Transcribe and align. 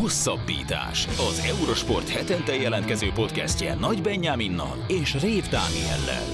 Hosszabbítás. 0.00 1.06
Az 1.06 1.38
Eurosport 1.46 2.08
hetente 2.08 2.54
jelentkező 2.54 3.10
podcastje 3.10 3.74
Nagy 3.74 4.02
Benyáminnal 4.02 4.84
és 4.88 5.20
Rév 5.20 5.48
Dániellel. 5.48 6.24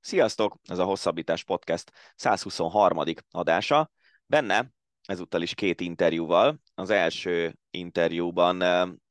Sziasztok! 0.00 0.56
Ez 0.64 0.78
a 0.78 0.84
Hosszabbítás 0.84 1.44
Podcast 1.44 1.92
123. 2.16 3.02
adása. 3.30 3.90
Benne 4.26 4.72
ezúttal 5.02 5.42
is 5.42 5.54
két 5.54 5.80
interjúval. 5.80 6.60
Az 6.74 6.90
első 6.90 7.58
interjúban 7.70 8.60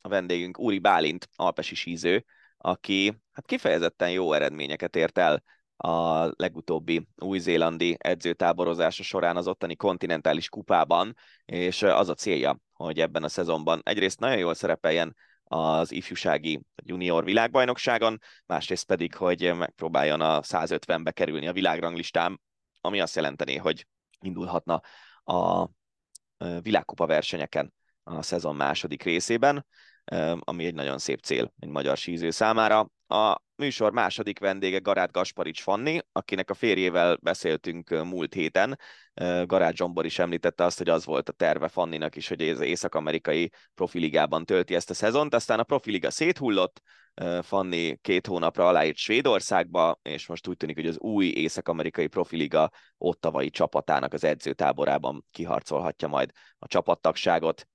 a 0.02 0.08
vendégünk 0.10 0.60
Úri 0.60 0.80
Bálint, 0.80 1.30
alpesi 1.36 1.76
síző, 1.76 2.26
aki 2.58 3.22
hát 3.32 3.46
kifejezetten 3.46 4.12
jó 4.12 4.34
eredményeket 4.34 4.96
ért 4.96 5.18
el 5.18 5.44
a 5.78 6.26
legutóbbi 6.36 7.08
új-zélandi 7.16 7.96
edzőtáborozása 8.00 9.04
során 9.04 9.38
az 9.38 9.48
ottani 9.48 9.76
kontinentális 9.76 10.50
kupában, 10.50 11.16
és 11.46 11.84
az 11.84 12.10
a 12.10 12.14
célja, 12.14 12.60
hogy 12.74 13.00
ebben 13.00 13.24
a 13.24 13.30
szezonban 13.30 13.82
egyrészt 13.84 14.20
nagyon 14.20 14.38
jól 14.38 14.54
szerepeljen 14.54 15.16
az 15.44 15.92
ifjúsági 15.92 16.62
junior 16.84 17.24
világbajnokságon, 17.24 18.20
másrészt 18.46 18.86
pedig, 18.86 19.16
hogy 19.16 19.54
megpróbáljon 19.56 20.22
a 20.22 20.42
150-be 20.42 21.12
kerülni 21.12 21.48
a 21.48 21.54
világranglistán, 21.54 22.42
ami 22.82 23.00
azt 23.00 23.16
jelenteni, 23.16 23.56
hogy 23.56 23.88
indulhatna 24.20 24.82
a 25.24 25.70
világkupa 26.62 27.06
versenyeken 27.06 27.74
a 28.04 28.22
szezon 28.22 28.56
második 28.56 29.04
részében, 29.04 29.66
ami 30.40 30.66
egy 30.66 30.74
nagyon 30.74 30.98
szép 30.98 31.20
cél 31.20 31.54
egy 31.60 31.70
magyar 31.70 31.98
síző 31.98 32.30
számára. 32.30 32.90
A 33.08 33.42
műsor 33.56 33.92
második 33.92 34.40
vendége 34.40 34.80
Garát 34.80 35.12
Gasparics 35.12 35.62
Fanni, 35.62 36.00
akinek 36.12 36.50
a 36.50 36.54
férjével 36.54 37.18
beszéltünk 37.22 37.90
múlt 37.90 38.34
héten. 38.34 38.80
Garát 39.46 39.76
Zsombor 39.76 40.06
is 40.06 40.20
említette 40.20 40.64
azt, 40.64 40.78
hogy 40.78 40.90
az 40.90 41.06
volt 41.06 41.30
a 41.30 41.32
terve 41.32 41.68
Fanninak 41.68 42.16
is, 42.16 42.28
hogy 42.28 42.50
az 42.50 42.60
észak-amerikai 42.60 43.52
profiligában 43.76 44.46
tölti 44.46 44.76
ezt 44.76 44.90
a 44.90 44.94
szezont, 44.94 45.34
aztán 45.34 45.60
a 45.60 45.64
profiliga 45.64 46.12
széthullott, 46.12 46.82
Fanni 47.42 47.98
két 48.02 48.28
hónapra 48.28 48.68
aláírt 48.68 48.98
Svédországba, 48.98 50.00
és 50.02 50.28
most 50.28 50.48
úgy 50.48 50.58
tűnik, 50.58 50.76
hogy 50.76 50.88
az 50.88 51.00
új 51.00 51.26
észak-amerikai 51.26 52.08
profiliga 52.08 52.72
ottavai 52.98 53.50
csapatának 53.50 54.14
az 54.14 54.24
edzőtáborában 54.24 55.26
kiharcolhatja 55.32 56.08
majd 56.08 56.32
a 56.60 56.68
csapattagságot. 56.68 57.68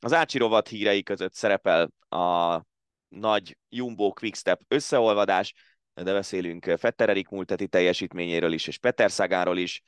Az 0.00 0.12
Ácsi 0.12 0.38
rovat 0.38 0.68
hírei 0.68 1.02
között 1.02 1.34
szerepel 1.34 1.90
a 2.08 2.60
nagy 3.08 3.56
Jumbo 3.68 4.12
Quickstep 4.12 4.60
összeolvadás, 4.68 5.54
de 5.94 6.12
beszélünk 6.12 6.64
Fetter 6.78 7.08
Erik 7.08 7.28
múlteti 7.28 7.68
teljesítményéről 7.68 8.52
is, 8.52 8.66
és 8.66 8.78
Peter 8.78 9.10
Szagáról 9.10 9.58
is. 9.58 9.82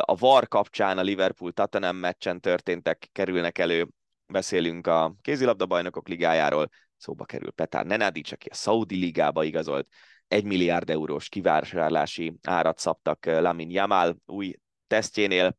A 0.00 0.16
VAR 0.16 0.48
kapcsán 0.48 0.98
a 0.98 1.02
Liverpool-Tottenham 1.02 1.96
meccsen 1.96 2.40
történtek, 2.40 3.08
kerülnek 3.12 3.58
elő, 3.58 3.88
beszélünk 4.26 4.86
a 4.86 5.14
kézilabda 5.20 5.66
bajnokok 5.66 6.08
ligájáról, 6.08 6.68
szóba 6.96 7.24
kerül 7.24 7.50
Petár 7.50 7.86
Nenadic, 7.86 8.32
aki 8.32 8.48
a 8.48 8.54
Saudi 8.54 8.96
ligába 8.96 9.44
igazolt, 9.44 9.88
egy 10.28 10.44
milliárd 10.44 10.90
eurós 10.90 11.28
kivásárlási 11.28 12.38
árat 12.42 12.78
szabtak 12.78 13.26
Lamin 13.26 13.70
Jamal 13.70 14.16
új 14.26 14.54
tesztjénél, 14.86 15.56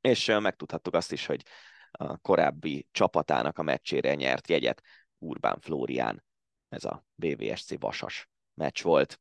és 0.00 0.26
megtudhattuk 0.40 0.94
azt 0.94 1.12
is, 1.12 1.26
hogy 1.26 1.42
a 1.90 2.16
korábbi 2.16 2.86
csapatának 2.90 3.58
a 3.58 3.62
meccsére 3.62 4.14
nyert 4.14 4.48
jegyet 4.48 4.82
Urbán 5.18 5.58
Flórián. 5.60 6.24
Ez 6.68 6.84
a 6.84 7.04
BVSC 7.14 7.80
Vasas 7.80 8.28
meccs 8.54 8.82
volt. 8.82 9.20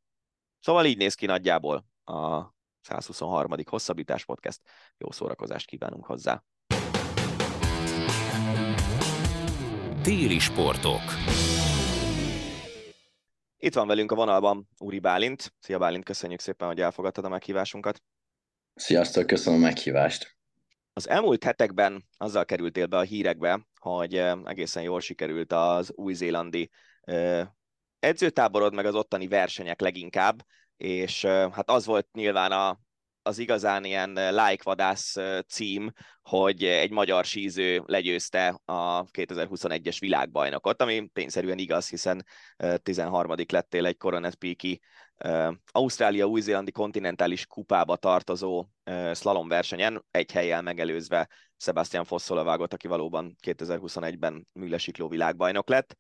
Szóval 0.60 0.86
így 0.86 0.98
néz 0.98 1.14
ki 1.14 1.26
nagyjából 1.26 1.86
a 2.04 2.44
123. 2.82 3.52
hosszabbítás 3.66 4.26
podcast. 4.26 4.62
Jó 4.98 5.12
szórakozást 5.12 5.68
kívánunk 5.68 6.06
hozzá. 6.06 6.44
Téli 10.02 10.40
sportok. 10.40 11.02
Itt 13.58 13.74
van 13.74 13.88
velünk 13.88 14.12
a 14.12 14.16
vonalban 14.16 14.68
Úri 14.78 15.00
Bálint. 15.00 15.54
Szia 15.60 15.78
Bálint, 15.78 16.04
köszönjük 16.04 16.40
szépen, 16.40 16.68
hogy 16.68 16.82
elfogadtad 16.82 17.26
a 17.26 17.30
meghívásunkat. 17.30 18.02
Sziasztok, 18.74 19.28
köszönöm 19.28 19.60
a 19.60 19.64
meghívást. 19.64 20.38
Az 20.94 21.10
elmúlt 21.10 21.44
hetekben 21.44 22.08
azzal 22.18 22.46
kerültél 22.46 22.86
be 22.86 22.98
a 22.98 23.02
hírekbe, 23.02 23.68
hogy 23.80 24.16
egészen 24.44 24.84
jól 24.84 25.00
sikerült 25.00 25.52
az 25.52 25.92
új-zélandi 25.96 26.70
edzőtáborod, 28.00 28.74
meg 28.74 28.86
az 28.86 28.96
ottani 28.96 29.28
versenyek 29.28 29.82
leginkább, 29.82 30.46
és 30.78 31.26
hát 31.26 31.70
az 31.70 31.86
volt 31.86 32.08
nyilván 32.12 32.52
a, 32.52 32.80
az 33.22 33.38
igazán 33.38 33.84
ilyen 33.84 34.14
lájkvadász 34.14 35.16
cím, 35.48 35.92
hogy 36.22 36.64
egy 36.64 36.92
magyar 36.92 37.26
síző 37.26 37.84
legyőzte 37.86 38.62
a 38.66 39.04
2021-es 39.06 39.98
világbajnokot, 40.00 40.82
ami 40.82 41.10
tényszerűen 41.14 41.58
igaz, 41.58 41.90
hiszen 41.90 42.26
13. 42.84 43.34
lettél 43.48 43.86
egy 43.86 43.98
Coronet 43.98 44.36
Peaky 44.36 44.82
Ausztrália-Új-Zélandi 45.72 46.72
kontinentális 46.72 47.46
kupába 47.46 47.96
tartozó 47.96 48.66
slalom 49.14 49.48
versenyen, 49.48 50.06
egy 50.12 50.32
helyjel 50.32 50.62
megelőzve 50.62 51.30
Sebastian 51.58 52.04
Fosszolavágot, 52.04 52.74
aki 52.74 52.88
valóban 52.88 53.36
2021-ben 53.48 54.48
műlesikló 54.54 55.08
világbajnok 55.08 55.70
lett. 55.70 55.96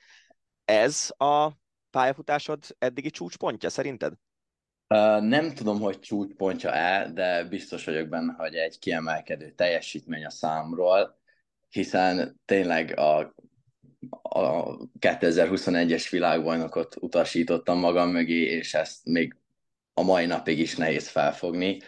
Ez 0.67 1.13
a 1.17 1.51
pályafutásod 1.89 2.63
eddigi 2.78 3.09
csúcspontja 3.09 3.69
szerinted? 3.69 4.13
Uh, 4.88 5.22
nem 5.22 5.53
tudom, 5.53 5.79
hogy 5.79 6.00
csúcspontja-e, 6.00 7.11
de 7.11 7.44
biztos 7.44 7.85
vagyok 7.85 8.07
benne, 8.07 8.33
hogy 8.38 8.55
egy 8.55 8.79
kiemelkedő 8.79 9.51
teljesítmény 9.51 10.25
a 10.25 10.29
számról, 10.29 11.19
hiszen 11.69 12.41
tényleg 12.45 13.00
a, 13.00 13.35
a 14.22 14.77
2021-es 15.00 16.07
világbajnokot 16.09 16.95
utasítottam 17.00 17.79
magam 17.79 18.09
mögé, 18.09 18.41
és 18.41 18.73
ezt 18.73 19.06
még 19.06 19.35
a 19.94 20.03
mai 20.03 20.25
napig 20.25 20.59
is 20.59 20.75
nehéz 20.75 21.07
felfogni. 21.07 21.81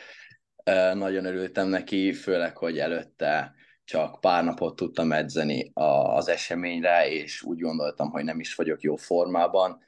Uh, 0.66 0.94
nagyon 0.94 1.26
örültem 1.26 1.68
neki, 1.68 2.14
főleg, 2.14 2.58
hogy 2.58 2.80
előtte 2.80 3.54
csak 3.90 4.20
pár 4.20 4.44
napot 4.44 4.76
tudtam 4.76 5.12
edzeni 5.12 5.72
az 5.74 6.28
eseményre, 6.28 7.10
és 7.10 7.42
úgy 7.42 7.60
gondoltam, 7.60 8.10
hogy 8.10 8.24
nem 8.24 8.40
is 8.40 8.56
vagyok 8.56 8.82
jó 8.82 8.96
formában, 8.96 9.82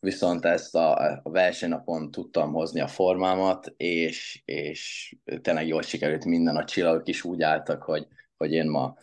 viszont 0.00 0.44
ezt 0.44 0.74
a, 0.74 0.96
a 1.22 1.30
versenynapon 1.30 2.10
tudtam 2.10 2.52
hozni 2.52 2.80
a 2.80 2.86
formámat, 2.86 3.72
és, 3.76 4.42
és 4.44 5.14
tényleg 5.40 5.66
jól 5.66 5.82
sikerült 5.82 6.24
minden, 6.24 6.56
a 6.56 6.64
csillagok 6.64 7.08
is 7.08 7.24
úgy 7.24 7.42
álltak, 7.42 7.82
hogy, 7.82 8.06
hogy 8.36 8.52
én 8.52 8.68
ma, 8.68 8.94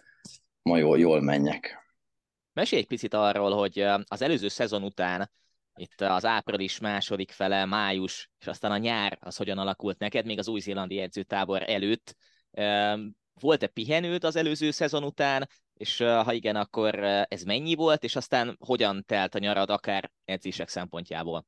ma 0.62 0.78
jól, 0.78 1.00
jól 1.00 1.22
menjek. 1.22 1.94
Mesélj 2.54 2.82
egy 2.82 2.88
picit 2.88 3.14
arról, 3.14 3.52
hogy 3.52 3.80
az 4.08 4.22
előző 4.22 4.48
szezon 4.48 4.84
után 4.84 5.32
itt 5.76 6.02
az 6.02 6.26
április 6.26 6.80
második 6.80 7.32
fele, 7.32 7.66
május, 7.66 8.30
és 8.40 8.48
aztán 8.48 8.72
a 8.72 8.78
nyár, 8.78 9.18
az 9.22 9.36
hogyan 9.36 9.58
alakult 9.58 10.00
neked, 10.00 10.26
még 10.26 10.40
az 10.40 10.48
új-zélandi 10.48 11.00
edzőtábor 11.00 11.70
előtt. 11.70 12.16
Volt-e 13.40 13.68
pihenőd 13.68 14.24
az 14.24 14.36
előző 14.36 14.72
szezon 14.72 15.04
után, 15.04 15.50
és 15.74 15.98
ha 15.98 16.34
igen, 16.34 16.56
akkor 16.56 16.96
ez 17.28 17.44
mennyi 17.44 17.76
volt, 17.76 18.04
és 18.04 18.16
aztán 18.16 18.58
hogyan 18.60 19.04
telt 19.06 19.36
a 19.36 19.40
nyarad 19.40 19.70
akár 19.70 20.12
edzések 20.26 20.70
szempontjából? 20.70 21.46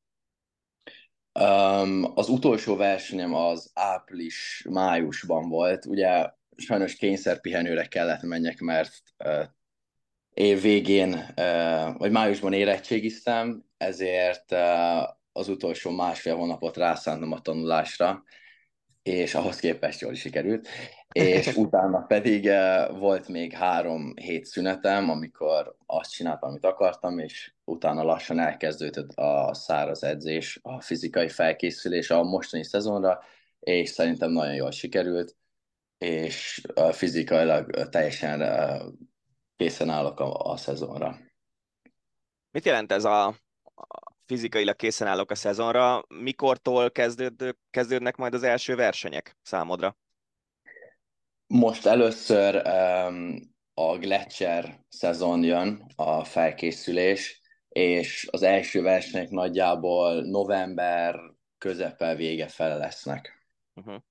Um, 1.39 2.11
az 2.15 2.29
utolsó 2.29 2.75
versenyem 2.75 3.33
az 3.33 3.71
április-májusban 3.73 5.49
volt. 5.49 5.85
Ugye 5.85 6.29
sajnos 6.55 6.95
kényszerpihenőre 6.95 7.85
kellett 7.85 8.21
menjek, 8.21 8.59
mert 8.59 8.93
uh, 9.17 9.43
év 10.33 10.61
végén, 10.61 11.13
uh, 11.13 11.97
vagy 11.97 12.11
májusban 12.11 12.53
érettségiztem, 12.53 13.63
ezért 13.77 14.51
uh, 14.51 15.03
az 15.31 15.47
utolsó 15.47 15.91
másfél 15.91 16.35
hónapot 16.35 16.77
rászántam 16.77 17.31
a 17.31 17.41
tanulásra, 17.41 18.23
és 19.03 19.35
ahhoz 19.35 19.59
képest 19.59 20.01
jól 20.01 20.13
sikerült 20.13 20.67
és 21.13 21.55
utána 21.55 22.01
pedig 22.01 22.45
uh, 22.45 22.97
volt 22.99 23.27
még 23.27 23.53
három 23.53 24.13
hét 24.15 24.45
szünetem, 24.45 25.09
amikor 25.09 25.75
azt 25.85 26.11
csináltam, 26.11 26.49
amit 26.49 26.65
akartam, 26.65 27.19
és 27.19 27.53
utána 27.63 28.03
lassan 28.03 28.39
elkezdődött 28.39 29.11
a 29.15 29.53
száraz 29.53 30.03
edzés, 30.03 30.59
a 30.61 30.81
fizikai 30.81 31.29
felkészülés 31.29 32.09
a 32.09 32.23
mostani 32.23 32.63
szezonra, 32.63 33.23
és 33.59 33.89
szerintem 33.89 34.31
nagyon 34.31 34.53
jól 34.53 34.71
sikerült, 34.71 35.35
és 35.97 36.61
uh, 36.75 36.91
fizikailag 36.91 37.89
teljesen 37.89 38.41
uh, 38.41 38.93
készen 39.55 39.89
állok 39.89 40.19
a, 40.19 40.51
a 40.51 40.57
szezonra. 40.57 41.17
Mit 42.51 42.65
jelent 42.65 42.91
ez 42.91 43.05
a, 43.05 43.35
fizikailag 44.25 44.75
készen 44.75 45.07
állok 45.07 45.31
a 45.31 45.35
szezonra? 45.35 46.03
Mikortól 46.07 46.91
kezdőd, 46.91 47.55
kezdődnek 47.69 48.15
majd 48.15 48.33
az 48.33 48.43
első 48.43 48.75
versenyek 48.75 49.37
számodra? 49.41 49.97
Most 51.53 51.85
először 51.85 52.55
um, 52.55 53.55
a 53.73 53.97
Gletscher 53.97 54.85
szezon 54.89 55.43
jön, 55.43 55.91
a 55.95 56.23
felkészülés, 56.23 57.41
és 57.69 58.27
az 58.31 58.43
első 58.43 58.81
versenyek 58.81 59.29
nagyjából 59.29 60.21
november 60.21 61.19
közepe 61.57 62.15
vége 62.15 62.47
fele 62.47 62.75
lesznek. 62.75 63.47
Uh-huh. 63.75 64.01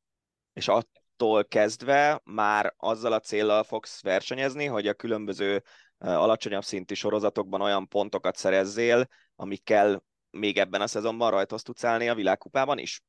És 0.53 0.69
attól 0.69 1.45
kezdve 1.45 2.21
már 2.25 2.75
azzal 2.77 3.13
a 3.13 3.21
célral 3.21 3.63
fogsz 3.63 4.03
versenyezni, 4.03 4.65
hogy 4.65 4.87
a 4.87 4.95
különböző 4.95 5.63
alacsonyabb 5.99 6.65
szintű 6.65 6.95
sorozatokban 6.95 7.61
olyan 7.61 7.89
pontokat 7.89 8.37
szerezzél, 8.37 9.09
amikkel 9.37 10.05
még 10.31 10.59
ebben 10.59 10.81
a 10.81 10.87
szezonban 10.87 11.31
rajtos 11.31 11.63
tudsz 11.63 11.85
állni 11.85 12.09
a 12.09 12.15
világkupában 12.15 12.79
is? 12.79 13.03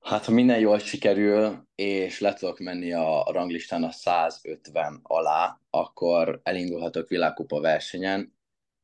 Hát, 0.00 0.24
ha 0.24 0.32
minden 0.32 0.58
jól 0.58 0.78
sikerül, 0.78 1.68
és 1.74 2.20
le 2.20 2.32
tudok 2.32 2.58
menni 2.58 2.92
a 2.92 3.30
ranglistán 3.32 3.82
a 3.82 3.90
150 3.90 5.00
alá, 5.02 5.60
akkor 5.70 6.40
elindulhatok 6.42 7.08
világkupa 7.08 7.60
versenyen. 7.60 8.36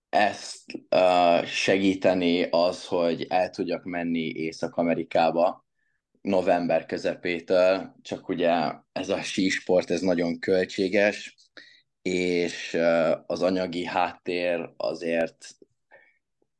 Ezt 0.08 0.72
uh, 0.90 1.44
segíteni 1.44 2.42
az, 2.42 2.86
hogy 2.86 3.26
el 3.28 3.50
tudjak 3.50 3.84
menni 3.84 4.30
Észak-Amerikába 4.30 5.64
november 6.20 6.86
közepétől, 6.86 7.94
csak 8.02 8.28
ugye 8.28 8.72
ez 8.92 9.08
a 9.08 9.22
sísport, 9.22 9.90
ez 9.90 10.00
nagyon 10.00 10.38
költséges, 10.38 11.36
és 12.02 12.78
az 13.26 13.42
anyagi 13.42 13.84
háttér 13.84 14.72
azért 14.76 15.56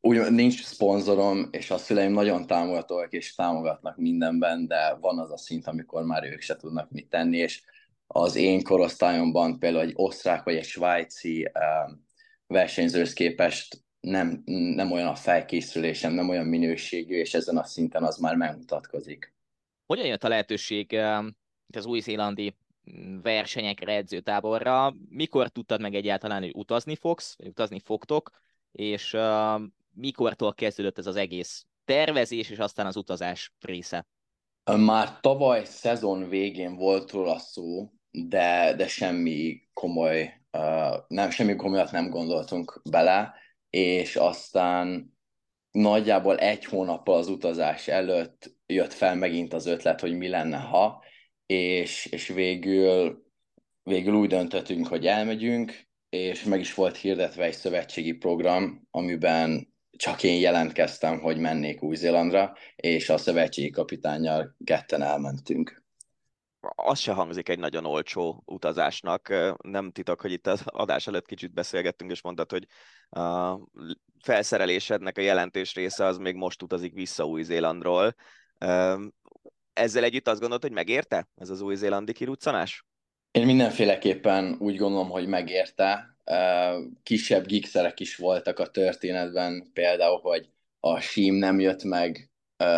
úgy 0.07 0.31
nincs 0.31 0.65
szponzorom, 0.65 1.49
és 1.51 1.71
a 1.71 1.79
szüleim 1.79 2.13
nagyon 2.13 2.47
támogatóak, 2.47 3.13
és 3.13 3.35
támogatnak 3.35 3.97
mindenben, 3.97 4.67
de 4.67 4.95
van 5.01 5.19
az 5.19 5.31
a 5.31 5.37
szint, 5.37 5.67
amikor 5.67 6.05
már 6.05 6.25
ők 6.25 6.41
se 6.41 6.57
tudnak 6.57 6.91
mit 6.91 7.09
tenni, 7.09 7.37
és 7.37 7.63
az 8.07 8.37
én 8.37 8.63
korosztályomban 8.63 9.59
például 9.59 9.85
egy 9.85 9.93
osztrák 9.95 10.43
vagy 10.43 10.57
egy 10.57 10.65
svájci 10.65 11.51
um, 11.55 12.07
versenyzőhöz 12.47 13.13
képest 13.13 13.85
nem, 14.01 14.43
nem 14.75 14.93
olyan 14.93 15.09
a 15.09 15.15
felkészülésem, 15.15 16.13
nem 16.13 16.29
olyan 16.29 16.47
minőségű, 16.47 17.15
és 17.15 17.35
ezen 17.35 17.57
a 17.57 17.65
szinten 17.65 18.03
az 18.03 18.17
már 18.17 18.37
megmutatkozik. 18.37 19.35
Hogyan 19.87 20.07
jött 20.07 20.25
a 20.25 20.29
lehetőség 20.29 20.99
az 21.77 21.87
új-zélandi 21.87 22.57
versenyekre, 23.23 23.95
edzőtáborra? 23.95 24.95
Mikor 25.09 25.49
tudtad 25.49 25.81
meg 25.81 25.95
egyáltalán, 25.95 26.43
hogy 26.43 26.55
utazni 26.55 26.97
fogsz, 26.97 27.37
vagy 27.37 27.47
utazni 27.47 27.81
fogtok, 27.81 28.31
és 28.73 29.17
mikortól 29.95 30.55
kezdődött 30.55 30.99
ez 30.99 31.07
az 31.07 31.17
egész 31.17 31.67
tervezés, 31.85 32.51
és 32.51 32.59
aztán 32.59 32.87
az 32.87 32.97
utazás 32.97 33.53
része? 33.61 34.07
Már 34.77 35.21
tavaly 35.21 35.65
szezon 35.65 36.29
végén 36.29 36.77
volt 36.77 37.11
róla 37.11 37.39
szó, 37.39 37.91
de, 38.11 38.75
de 38.77 38.89
semmi 38.89 39.69
komoly, 39.73 40.41
uh, 40.53 40.97
nem, 41.09 41.31
semmi 41.31 41.57
komolyat 41.57 41.91
nem 41.91 42.11
gondoltunk 42.11 42.81
bele, 42.91 43.35
és 43.71 44.17
aztán 44.17 45.13
nagyjából 45.71 46.37
egy 46.37 46.65
hónappal 46.65 47.17
az 47.17 47.29
utazás 47.29 47.89
előtt 47.89 48.57
jött 48.67 48.93
fel 48.93 49.15
megint 49.15 49.53
az 49.53 49.67
ötlet, 49.67 50.01
hogy 50.01 50.17
mi 50.17 50.29
lenne, 50.29 50.57
ha, 50.57 51.05
és, 51.47 52.07
és 52.07 52.29
végül, 52.29 53.25
végül 53.83 54.15
úgy 54.15 54.29
döntöttünk, 54.29 54.87
hogy 54.87 55.07
elmegyünk, 55.07 55.89
és 56.09 56.45
meg 56.45 56.61
is 56.61 56.75
volt 56.75 56.97
hirdetve 56.97 57.45
egy 57.45 57.55
szövetségi 57.55 58.13
program, 58.13 58.87
amiben 58.91 59.74
csak 59.97 60.23
én 60.23 60.41
jelentkeztem, 60.41 61.21
hogy 61.21 61.39
mennék 61.39 61.83
Új-Zélandra, 61.83 62.57
és 62.77 63.09
a 63.09 63.17
szövetségi 63.17 63.71
kapitányjal 63.71 64.57
ketten 64.65 65.03
elmentünk. 65.03 65.83
Az 66.75 66.99
se 66.99 67.13
hangzik 67.13 67.49
egy 67.49 67.59
nagyon 67.59 67.85
olcsó 67.85 68.43
utazásnak. 68.47 69.29
Nem 69.63 69.91
titok, 69.91 70.21
hogy 70.21 70.33
itt 70.33 70.47
az 70.47 70.63
adás 70.65 71.07
előtt 71.07 71.27
kicsit 71.27 71.53
beszélgettünk, 71.53 72.11
és 72.11 72.23
mondtad, 72.23 72.51
hogy 72.51 72.67
a 73.21 73.59
felszerelésednek 74.21 75.19
a 75.19 75.21
jelentős 75.21 75.75
része 75.75 76.05
az 76.05 76.19
még 76.19 76.35
most 76.35 76.63
utazik 76.63 76.93
vissza 76.93 77.27
Új-Zélandról. 77.27 78.15
Ezzel 79.73 80.05
együtt 80.05 80.29
azt 80.29 80.41
gondolod, 80.41 80.63
hogy 80.63 80.73
megérte 80.73 81.29
ez 81.35 81.51
az 81.51 81.61
új-zélandi 81.61 82.13
kiruccanás? 82.13 82.85
Én 83.31 83.47
mindenféleképpen 83.47 84.57
úgy 84.59 84.77
gondolom, 84.77 85.09
hogy 85.09 85.27
megérte 85.27 86.14
kisebb 87.03 87.47
gigszerek 87.47 88.01
is 88.01 88.17
voltak 88.17 88.59
a 88.59 88.67
történetben, 88.67 89.71
például, 89.73 90.21
hogy 90.21 90.49
a 90.81 91.01
sim 91.01 91.35
nem 91.35 91.61
jött 91.61 91.83
meg 91.83 92.31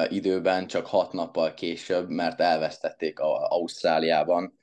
időben, 0.09 0.67
csak 0.67 0.87
hat 0.87 1.13
nappal 1.13 1.55
később, 1.55 2.09
mert 2.09 2.41
elvesztették 2.41 3.21
a 3.21 3.49
Ausztráliában, 3.49 4.59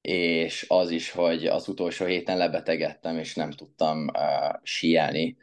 és 0.00 0.64
az 0.68 0.90
is, 0.90 1.10
hogy 1.10 1.46
az 1.46 1.68
utolsó 1.68 2.04
héten 2.04 2.36
lebetegedtem, 2.36 3.18
és 3.18 3.34
nem 3.34 3.50
tudtam 3.50 4.06
uh, 4.08 4.60
síelni. 4.62 5.36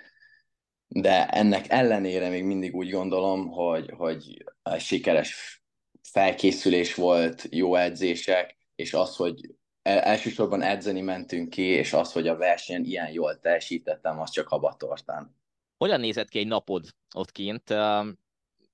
De 0.88 1.28
ennek 1.28 1.66
ellenére 1.70 2.30
még 2.30 2.44
mindig 2.44 2.76
úgy 2.76 2.90
gondolom, 2.90 3.48
hogy, 3.48 3.92
hogy 3.98 4.44
sikeres 4.78 5.62
felkészülés 6.02 6.96
volt, 6.96 7.48
jó 7.50 7.76
edzések, 7.76 8.58
és 8.76 8.94
az, 8.94 9.16
hogy 9.16 9.56
elsősorban 9.84 10.62
edzeni 10.62 11.02
mentünk 11.02 11.50
ki, 11.50 11.62
és 11.62 11.94
az, 11.94 12.12
hogy 12.12 12.28
a 12.28 12.38
versenyen 12.38 12.84
ilyen 12.84 13.12
jól 13.12 13.40
teljesítettem, 13.40 14.20
az 14.20 14.30
csak 14.30 14.48
habatortán. 14.48 15.36
Hogyan 15.78 16.00
nézett 16.00 16.30
ki 16.30 16.40
egy 16.40 16.48
napod 16.48 16.86
ott 17.16 17.32
kint? 17.32 17.74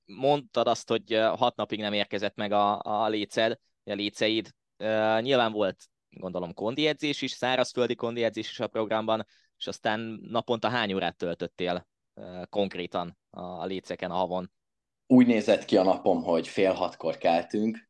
Mondtad 0.05 0.67
azt, 0.67 0.89
hogy 0.89 1.19
hat 1.35 1.55
napig 1.55 1.79
nem 1.79 1.93
érkezett 1.93 2.35
meg 2.35 2.51
a, 2.51 2.79
a 2.81 3.07
léced, 3.07 3.59
a 3.83 3.93
léceid. 3.93 4.49
Nyilván 5.19 5.51
volt, 5.51 5.77
gondolom, 6.09 6.53
kondi 6.53 6.87
edzés 6.87 7.21
is, 7.21 7.31
szárazföldi 7.31 7.95
kondi 7.95 8.23
edzés 8.23 8.49
is 8.49 8.59
a 8.59 8.67
programban, 8.67 9.25
és 9.57 9.67
aztán 9.67 10.19
naponta 10.21 10.69
hány 10.69 10.93
órát 10.93 11.17
töltöttél 11.17 11.87
konkrétan 12.49 13.17
a 13.29 13.65
léceken, 13.65 14.11
a 14.11 14.15
havon? 14.15 14.51
Úgy 15.07 15.27
nézett 15.27 15.65
ki 15.65 15.77
a 15.77 15.83
napom, 15.83 16.23
hogy 16.23 16.47
fél 16.47 16.73
hatkor 16.73 17.17
keltünk, 17.17 17.88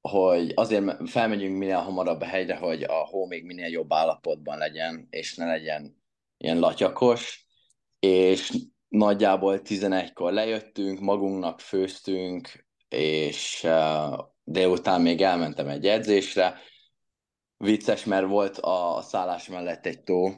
hogy 0.00 0.52
azért 0.54 1.08
felmegyünk 1.10 1.58
minél 1.58 1.78
hamarabb 1.78 2.20
a 2.20 2.24
hegyre, 2.24 2.56
hogy 2.56 2.82
a 2.82 3.06
hó 3.06 3.26
még 3.26 3.44
minél 3.44 3.68
jobb 3.68 3.92
állapotban 3.92 4.58
legyen, 4.58 5.06
és 5.10 5.34
ne 5.34 5.46
legyen 5.46 5.96
ilyen 6.36 6.58
latyakos, 6.58 7.46
és 8.00 8.52
nagyjából 8.88 9.60
11-kor 9.64 10.32
lejöttünk, 10.32 11.00
magunknak 11.00 11.60
főztünk, 11.60 12.66
és 12.88 13.66
délután 14.44 15.00
még 15.00 15.20
elmentem 15.20 15.68
egy 15.68 15.86
edzésre. 15.86 16.58
Vicces, 17.56 18.04
mert 18.04 18.26
volt 18.26 18.58
a 18.58 19.02
szállás 19.02 19.48
mellett 19.48 19.86
egy 19.86 20.02
tó, 20.02 20.30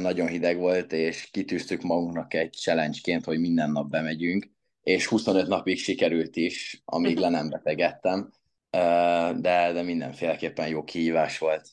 nagyon 0.00 0.26
hideg 0.26 0.58
volt, 0.58 0.92
és 0.92 1.28
kitűztük 1.30 1.82
magunknak 1.82 2.34
egy 2.34 2.52
challenge 2.52 3.20
hogy 3.24 3.40
minden 3.40 3.70
nap 3.70 3.90
bemegyünk, 3.90 4.50
és 4.82 5.06
25 5.06 5.46
napig 5.46 5.78
sikerült 5.78 6.36
is, 6.36 6.82
amíg 6.84 7.18
le 7.18 7.28
nem 7.28 7.48
betegedtem 7.48 8.30
de, 8.70 9.72
de 9.72 9.82
mindenféleképpen 9.82 10.68
jó 10.68 10.84
kihívás 10.84 11.38
volt. 11.38 11.68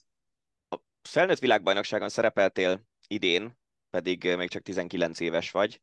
A 0.69 0.77
felnőtt 1.01 1.39
világbajnokságon 1.39 2.09
szerepeltél 2.09 2.85
idén, 3.07 3.57
pedig 3.89 4.35
még 4.35 4.49
csak 4.49 4.61
19 4.61 5.19
éves 5.19 5.51
vagy, 5.51 5.81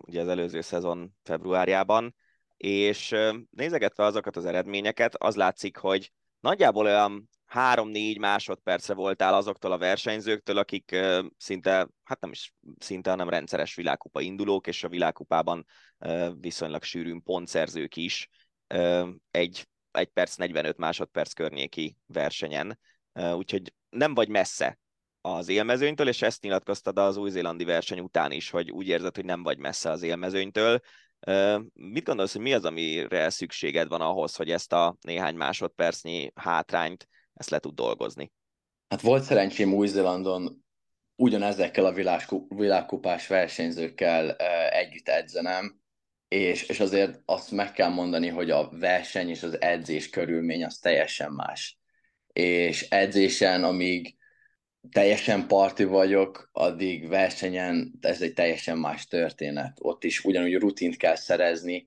ugye 0.00 0.20
az 0.20 0.28
előző 0.28 0.60
szezon 0.60 1.14
februárjában, 1.22 2.14
és 2.56 3.14
nézegetve 3.50 4.04
azokat 4.04 4.36
az 4.36 4.44
eredményeket, 4.44 5.14
az 5.14 5.36
látszik, 5.36 5.76
hogy 5.76 6.12
nagyjából 6.40 6.84
olyan 6.84 7.28
3-4 7.54 8.18
másodpercre 8.18 8.94
voltál 8.94 9.34
azoktól 9.34 9.72
a 9.72 9.78
versenyzőktől, 9.78 10.58
akik 10.58 10.96
szinte, 11.36 11.88
hát 12.02 12.20
nem 12.20 12.30
is 12.30 12.54
szinte, 12.78 13.10
hanem 13.10 13.28
rendszeres 13.28 13.74
világkupa 13.74 14.20
indulók, 14.20 14.66
és 14.66 14.84
a 14.84 14.88
világkupában 14.88 15.66
viszonylag 16.40 16.82
sűrűn 16.82 17.22
pontszerzők 17.22 17.96
is. 17.96 18.28
Egy 19.30 19.68
1 19.94 20.08
perc 20.08 20.36
45 20.36 20.76
másodperc 20.76 21.32
környéki 21.32 21.96
versenyen, 22.06 22.78
úgyhogy 23.34 23.72
nem 23.90 24.14
vagy 24.14 24.28
messze 24.28 24.78
az 25.20 25.48
élmezőnytől, 25.48 26.08
és 26.08 26.22
ezt 26.22 26.42
nyilatkoztad 26.42 26.98
az 26.98 27.16
új-zélandi 27.16 27.64
verseny 27.64 28.00
után 28.00 28.32
is, 28.32 28.50
hogy 28.50 28.70
úgy 28.70 28.88
érzed, 28.88 29.14
hogy 29.14 29.24
nem 29.24 29.42
vagy 29.42 29.58
messze 29.58 29.90
az 29.90 30.02
élmezőnytől. 30.02 30.80
Mit 31.72 32.04
gondolsz, 32.04 32.32
hogy 32.32 32.42
mi 32.42 32.52
az, 32.52 32.64
amire 32.64 33.30
szükséged 33.30 33.88
van 33.88 34.00
ahhoz, 34.00 34.36
hogy 34.36 34.50
ezt 34.50 34.72
a 34.72 34.96
néhány 35.00 35.34
másodpercnyi 35.34 36.32
hátrányt 36.34 37.08
ezt 37.34 37.50
le 37.50 37.58
tud 37.58 37.74
dolgozni? 37.74 38.32
Hát 38.88 39.00
volt 39.00 39.22
szerencsém 39.22 39.74
Új-Zélandon 39.74 40.64
ugyanezekkel 41.16 41.84
a 41.84 41.92
világkupás 42.48 43.26
versenyzőkkel 43.26 44.30
együtt 44.70 45.08
edzenem, 45.08 45.80
és, 46.34 46.62
és 46.62 46.80
azért 46.80 47.20
azt 47.24 47.50
meg 47.50 47.72
kell 47.72 47.88
mondani, 47.88 48.28
hogy 48.28 48.50
a 48.50 48.68
verseny 48.70 49.28
és 49.28 49.42
az 49.42 49.60
edzés 49.60 50.10
körülmény 50.10 50.64
az 50.64 50.78
teljesen 50.78 51.32
más. 51.32 51.78
És 52.32 52.88
edzésen, 52.88 53.64
amíg 53.64 54.16
teljesen 54.90 55.46
parti 55.46 55.84
vagyok, 55.84 56.48
addig 56.52 57.08
versenyen 57.08 57.92
ez 58.00 58.22
egy 58.22 58.32
teljesen 58.32 58.78
más 58.78 59.06
történet. 59.06 59.76
Ott 59.80 60.04
is 60.04 60.24
ugyanúgy 60.24 60.54
rutint 60.54 60.96
kell 60.96 61.16
szerezni, 61.16 61.84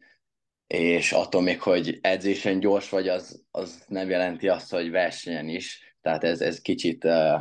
és 0.67 1.11
attól 1.11 1.41
még, 1.41 1.61
hogy 1.61 1.99
edzésen 2.01 2.59
gyors 2.59 2.89
vagy, 2.89 3.07
az, 3.07 3.43
az 3.51 3.83
nem 3.87 4.09
jelenti 4.09 4.47
azt, 4.47 4.71
hogy 4.71 4.89
versenyen 4.91 5.49
is. 5.49 5.95
Tehát 6.01 6.23
ez, 6.23 6.41
ez 6.41 6.61
kicsit 6.61 7.03
uh, 7.03 7.39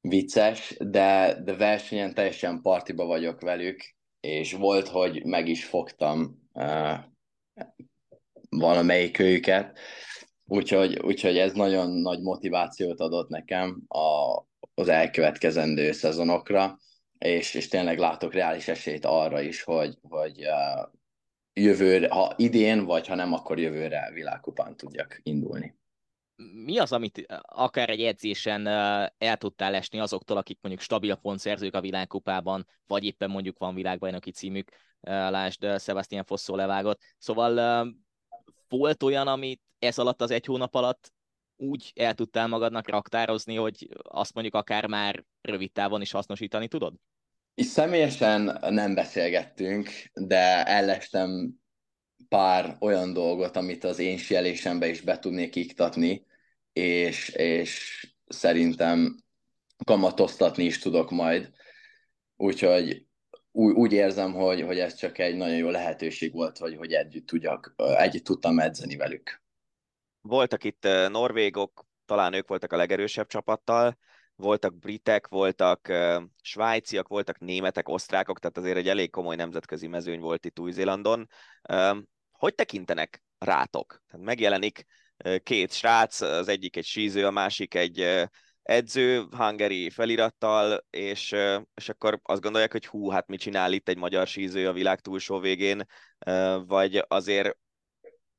vicces, 0.00 0.76
de, 0.78 1.40
de 1.44 1.56
versenyen 1.56 2.14
teljesen 2.14 2.60
partiba 2.60 3.04
vagyok 3.04 3.40
velük, 3.40 3.91
és 4.22 4.52
volt, 4.52 4.88
hogy 4.88 5.24
meg 5.24 5.48
is 5.48 5.64
fogtam 5.64 6.48
uh, 6.52 6.98
valamelyik 8.48 9.18
őket, 9.18 9.78
úgyhogy, 10.44 10.98
úgyhogy 10.98 11.38
ez 11.38 11.52
nagyon 11.52 11.90
nagy 11.90 12.20
motivációt 12.20 13.00
adott 13.00 13.28
nekem 13.28 13.82
a 13.88 14.36
az 14.74 14.88
elkövetkezendő 14.88 15.92
szezonokra, 15.92 16.78
és, 17.18 17.54
és 17.54 17.68
tényleg 17.68 17.98
látok 17.98 18.32
reális 18.32 18.68
esélyt 18.68 19.04
arra 19.04 19.40
is, 19.40 19.62
hogy, 19.62 19.98
hogy 20.08 20.46
jövőre, 21.52 22.08
ha 22.08 22.34
idén, 22.36 22.84
vagy 22.84 23.06
ha 23.06 23.14
nem, 23.14 23.32
akkor 23.32 23.58
jövőre 23.58 24.10
világkupán 24.12 24.76
tudjak 24.76 25.20
indulni. 25.22 25.76
Mi 26.64 26.78
az, 26.78 26.92
amit 26.92 27.26
akár 27.42 27.90
egy 27.90 28.02
edzésen 28.02 28.66
el 29.18 29.36
tudtál 29.36 29.74
esni 29.74 29.98
azoktól, 29.98 30.36
akik 30.36 30.58
mondjuk 30.60 30.84
stabil 30.84 31.14
pontszerzők 31.14 31.74
a 31.74 31.80
világkupában, 31.80 32.66
vagy 32.86 33.04
éppen 33.04 33.30
mondjuk 33.30 33.58
van 33.58 33.74
világbajnoki 33.74 34.30
címük, 34.30 34.70
lásd 35.00 35.80
Sebastian 35.80 36.24
Fosszó 36.24 36.56
levágott. 36.56 37.00
Szóval 37.18 37.86
volt 38.68 39.02
olyan, 39.02 39.26
amit 39.26 39.60
ez 39.78 39.98
alatt 39.98 40.22
az 40.22 40.30
egy 40.30 40.46
hónap 40.46 40.74
alatt 40.74 41.12
úgy 41.56 41.92
el 41.94 42.14
tudtál 42.14 42.46
magadnak 42.46 42.88
raktározni, 42.88 43.54
hogy 43.54 43.88
azt 44.02 44.34
mondjuk 44.34 44.54
akár 44.54 44.86
már 44.86 45.24
rövid 45.40 45.72
távon 45.72 46.00
is 46.00 46.10
hasznosítani 46.10 46.68
tudod? 46.68 46.94
És 47.54 47.66
személyesen 47.66 48.58
nem 48.68 48.94
beszélgettünk, 48.94 49.90
de 50.14 50.64
ellestem 50.64 51.60
pár 52.28 52.76
olyan 52.80 53.12
dolgot, 53.12 53.56
amit 53.56 53.84
az 53.84 53.98
én 53.98 54.16
sielésembe 54.16 54.88
is 54.88 55.00
be 55.00 55.18
tudnék 55.18 55.56
iktatni, 55.56 56.26
és, 56.72 57.28
és 57.28 58.00
szerintem 58.26 59.22
kamatoztatni 59.84 60.64
is 60.64 60.78
tudok 60.78 61.10
majd. 61.10 61.50
Úgyhogy 62.36 63.06
úgy, 63.50 63.74
úgy 63.74 63.92
érzem, 63.92 64.32
hogy, 64.32 64.62
hogy 64.62 64.78
ez 64.78 64.94
csak 64.94 65.18
egy 65.18 65.36
nagyon 65.36 65.56
jó 65.56 65.68
lehetőség 65.68 66.32
volt, 66.32 66.58
hogy, 66.58 66.76
hogy 66.76 66.92
együtt, 66.92 67.26
tudjak, 67.26 67.74
együtt 67.76 68.24
tudtam 68.24 68.58
edzeni 68.58 68.96
velük. 68.96 69.42
Voltak 70.20 70.64
itt 70.64 70.88
norvégok, 71.08 71.86
talán 72.04 72.32
ők 72.32 72.48
voltak 72.48 72.72
a 72.72 72.76
legerősebb 72.76 73.26
csapattal, 73.26 73.98
voltak 74.36 74.78
britek, 74.78 75.28
voltak 75.28 75.92
svájciak, 76.42 77.08
voltak 77.08 77.38
németek, 77.38 77.88
osztrákok, 77.88 78.38
tehát 78.38 78.58
azért 78.58 78.76
egy 78.76 78.88
elég 78.88 79.10
komoly 79.10 79.36
nemzetközi 79.36 79.86
mezőny 79.86 80.20
volt 80.20 80.44
itt 80.44 80.58
Új-Zélandon. 80.58 81.28
Uh, 81.68 81.96
hogy 82.32 82.54
tekintenek 82.54 83.22
rátok? 83.38 84.02
Tehát 84.10 84.26
megjelenik 84.26 84.86
két 85.42 85.72
srác, 85.72 86.20
az 86.20 86.48
egyik 86.48 86.76
egy 86.76 86.84
síző, 86.84 87.26
a 87.26 87.30
másik 87.30 87.74
egy 87.74 88.26
edző, 88.62 89.26
hangeri 89.30 89.90
felirattal, 89.90 90.84
és, 90.90 91.34
és 91.74 91.88
akkor 91.88 92.20
azt 92.22 92.40
gondolják, 92.40 92.72
hogy 92.72 92.86
hú, 92.86 93.08
hát 93.08 93.26
mit 93.26 93.40
csinál 93.40 93.72
itt 93.72 93.88
egy 93.88 93.96
magyar 93.96 94.26
síző 94.26 94.68
a 94.68 94.72
világ 94.72 95.00
túlsó 95.00 95.38
végén, 95.38 95.82
vagy 96.66 97.04
azért 97.08 97.56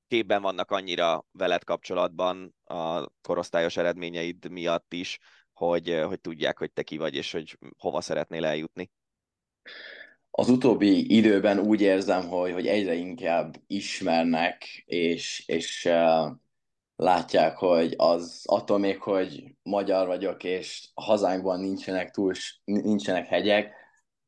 képben 0.07 0.41
vannak 0.41 0.71
annyira 0.71 1.25
veled 1.31 1.63
kapcsolatban 1.63 2.55
a 2.63 3.09
korosztályos 3.21 3.77
eredményeid 3.77 4.51
miatt 4.51 4.93
is, 4.93 5.19
hogy, 5.53 6.01
hogy 6.05 6.19
tudják, 6.19 6.57
hogy 6.57 6.71
te 6.71 6.83
ki 6.83 6.97
vagy, 6.97 7.15
és 7.15 7.31
hogy 7.31 7.57
hova 7.77 8.01
szeretnél 8.01 8.45
eljutni? 8.45 8.91
Az 10.31 10.49
utóbbi 10.49 11.15
időben 11.15 11.59
úgy 11.59 11.81
érzem, 11.81 12.27
hogy, 12.27 12.51
hogy 12.51 12.67
egyre 12.67 12.93
inkább 12.93 13.55
ismernek, 13.67 14.83
és, 14.85 15.43
és 15.47 15.89
látják, 16.95 17.57
hogy 17.57 17.93
az 17.97 18.41
attól 18.45 18.77
még, 18.77 19.01
hogy 19.01 19.55
magyar 19.63 20.07
vagyok, 20.07 20.43
és 20.43 20.89
hazánkban 20.93 21.59
nincsenek, 21.59 22.11
túl, 22.11 22.33
nincsenek 22.63 23.27
hegyek, 23.27 23.73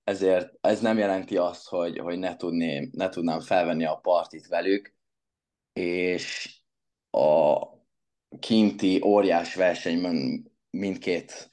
ezért 0.04 0.54
ez 0.62 0.82
nem 0.82 0.98
jelenti 0.98 1.38
azt, 1.38 1.68
hogy, 1.68 1.98
hogy 1.98 2.20
ne, 2.20 2.36
tudném, 2.36 2.90
ne 2.92 3.10
tudnám 3.10 3.40
felvenni 3.40 3.86
a 3.86 3.96
partit 3.96 4.48
velük, 4.48 4.96
és 5.74 6.56
a 7.12 7.60
kinti 8.40 9.02
óriás 9.06 9.56
versenyben 9.56 10.52
mindkét 10.70 11.52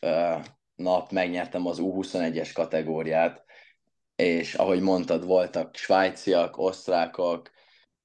nap 0.75 1.11
megnyertem 1.11 1.67
az 1.67 1.79
U21-es 1.81 2.51
kategóriát, 2.55 3.45
és 4.17 4.55
ahogy 4.55 4.81
mondtad, 4.81 5.25
voltak 5.25 5.77
svájciak, 5.77 6.59
osztrákok, 6.59 7.51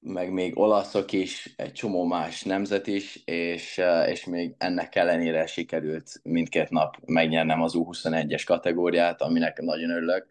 meg 0.07 0.31
még 0.31 0.57
olaszok 0.57 1.11
is, 1.11 1.53
egy 1.55 1.71
csomó 1.71 2.05
más 2.05 2.43
nemzet 2.43 2.87
is, 2.87 3.15
és, 3.25 3.81
és 4.07 4.25
még 4.25 4.55
ennek 4.57 4.95
ellenére 4.95 5.45
sikerült 5.45 6.19
mindkét 6.23 6.69
nap 6.69 6.95
megnyernem 7.05 7.61
az 7.61 7.73
U21-es 7.75 8.43
kategóriát, 8.45 9.21
aminek 9.21 9.61
nagyon 9.61 9.89
örülök. 9.89 10.27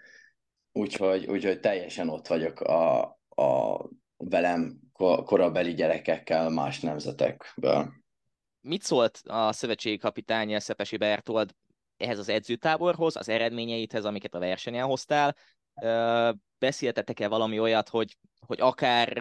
Úgyhogy, 0.73 1.27
úgyhogy 1.27 1.61
teljesen 1.61 2.09
ott 2.09 2.27
vagyok 2.27 2.61
a, 2.61 3.01
a 3.29 3.81
velem 4.17 4.81
korabeli 5.25 5.75
gyerekekkel 5.75 6.51
más 6.51 6.81
nemzetekből 6.81 7.93
mit 8.67 8.83
szólt 8.83 9.21
a 9.25 9.53
szövetségi 9.53 9.99
kapitány 9.99 10.59
Szepesi 10.59 10.97
Bertold 10.97 11.55
ehhez 11.97 12.19
az 12.19 12.29
edzőtáborhoz, 12.29 13.17
az 13.17 13.29
eredményeithez, 13.29 14.05
amiket 14.05 14.35
a 14.35 14.39
versenyen 14.39 14.87
hoztál? 14.87 15.37
Beszéltetek-e 16.59 17.29
valami 17.29 17.59
olyat, 17.59 17.89
hogy, 17.89 18.17
hogy 18.47 18.61
akár 18.61 19.19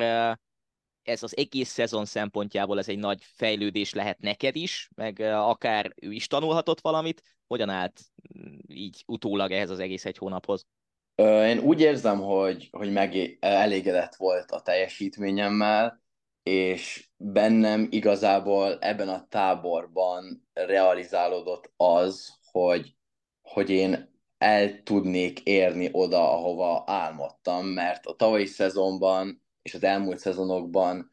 ez 1.07 1.23
az 1.23 1.37
egész 1.37 1.69
szezon 1.69 2.05
szempontjából 2.05 2.79
ez 2.79 2.89
egy 2.89 2.97
nagy 2.97 3.23
fejlődés 3.23 3.93
lehet 3.93 4.19
neked 4.19 4.55
is, 4.55 4.89
meg 4.95 5.19
akár 5.19 5.93
ő 6.01 6.11
is 6.11 6.27
tanulhatott 6.27 6.81
valamit, 6.81 7.21
hogyan 7.47 7.69
állt 7.69 8.01
mm, 8.37 8.57
így 8.67 9.03
utólag 9.05 9.51
ehhez 9.51 9.69
az 9.69 9.79
egész 9.79 10.05
egy 10.05 10.17
hónaphoz? 10.17 10.67
Én 11.15 11.59
úgy 11.59 11.81
érzem, 11.81 12.21
hogy, 12.21 12.67
hogy 12.71 12.91
meg 12.91 13.37
elégedett 13.39 14.15
volt 14.15 14.51
a 14.51 14.61
teljesítményemmel, 14.61 16.03
és 16.43 17.09
bennem 17.17 17.87
igazából 17.89 18.77
ebben 18.79 19.09
a 19.09 19.27
táborban 19.29 20.47
realizálódott 20.53 21.73
az, 21.77 22.33
hogy, 22.51 22.95
hogy 23.41 23.69
én 23.69 24.13
el 24.37 24.83
tudnék 24.83 25.39
érni 25.39 25.89
oda, 25.91 26.31
ahova 26.31 26.83
álmodtam, 26.85 27.65
mert 27.65 28.05
a 28.05 28.15
tavalyi 28.15 28.45
szezonban 28.45 29.44
és 29.65 29.73
az 29.73 29.83
elmúlt 29.83 30.19
szezonokban 30.19 31.11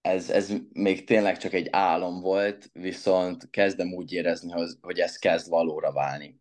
ez, 0.00 0.30
ez 0.30 0.52
még 0.72 1.06
tényleg 1.06 1.38
csak 1.38 1.52
egy 1.52 1.68
álom 1.70 2.20
volt, 2.20 2.70
viszont 2.72 3.50
kezdem 3.50 3.92
úgy 3.92 4.12
érezni, 4.12 4.52
hogy, 4.80 4.98
ez 4.98 5.16
kezd 5.16 5.48
valóra 5.48 5.92
válni. 5.92 6.40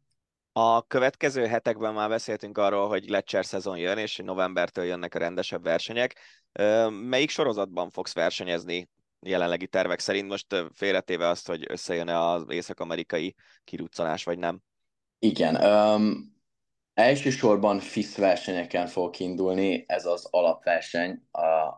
A 0.51 0.81
következő 0.87 1.45
hetekben 1.45 1.93
már 1.93 2.09
beszéltünk 2.09 2.57
arról, 2.57 2.87
hogy 2.87 3.09
Lecser 3.09 3.45
szezon 3.45 3.77
jön, 3.77 3.97
és 3.97 4.21
novembertől 4.23 4.85
jönnek 4.85 5.15
a 5.15 5.19
rendesebb 5.19 5.63
versenyek. 5.63 6.19
Melyik 6.89 7.29
sorozatban 7.29 7.89
fogsz 7.89 8.13
versenyezni 8.13 8.89
jelenlegi 9.19 9.67
tervek 9.67 9.99
szerint? 9.99 10.27
Most 10.27 10.65
félretéve 10.73 11.27
azt, 11.27 11.47
hogy 11.47 11.65
összejön-e 11.67 12.19
az 12.19 12.45
észak-amerikai 12.49 13.35
kiruccanás, 13.63 14.23
vagy 14.23 14.37
nem? 14.37 14.59
Igen. 15.19 15.55
Um, 15.55 16.36
elsősorban 16.97 17.79
FIS 17.79 18.15
versenyeken 18.15 18.87
fog 18.87 19.19
indulni, 19.19 19.83
ez 19.87 20.05
az 20.05 20.27
alapverseny, 20.31 21.21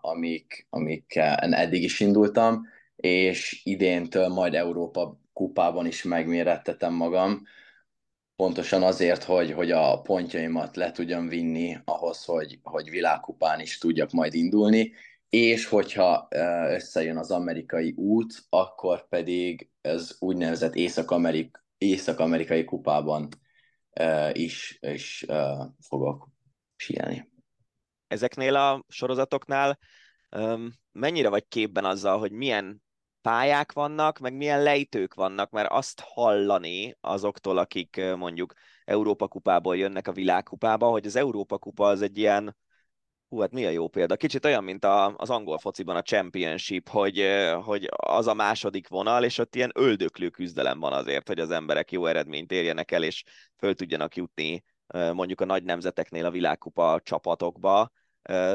amik, 0.01 0.67
amik 0.69 1.15
eddig 1.39 1.83
is 1.83 1.99
indultam, 1.99 2.67
és 2.95 3.61
idéntől 3.63 4.27
majd 4.27 4.53
Európa 4.53 5.19
kupában 5.33 5.85
is 5.85 6.03
megmérettetem 6.03 6.93
magam. 6.93 7.41
Pontosan 8.35 8.83
azért, 8.83 9.23
hogy, 9.23 9.51
hogy 9.51 9.71
a 9.71 10.01
pontjaimat 10.01 10.75
le 10.75 10.91
tudjam 10.91 11.27
vinni 11.27 11.77
ahhoz, 11.85 12.25
hogy, 12.25 12.59
hogy 12.63 12.89
világkupán 12.89 13.59
is 13.59 13.77
tudjak 13.77 14.11
majd 14.11 14.33
indulni, 14.33 14.93
és 15.29 15.65
hogyha 15.65 16.27
összejön 16.69 17.17
az 17.17 17.31
amerikai 17.31 17.93
út, 17.97 18.33
akkor 18.49 19.07
pedig 19.07 19.69
ez 19.81 20.15
úgynevezett 20.19 20.75
észak-amerik, 20.75 21.63
észak-amerikai 21.77 22.63
kupában 22.63 23.27
is, 24.31 24.77
is 24.81 25.25
fogok 25.79 26.27
síelni. 26.75 27.31
Ezeknél 28.07 28.55
a 28.55 28.83
sorozatoknál 28.87 29.79
mennyire 30.91 31.29
vagy 31.29 31.47
képben 31.47 31.85
azzal, 31.85 32.19
hogy 32.19 32.31
milyen 32.31 32.81
pályák 33.21 33.71
vannak, 33.71 34.19
meg 34.19 34.33
milyen 34.33 34.63
lejtők 34.63 35.13
vannak, 35.13 35.51
mert 35.51 35.71
azt 35.71 35.99
hallani 35.99 36.97
azoktól, 37.01 37.57
akik 37.57 38.01
mondjuk 38.17 38.53
Európa 38.85 39.27
kupából 39.27 39.77
jönnek 39.77 40.07
a 40.07 40.11
világkupába, 40.11 40.89
hogy 40.89 41.05
az 41.05 41.15
Európa 41.15 41.57
kupa 41.57 41.87
az 41.87 42.01
egy 42.01 42.17
ilyen, 42.17 42.57
hú, 43.29 43.39
hát 43.39 43.51
mi 43.51 43.65
a 43.65 43.69
jó 43.69 43.87
példa? 43.87 44.15
Kicsit 44.15 44.45
olyan, 44.45 44.63
mint 44.63 44.85
a, 44.85 45.15
az 45.17 45.29
angol 45.29 45.57
fociban 45.57 45.95
a 45.95 46.01
championship, 46.01 46.89
hogy, 46.89 47.25
hogy 47.63 47.89
az 47.95 48.27
a 48.27 48.33
második 48.33 48.87
vonal, 48.87 49.23
és 49.23 49.37
ott 49.37 49.55
ilyen 49.55 49.71
öldöklő 49.73 50.29
küzdelem 50.29 50.79
van 50.79 50.93
azért, 50.93 51.27
hogy 51.27 51.39
az 51.39 51.51
emberek 51.51 51.91
jó 51.91 52.05
eredményt 52.05 52.51
érjenek 52.51 52.91
el, 52.91 53.03
és 53.03 53.23
föl 53.57 53.75
tudjanak 53.75 54.15
jutni 54.15 54.63
mondjuk 55.13 55.41
a 55.41 55.45
nagy 55.45 55.63
nemzeteknél 55.63 56.25
a 56.25 56.31
világkupa 56.31 56.99
csapatokba. 57.03 57.91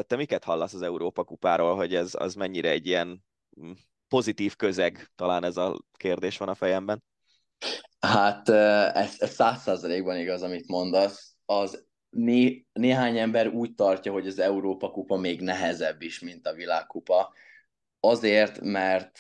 Te 0.07 0.17
miket 0.17 0.45
hallasz 0.45 0.75
az 0.75 0.83
Európa 0.83 1.25
kupáról, 1.25 1.77
hogy 1.77 1.95
ez 1.95 2.11
az 2.19 2.35
mennyire 2.35 2.71
egy 2.71 2.87
ilyen 2.87 3.25
hm, 3.57 3.71
pozitív 4.09 4.57
közeg, 4.57 5.11
talán 5.15 5.45
ez 5.45 5.57
a 5.57 5.79
kérdés 5.97 6.39
van 6.39 6.49
a 6.49 6.55
fejemben. 6.55 7.03
Hát 8.01 8.49
ez 8.95 9.31
száz 9.31 9.63
százalékban 9.63 10.17
igaz, 10.17 10.43
amit 10.43 10.69
mondasz. 10.69 11.37
Az 11.45 11.87
né, 12.15 12.67
néhány 12.73 13.19
ember 13.19 13.49
úgy 13.49 13.75
tartja, 13.75 14.13
hogy 14.13 14.27
az 14.27 14.39
Európa 14.39 14.91
kupa 14.91 15.17
még 15.17 15.41
nehezebb 15.41 16.03
is, 16.03 16.21
mint 16.21 16.47
a 16.47 16.53
világkupa. 16.53 17.33
Azért, 18.01 18.61
mert 18.61 19.19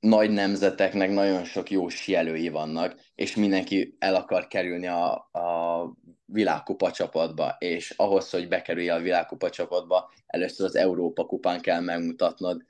nagy 0.00 0.30
nemzeteknek 0.30 1.10
nagyon 1.10 1.44
sok 1.44 1.70
jó 1.70 1.88
sielői 1.88 2.48
vannak, 2.48 3.00
és 3.14 3.36
mindenki 3.36 3.96
el 3.98 4.14
akar 4.14 4.46
kerülni 4.46 4.86
a, 4.86 5.12
a 5.14 5.96
világkupa 6.24 6.90
csapatba, 6.90 7.56
és 7.58 7.90
ahhoz, 7.90 8.30
hogy 8.30 8.48
bekerülj 8.48 8.88
a 8.88 8.98
világkupa 8.98 9.50
csapatba, 9.50 10.12
először 10.26 10.66
az 10.66 10.76
Európa 10.76 11.24
kupán 11.24 11.60
kell 11.60 11.80
megmutatnod, 11.80 12.62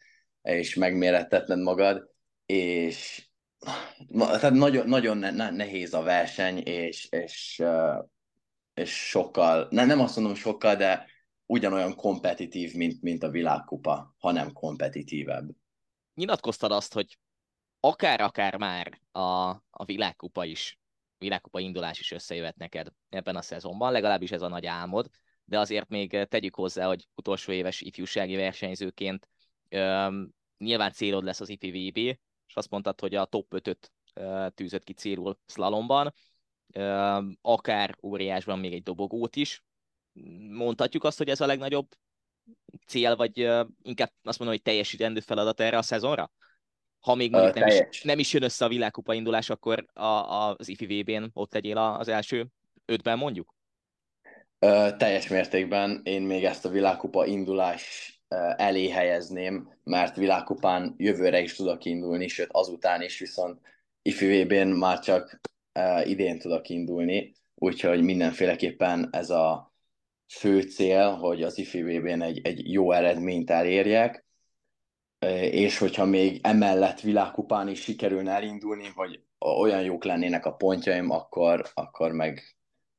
és 0.43 0.75
megmérettetned 0.75 1.59
magad, 1.59 2.11
és 2.47 3.29
tehát 4.19 4.51
nagyon, 4.51 4.89
nagyon 4.89 5.17
nehéz 5.35 5.95
a 5.95 6.03
verseny, 6.03 6.59
és, 6.59 7.07
és, 7.11 7.63
és 8.75 9.09
sokkal, 9.09 9.69
nem, 9.71 9.87
nem 9.87 10.01
azt 10.01 10.17
mondom 10.17 10.35
sokkal, 10.35 10.77
de 10.77 11.07
ugyanolyan 11.47 11.95
kompetitív, 11.95 12.75
mint, 12.75 13.03
mint 13.03 13.23
a 13.23 13.31
világkupa, 13.31 14.15
hanem 14.19 14.53
kompetitívebb. 14.53 15.51
Nyilatkoztad 16.15 16.73
azt, 16.73 16.93
hogy 16.93 17.19
akár-akár 17.81 18.57
már 18.57 19.01
a, 19.13 19.49
a 19.71 19.85
világkupa 19.85 20.45
is, 20.45 20.79
világkupa 21.19 21.61
indulás 21.61 22.01
is 22.01 22.13
összejöhet 22.13 22.57
neked 22.57 22.89
ebben 23.09 23.37
a 23.37 23.43
szezonban, 23.43 23.93
legalábbis 23.93 24.31
ez 24.31 24.43
a 24.43 24.49
nagy 24.49 24.67
álmod, 24.67 25.09
de 25.45 25.59
azért 25.59 25.89
még 25.89 26.27
tegyük 26.29 26.55
hozzá, 26.55 26.87
hogy 26.87 27.09
utolsó 27.15 27.53
éves 27.53 27.81
ifjúsági 27.81 28.37
versenyzőként 28.37 29.29
üm, 29.71 30.35
nyilván 30.59 30.93
célod 30.93 31.25
lesz 31.25 31.41
az 31.41 31.49
IPVB, 31.49 31.97
és 32.47 32.55
azt 32.55 32.71
mondtad, 32.71 33.01
hogy 33.01 33.15
a 33.15 33.25
top 33.25 33.47
5-öt 33.51 33.93
tűzött 34.55 34.85
ki 34.85 34.93
célul 34.93 35.39
slalomban, 35.47 36.13
akár 37.41 37.97
óriásban 38.03 38.59
még 38.59 38.73
egy 38.73 38.83
dobogót 38.83 39.37
is. 39.37 39.65
Mondhatjuk 40.51 41.05
azt, 41.05 41.19
hogy 41.19 41.29
ez 41.29 41.41
a 41.41 41.47
legnagyobb 41.47 41.89
cél, 42.87 43.17
vagy 43.17 43.39
inkább 43.83 44.11
azt 44.23 44.39
mondom, 44.39 44.57
hogy 44.57 44.63
teljesítendő 44.63 45.21
feladat 45.21 45.61
erre 45.61 45.79
a 45.79 45.83
szezonra? 45.83 46.33
Ha 47.01 47.15
még 47.15 47.31
mondjuk 47.31 47.55
nem 47.55 47.69
is, 47.69 48.03
nem 48.03 48.19
is 48.19 48.33
jön 48.33 48.43
össze 48.43 48.65
a 48.65 48.69
világkupa 48.69 49.15
indulás, 49.15 49.51
akkor 49.51 49.87
a, 49.93 50.05
a, 50.05 50.55
az 50.59 50.69
IFI 50.69 51.03
VB-n 51.03 51.25
ott 51.33 51.53
legyél 51.53 51.79
az 51.79 52.09
első 52.09 52.47
ötben 52.85 53.19
mondjuk? 53.19 53.55
Ö, 54.59 54.89
teljes 54.97 55.29
mértékben 55.29 56.01
én 56.05 56.23
még 56.23 56.45
ezt 56.45 56.65
a 56.65 56.69
világkupa 56.69 57.27
indulás 57.27 58.15
elé 58.57 58.89
helyezném, 58.89 59.73
mert 59.85 60.17
világkupán 60.17 60.95
jövőre 60.97 61.41
is 61.41 61.55
tudok 61.55 61.85
indulni, 61.85 62.29
sőt 62.29 62.49
azután 62.53 63.03
is, 63.03 63.19
viszont 63.19 63.61
ifi 64.03 64.43
VB-n 64.43 64.69
már 64.69 64.99
csak 64.99 65.41
idén 66.05 66.39
tudok 66.39 66.69
indulni, 66.69 67.33
úgyhogy 67.55 68.03
mindenféleképpen 68.03 69.09
ez 69.13 69.31
a 69.31 69.75
fő 70.27 70.61
cél, 70.61 71.11
hogy 71.11 71.43
az 71.43 71.59
ifi 71.59 71.83
VB-n 71.83 72.21
egy, 72.21 72.41
egy 72.43 72.73
jó 72.73 72.93
eredményt 72.93 73.51
elérjek, 73.51 74.27
és 75.51 75.79
hogyha 75.79 76.05
még 76.05 76.41
emellett 76.43 77.01
világkupán 77.01 77.69
is 77.69 77.81
sikerülne 77.81 78.33
elindulni, 78.33 78.87
hogy 78.95 79.23
olyan 79.39 79.83
jók 79.83 80.05
lennének 80.05 80.47
a 80.47 80.55
pontjaim, 80.55 81.11
akkor, 81.11 81.71
akkor 81.75 82.13
meg 82.13 82.57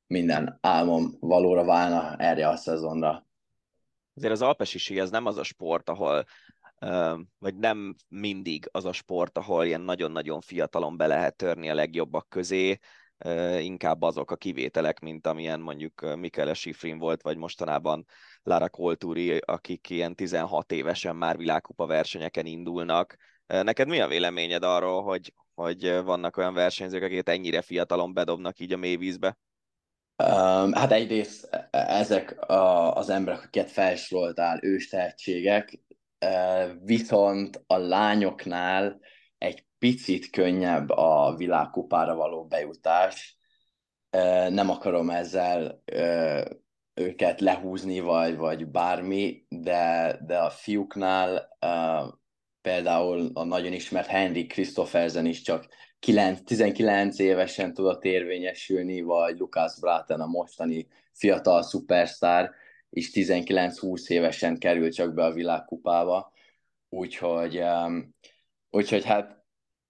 minden 0.08 0.58
álmom 0.62 1.18
valóra 1.20 1.64
válna 1.64 2.16
erre 2.18 2.48
a 2.48 2.56
szezonra. 2.56 3.28
Azért 4.16 4.34
az 4.34 4.42
alpesi 4.42 4.78
sí, 4.78 5.00
ez 5.00 5.10
nem 5.10 5.26
az 5.26 5.38
a 5.38 5.44
sport, 5.44 5.90
ahol 5.90 6.26
vagy 7.38 7.56
nem 7.56 7.96
mindig 8.08 8.70
az 8.72 8.86
a 8.86 8.92
sport, 8.92 9.38
ahol 9.38 9.66
ilyen 9.66 9.82
nagyon-nagyon 9.82 10.42
fiatalon 10.42 10.98
be 10.98 11.08
lehet 11.08 11.36
törni 11.36 11.70
a 11.70 11.74
legjobbak 11.74 12.30
közé, 12.30 12.80
inkább 13.60 14.02
azok 14.02 14.32
a 14.32 14.36
kivételek, 14.36 15.00
mint 15.00 15.28
amilyen 15.28 15.60
mondjuk 15.60 16.16
Mikele 16.16 16.54
Schifrin 16.54 16.98
volt, 16.98 17.22
vagy 17.22 17.38
mostanában 17.38 18.06
Lara 18.44 18.70
Colturi, 18.70 19.38
akik 19.38 19.90
ilyen 19.90 20.16
16 20.16 20.72
évesen 20.72 21.16
már 21.16 21.38
világkupa 21.38 21.86
versenyeken 21.86 22.46
indulnak. 22.46 23.16
Neked 23.48 23.88
mi 23.88 24.00
a 24.00 24.08
véleményed 24.08 24.64
arról, 24.64 25.04
hogy, 25.04 25.34
hogy 25.54 26.02
vannak 26.04 26.38
olyan 26.38 26.54
versenyzők, 26.54 27.04
akiket 27.04 27.30
ennyire 27.30 27.62
fiatalon 27.62 28.14
bedobnak 28.14 28.60
így 28.60 28.74
a 28.74 28.78
mélyvízbe? 28.78 29.38
Um, 30.24 30.74
hát 30.74 30.92
egyrészt 30.92 31.48
e, 31.52 31.68
e, 31.72 31.80
ezek 31.80 32.50
a, 32.50 32.94
az 32.94 33.10
emberek, 33.10 33.40
akiket 33.40 33.72
felsoroltál, 33.72 34.60
ős 34.62 34.90
tehetségek, 34.90 35.80
viszont 36.84 37.64
a 37.68 37.78
lányoknál 37.78 39.00
egy 39.38 39.66
picit 39.80 40.30
könnyebb 40.30 40.90
a 40.90 41.36
világkupára 41.38 42.16
való 42.16 42.46
bejutás. 42.46 43.38
Nem 44.50 44.70
akarom 44.70 45.10
ezzel 45.10 45.84
őket 46.94 47.42
lehúzni, 47.42 48.00
vagy, 48.00 48.36
vagy 48.38 48.68
bármi, 48.68 49.46
de, 49.50 50.18
de 50.26 50.38
a 50.38 50.50
fiúknál 50.50 51.58
például 52.62 53.30
a 53.34 53.44
nagyon 53.44 53.74
ismert 53.74 54.08
Henry 54.08 54.46
Christophersen 54.46 55.26
is 55.26 55.42
csak 55.42 55.68
9, 56.00 56.42
19 56.44 57.20
évesen 57.20 57.74
tudott 57.74 58.04
érvényesülni, 58.04 59.02
vagy 59.02 59.38
Lukács 59.38 59.80
Bráten 59.80 60.22
a 60.22 60.26
mostani 60.26 60.88
fiatal 61.12 61.62
szupersztár 61.64 62.52
is 62.96 63.12
19-20 63.14 64.08
évesen 64.08 64.58
került 64.58 64.94
csak 64.94 65.14
be 65.14 65.26
a 65.26 65.34
világkupába, 65.34 66.32
úgyhogy, 66.90 67.64
úgyhogy 68.70 69.06
hát 69.06 69.44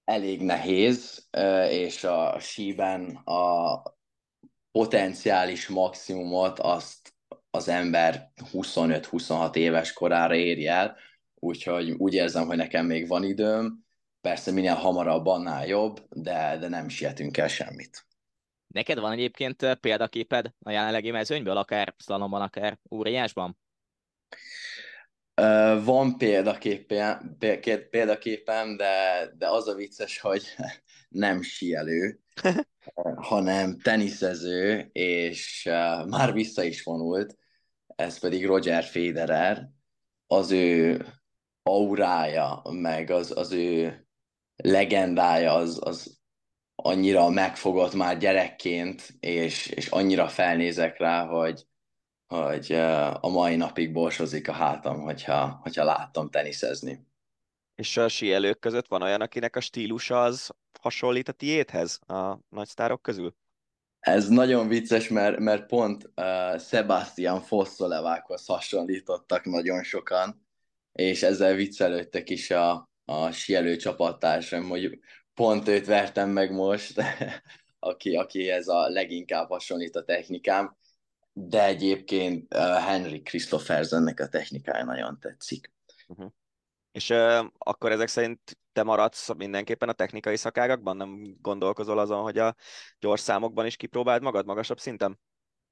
elég 0.03 0.41
nehéz, 0.41 1.27
és 1.69 2.03
a 2.03 2.39
síben 2.39 3.15
a 3.15 3.81
potenciális 4.71 5.67
maximumot 5.67 6.59
azt 6.59 7.13
az 7.49 7.67
ember 7.67 8.31
25-26 8.51 9.55
éves 9.55 9.93
korára 9.93 10.35
éri 10.35 10.67
el, 10.67 10.97
úgyhogy 11.35 11.91
úgy 11.91 12.13
érzem, 12.13 12.45
hogy 12.47 12.57
nekem 12.57 12.85
még 12.85 13.07
van 13.07 13.23
időm, 13.23 13.85
Persze 14.25 14.51
minél 14.51 14.73
hamarabb, 14.73 15.25
annál 15.25 15.67
jobb, 15.67 16.05
de, 16.09 16.57
de 16.59 16.67
nem 16.67 16.89
sietünk 16.89 17.37
el 17.37 17.47
semmit. 17.47 18.05
Neked 18.75 18.99
van 18.99 19.11
egyébként 19.11 19.75
példaképed 19.79 20.53
a 20.59 20.71
jelenlegi 20.71 21.11
mezőnyből, 21.11 21.57
akár 21.57 21.95
szlalomban, 21.97 22.41
akár 22.41 22.79
óriásban? 22.91 23.57
Van 25.83 26.17
példaképpen, 26.17 27.37
példaképem, 27.89 28.77
de, 28.77 29.27
de 29.37 29.49
az 29.49 29.67
a 29.67 29.73
vicces, 29.73 30.19
hogy 30.19 30.43
nem 31.09 31.41
sielő, 31.41 32.19
hanem 33.29 33.79
teniszező, 33.79 34.89
és 34.91 35.63
már 36.07 36.33
vissza 36.33 36.63
is 36.63 36.83
vonult, 36.83 37.37
ez 37.87 38.19
pedig 38.19 38.45
Roger 38.45 38.83
Federer, 38.83 39.69
az 40.27 40.51
ő 40.51 41.05
aurája, 41.63 42.61
meg 42.71 43.09
az, 43.09 43.37
az 43.37 43.51
ő 43.51 44.05
legendája 44.55 45.53
az, 45.53 45.79
az 45.81 46.14
annyira 46.85 47.29
megfogott 47.29 47.93
már 47.93 48.17
gyerekként, 48.17 49.15
és, 49.19 49.67
és 49.67 49.87
annyira 49.87 50.27
felnézek 50.27 50.97
rá, 50.97 51.25
hogy, 51.25 51.65
hogy 52.27 52.71
a 53.19 53.29
mai 53.29 53.55
napig 53.55 53.91
borsozik 53.91 54.47
a 54.47 54.51
hátam, 54.51 55.01
hogyha, 55.01 55.59
hogyha 55.61 55.83
láttam 55.83 56.29
teniszezni. 56.29 57.07
És 57.75 57.97
a 57.97 58.07
síelők 58.07 58.59
között 58.59 58.87
van 58.87 59.01
olyan, 59.01 59.21
akinek 59.21 59.55
a 59.55 59.59
stílusa 59.59 60.23
az 60.23 60.51
hasonlít 60.81 61.29
a 61.29 61.31
tiédhez 61.31 61.99
a 62.07 62.39
nagy 62.49 62.67
sztárok 62.67 63.01
közül? 63.01 63.35
Ez 63.99 64.27
nagyon 64.27 64.67
vicces, 64.67 65.07
mert, 65.07 65.39
mert 65.39 65.65
pont 65.65 66.11
uh, 66.15 66.59
Sebastian 66.59 67.41
Fossolevákhoz 67.41 68.45
hasonlítottak 68.45 69.45
nagyon 69.45 69.83
sokan, 69.83 70.47
és 70.91 71.23
ezzel 71.23 71.53
viccelődtek 71.53 72.29
is 72.29 72.51
a, 72.51 72.89
a 73.05 73.31
sielő 73.31 73.75
csapattársam, 73.75 74.69
hogy 74.69 74.99
pont 75.35 75.67
őt 75.67 75.85
vertem 75.85 76.29
meg 76.29 76.51
most, 76.51 77.01
aki, 77.79 78.15
aki 78.15 78.49
ez 78.49 78.67
a 78.67 78.89
leginkább 78.89 79.49
hasonlít 79.49 79.95
a 79.95 80.03
technikám, 80.03 80.77
de 81.33 81.65
egyébként 81.65 82.53
Henry 82.57 83.21
Christophersennek 83.21 84.19
a 84.19 84.27
technikája 84.27 84.83
nagyon 84.83 85.19
tetszik. 85.19 85.73
Uh-huh. 86.07 86.31
És 86.91 87.09
uh, 87.09 87.45
akkor 87.57 87.91
ezek 87.91 88.07
szerint 88.07 88.57
te 88.73 88.83
maradsz 88.83 89.33
mindenképpen 89.33 89.89
a 89.89 89.93
technikai 89.93 90.35
szakágakban? 90.35 90.97
Nem 90.97 91.35
gondolkozol 91.41 91.99
azon, 91.99 92.21
hogy 92.21 92.37
a 92.37 92.55
gyors 92.99 93.19
számokban 93.19 93.65
is 93.65 93.75
kipróbáld 93.75 94.21
magad 94.21 94.45
magasabb 94.45 94.79
szinten? 94.79 95.19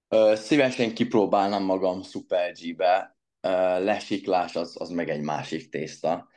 Uh, 0.10 0.36
szívesen 0.36 0.94
kipróbálnám 0.94 1.64
magam 1.64 2.02
Super 2.02 2.52
G-be. 2.52 3.18
Uh, 3.42 3.52
lesiklás 3.84 4.56
az, 4.56 4.76
az 4.80 4.90
meg 4.90 5.10
egy 5.10 5.22
másik 5.22 5.70
tészta 5.70 6.28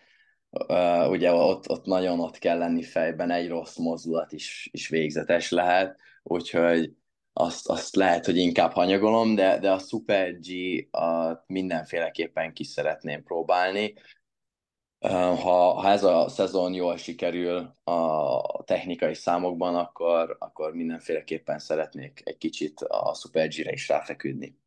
uh, 0.51 1.11
ugye 1.11 1.33
ott, 1.33 1.71
ott 1.71 1.85
nagyon 1.85 2.21
ott 2.21 2.39
kell 2.39 2.59
lenni 2.59 2.83
fejben, 2.83 3.31
egy 3.31 3.49
rossz 3.49 3.77
mozdulat 3.77 4.33
is, 4.33 4.69
is 4.73 4.89
végzetes 4.89 5.51
lehet, 5.51 5.97
úgyhogy 6.23 6.93
azt, 7.33 7.69
azt 7.69 7.95
lehet, 7.95 8.25
hogy 8.25 8.37
inkább 8.37 8.73
hanyagolom, 8.73 9.35
de, 9.35 9.59
de 9.59 9.73
a 9.73 9.79
Super 9.79 10.39
G 10.39 10.49
a 10.95 11.45
mindenféleképpen 11.47 12.53
ki 12.53 12.65
szeretném 12.65 13.23
próbálni. 13.23 13.95
Ha, 14.99 15.73
ha 15.73 15.89
ez 15.89 16.05
a 16.05 16.29
szezon 16.29 16.75
jól 16.75 16.97
sikerül 16.97 17.75
a 17.85 18.63
technikai 18.65 19.15
számokban, 19.15 19.75
akkor, 19.75 20.37
akkor 20.39 20.75
mindenféleképpen 20.75 21.59
szeretnék 21.59 22.21
egy 22.25 22.37
kicsit 22.37 22.81
a 22.81 23.15
Super 23.15 23.49
G-re 23.49 23.73
is 23.73 23.89
ráfeküdni. 23.89 24.59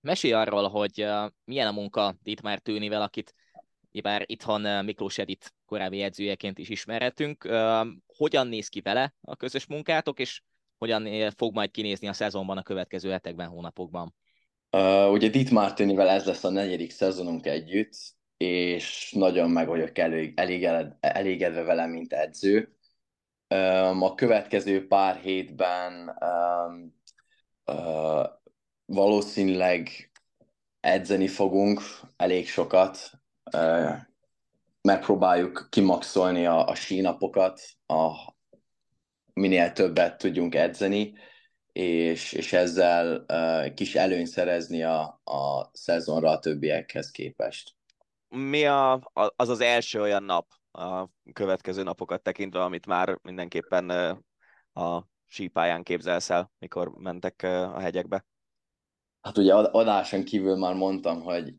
Mesélj 0.00 0.32
arról, 0.32 0.68
hogy 0.68 1.06
milyen 1.44 1.66
a 1.66 1.72
munka 1.72 2.14
itt 2.22 2.40
már 2.40 2.58
Tűnivel, 2.58 3.02
akit 3.02 3.34
bár 4.00 4.22
itthon 4.26 4.84
Miklós 4.84 5.18
Edit 5.18 5.54
korábbi 5.66 6.02
edzőjeként 6.02 6.58
is 6.58 6.68
ismerhetünk. 6.68 7.48
Hogyan 8.16 8.46
néz 8.46 8.68
ki 8.68 8.80
vele 8.80 9.14
a 9.20 9.36
közös 9.36 9.66
munkátok, 9.66 10.18
és 10.18 10.42
hogyan 10.78 11.30
fog 11.30 11.54
majd 11.54 11.70
kinézni 11.70 12.08
a 12.08 12.12
szezonban 12.12 12.56
a 12.58 12.62
következő 12.62 13.10
hetekben, 13.10 13.48
hónapokban? 13.48 14.14
Uh, 14.70 15.10
ugye 15.10 15.28
Dit 15.28 15.50
Martinivel 15.50 16.08
ez 16.08 16.24
lesz 16.24 16.44
a 16.44 16.50
negyedik 16.50 16.90
szezonunk 16.90 17.46
együtt, 17.46 17.94
és 18.36 19.12
nagyon 19.16 19.50
meg 19.50 19.66
vagyok 19.66 19.98
elég, 19.98 20.32
elégedve, 20.36 20.96
elégedve 21.00 21.62
vele, 21.62 21.86
mint 21.86 22.12
edző. 22.12 22.76
Um, 23.48 24.02
a 24.02 24.14
következő 24.14 24.86
pár 24.86 25.16
hétben 25.16 26.18
um, 26.20 26.94
uh, 27.76 28.26
valószínűleg 28.84 30.10
edzeni 30.80 31.28
fogunk 31.28 31.80
elég 32.16 32.48
sokat, 32.48 33.10
megpróbáljuk 34.80 35.66
kimaxolni 35.70 36.46
a, 36.46 36.66
a 36.66 36.74
sínapokat, 36.74 37.60
a, 37.86 38.12
minél 39.32 39.72
többet 39.72 40.18
tudjunk 40.18 40.54
edzeni, 40.54 41.14
és, 41.72 42.32
és 42.32 42.52
ezzel 42.52 43.24
uh, 43.28 43.74
kis 43.74 43.94
előny 43.94 44.24
szerezni 44.24 44.82
a, 44.82 45.20
a 45.24 45.70
szezonra 45.72 46.30
a 46.30 46.38
többiekhez 46.38 47.10
képest. 47.10 47.74
Mi 48.28 48.66
a, 48.66 49.10
az 49.36 49.48
az 49.48 49.60
első 49.60 50.00
olyan 50.00 50.22
nap 50.22 50.46
a 50.72 51.08
következő 51.32 51.82
napokat 51.82 52.22
tekintve, 52.22 52.62
amit 52.62 52.86
már 52.86 53.18
mindenképpen 53.22 53.90
a 54.72 55.02
sípályán 55.26 55.82
képzelsz 55.82 56.30
el, 56.30 56.52
mikor 56.58 56.92
mentek 56.98 57.42
a 57.42 57.78
hegyekbe? 57.78 58.26
Hát 59.20 59.38
ugye 59.38 59.54
adáson 59.54 60.24
kívül 60.24 60.56
már 60.56 60.74
mondtam, 60.74 61.20
hogy 61.20 61.54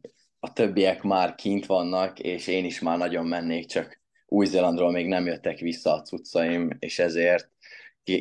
a 0.47 0.53
többiek 0.53 1.01
már 1.01 1.36
kint 1.36 1.65
vannak, 1.65 2.19
és 2.19 2.47
én 2.47 2.65
is 2.65 2.79
már 2.79 2.97
nagyon 2.97 3.25
mennék, 3.25 3.65
csak 3.65 4.01
Új-Zélandról 4.27 4.91
még 4.91 5.07
nem 5.07 5.25
jöttek 5.25 5.60
vissza 5.60 5.93
a 5.93 6.01
cuccaim, 6.01 6.69
és 6.79 6.99
ezért 6.99 7.49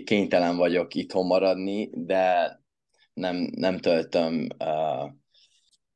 kénytelen 0.04 0.56
vagyok 0.56 0.94
itthon 0.94 1.26
maradni, 1.26 1.90
de 1.92 2.60
nem, 3.14 3.36
nem 3.54 3.78
töltöm 3.78 4.46
uh, 4.58 5.10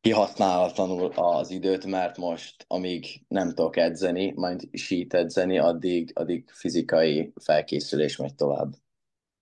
kihasználatlanul 0.00 1.12
az 1.14 1.50
időt, 1.50 1.86
mert 1.86 2.16
most, 2.16 2.64
amíg 2.68 3.06
nem 3.28 3.48
tudok 3.48 3.76
edzeni, 3.76 4.32
majd 4.36 4.68
sít 4.72 5.14
edzeni, 5.14 5.58
addig, 5.58 6.10
addig 6.14 6.50
fizikai 6.52 7.32
felkészülés 7.42 8.16
megy 8.16 8.34
tovább. 8.34 8.72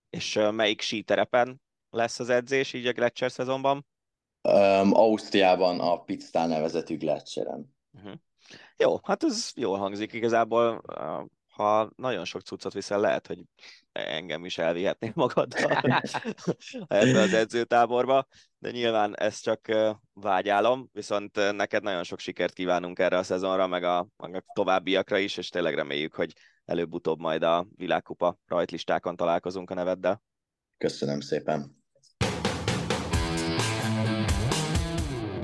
És 0.09 0.35
uh, 0.35 0.51
melyik 0.51 0.81
síterepen 0.81 1.61
lesz 1.89 2.19
az 2.19 2.29
edzés 2.29 2.73
így 2.73 2.85
a 2.85 2.91
Gletscher 2.91 3.31
szezonban? 3.31 3.85
Um, 4.41 4.93
Ausztriában 4.93 5.79
a 5.79 6.03
Pitstál 6.03 6.47
nevezetű 6.47 6.97
Gletscheren. 6.97 7.75
Uh-huh. 7.91 8.13
Jó, 8.77 8.99
hát 9.03 9.23
ez 9.23 9.51
jól 9.55 9.77
hangzik 9.77 10.13
igazából. 10.13 10.81
Ha 11.47 11.91
nagyon 11.95 12.25
sok 12.25 12.41
cuccot 12.41 12.73
viszel, 12.73 12.99
lehet, 12.99 13.27
hogy 13.27 13.39
engem 13.91 14.45
is 14.45 14.57
elvihetnél 14.57 15.11
magaddal 15.15 15.71
ebbe 16.87 17.19
az 17.19 17.33
edzőtáborba, 17.33 18.27
de 18.57 18.71
nyilván 18.71 19.17
ez 19.17 19.39
csak 19.39 19.71
vágyálom, 20.13 20.89
viszont 20.91 21.51
neked 21.51 21.83
nagyon 21.83 22.03
sok 22.03 22.19
sikert 22.19 22.53
kívánunk 22.53 22.99
erre 22.99 23.17
a 23.17 23.23
szezonra, 23.23 23.67
meg 23.67 23.83
a, 23.83 24.07
meg 24.17 24.35
a 24.35 24.43
továbbiakra 24.53 25.17
is, 25.17 25.37
és 25.37 25.49
tényleg 25.49 25.75
reméljük, 25.75 26.13
hogy 26.13 26.33
előbb-utóbb 26.65 27.19
majd 27.19 27.43
a 27.43 27.67
világkupa 27.75 28.37
rajtlistákon 28.45 29.15
találkozunk 29.15 29.69
a 29.69 29.73
neveddel. 29.73 30.21
Köszönöm 30.77 31.19
szépen! 31.19 31.78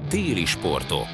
Téli 0.09 0.45
sportok. 0.45 1.07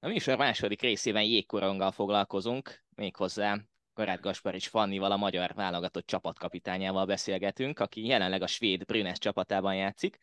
A 0.00 0.08
műsor 0.08 0.36
második 0.36 0.80
részében 0.80 1.22
jégkoronggal 1.22 1.90
foglalkozunk, 1.90 2.84
méghozzá 2.94 3.58
Karát 3.94 4.20
Gaspar 4.20 4.54
és 4.54 4.68
Fannival, 4.68 5.12
a 5.12 5.16
magyar 5.16 5.54
válogatott 5.54 6.06
csapatkapitányával 6.06 7.06
beszélgetünk, 7.06 7.78
aki 7.78 8.06
jelenleg 8.06 8.42
a 8.42 8.46
svéd 8.46 8.84
Brünes 8.84 9.18
csapatában 9.18 9.74
játszik, 9.74 10.18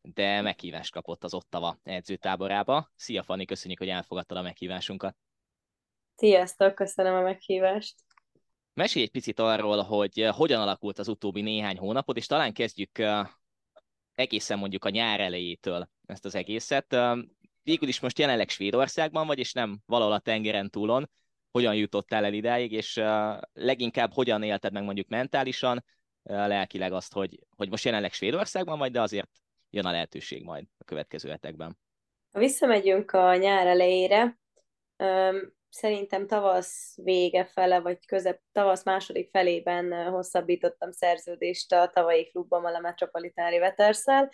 de 0.00 0.40
meghívást 0.40 0.92
kapott 0.92 1.24
az 1.24 1.34
Ottava 1.34 1.78
edzőtáborába. 1.82 2.90
Szia 2.96 3.22
Fanni, 3.22 3.44
köszönjük, 3.44 3.78
hogy 3.78 3.88
elfogadtad 3.88 4.36
a 4.36 4.42
meghívásunkat. 4.42 5.16
Sziasztok, 6.16 6.74
köszönöm 6.74 7.14
a 7.14 7.20
meghívást. 7.20 7.94
Mesélj 8.74 9.04
egy 9.04 9.10
picit 9.10 9.38
arról, 9.38 9.82
hogy 9.82 10.28
hogyan 10.30 10.60
alakult 10.60 10.98
az 10.98 11.08
utóbbi 11.08 11.40
néhány 11.40 11.78
hónapot, 11.78 12.16
és 12.16 12.26
talán 12.26 12.52
kezdjük 12.52 12.98
egészen 14.20 14.58
mondjuk 14.58 14.84
a 14.84 14.90
nyár 14.90 15.20
elejétől 15.20 15.88
ezt 16.06 16.24
az 16.24 16.34
egészet. 16.34 16.96
Végül 17.62 17.88
is 17.88 18.00
most 18.00 18.18
jelenleg 18.18 18.48
Svédországban 18.48 19.26
vagy, 19.26 19.38
és 19.38 19.52
nem 19.52 19.80
valahol 19.86 20.12
a 20.12 20.18
tengeren 20.18 20.70
túlon. 20.70 21.10
Hogyan 21.50 21.74
jutottál 21.74 22.24
el 22.24 22.32
idáig, 22.32 22.72
és 22.72 23.00
leginkább 23.52 24.12
hogyan 24.12 24.42
élted 24.42 24.72
meg 24.72 24.82
mondjuk 24.82 25.08
mentálisan, 25.08 25.84
lelkileg 26.22 26.92
azt, 26.92 27.12
hogy, 27.12 27.38
hogy 27.56 27.68
most 27.68 27.84
jelenleg 27.84 28.12
Svédországban 28.12 28.78
vagy, 28.78 28.92
de 28.92 29.00
azért 29.00 29.30
jön 29.70 29.86
a 29.86 29.90
lehetőség 29.90 30.42
majd 30.42 30.64
a 30.78 30.84
következő 30.84 31.28
hetekben. 31.28 31.78
Ha 32.32 32.38
visszamegyünk 32.38 33.10
a 33.12 33.36
nyár 33.36 33.66
elejére, 33.66 34.38
szerintem 35.70 36.26
tavasz 36.26 36.96
vége 37.02 37.44
fele, 37.44 37.80
vagy 37.80 38.06
közep, 38.06 38.40
tavasz 38.52 38.84
második 38.84 39.30
felében 39.30 40.10
hosszabbítottam 40.10 40.90
szerződést 40.92 41.72
a 41.72 41.90
tavalyi 41.94 42.30
klubban, 42.30 42.74
a 42.74 42.80
Metropolitán 42.80 43.50
Riveterszel, 43.50 44.30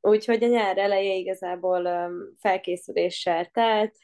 úgyhogy 0.00 0.44
a 0.44 0.46
nyár 0.46 0.78
eleje 0.78 1.14
igazából 1.14 2.10
felkészüléssel 2.38 3.46
telt, 3.46 3.96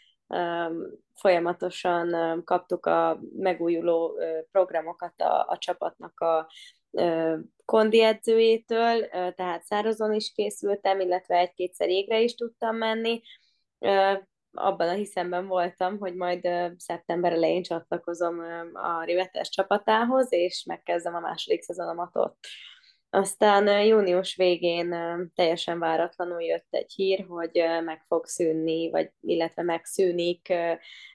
folyamatosan 1.14 2.42
kaptuk 2.44 2.86
a 2.86 3.20
megújuló 3.36 4.18
programokat 4.50 5.20
a, 5.20 5.46
a 5.48 5.58
csapatnak 5.58 6.20
a 6.20 6.48
kondi 7.64 8.02
edzőjétől, 8.02 9.08
tehát 9.08 9.64
szárazon 9.64 10.12
is 10.12 10.32
készültem, 10.32 11.00
illetve 11.00 11.36
egy-kétszer 11.36 11.88
égre 11.88 12.20
is 12.20 12.34
tudtam 12.34 12.76
menni, 12.76 13.22
abban 14.56 14.88
a 14.88 14.92
hiszemben 14.92 15.46
voltam, 15.46 15.98
hogy 15.98 16.14
majd 16.14 16.48
szeptember 16.76 17.32
elején 17.32 17.62
csatlakozom 17.62 18.40
a 18.72 19.04
Rivetes 19.04 19.48
csapatához, 19.48 20.32
és 20.32 20.64
megkezdem 20.66 21.14
a 21.14 21.20
második 21.20 21.62
szezonomat 21.62 22.16
ott. 22.16 22.46
Aztán 23.10 23.84
június 23.84 24.36
végén 24.36 24.94
teljesen 25.34 25.78
váratlanul 25.78 26.42
jött 26.42 26.66
egy 26.70 26.92
hír, 26.92 27.24
hogy 27.28 27.64
meg 27.84 28.04
fog 28.06 28.26
szűnni, 28.26 28.90
vagy 28.90 29.10
illetve 29.20 29.62
megszűnik 29.62 30.52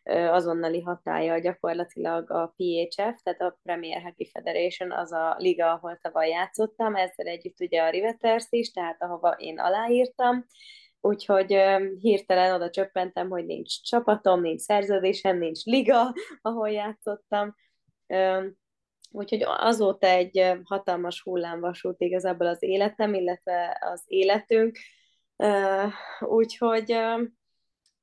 azonnali 0.03 0.81
hatája 0.81 1.39
gyakorlatilag 1.39 2.31
a 2.31 2.53
PHF, 2.57 3.21
tehát 3.23 3.41
a 3.41 3.59
Premier 3.63 4.01
Hockey 4.01 4.29
Federation, 4.33 4.91
az 4.91 5.11
a 5.11 5.35
liga, 5.37 5.71
ahol 5.71 5.97
tavaly 6.01 6.29
játszottam, 6.29 6.95
ezzel 6.95 7.25
együtt 7.25 7.59
ugye 7.59 7.81
a 7.81 7.89
Riveters 7.89 8.45
is, 8.49 8.71
tehát 8.71 9.01
ahova 9.01 9.29
én 9.31 9.59
aláírtam, 9.59 10.45
úgyhogy 11.01 11.57
hirtelen 11.99 12.53
oda 12.53 12.69
csöppentem, 12.69 13.29
hogy 13.29 13.45
nincs 13.45 13.81
csapatom, 13.81 14.41
nincs 14.41 14.61
szerződésem, 14.61 15.37
nincs 15.37 15.63
liga, 15.63 16.13
ahol 16.41 16.69
játszottam. 16.69 17.55
Úgyhogy 19.11 19.43
azóta 19.45 20.07
egy 20.07 20.53
hatalmas 20.63 21.21
hullámvasút 21.21 22.01
igazából 22.01 22.47
az 22.47 22.63
életem, 22.63 23.13
illetve 23.13 23.77
az 23.91 24.03
életünk. 24.05 24.77
Úgyhogy 26.19 26.97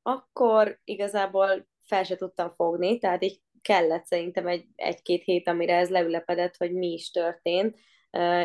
akkor 0.02 0.80
igazából 0.84 1.66
fel 1.84 2.04
se 2.04 2.16
tudtam 2.16 2.52
fogni, 2.56 2.98
tehát 2.98 3.24
így 3.24 3.40
kellett 3.62 4.04
szerintem 4.04 4.46
egy, 4.46 4.66
egy-két 4.74 5.22
hét, 5.24 5.48
amire 5.48 5.76
ez 5.76 5.90
leülepedett, 5.90 6.56
hogy 6.56 6.72
mi 6.72 6.92
is 6.92 7.10
történt 7.10 7.78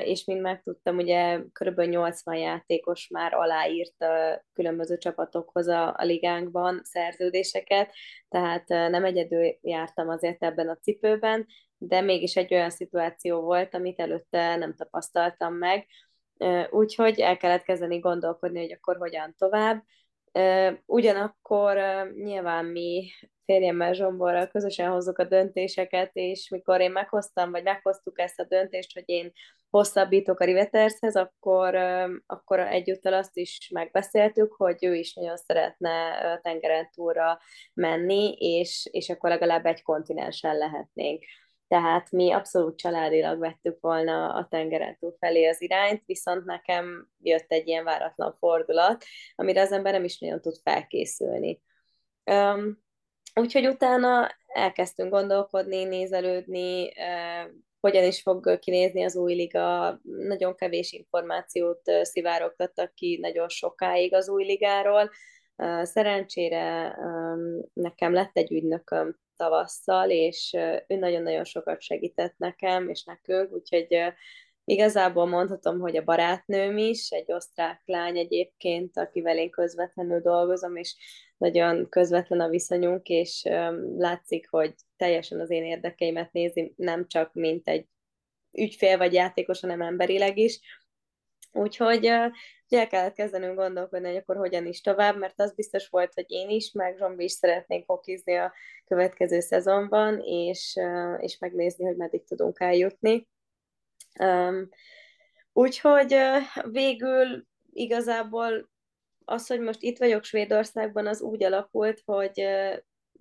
és 0.03 0.25
mint 0.25 0.41
megtudtam, 0.41 0.97
ugye 0.97 1.39
kb. 1.51 1.81
80 1.81 2.35
játékos 2.35 3.07
már 3.07 3.33
aláírt 3.33 4.01
a 4.01 4.43
különböző 4.53 4.97
csapatokhoz 4.97 5.67
a, 5.67 5.87
a 5.97 6.03
ligánkban 6.03 6.81
szerződéseket, 6.83 7.93
tehát 8.29 8.67
nem 8.67 9.05
egyedül 9.05 9.57
jártam 9.61 10.09
azért 10.09 10.43
ebben 10.43 10.69
a 10.69 10.77
cipőben, 10.77 11.45
de 11.77 12.01
mégis 12.01 12.35
egy 12.35 12.53
olyan 12.53 12.69
szituáció 12.69 13.41
volt, 13.41 13.73
amit 13.75 13.99
előtte 13.99 14.55
nem 14.55 14.75
tapasztaltam 14.75 15.53
meg, 15.53 15.87
úgyhogy 16.69 17.19
el 17.19 17.37
kellett 17.37 17.63
kezdeni 17.63 17.99
gondolkodni, 17.99 18.59
hogy 18.59 18.71
akkor 18.71 18.97
hogyan 18.97 19.35
tovább. 19.37 19.83
Ugyanakkor 20.85 21.77
nyilván 22.15 22.65
mi 22.65 23.11
férjemmel 23.45 23.93
Zsomborral 23.93 24.47
közösen 24.47 24.91
hozzuk 24.91 25.17
a 25.17 25.23
döntéseket, 25.23 26.09
és 26.13 26.49
mikor 26.49 26.81
én 26.81 26.91
meghoztam, 26.91 27.51
vagy 27.51 27.63
meghoztuk 27.63 28.19
ezt 28.19 28.39
a 28.39 28.45
döntést, 28.45 28.93
hogy 28.93 29.03
én 29.05 29.31
hosszabbítok 29.69 30.39
a 30.39 30.45
Rivetershez, 30.45 31.15
akkor, 31.15 31.75
akkor 32.25 32.59
egyúttal 32.59 33.13
azt 33.13 33.37
is 33.37 33.69
megbeszéltük, 33.73 34.53
hogy 34.53 34.85
ő 34.85 34.95
is 34.95 35.13
nagyon 35.13 35.37
szeretne 35.37 36.39
tengeren 36.41 36.89
túlra 36.91 37.39
menni, 37.73 38.31
és, 38.37 38.87
és 38.91 39.09
akkor 39.09 39.29
legalább 39.29 39.65
egy 39.65 39.81
kontinensen 39.81 40.57
lehetnénk. 40.57 41.23
Tehát 41.73 42.11
mi 42.11 42.31
abszolút 42.31 42.77
családilag 42.77 43.39
vettük 43.39 43.77
volna 43.79 44.33
a 44.33 44.47
tengeren 44.49 44.97
túl 44.99 45.15
felé 45.19 45.45
az 45.45 45.61
irányt, 45.61 46.03
viszont 46.05 46.45
nekem 46.45 47.09
jött 47.19 47.51
egy 47.51 47.67
ilyen 47.67 47.83
váratlan 47.83 48.35
fordulat, 48.39 49.03
amire 49.35 49.61
az 49.61 49.71
ember 49.71 49.93
nem 49.93 50.03
is 50.03 50.19
nagyon 50.19 50.41
tud 50.41 50.55
felkészülni. 50.63 51.61
Um, 52.31 52.81
Úgyhogy 53.35 53.67
utána 53.67 54.29
elkezdtünk 54.47 55.11
gondolkodni, 55.11 55.83
nézelődni, 55.83 56.93
hogyan 57.79 58.03
is 58.03 58.21
fog 58.21 58.59
kinézni 58.59 59.03
az 59.03 59.15
új 59.15 59.33
liga. 59.33 59.99
Nagyon 60.03 60.55
kevés 60.55 60.91
információt 60.91 61.81
szivárogtattak 62.01 62.93
ki 62.93 63.17
nagyon 63.21 63.49
sokáig 63.49 64.13
az 64.13 64.29
új 64.29 64.43
ligáról. 64.45 65.09
Szerencsére 65.81 66.97
nekem 67.73 68.13
lett 68.13 68.37
egy 68.37 68.51
ügynököm 68.51 69.21
tavasszal, 69.35 70.09
és 70.09 70.53
ő 70.87 70.95
nagyon-nagyon 70.95 71.43
sokat 71.43 71.81
segített 71.81 72.37
nekem 72.37 72.89
és 72.89 73.03
nekünk, 73.03 73.51
úgyhogy 73.51 73.87
igazából 74.65 75.25
mondhatom, 75.25 75.79
hogy 75.79 75.97
a 75.97 76.03
barátnőm 76.03 76.77
is, 76.77 77.09
egy 77.09 77.31
osztrák 77.31 77.81
lány 77.85 78.17
egyébként, 78.17 78.97
akivel 78.97 79.37
én 79.37 79.49
közvetlenül 79.49 80.21
dolgozom, 80.21 80.75
és 80.75 80.95
nagyon 81.37 81.89
közvetlen 81.89 82.39
a 82.39 82.49
viszonyunk, 82.49 83.07
és 83.07 83.43
látszik, 83.97 84.49
hogy 84.49 84.73
teljesen 84.97 85.39
az 85.39 85.49
én 85.49 85.63
érdekeimet 85.63 86.31
nézi, 86.31 86.73
nem 86.75 87.07
csak 87.07 87.33
mint 87.33 87.67
egy 87.67 87.87
ügyfél 88.51 88.97
vagy 88.97 89.13
játékos, 89.13 89.59
hanem 89.59 89.81
emberileg 89.81 90.37
is. 90.37 90.59
Úgyhogy 91.51 92.09
el 92.73 92.87
kellett 92.87 93.13
kezdenünk 93.13 93.55
gondolkodni, 93.55 94.07
hogy 94.07 94.17
akkor 94.17 94.35
hogyan 94.35 94.65
is 94.65 94.81
tovább, 94.81 95.17
mert 95.17 95.39
az 95.39 95.53
biztos 95.53 95.87
volt, 95.87 96.13
hogy 96.13 96.25
én 96.27 96.49
is, 96.49 96.71
meg 96.71 96.97
Zsombi 96.97 97.23
is 97.23 97.31
szeretnénk 97.31 97.83
hokizni 97.87 98.35
a 98.35 98.53
következő 98.85 99.39
szezonban, 99.39 100.19
és, 100.19 100.79
és 101.19 101.37
megnézni, 101.37 101.85
hogy 101.85 101.95
meddig 101.95 102.23
tudunk 102.23 102.59
eljutni. 102.59 103.27
Úgyhogy 105.53 106.15
végül 106.71 107.45
igazából 107.73 108.69
az, 109.25 109.47
hogy 109.47 109.59
most 109.59 109.81
itt 109.81 109.97
vagyok 109.97 110.23
Svédországban, 110.23 111.07
az 111.07 111.21
úgy 111.21 111.43
alakult, 111.43 112.01
hogy 112.05 112.45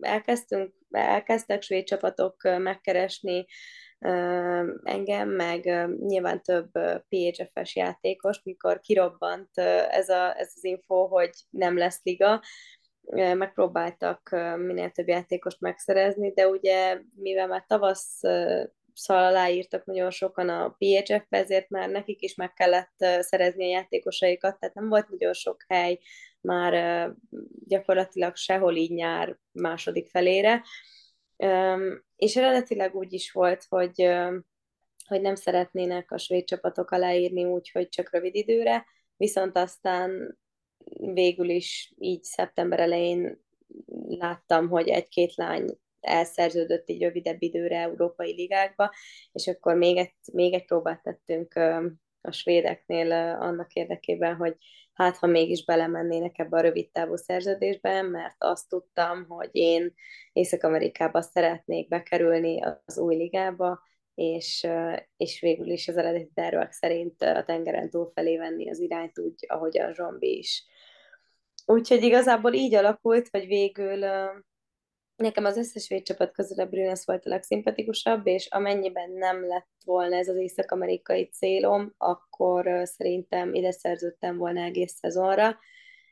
elkezdtünk, 0.01 0.75
elkezdtek 0.91 1.63
svéd 1.63 1.85
csapatok 1.85 2.37
megkeresni 2.43 3.47
engem, 4.83 5.29
meg 5.29 5.65
nyilván 6.07 6.43
több 6.43 6.71
PHF-es 7.09 7.77
játékos, 7.77 8.43
mikor 8.43 8.81
kirobbant 8.81 9.59
ez, 9.89 10.09
a, 10.09 10.39
ez 10.39 10.53
az 10.55 10.65
info, 10.65 11.07
hogy 11.07 11.31
nem 11.51 11.79
lesz 11.79 12.01
liga, 12.03 12.43
megpróbáltak 13.15 14.31
minél 14.57 14.91
több 14.91 15.09
játékost 15.09 15.61
megszerezni, 15.61 16.33
de 16.33 16.49
ugye 16.49 17.01
mivel 17.15 17.47
már 17.47 17.65
tavasz 17.67 18.21
szal 18.95 19.25
aláírtak 19.25 19.85
nagyon 19.85 20.11
sokan 20.11 20.49
a 20.49 20.77
phf 20.79 21.27
ezért 21.29 21.69
már 21.69 21.89
nekik 21.91 22.23
is 22.23 22.35
meg 22.35 22.53
kellett 22.53 22.95
szerezni 23.21 23.65
a 23.65 23.69
játékosaikat, 23.69 24.59
tehát 24.59 24.75
nem 24.75 24.89
volt 24.89 25.09
nagyon 25.09 25.33
sok 25.33 25.65
hely 25.69 25.99
már 26.41 27.11
gyakorlatilag 27.67 28.37
sehol 28.37 28.77
így 28.77 28.91
nyár 28.91 29.39
második 29.53 30.09
felére. 30.09 30.63
És 32.23 32.37
eredetileg 32.37 32.95
úgy 32.95 33.13
is 33.13 33.33
volt, 33.33 33.65
hogy, 33.69 34.09
hogy 35.07 35.21
nem 35.21 35.35
szeretnének 35.35 36.11
a 36.11 36.19
svéd 36.19 36.45
csapatok 36.45 36.91
aláírni 36.91 37.45
úgy, 37.45 37.71
hogy 37.71 37.89
csak 37.89 38.13
rövid 38.13 38.35
időre, 38.35 38.85
viszont 39.17 39.57
aztán 39.57 40.39
végül 40.99 41.49
is 41.49 41.93
így 41.99 42.23
szeptember 42.23 42.81
elején 42.81 43.45
láttam, 44.09 44.69
hogy 44.69 44.89
egy-két 44.89 45.35
lány 45.35 45.79
elszerződött 46.01 46.89
egy 46.89 47.03
rövidebb 47.03 47.43
időre 47.43 47.77
európai 47.77 48.35
ligákba, 48.35 48.91
és 49.33 49.47
akkor 49.47 49.75
még 49.75 49.97
egy, 49.97 50.15
még 50.33 50.55
egy 50.55 50.65
próbát 50.65 51.03
tettünk 51.03 51.55
a 52.21 52.33
svédeknél 52.33 53.13
annak 53.41 53.73
érdekében, 53.73 54.37
hogy 54.37 54.57
hát 54.93 55.17
ha 55.17 55.27
mégis 55.27 55.65
belemennének 55.65 56.39
ebbe 56.39 56.57
a 56.57 56.61
rövid 56.61 56.91
távú 56.91 57.17
szerződésbe, 57.17 58.03
mert 58.03 58.35
azt 58.39 58.69
tudtam, 58.69 59.27
hogy 59.29 59.49
én 59.53 59.95
Észak-Amerikába 60.33 61.23
szeretnék 61.23 61.89
bekerülni 61.89 62.63
az 62.63 62.99
új 62.99 63.17
ligába, 63.17 63.81
és, 64.15 64.67
és 65.17 65.41
végül 65.41 65.71
is 65.71 65.89
az 65.89 65.97
eredeti 65.97 66.31
tervek 66.35 66.73
szerint 66.73 67.23
a 67.23 67.45
tengeren 67.45 67.91
túl 67.91 68.11
felé 68.15 68.37
venni 68.37 68.71
az 68.71 68.81
irányt 68.81 69.19
úgy, 69.19 69.47
ahogy 69.49 69.79
a 69.79 69.95
Zsombi 69.95 70.39
is. 70.39 70.65
Úgyhogy 71.67 72.03
igazából 72.03 72.53
így 72.53 72.75
alakult, 72.75 73.29
hogy 73.31 73.47
végül 73.47 74.05
nekem 75.17 75.45
az 75.45 75.57
összes 75.57 75.89
védcsapat 75.89 76.33
közül 76.33 76.61
a 76.61 76.67
Brünes 76.67 77.05
volt 77.05 77.27
a 77.27 77.29
legszimpatikusabb, 77.29 78.27
és 78.27 78.47
amennyiben 78.47 79.11
nem 79.11 79.47
lett 79.47 79.71
volna 79.85 80.17
ez 80.17 80.29
az 80.29 80.37
észak-amerikai 80.37 81.25
célom, 81.25 81.95
akkor 81.97 82.81
szerintem 82.83 83.55
ide 83.55 83.71
szerződtem 83.71 84.37
volna 84.37 84.61
egész 84.61 84.93
szezonra, 84.93 85.59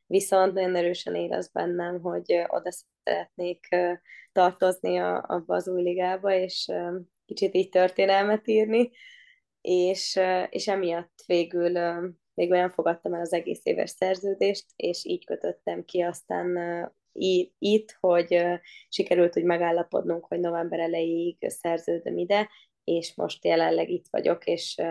viszont 0.06 0.52
nagyon 0.52 0.76
erősen 0.76 1.14
érez 1.14 1.50
bennem, 1.52 2.00
hogy 2.00 2.44
oda 2.46 2.70
szeretnék 3.04 3.68
tartozni 4.32 4.96
a, 4.98 5.24
abba 5.28 5.54
az 5.54 5.68
új 5.68 5.82
ligába, 5.82 6.32
és 6.32 6.72
kicsit 7.24 7.54
így 7.54 7.68
történelmet 7.68 8.48
írni, 8.48 8.90
és, 9.60 10.20
és 10.48 10.68
emiatt 10.68 11.22
végül, 11.26 11.72
végül 12.34 12.56
nem 12.56 12.70
fogadtam 12.70 13.14
el 13.14 13.20
az 13.20 13.32
egész 13.32 13.60
éves 13.62 13.90
szerződést, 13.90 14.64
és 14.76 15.04
így 15.04 15.24
kötöttem 15.24 15.84
ki 15.84 16.00
aztán 16.00 16.58
itt, 17.58 17.96
hogy 18.00 18.42
sikerült 18.88 19.34
hogy 19.34 19.44
megállapodnunk, 19.44 20.24
hogy 20.24 20.40
november 20.40 20.78
elejéig 20.78 21.36
szerződöm 21.48 22.18
ide, 22.18 22.48
és 22.84 23.14
most 23.14 23.44
jelenleg 23.44 23.90
itt 23.90 24.06
vagyok, 24.10 24.46
és, 24.46 24.82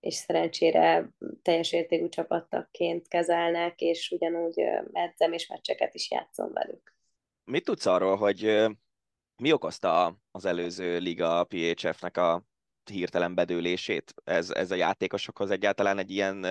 és 0.00 0.14
szerencsére 0.14 1.08
teljes 1.42 1.72
értékű 1.72 2.08
csapattaként 2.08 3.08
kezelnek, 3.08 3.80
és 3.80 4.10
ugyanúgy 4.10 4.60
edzem 4.92 5.32
és 5.32 5.46
meccseket 5.46 5.94
is 5.94 6.10
játszom 6.10 6.52
velük. 6.52 6.96
Mit 7.44 7.64
tudsz 7.64 7.86
arról, 7.86 8.16
hogy 8.16 8.66
mi 9.36 9.52
okozta 9.52 10.16
az 10.30 10.44
előző 10.44 10.98
liga 10.98 11.38
a 11.38 11.44
PHF-nek 11.44 12.16
a 12.16 12.44
hirtelen 12.90 13.34
bedőlését? 13.34 14.14
Ez, 14.24 14.50
ez 14.50 14.70
a 14.70 14.74
játékosokhoz 14.74 15.50
egyáltalán 15.50 15.98
egy 15.98 16.10
ilyen 16.10 16.46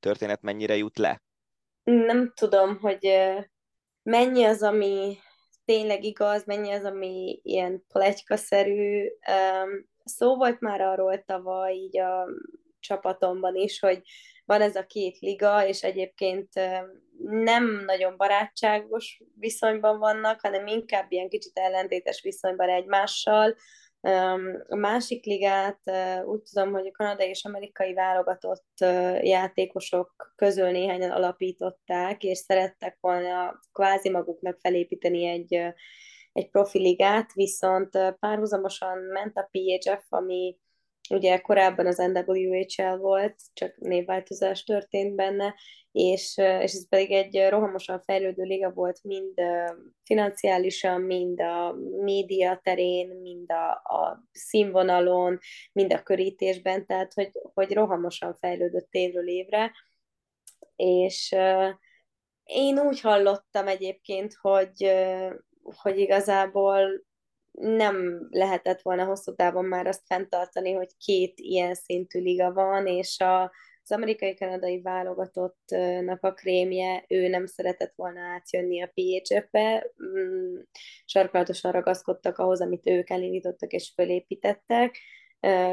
történet 0.00 0.42
mennyire 0.42 0.76
jut 0.76 0.98
le? 0.98 1.22
Nem 1.82 2.32
tudom, 2.34 2.78
hogy 2.78 3.06
mennyi 4.02 4.44
az, 4.44 4.62
ami 4.62 5.18
tényleg 5.64 6.04
igaz, 6.04 6.44
mennyi 6.44 6.70
az, 6.70 6.84
ami 6.84 7.40
ilyen 7.42 7.84
plegykaszerű. 7.88 9.08
Szó 10.04 10.36
volt 10.36 10.60
már 10.60 10.80
arról 10.80 11.24
tavaly 11.24 11.72
így 11.72 11.98
a 11.98 12.28
csapatomban 12.80 13.56
is, 13.56 13.80
hogy 13.80 14.02
van 14.44 14.60
ez 14.60 14.76
a 14.76 14.86
két 14.86 15.18
liga, 15.18 15.66
és 15.66 15.82
egyébként 15.82 16.48
nem 17.18 17.82
nagyon 17.84 18.16
barátságos 18.16 19.22
viszonyban 19.38 19.98
vannak, 19.98 20.40
hanem 20.40 20.66
inkább 20.66 21.12
ilyen 21.12 21.28
kicsit 21.28 21.58
ellentétes 21.58 22.22
viszonyban 22.22 22.68
egymással, 22.68 23.54
a 24.68 24.76
másik 24.76 25.24
ligát 25.24 25.80
úgy 26.24 26.42
tudom, 26.42 26.72
hogy 26.72 26.86
a 26.86 26.90
kanadai 26.90 27.28
és 27.28 27.44
amerikai 27.44 27.94
válogatott 27.94 28.80
játékosok 29.20 30.32
közül 30.36 30.70
néhányan 30.70 31.10
alapították, 31.10 32.22
és 32.22 32.38
szerettek 32.38 32.96
volna 33.00 33.60
kvázi 33.72 34.10
maguknak 34.10 34.58
felépíteni 34.60 35.26
egy, 35.26 35.54
egy 36.32 36.50
profiligát, 36.50 37.32
viszont 37.32 37.90
párhuzamosan 38.20 38.98
ment 38.98 39.36
a 39.36 39.48
PHF, 39.50 40.04
ami 40.08 40.56
ugye 41.10 41.38
korábban 41.38 41.86
az 41.86 41.96
NWHL 41.96 42.96
volt, 42.96 43.34
csak 43.52 43.76
névváltozás 43.76 44.64
történt 44.64 45.14
benne, 45.14 45.54
és, 45.92 46.36
és 46.36 46.72
ez 46.72 46.88
pedig 46.88 47.10
egy 47.12 47.48
rohamosan 47.48 48.00
fejlődő 48.00 48.42
liga 48.42 48.70
volt 48.70 49.00
mind 49.02 49.40
financiálisan, 50.04 51.00
mind 51.00 51.40
a 51.40 51.76
média 52.02 52.60
terén, 52.62 53.08
mind 53.08 53.52
a, 53.52 53.70
a 53.70 54.28
színvonalon, 54.32 55.38
mind 55.72 55.92
a 55.92 56.02
körítésben, 56.02 56.86
tehát 56.86 57.12
hogy, 57.12 57.30
hogy 57.54 57.72
rohamosan 57.72 58.36
fejlődött 58.40 58.88
évről 58.90 59.28
évre, 59.28 59.72
és 60.76 61.34
én 62.44 62.78
úgy 62.78 63.00
hallottam 63.00 63.68
egyébként, 63.68 64.34
hogy, 64.40 64.92
hogy 65.62 65.98
igazából 65.98 67.04
nem 67.52 68.28
lehetett 68.30 68.82
volna 68.82 69.04
hosszú 69.04 69.34
távon 69.34 69.64
már 69.64 69.86
azt 69.86 70.02
fenntartani, 70.06 70.72
hogy 70.72 70.96
két 70.98 71.32
ilyen 71.36 71.74
szintű 71.74 72.20
liga 72.20 72.52
van, 72.52 72.86
és 72.86 73.20
a, 73.20 73.42
az 73.82 73.92
amerikai-kanadai 73.92 74.80
válogatottnak 74.80 76.22
a 76.22 76.32
krémje, 76.32 77.04
ő 77.08 77.28
nem 77.28 77.46
szeretett 77.46 77.92
volna 77.96 78.20
átjönni 78.20 78.82
a 78.82 78.92
PHF-be, 78.94 79.86
mm, 80.04 80.56
sarkalatosan 81.04 81.72
ragaszkodtak 81.72 82.38
ahhoz, 82.38 82.60
amit 82.60 82.88
ők 82.88 83.10
elindítottak 83.10 83.72
és 83.72 83.92
fölépítettek, 83.94 84.98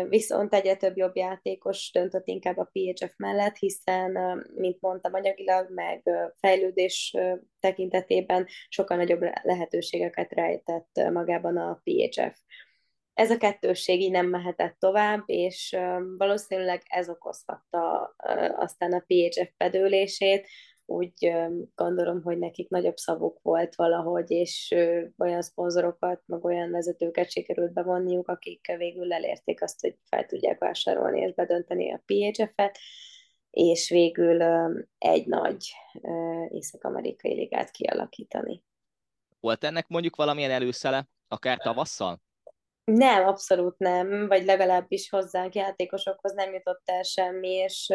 viszont 0.10 0.54
egyre 0.54 0.76
több 0.76 0.98
jobb 0.98 1.16
játékos 1.16 1.92
döntött 1.94 2.28
inkább 2.28 2.58
a 2.58 2.70
PHF 2.72 3.14
mellett, 3.18 3.56
hiszen, 3.56 4.42
mint 4.56 4.82
mondtam, 4.82 5.14
anyagilag, 5.14 5.74
meg 5.74 6.10
fejlődés 6.40 7.16
tekintetében 7.60 8.48
sokkal 8.70 8.98
nagyobb 8.98 9.22
lehetőségeket 9.42 10.32
rejtett 10.32 10.90
magában 11.12 11.58
a 11.58 11.82
PHF. 11.84 12.38
Ez 13.14 13.32
a 13.32 13.38
kettősség 13.38 14.02
így 14.02 14.12
nem 14.12 14.28
mehetett 14.28 14.76
tovább, 14.80 15.24
és 15.26 15.78
valószínűleg 16.18 16.82
ez 16.86 17.10
okozhatta 17.10 18.16
aztán 18.56 18.94
a 18.94 19.04
PHF 19.08 19.52
bedőlését, 19.58 20.48
úgy 20.90 21.32
gondolom, 21.76 22.22
hogy 22.24 22.38
nekik 22.38 22.70
nagyobb 22.70 22.98
szavuk 22.98 23.40
volt 23.42 23.76
valahogy, 23.76 24.32
és 24.32 24.76
olyan 25.18 25.42
szponzorokat, 25.42 26.22
meg 26.26 26.46
olyan 26.46 26.72
vezetőket 26.72 27.32
sikerült 27.32 27.74
bevonniuk, 27.74 28.28
akik 28.28 28.76
végül 28.78 29.14
elérték 29.14 29.62
azt, 29.62 29.82
hogy 29.82 29.96
fel 30.10 30.26
tudják 30.26 30.60
vásárolni 30.60 31.20
és 31.20 31.34
bedönteni 31.34 31.94
a 31.94 32.02
PHF-et, 32.06 32.78
és 33.50 33.90
végül 33.90 34.42
egy 34.98 35.28
nagy 35.28 35.72
észak-amerikai 36.48 37.34
ligát 37.34 37.72
kialakítani. 37.72 38.64
Volt 39.40 39.64
ennek 39.64 39.88
mondjuk 39.88 40.16
valamilyen 40.16 40.52
előszele, 40.52 41.08
akár 41.28 41.58
tavasszal? 41.58 42.22
Nem, 42.84 43.28
abszolút 43.28 43.78
nem, 43.78 44.28
vagy 44.28 44.46
legalábbis 44.46 45.10
hozzánk 45.10 45.56
játékosokhoz 45.56 46.34
nem 46.34 46.54
jutott 46.54 46.82
el 46.86 47.04
semmi, 47.04 47.50
és 47.50 47.94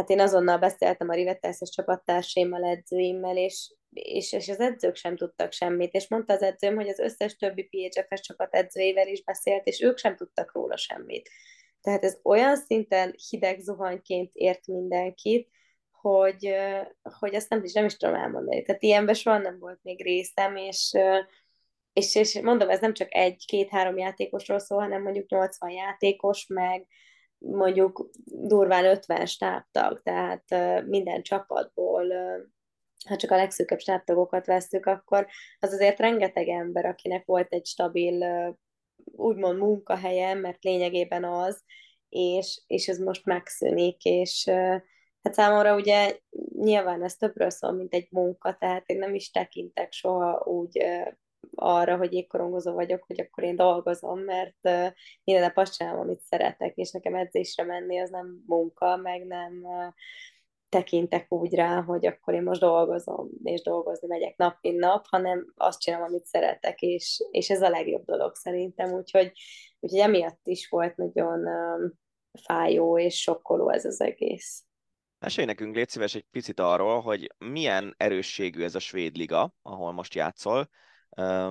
hát 0.00 0.10
én 0.10 0.20
azonnal 0.20 0.58
beszéltem 0.58 1.08
a 1.08 1.14
Rivetelszes 1.14 1.70
csapattársaimmal, 1.70 2.64
edzőimmel, 2.64 3.36
és, 3.36 3.74
és, 3.92 4.32
és 4.32 4.48
az 4.48 4.60
edzők 4.60 4.94
sem 4.94 5.16
tudtak 5.16 5.52
semmit, 5.52 5.94
és 5.94 6.08
mondta 6.08 6.32
az 6.32 6.42
edzőm, 6.42 6.74
hogy 6.74 6.88
az 6.88 6.98
összes 6.98 7.36
többi 7.36 7.62
PHF-es 7.62 8.20
csapat 8.20 8.54
edzőivel 8.54 9.08
is 9.08 9.24
beszélt, 9.24 9.66
és 9.66 9.80
ők 9.80 9.98
sem 9.98 10.16
tudtak 10.16 10.52
róla 10.52 10.76
semmit. 10.76 11.30
Tehát 11.80 12.04
ez 12.04 12.18
olyan 12.22 12.56
szinten 12.56 13.14
hideg 13.28 13.60
zuhanyként 13.60 14.30
ért 14.32 14.66
mindenkit, 14.66 15.48
hogy, 15.90 16.54
hogy 17.18 17.34
azt 17.34 17.48
nem 17.48 17.64
is, 17.64 17.72
nem 17.72 17.84
is 17.84 17.96
tudom 17.96 18.14
elmondani. 18.14 18.62
Tehát 18.62 18.82
ilyenben 18.82 19.14
soha 19.14 19.38
nem 19.38 19.58
volt 19.58 19.78
még 19.82 20.02
részem, 20.02 20.56
és, 20.56 20.96
és, 21.92 22.14
és 22.14 22.40
mondom, 22.40 22.68
ez 22.68 22.80
nem 22.80 22.94
csak 22.94 23.14
egy, 23.14 23.44
két-három 23.46 23.98
játékosról 23.98 24.58
szól, 24.58 24.80
hanem 24.80 25.02
mondjuk 25.02 25.30
80 25.30 25.70
játékos, 25.70 26.46
meg 26.46 26.86
mondjuk 27.40 28.10
durván 28.24 28.84
50 28.84 29.26
stábtag, 29.26 30.02
tehát 30.02 30.44
minden 30.86 31.22
csapatból, 31.22 32.06
ha 33.08 33.16
csak 33.16 33.30
a 33.30 33.36
legszűkebb 33.36 33.78
stábtagokat 33.78 34.46
vesztük, 34.46 34.86
akkor 34.86 35.26
az 35.58 35.72
azért 35.72 35.98
rengeteg 35.98 36.48
ember, 36.48 36.84
akinek 36.84 37.26
volt 37.26 37.52
egy 37.52 37.66
stabil 37.66 38.24
úgymond 39.04 39.58
munkahelye, 39.58 40.34
mert 40.34 40.64
lényegében 40.64 41.24
az, 41.24 41.62
és, 42.08 42.62
és 42.66 42.88
ez 42.88 42.98
most 42.98 43.24
megszűnik, 43.24 44.04
és 44.04 44.44
hát 45.22 45.34
számomra 45.34 45.74
ugye 45.74 46.18
nyilván 46.58 47.02
ez 47.02 47.16
többről 47.16 47.50
szól, 47.50 47.72
mint 47.72 47.94
egy 47.94 48.08
munka, 48.10 48.56
tehát 48.56 48.88
én 48.88 48.98
nem 48.98 49.14
is 49.14 49.30
tekintek 49.30 49.92
soha 49.92 50.42
úgy 50.44 50.84
arra, 51.54 51.96
hogy 51.96 52.12
ékkorongozó 52.12 52.72
vagyok, 52.72 53.04
hogy 53.06 53.20
akkor 53.20 53.44
én 53.44 53.56
dolgozom, 53.56 54.20
mert 54.20 54.62
minden 55.24 55.44
nap 55.44 55.56
azt 55.56 55.74
csinálom, 55.76 56.00
amit 56.00 56.20
szeretek, 56.20 56.76
és 56.76 56.90
nekem 56.90 57.14
edzésre 57.14 57.64
menni 57.64 57.98
az 57.98 58.10
nem 58.10 58.42
munka, 58.46 58.96
meg 58.96 59.26
nem 59.26 59.62
tekintek 60.68 61.32
úgy 61.32 61.54
rá, 61.54 61.82
hogy 61.82 62.06
akkor 62.06 62.34
én 62.34 62.42
most 62.42 62.60
dolgozom, 62.60 63.28
és 63.42 63.62
dolgozni 63.62 64.06
megyek 64.06 64.36
nap, 64.36 64.56
mint 64.60 64.78
nap, 64.78 65.06
hanem 65.08 65.52
azt 65.56 65.80
csinálom, 65.80 66.06
amit 66.06 66.24
szeretek, 66.24 66.80
és, 66.80 67.24
és 67.30 67.50
ez 67.50 67.62
a 67.62 67.68
legjobb 67.68 68.04
dolog 68.04 68.34
szerintem, 68.34 68.92
úgyhogy, 68.92 69.32
úgyhogy 69.80 70.00
emiatt 70.00 70.40
is 70.42 70.68
volt 70.68 70.96
nagyon 70.96 71.48
fájó 72.42 72.98
és 72.98 73.20
sokkoló 73.20 73.70
ez 73.70 73.84
az 73.84 74.00
egész. 74.00 74.64
Mesélj 75.18 75.46
nekünk, 75.46 75.74
légy 75.74 75.88
szíves 75.88 76.14
egy 76.14 76.26
picit 76.30 76.60
arról, 76.60 77.00
hogy 77.00 77.34
milyen 77.38 77.94
erősségű 77.96 78.62
ez 78.62 78.74
a 78.74 78.78
svéd 78.78 79.16
liga, 79.16 79.54
ahol 79.62 79.92
most 79.92 80.14
játszol, 80.14 80.68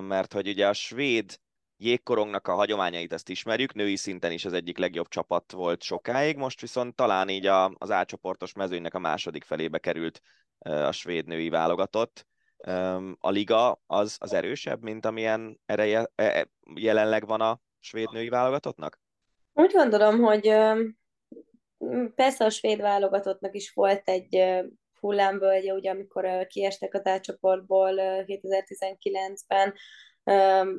mert 0.02 0.34
hogy 0.34 0.48
ugye 0.48 0.67
a 0.67 0.74
svéd 0.74 1.39
jégkorongnak 1.78 2.48
a 2.48 2.54
hagyományait 2.54 3.13
ezt 3.13 3.30
ismerjük, 3.30 3.74
női 3.74 3.95
szinten 3.95 4.32
is 4.32 4.45
az 4.45 4.54
egyik 4.54 4.78
legjobb 4.78 5.08
csapat 5.08 5.52
volt 5.52 5.82
sokáig, 5.82 6.38
most 6.38 6.62
viszont 6.62 6.95
talán 6.95 7.30
így 7.30 7.45
a, 7.45 7.74
az 7.78 7.91
átcsoportos 7.91 8.54
mezőnynek 8.54 8.93
a 8.93 9.00
második 9.00 9.43
felébe 9.43 9.78
került 9.78 10.22
a 10.60 10.91
svéd 10.91 11.26
női 11.26 11.50
válogatott. 11.50 12.28
A 13.19 13.30
liga 13.30 13.82
az, 13.86 14.17
az 14.19 14.34
erősebb, 14.34 14.82
mint 14.82 15.06
amilyen 15.06 15.60
ereje 15.65 16.12
e, 16.15 16.24
e, 16.24 16.50
jelenleg 16.76 17.26
van 17.26 17.41
a 17.41 17.60
svéd 17.80 18.12
női 18.12 18.30
válogatottnak? 18.30 19.00
Úgy 19.54 19.72
gondolom, 19.72 20.19
hogy 20.19 20.41
persze 22.15 22.45
a 22.45 22.50
svéd 22.50 22.82
válogatottnak 22.82 23.56
is 23.56 23.72
volt 23.72 24.10
egy 24.10 24.63
hullámvölgye, 24.99 25.73
ugye 25.73 25.89
amikor 25.89 26.47
kiestek 26.47 26.93
az 26.93 27.05
átcsoportból 27.05 27.93
2019-ben, 27.97 29.73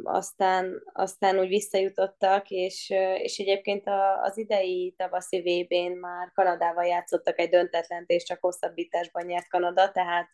aztán, 0.03 0.83
aztán 0.93 1.39
úgy 1.39 1.49
visszajutottak, 1.49 2.51
és, 2.51 2.91
és 3.17 3.39
egyébként 3.39 3.85
az 4.23 4.39
idei 4.39 4.95
tavaszi 4.97 5.41
VB-n 5.41 5.99
már 5.99 6.31
Kanadával 6.35 6.85
játszottak 6.85 7.39
egy 7.39 7.49
döntetlent, 7.49 8.11
és 8.11 8.25
csak 8.25 8.41
hosszabbításban 8.41 9.25
nyert 9.27 9.49
Kanada, 9.49 9.91
tehát, 9.91 10.31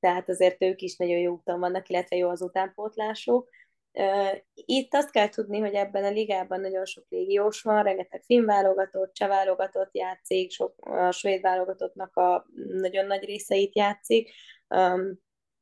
tehát 0.00 0.28
azért 0.28 0.62
ők 0.62 0.80
is 0.80 0.96
nagyon 0.96 1.18
jó 1.18 1.32
úton 1.32 1.60
vannak, 1.60 1.88
illetve 1.88 2.16
jó 2.16 2.28
az 2.28 2.42
utánpótlásuk. 2.42 3.48
Itt 4.54 4.94
azt 4.94 5.10
kell 5.10 5.28
tudni, 5.28 5.58
hogy 5.58 5.74
ebben 5.74 6.04
a 6.04 6.10
ligában 6.10 6.60
nagyon 6.60 6.84
sok 6.84 7.04
légiós 7.08 7.62
van, 7.62 7.82
rengeteg 7.82 8.22
finn 8.22 8.44
válogatott, 8.44 9.12
cseh 9.12 9.28
válogatott 9.28 9.94
játszik, 9.94 10.50
sok, 10.50 10.74
a 10.80 11.10
svéd 11.10 11.40
válogatottnak 11.40 12.16
a 12.16 12.46
nagyon 12.72 13.06
nagy 13.06 13.24
részeit 13.24 13.76
játszik, 13.76 14.32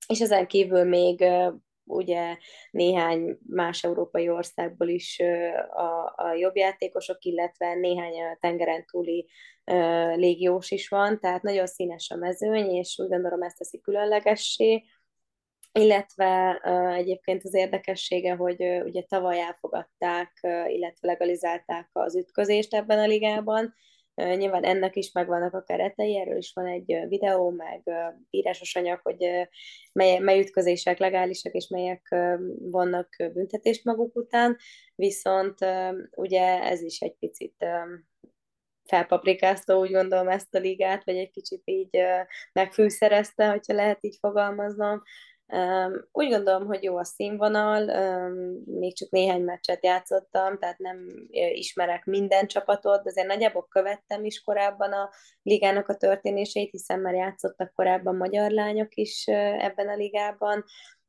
és 0.09 0.21
ezen 0.21 0.47
kívül 0.47 0.85
még 0.85 1.25
ugye 1.85 2.37
néhány 2.71 3.39
más 3.47 3.85
európai 3.85 4.29
országból 4.29 4.89
is 4.89 5.21
a, 5.71 6.13
a 6.17 6.35
jobb 6.35 6.57
játékosok, 6.57 7.25
illetve 7.25 7.75
néhány 7.75 8.37
tengeren 8.41 8.85
túli 8.87 9.29
légiós 10.15 10.71
is 10.71 10.89
van, 10.89 11.21
tehát 11.21 11.43
nagyon 11.43 11.67
színes 11.67 12.11
a 12.11 12.17
mezőny, 12.17 12.71
és 12.71 12.99
úgy 12.99 13.09
gondolom 13.09 13.43
ezt 13.43 13.59
teszi 13.59 13.81
különlegessé 13.81 14.85
illetve 15.79 16.61
egyébként 16.97 17.45
az 17.45 17.55
érdekessége, 17.55 18.35
hogy 18.35 18.63
ugye 18.85 19.03
tavaly 19.03 19.41
elfogadták, 19.41 20.41
illetve 20.67 21.09
legalizálták 21.09 21.89
az 21.93 22.17
ütközést 22.17 22.75
ebben 22.75 22.99
a 22.99 23.07
ligában. 23.07 23.75
Nyilván 24.15 24.65
ennek 24.65 24.97
is 24.97 25.13
megvannak 25.13 25.55
a 25.55 25.63
keretei, 25.63 26.19
erről 26.19 26.37
is 26.37 26.53
van 26.55 26.67
egy 26.67 26.99
videó, 27.09 27.51
meg 27.51 27.83
írásos 28.31 28.77
anyag, 28.77 29.01
hogy 29.03 29.49
mely, 29.93 30.19
mely 30.19 30.41
ütközések 30.41 30.99
legálisak, 30.99 31.53
és 31.53 31.69
melyek 31.69 32.15
vannak 32.59 33.09
büntetést 33.33 33.85
maguk 33.85 34.17
után, 34.17 34.57
viszont 34.95 35.59
ugye 36.17 36.63
ez 36.63 36.83
is 36.83 37.01
egy 37.01 37.15
picit 37.19 37.67
felpaprikázta, 38.85 39.79
úgy 39.79 39.91
gondolom 39.91 40.29
ezt 40.29 40.55
a 40.55 40.59
ligát, 40.59 41.05
vagy 41.05 41.17
egy 41.17 41.31
kicsit 41.31 41.63
így 41.65 41.99
megfűszerezte, 42.53 43.49
hogyha 43.49 43.75
lehet 43.75 43.99
így 44.05 44.17
fogalmaznom, 44.21 45.03
úgy 46.13 46.29
gondolom, 46.29 46.67
hogy 46.67 46.83
jó 46.83 46.97
a 46.97 47.05
színvonal, 47.05 47.85
még 48.65 48.97
csak 48.97 49.11
néhány 49.11 49.43
meccset 49.43 49.85
játszottam, 49.85 50.59
tehát 50.59 50.79
nem 50.79 50.99
ismerek 51.53 52.05
minden 52.05 52.47
csapatot, 52.47 53.03
de 53.03 53.11
azért 53.11 53.27
nagyjából 53.27 53.67
követtem 53.69 54.25
is 54.25 54.41
korábban 54.41 54.93
a 54.93 55.11
ligának 55.43 55.89
a 55.89 55.97
történéseit, 55.97 56.71
hiszen 56.71 57.01
már 57.01 57.15
játszottak 57.15 57.73
korábban 57.75 58.17
magyar 58.17 58.51
lányok 58.51 58.95
is 58.95 59.27
ebben 59.27 59.89
a 59.89 59.97
ligában, 59.97 60.65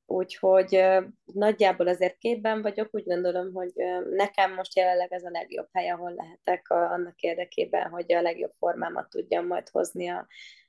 úgyhogy 0.06 0.84
nagyjából 1.26 1.88
azért 1.88 2.18
képben 2.18 2.62
vagyok, 2.62 2.90
úgy 2.92 3.04
gondolom, 3.04 3.54
hogy 3.54 3.72
nekem 4.10 4.54
most 4.54 4.76
jelenleg 4.76 5.14
ez 5.14 5.24
a 5.24 5.30
legjobb 5.30 5.68
hely, 5.72 5.90
ahol 5.90 6.14
lehetek 6.14 6.70
annak 6.70 7.20
érdekében, 7.20 7.90
hogy 7.90 8.14
a 8.14 8.22
legjobb 8.22 8.54
formámat 8.60 9.10
tudjam 9.10 9.48
majd 9.48 9.70
hozni 9.70 10.10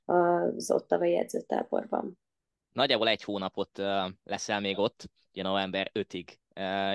az 0.05 0.71
ottavai 0.71 1.17
edzőtáborban. 1.17 2.17
Nagyjából 2.77 3.07
egy 3.07 3.23
hónapot 3.23 3.81
leszel 4.23 4.59
még 4.59 4.77
ott, 4.77 5.09
ugye 5.33 5.43
november 5.43 5.91
5-ig 5.93 6.27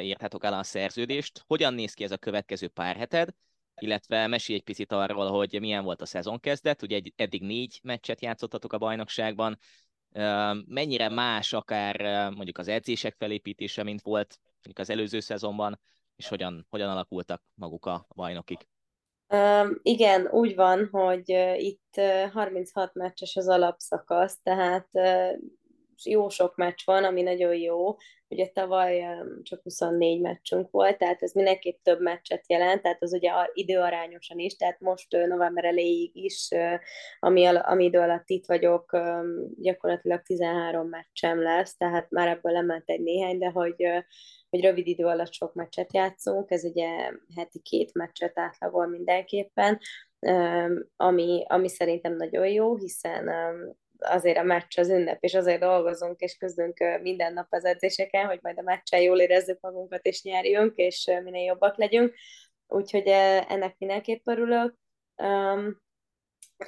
írhatok 0.02 0.44
el 0.44 0.52
a 0.52 0.62
szerződést. 0.62 1.44
Hogyan 1.46 1.74
néz 1.74 1.94
ki 1.94 2.04
ez 2.04 2.10
a 2.10 2.16
következő 2.16 2.68
pár 2.68 2.96
heted? 2.96 3.28
illetve 3.74 4.26
mesélj 4.26 4.58
egy 4.58 4.64
picit 4.64 4.92
arról, 4.92 5.30
hogy 5.30 5.60
milyen 5.60 5.84
volt 5.84 6.02
a 6.02 6.06
szezonkezdet, 6.06 6.82
ugye 6.82 7.00
eddig 7.16 7.42
négy 7.42 7.80
meccset 7.82 8.20
játszottatok 8.20 8.72
a 8.72 8.78
bajnokságban, 8.78 9.58
mennyire 10.66 11.08
más 11.08 11.52
akár 11.52 11.96
mondjuk 12.30 12.58
az 12.58 12.68
edzések 12.68 13.14
felépítése, 13.18 13.82
mint 13.82 14.02
volt 14.02 14.38
mondjuk 14.52 14.78
az 14.78 14.90
előző 14.90 15.20
szezonban, 15.20 15.80
és 16.16 16.28
hogyan, 16.28 16.66
hogyan 16.70 16.90
alakultak 16.90 17.42
maguk 17.54 17.86
a 17.86 18.06
bajnokik? 18.14 18.68
Um, 19.28 19.78
igen, 19.82 20.26
úgy 20.26 20.54
van, 20.54 20.88
hogy 20.90 21.28
itt 21.56 21.94
uh, 21.96 22.30
36 22.30 22.94
meccses 22.94 23.36
az 23.36 23.48
alapszakasz, 23.48 24.38
tehát 24.42 24.88
jó 26.04 26.28
sok 26.28 26.56
meccs 26.56 26.80
van, 26.84 27.04
ami 27.04 27.22
nagyon 27.22 27.54
jó. 27.54 27.96
Ugye 28.28 28.46
tavaly 28.46 29.04
csak 29.42 29.62
24 29.62 30.20
meccsünk 30.20 30.70
volt, 30.70 30.98
tehát 30.98 31.22
ez 31.22 31.32
mindenképp 31.32 31.82
több 31.82 32.00
meccset 32.00 32.44
jelent, 32.48 32.82
tehát 32.82 33.02
az 33.02 33.12
ugye 33.12 33.30
időarányosan 33.52 34.38
is, 34.38 34.56
tehát 34.56 34.80
most 34.80 35.12
november 35.26 35.64
elejéig 35.64 36.16
is, 36.16 36.48
ami, 37.18 37.46
ami 37.46 37.84
idő 37.84 37.98
alatt 37.98 38.28
itt 38.28 38.46
vagyok, 38.46 38.96
gyakorlatilag 39.56 40.22
13 40.22 40.88
meccsem 40.88 41.42
lesz, 41.42 41.76
tehát 41.76 42.10
már 42.10 42.28
ebből 42.28 42.52
lement 42.52 42.88
egy 42.88 43.02
néhány, 43.02 43.38
de 43.38 43.50
hogy 43.50 44.04
hogy 44.52 44.60
rövid 44.60 44.86
idő 44.86 45.04
alatt 45.04 45.32
sok 45.32 45.54
meccset 45.54 45.94
játszunk, 45.94 46.50
ez 46.50 46.64
ugye 46.64 47.12
heti 47.36 47.58
két 47.58 47.94
meccset 47.94 48.38
átlagol 48.38 48.86
mindenképpen, 48.86 49.78
ami, 50.96 51.44
ami 51.46 51.68
szerintem 51.68 52.16
nagyon 52.16 52.46
jó, 52.46 52.76
hiszen 52.76 53.30
azért 54.02 54.38
a 54.38 54.42
meccs 54.42 54.78
az 54.78 54.88
ünnep, 54.88 55.22
és 55.22 55.34
azért 55.34 55.60
dolgozunk, 55.60 56.20
és 56.20 56.36
közünk 56.36 56.78
minden 57.02 57.32
nap 57.32 57.46
az 57.50 57.64
edzéseken, 57.64 58.26
hogy 58.26 58.38
majd 58.42 58.58
a 58.58 58.62
meccsen 58.62 59.00
jól 59.00 59.20
érezzük 59.20 59.60
magunkat, 59.60 60.06
és 60.06 60.22
nyerjünk, 60.22 60.76
és 60.76 61.10
minél 61.24 61.44
jobbak 61.44 61.76
legyünk. 61.76 62.14
Úgyhogy 62.66 63.06
ennek 63.48 63.74
mindenképp 63.78 64.26
örülök. 64.26 64.74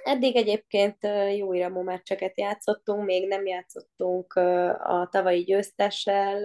Eddig 0.03 0.37
egyébként 0.37 0.97
jó 1.37 1.53
iramú 1.53 1.83
meccseket 1.83 2.39
játszottunk, 2.39 3.05
még 3.05 3.29
nem 3.29 3.47
játszottunk 3.47 4.33
a 4.79 5.09
tavalyi 5.11 5.43
győztessel, 5.43 6.41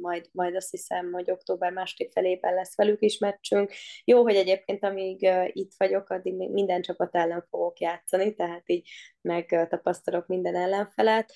majd, 0.00 0.28
majd 0.32 0.56
azt 0.56 0.70
hiszem, 0.70 1.12
hogy 1.12 1.30
október 1.30 1.72
második 1.72 2.12
felében 2.12 2.54
lesz 2.54 2.76
velük 2.76 3.02
is 3.02 3.18
meccsünk. 3.18 3.72
Jó, 4.04 4.22
hogy 4.22 4.34
egyébként 4.34 4.84
amíg 4.84 5.28
itt 5.46 5.72
vagyok, 5.76 6.10
addig 6.10 6.34
minden 6.50 6.82
csapat 6.82 7.14
ellen 7.14 7.46
fogok 7.50 7.78
játszani, 7.80 8.34
tehát 8.34 8.70
így 8.70 8.90
megtapasztalok 9.20 10.26
minden 10.26 10.54
ellenfelet. 10.56 11.32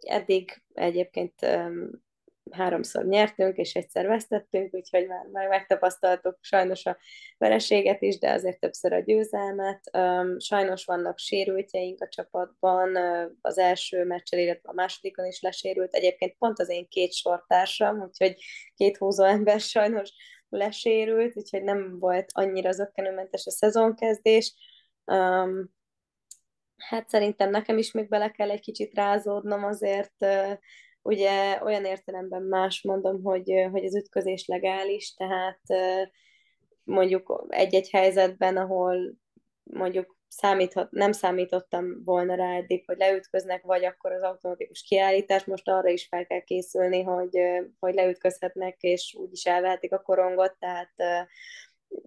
Eddig 0.00 0.62
egyébként 0.74 1.34
háromszor 2.50 3.04
nyertünk, 3.04 3.56
és 3.56 3.74
egyszer 3.74 4.06
vesztettünk, 4.06 4.74
úgyhogy 4.74 5.06
már, 5.06 5.26
már 5.32 5.48
megtapasztaltuk 5.48 6.38
sajnos 6.40 6.86
a 6.86 6.96
vereséget 7.38 8.02
is, 8.02 8.18
de 8.18 8.30
azért 8.32 8.60
többször 8.60 8.92
a 8.92 9.00
győzelmet. 9.00 9.90
Sajnos 10.38 10.84
vannak 10.84 11.18
sérültjeink 11.18 12.02
a 12.02 12.08
csapatban, 12.08 12.96
az 13.40 13.58
első 13.58 14.04
meccsel, 14.04 14.38
illetve 14.38 14.68
a 14.68 14.74
másodikon 14.74 15.26
is 15.26 15.40
lesérült. 15.40 15.94
Egyébként 15.94 16.34
pont 16.38 16.58
az 16.58 16.68
én 16.68 16.88
két 16.88 17.12
sortársam, 17.12 18.00
úgyhogy 18.00 18.36
két 18.74 18.96
húzó 18.96 19.24
ember 19.24 19.60
sajnos 19.60 20.12
lesérült, 20.48 21.36
úgyhogy 21.36 21.62
nem 21.62 21.98
volt 21.98 22.30
annyira 22.32 22.72
zöggenőmentes 22.72 23.46
a 23.46 23.50
szezonkezdés. 23.50 24.54
Um, 25.04 25.74
hát 26.76 27.08
szerintem 27.08 27.50
nekem 27.50 27.78
is 27.78 27.92
még 27.92 28.08
bele 28.08 28.30
kell 28.30 28.50
egy 28.50 28.60
kicsit 28.60 28.94
rázódnom 28.94 29.64
azért 29.64 30.26
Ugye 31.06 31.62
olyan 31.62 31.84
értelemben 31.84 32.42
más 32.42 32.82
mondom, 32.82 33.22
hogy, 33.22 33.68
hogy 33.70 33.84
az 33.84 33.96
ütközés 33.96 34.46
legális, 34.46 35.14
tehát 35.14 35.60
mondjuk 36.84 37.46
egy-egy 37.48 37.90
helyzetben, 37.90 38.56
ahol 38.56 39.14
mondjuk 39.62 40.16
számíthat, 40.28 40.90
nem 40.90 41.12
számítottam 41.12 42.04
volna 42.04 42.34
rá 42.34 42.56
eddig, 42.56 42.82
hogy 42.86 42.96
leütköznek, 42.96 43.62
vagy 43.62 43.84
akkor 43.84 44.12
az 44.12 44.22
automatikus 44.22 44.82
kiállítás, 44.82 45.44
most 45.44 45.68
arra 45.68 45.88
is 45.88 46.06
fel 46.06 46.26
kell 46.26 46.40
készülni, 46.40 47.02
hogy, 47.02 47.38
hogy 47.78 47.94
leütközhetnek, 47.94 48.76
és 48.80 49.16
úgyis 49.18 49.44
elvehetik 49.44 49.92
a 49.92 50.02
korongot, 50.02 50.56
tehát 50.58 50.92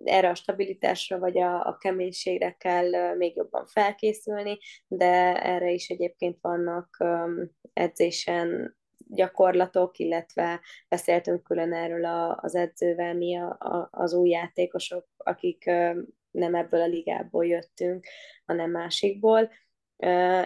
erre 0.04 0.30
a 0.30 0.36
stabilitásra 0.36 1.20
vagy 1.20 1.40
a, 1.40 1.68
a 1.68 1.78
keménységre 1.78 2.52
kell 2.52 3.16
még 3.16 3.36
jobban 3.36 3.66
felkészülni, 3.66 4.58
de 4.88 5.44
erre 5.44 5.72
is 5.72 5.90
egyébként 5.90 6.38
vannak 6.42 6.98
edzésen 7.74 8.78
gyakorlatok, 9.10 9.98
illetve 9.98 10.62
beszéltünk 10.88 11.44
külön 11.44 11.74
erről 11.74 12.06
a, 12.06 12.38
az 12.42 12.56
edzővel, 12.56 13.14
mi 13.14 13.38
a, 13.38 13.58
a, 13.60 13.88
az 13.92 14.14
új 14.14 14.30
játékosok, 14.30 15.08
akik 15.18 15.66
nem 16.32 16.56
ebből 16.56 16.82
a 16.82 16.86
ligából 16.86 17.46
jöttünk, 17.46 18.06
hanem 18.46 18.72
másikból. 18.72 19.52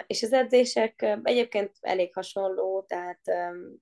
És 0.07 0.23
az 0.23 0.33
edzések 0.33 1.17
egyébként 1.23 1.71
elég 1.81 2.13
hasonló, 2.13 2.85
tehát 2.87 3.19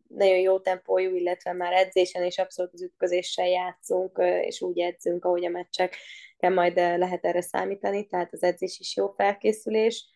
nagyon 0.08 0.38
jó 0.38 0.60
tempójú, 0.60 1.16
illetve 1.16 1.54
már 1.54 1.74
edzésen 1.74 2.24
és 2.24 2.38
abszolút 2.38 2.74
az 2.74 2.82
ütközéssel 2.82 3.48
játszunk, 3.48 4.18
és 4.42 4.62
úgy 4.62 4.80
edzünk, 4.80 5.26
ahogy 5.26 5.46
a 5.46 5.50
meccseken 5.50 6.54
majd 6.54 6.76
lehet 6.76 7.26
erre 7.26 7.42
számítani, 7.42 8.08
tehát 8.08 8.34
az 8.34 8.44
edzés 8.44 8.80
is 8.80 8.96
jó 8.96 9.08
felkészülés. 9.08 10.10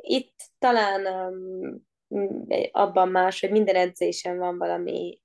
Itt 0.00 0.34
talán 0.58 1.02
abban 2.70 3.08
más, 3.08 3.40
hogy 3.40 3.50
minden 3.50 3.74
edzésen 3.74 4.38
van 4.38 4.58
valami, 4.58 5.20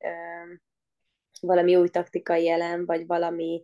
valami 1.42 1.76
új 1.76 1.90
taktikai 1.90 2.50
elem, 2.50 2.86
vagy 2.86 3.06
valami 3.06 3.64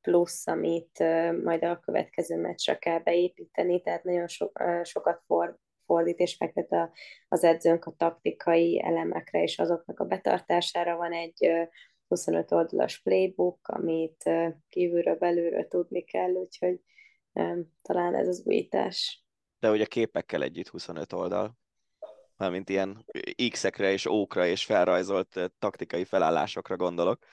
plusz, 0.00 0.46
amit 0.46 0.98
majd 1.42 1.64
a 1.64 1.80
következő 1.80 2.36
meccsre 2.36 2.78
kell 2.78 2.98
beépíteni, 2.98 3.80
tehát 3.80 4.04
nagyon 4.04 4.26
so, 4.26 4.46
sokat 4.82 5.22
for, 5.26 5.58
fordít 5.86 6.18
és 6.18 6.34
fektet 6.34 6.90
az 7.28 7.44
edzőnk 7.44 7.84
a 7.84 7.94
taktikai 7.96 8.82
elemekre, 8.82 9.42
és 9.42 9.58
azoknak 9.58 10.00
a 10.00 10.04
betartására. 10.04 10.96
Van 10.96 11.12
egy 11.12 11.50
25 12.08 12.52
oldalas 12.52 13.02
playbook, 13.02 13.68
amit 13.68 14.30
kívülről, 14.68 15.16
belülről 15.16 15.68
tudni 15.68 16.04
kell, 16.04 16.30
úgyhogy 16.30 16.80
talán 17.82 18.14
ez 18.14 18.28
az 18.28 18.42
újítás. 18.44 19.24
De 19.58 19.70
ugye 19.70 19.84
képekkel 19.84 20.42
együtt 20.42 20.68
25 20.68 21.12
oldal 21.12 21.58
mármint 22.36 22.68
ilyen 22.68 23.04
X-ekre 23.50 23.92
és 23.92 24.06
ókra 24.06 24.46
és 24.46 24.64
felrajzolt 24.64 25.52
taktikai 25.58 26.04
felállásokra 26.04 26.76
gondolok. 26.76 27.24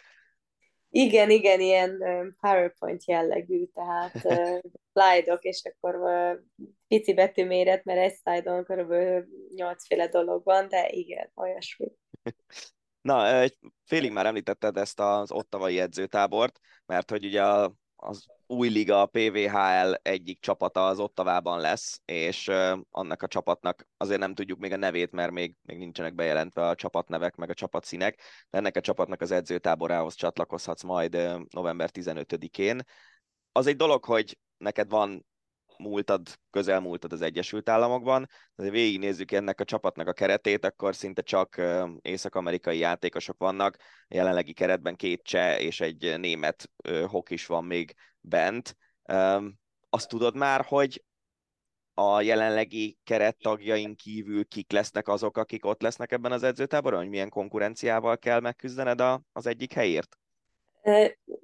Igen, 0.89 1.29
igen, 1.29 1.59
ilyen 1.59 1.97
PowerPoint 2.39 3.05
jellegű, 3.05 3.65
tehát 3.65 4.11
slide-ok, 4.93 5.43
és 5.43 5.61
akkor 5.63 5.95
pici 6.87 7.13
betűméret, 7.13 7.83
mert 7.83 7.99
egy 7.99 8.17
slide-on 8.21 8.63
körülbelül 8.63 9.25
nyolcféle 9.55 10.07
dolog 10.07 10.43
van, 10.43 10.67
de 10.67 10.89
igen, 10.89 11.31
olyasmi. 11.35 11.91
Na, 13.01 13.39
egy 13.39 13.57
félig 13.85 14.11
már 14.11 14.25
említetted 14.25 14.77
ezt 14.77 14.99
az 14.99 15.31
ottavai 15.31 15.79
edzőtábort, 15.79 16.59
mert 16.85 17.09
hogy 17.09 17.25
ugye 17.25 17.43
az 17.95 18.25
új 18.47 18.69
liga, 18.69 19.01
a 19.01 19.05
PVHL 19.05 19.93
egyik 20.01 20.39
csapata 20.39 20.85
az 20.85 20.99
Ottavában 20.99 21.59
lesz, 21.59 22.01
és 22.05 22.51
annak 22.89 23.21
a 23.21 23.27
csapatnak 23.27 23.87
azért 23.97 24.19
nem 24.19 24.33
tudjuk 24.33 24.59
még 24.59 24.71
a 24.71 24.77
nevét, 24.77 25.11
mert 25.11 25.31
még, 25.31 25.55
még 25.61 25.77
nincsenek 25.77 26.15
bejelentve 26.15 26.67
a 26.67 26.75
csapatnevek, 26.75 27.35
meg 27.35 27.49
a 27.49 27.53
csapatszínek, 27.53 28.19
de 28.49 28.57
ennek 28.57 28.75
a 28.75 28.81
csapatnak 28.81 29.21
az 29.21 29.31
edzőtáborához 29.31 30.13
csatlakozhatsz 30.13 30.83
majd 30.83 31.17
november 31.49 31.89
15-én. 31.93 32.81
Az 33.51 33.67
egy 33.67 33.75
dolog, 33.75 34.05
hogy 34.05 34.37
neked 34.57 34.89
van 34.89 35.25
múltad, 35.77 36.27
közelmúltad 36.49 37.13
az 37.13 37.21
Egyesült 37.21 37.69
Államokban, 37.69 38.27
de 38.55 38.69
végignézzük 38.69 39.31
ennek 39.31 39.59
a 39.59 39.63
csapatnak 39.63 40.07
a 40.07 40.13
keretét, 40.13 40.65
akkor 40.65 40.95
szinte 40.95 41.21
csak 41.21 41.61
észak-amerikai 42.01 42.77
játékosok 42.77 43.37
vannak, 43.37 43.75
a 43.79 44.15
jelenlegi 44.15 44.53
keretben 44.53 44.95
két 44.95 45.23
cseh 45.23 45.61
és 45.61 45.81
egy 45.81 46.19
német 46.19 46.71
hokis 47.07 47.45
van 47.45 47.63
még 47.63 47.93
bent. 48.23 48.77
Azt 49.89 50.07
tudod 50.07 50.35
már, 50.35 50.65
hogy 50.65 51.03
a 51.93 52.21
jelenlegi 52.21 52.97
kerettagjain 53.03 53.95
kívül 53.95 54.45
kik 54.45 54.71
lesznek 54.71 55.07
azok, 55.07 55.37
akik 55.37 55.65
ott 55.65 55.81
lesznek 55.81 56.11
ebben 56.11 56.31
az 56.31 56.43
edzőtáborban, 56.43 57.01
hogy 57.01 57.09
milyen 57.09 57.29
konkurenciával 57.29 58.17
kell 58.17 58.39
megküzdened 58.39 59.01
a, 59.01 59.21
az 59.31 59.45
egyik 59.45 59.73
helyért? 59.73 60.17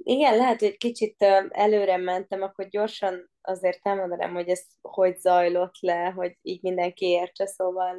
Igen, 0.04 0.38
lehet, 0.38 0.60
hogy 0.60 0.78
kicsit 0.78 1.22
előre 1.50 1.98
mentem, 1.98 2.42
akkor 2.42 2.68
gyorsan 2.68 3.32
azért 3.42 3.88
elmondanám, 3.88 4.34
hogy 4.34 4.50
ez 4.50 4.62
hogy 4.82 5.18
zajlott 5.20 5.80
le, 5.80 6.10
hogy 6.10 6.38
így 6.42 6.62
mindenki 6.62 7.06
értse, 7.06 7.46
szóval 7.46 7.96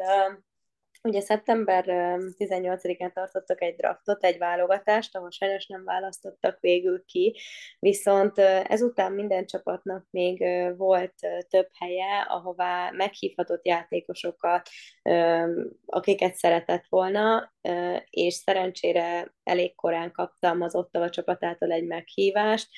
Ugye 1.03 1.20
szeptember 1.20 1.84
18-án 2.38 3.12
tartottak 3.12 3.62
egy 3.62 3.76
draftot, 3.76 4.24
egy 4.24 4.38
válogatást, 4.38 5.16
ahol 5.16 5.30
sajnos 5.30 5.66
nem 5.66 5.84
választottak 5.84 6.61
végül 6.61 7.05
ki, 7.05 7.36
viszont 7.78 8.38
ezután 8.38 9.12
minden 9.12 9.46
csapatnak 9.46 10.07
még 10.11 10.44
volt 10.76 11.14
több 11.48 11.68
helye, 11.78 12.26
ahová 12.28 12.90
meghívhatott 12.90 13.66
játékosokat, 13.66 14.68
akiket 15.86 16.34
szeretett 16.34 16.84
volna, 16.88 17.53
és 18.11 18.34
szerencsére 18.34 19.34
elég 19.44 19.74
korán 19.74 20.12
kaptam 20.12 20.62
az 20.62 20.74
Ottawa 20.74 21.11
csapatától 21.11 21.72
egy 21.72 21.86
meghívást, 21.86 22.68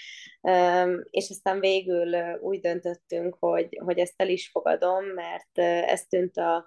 és 1.10 1.30
aztán 1.30 1.60
végül 1.60 2.36
úgy 2.40 2.60
döntöttünk, 2.60 3.36
hogy, 3.40 3.80
hogy 3.84 3.98
ezt 3.98 4.14
el 4.16 4.28
is 4.28 4.48
fogadom, 4.48 5.04
mert 5.04 5.58
ez 5.88 6.06
tűnt 6.06 6.36
a 6.36 6.66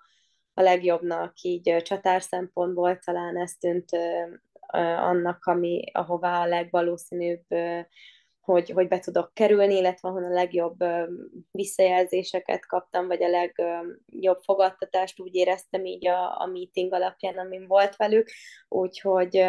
a 0.57 0.61
legjobbnak, 0.61 1.41
így 1.41 1.81
csatár 1.81 2.21
szempontból 2.21 2.99
talán 3.05 3.37
ez 3.37 3.53
tűnt 3.53 3.89
annak, 4.97 5.45
ami, 5.45 5.83
ahová 5.91 6.41
a 6.41 6.47
legvalószínűbb, 6.47 7.45
hogy, 8.39 8.69
hogy 8.69 8.87
be 8.87 8.99
tudok 8.99 9.33
kerülni, 9.33 9.75
illetve 9.75 10.09
ahol 10.09 10.23
a 10.23 10.33
legjobb 10.33 10.83
visszajelzéseket 11.51 12.65
kaptam, 12.65 13.07
vagy 13.07 13.23
a 13.23 13.27
legjobb 13.27 14.39
fogadtatást 14.43 15.19
úgy 15.19 15.35
éreztem 15.35 15.85
így 15.85 16.07
a, 16.07 16.41
a 16.41 16.45
meeting 16.45 16.93
alapján, 16.93 17.37
amin 17.37 17.67
volt 17.67 17.95
velük, 17.95 18.29
úgyhogy 18.69 19.45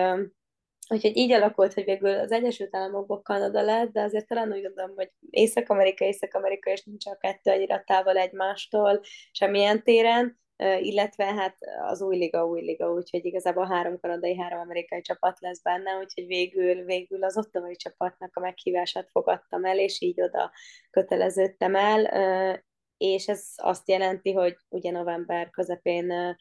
Úgyhogy 0.89 1.17
így 1.17 1.33
alakult, 1.33 1.75
hogy 1.75 1.85
végül 1.85 2.19
az 2.19 2.33
Egyesült 2.33 2.77
Államokból 2.77 3.23
Kanada 3.23 3.63
lett, 3.63 3.93
de 3.93 4.03
azért 4.03 4.27
talán 4.27 4.53
úgy 4.53 4.63
gondolom, 4.63 4.93
hogy 4.97 5.13
Észak-Amerika, 5.31 6.05
Észak-Amerika, 6.05 6.71
és 6.71 6.83
nincs 6.85 7.07
a 7.07 7.17
kettő 7.17 7.51
annyira 7.51 7.83
távol 7.87 8.17
egymástól 8.17 9.01
semmilyen 9.31 9.83
téren, 9.83 10.39
illetve 10.81 11.25
hát 11.25 11.57
az 11.87 12.03
új 12.03 12.17
liga, 12.17 12.47
új 12.47 12.61
liga, 12.61 12.93
úgyhogy 12.93 13.25
igazából 13.25 13.67
három 13.67 14.01
kanadai, 14.01 14.39
három 14.39 14.61
amerikai 14.61 15.01
csapat 15.01 15.41
lesz 15.41 15.63
benne, 15.63 15.97
úgyhogy 15.99 16.27
végül, 16.27 16.85
végül 16.85 17.25
az 17.25 17.39
ottavai 17.39 17.77
csapatnak 17.77 18.37
a 18.37 18.41
meghívását 18.41 19.09
fogadtam 19.11 19.65
el, 19.65 19.79
és 19.79 20.01
így 20.01 20.21
oda 20.21 20.53
köteleződtem 20.91 21.75
el. 21.75 22.61
és 22.97 23.29
ez 23.29 23.45
azt 23.57 23.89
jelenti, 23.89 24.33
hogy 24.33 24.57
ugye 24.69 24.91
november 24.91 25.51
közepén 25.51 26.37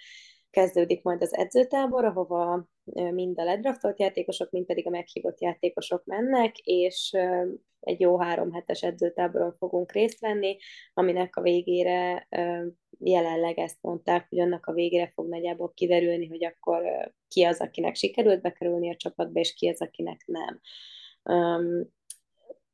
kezdődik 0.56 1.04
majd 1.04 1.22
az 1.22 1.36
edzőtábor, 1.36 2.06
ahova 2.06 2.68
mind 2.94 3.40
a 3.40 3.44
ledraftolt 3.44 4.00
játékosok, 4.00 4.52
mind 4.52 4.66
pedig 4.66 4.88
a 4.88 4.90
meghívott 4.90 5.42
játékosok 5.42 6.06
mennek, 6.06 6.58
és 6.58 7.12
egy 7.80 8.00
jó 8.00 8.20
három 8.20 8.52
hetes 8.52 8.82
edzőtáboron 8.82 9.56
fogunk 9.58 9.92
részt 9.92 10.20
venni, 10.20 10.58
aminek 10.94 11.36
a 11.36 11.42
végére 11.42 12.28
jelenleg 13.00 13.60
ezt 13.60 13.78
mondták, 13.82 14.26
hogy 14.30 14.40
annak 14.40 14.66
a 14.66 14.74
végére 14.74 15.12
fog 15.14 15.28
nagyjából 15.28 15.74
kiderülni, 15.74 16.28
hogy 16.28 16.46
akkor 16.46 17.12
ki 17.28 17.44
az, 17.44 17.60
akinek 17.60 17.96
sikerült 17.96 18.42
bekerülni 18.42 18.90
a 18.90 18.96
csapatba, 18.96 19.40
és 19.40 19.54
ki 19.54 19.70
az, 19.70 19.82
akinek 19.82 20.26
nem. 20.26 20.62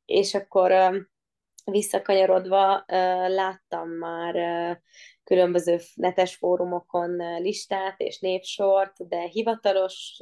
És 0.04 0.34
akkor 0.34 0.72
visszakanyarodva 1.64 2.84
láttam 3.28 3.88
már 3.88 4.34
különböző 5.24 5.78
netes 5.94 6.34
fórumokon 6.34 7.40
listát 7.40 8.00
és 8.00 8.18
névsort, 8.18 9.08
de 9.08 9.20
hivatalos 9.20 10.20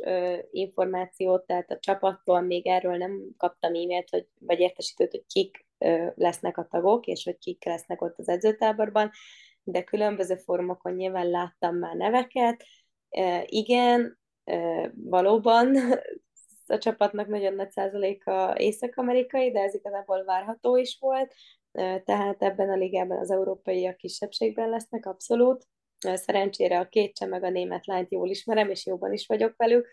információt, 0.51 1.47
tehát 1.47 1.71
a 1.71 1.79
csapattól 1.79 2.41
még 2.41 2.67
erről 2.67 2.97
nem 2.97 3.21
kaptam 3.37 3.75
e-mailt, 3.75 4.11
hogy, 4.11 4.27
vagy 4.39 4.61
értesítőt, 4.61 5.11
hogy 5.11 5.25
kik 5.27 5.67
lesznek 6.15 6.59
a 6.59 6.67
tagok, 6.71 7.07
és 7.07 7.25
hogy 7.25 7.39
kik 7.39 7.65
lesznek 7.65 8.03
ott 8.03 8.19
az 8.19 8.29
edzőtáborban, 8.29 9.11
de 9.63 9.85
különböző 9.85 10.37
fórumokon 10.37 10.93
nyilván 10.93 11.31
láttam 11.31 11.77
már 11.77 11.97
neveket. 11.97 12.65
Igen, 13.45 14.19
valóban 14.95 15.77
a 16.67 16.79
csapatnak 16.79 17.27
nagyon 17.27 17.55
nagy 17.55 17.71
százaléka 17.71 18.55
észak-amerikai, 18.57 19.51
de 19.51 19.61
ez 19.61 19.75
igazából 19.75 20.25
várható 20.25 20.77
is 20.77 20.97
volt, 21.01 21.35
tehát 22.05 22.43
ebben 22.43 22.71
a 22.71 22.77
ligában 22.77 23.19
az 23.19 23.31
európaiak 23.31 23.97
kisebbségben 23.97 24.69
lesznek 24.69 25.07
abszolút. 25.07 25.67
Szerencsére 25.99 26.79
a 26.79 26.89
két 26.89 27.15
cseh 27.15 27.29
meg 27.29 27.43
a 27.43 27.51
német 27.51 27.87
lányt 27.87 28.13
jól 28.13 28.29
ismerem, 28.29 28.71
és 28.71 28.87
jóban 28.87 29.13
is 29.13 29.27
vagyok 29.27 29.55
velük, 29.57 29.89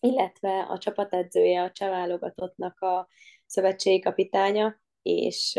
illetve 0.00 0.60
a 0.68 0.78
csapatedzője 0.78 1.62
a 1.62 1.70
cseh 1.70 1.88
válogatottnak 1.88 2.80
a 2.80 3.08
szövetségi 3.46 3.98
kapitánya, 3.98 4.80
és 5.02 5.56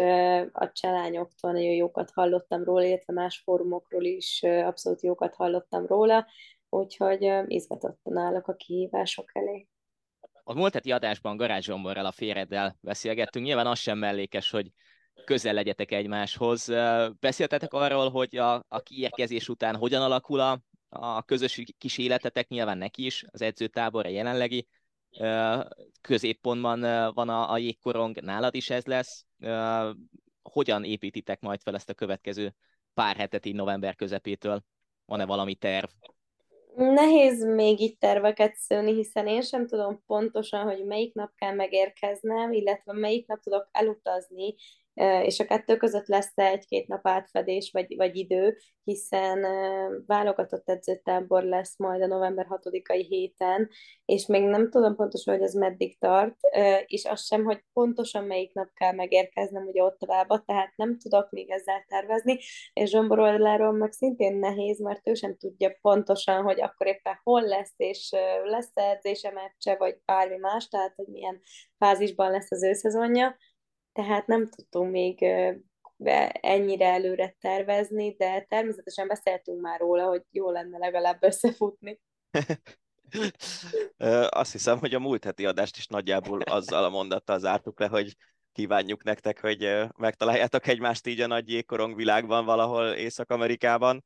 a 0.52 0.72
cselányoktól 0.72 1.52
nagyon 1.52 1.74
jókat 1.74 2.12
hallottam 2.12 2.64
róla, 2.64 2.84
illetve 2.84 3.14
más 3.14 3.42
fórumokról 3.44 4.04
is 4.04 4.44
abszolút 4.44 5.02
jókat 5.02 5.36
hallottam 5.36 5.86
róla, 5.86 6.28
úgyhogy 6.70 7.32
izgatottan 7.48 8.18
állok 8.18 8.48
a 8.48 8.56
kihívások 8.56 9.30
elé. 9.34 9.68
A 10.44 10.54
múlt 10.54 10.74
heti 10.74 10.92
adásban 10.92 11.38
Garázs 11.38 11.66
Zsomborral 11.66 12.06
a 12.06 12.12
féreddel 12.12 12.78
beszélgettünk, 12.82 13.46
nyilván 13.46 13.68
az 13.68 13.80
sem 13.80 13.98
mellékes, 13.98 14.50
hogy 14.50 14.72
közel 15.26 15.54
legyetek 15.54 15.92
egymáshoz. 15.92 16.72
Beszéltetek 17.20 17.74
arról, 17.74 18.10
hogy 18.10 18.38
a, 18.38 18.54
a 18.68 18.80
kiérkezés 18.80 19.50
után 19.50 19.76
hogyan 19.76 20.02
alakul 20.02 20.40
a, 20.40 20.60
a 20.90 21.24
közös 21.24 21.64
kis 21.78 21.98
életetek, 21.98 22.48
nyilván 22.48 22.78
neki 22.78 23.06
is, 23.06 23.26
az 23.32 23.42
edzőtábor 23.42 24.06
a 24.06 24.10
jelenlegi 24.10 24.68
középpontban 26.02 26.80
van 27.14 27.30
a, 27.30 27.52
a 27.52 27.58
jégkorong, 27.58 28.20
nálad 28.22 28.56
is 28.56 28.70
ez 28.70 28.86
lesz. 28.86 29.26
Hogyan 30.42 30.84
építitek 30.84 31.40
majd 31.40 31.62
fel 31.62 31.76
ezt 31.76 31.90
a 31.90 31.94
következő 31.94 32.56
pár 32.94 33.16
hetet 33.16 33.46
így 33.46 33.56
november 33.56 33.96
közepétől? 33.96 34.64
Van-e 35.06 35.26
valami 35.26 35.56
terv? 35.56 35.88
Nehéz 36.76 37.46
még 37.46 37.80
itt 37.80 38.00
terveket 38.00 38.56
szőni, 38.56 38.94
hiszen 38.94 39.28
én 39.28 39.42
sem 39.42 39.68
tudom 39.68 40.04
pontosan, 40.06 40.64
hogy 40.64 40.86
melyik 40.86 41.14
nap 41.14 41.32
kell 41.36 41.54
megérkeznem, 41.54 42.52
illetve 42.52 42.94
melyik 42.94 43.28
nap 43.28 43.42
tudok 43.42 43.70
elutazni, 43.72 44.56
és 45.24 45.40
a 45.40 45.46
kettő 45.46 45.78
között 45.78 46.08
lesz 46.08 46.32
egy-két 46.36 46.88
nap 46.88 47.08
átfedés 47.08 47.70
vagy, 47.72 47.96
vagy 47.96 48.16
idő, 48.16 48.58
hiszen 48.84 49.46
válogatott 50.06 50.70
edzőtábor 50.70 51.44
lesz 51.44 51.78
majd 51.78 52.02
a 52.02 52.08
november 52.08 52.48
6-ai 52.50 53.06
héten, 53.08 53.70
és 54.06 54.26
még 54.26 54.44
nem 54.44 54.70
tudom 54.70 54.96
pontosan, 54.96 55.34
hogy 55.34 55.44
ez 55.44 55.54
meddig 55.54 56.00
tart, 56.00 56.36
és 56.86 57.06
az 57.06 57.26
sem, 57.26 57.44
hogy 57.44 57.64
pontosan 57.74 58.24
melyik 58.24 58.54
nap 58.54 58.70
kell 58.74 58.94
megérkeznem 58.94 59.68
ugye 59.68 59.84
ott 59.84 59.98
tovább, 59.98 60.28
tehát 60.28 60.74
nem 60.76 60.98
tudok 60.98 61.30
még 61.30 61.52
ezzel 61.52 61.86
tervezni, 61.88 62.40
és 62.74 62.90
Zsombor 62.90 63.20
oldaláról 63.20 63.72
meg 63.72 63.92
szintén 63.92 64.38
nehéz, 64.38 64.80
mert 64.80 65.08
ő 65.08 65.14
sem 65.14 65.38
tudja 65.38 65.78
pontosan, 65.82 66.44
hogy 66.44 66.62
akkor 66.62 66.88
éppen 66.88 67.20
hol 67.24 67.42
lesz, 67.42 67.74
és 67.78 68.10
lesz 68.44 68.72
edzése, 68.74 69.32
meccse, 69.32 69.76
vagy 69.78 69.98
bármi 70.06 70.38
más, 70.38 70.68
tehát 70.68 70.94
hogy 70.96 71.08
milyen 71.08 71.42
fázisban 71.78 72.32
lesz 72.32 72.52
az 72.52 72.64
ő 72.64 72.74
szezonja 72.74 73.36
tehát 73.94 74.28
nem 74.28 74.50
tudtunk 74.50 74.92
még 74.92 75.26
ennyire 76.32 76.86
előre 76.86 77.36
tervezni, 77.40 78.16
de 78.18 78.46
természetesen 78.50 79.08
beszéltünk 79.08 79.62
már 79.62 79.80
róla, 79.80 80.08
hogy 80.08 80.24
jó 80.32 80.52
lenne 80.52 80.78
legalább 80.78 81.24
összefutni. 81.24 82.02
Azt 84.30 84.52
hiszem, 84.52 84.78
hogy 84.80 84.94
a 84.94 85.00
múlt 85.00 85.24
heti 85.24 85.46
adást 85.46 85.78
is 85.78 85.88
nagyjából 85.88 86.42
azzal 86.42 86.84
a 86.84 86.90
mondattal 86.90 87.40
zártuk 87.40 87.80
le, 87.80 87.88
hogy 87.88 88.16
kívánjuk 88.52 89.04
nektek, 89.04 89.42
hogy 89.42 89.88
megtaláljátok 89.98 90.68
egymást 90.68 91.08
így 91.08 91.22
a 91.22 91.28
nagy 91.28 91.50
jégkorong 91.50 91.96
világban 91.96 92.46
valahol 92.46 92.92
Észak-Amerikában, 92.92 94.04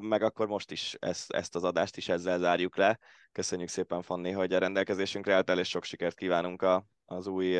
meg 0.00 0.22
akkor 0.22 0.46
most 0.46 0.70
is 0.70 0.96
ezt, 0.98 1.32
ezt 1.32 1.54
az 1.54 1.64
adást 1.64 1.96
is 1.96 2.08
ezzel 2.08 2.38
zárjuk 2.38 2.76
le. 2.76 2.98
Köszönjük 3.32 3.68
szépen, 3.68 4.02
Fanni, 4.02 4.30
hogy 4.30 4.52
a 4.52 4.58
rendelkezésünkre 4.58 5.34
álltál, 5.34 5.58
és 5.58 5.68
sok 5.68 5.84
sikert 5.84 6.16
kívánunk 6.16 6.62
a, 6.62 6.86
az 7.04 7.26
új 7.26 7.58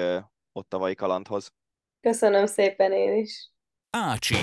ottavai 0.57 0.95
kalandhoz. 0.95 1.53
Köszönöm 2.01 2.47
szépen 2.47 2.93
én 2.93 3.17
is. 3.17 3.51
Ácsi. 3.91 4.35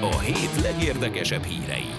A 0.00 0.18
hét 0.18 0.62
legérdekesebb 0.62 1.42
hírei. 1.42 1.90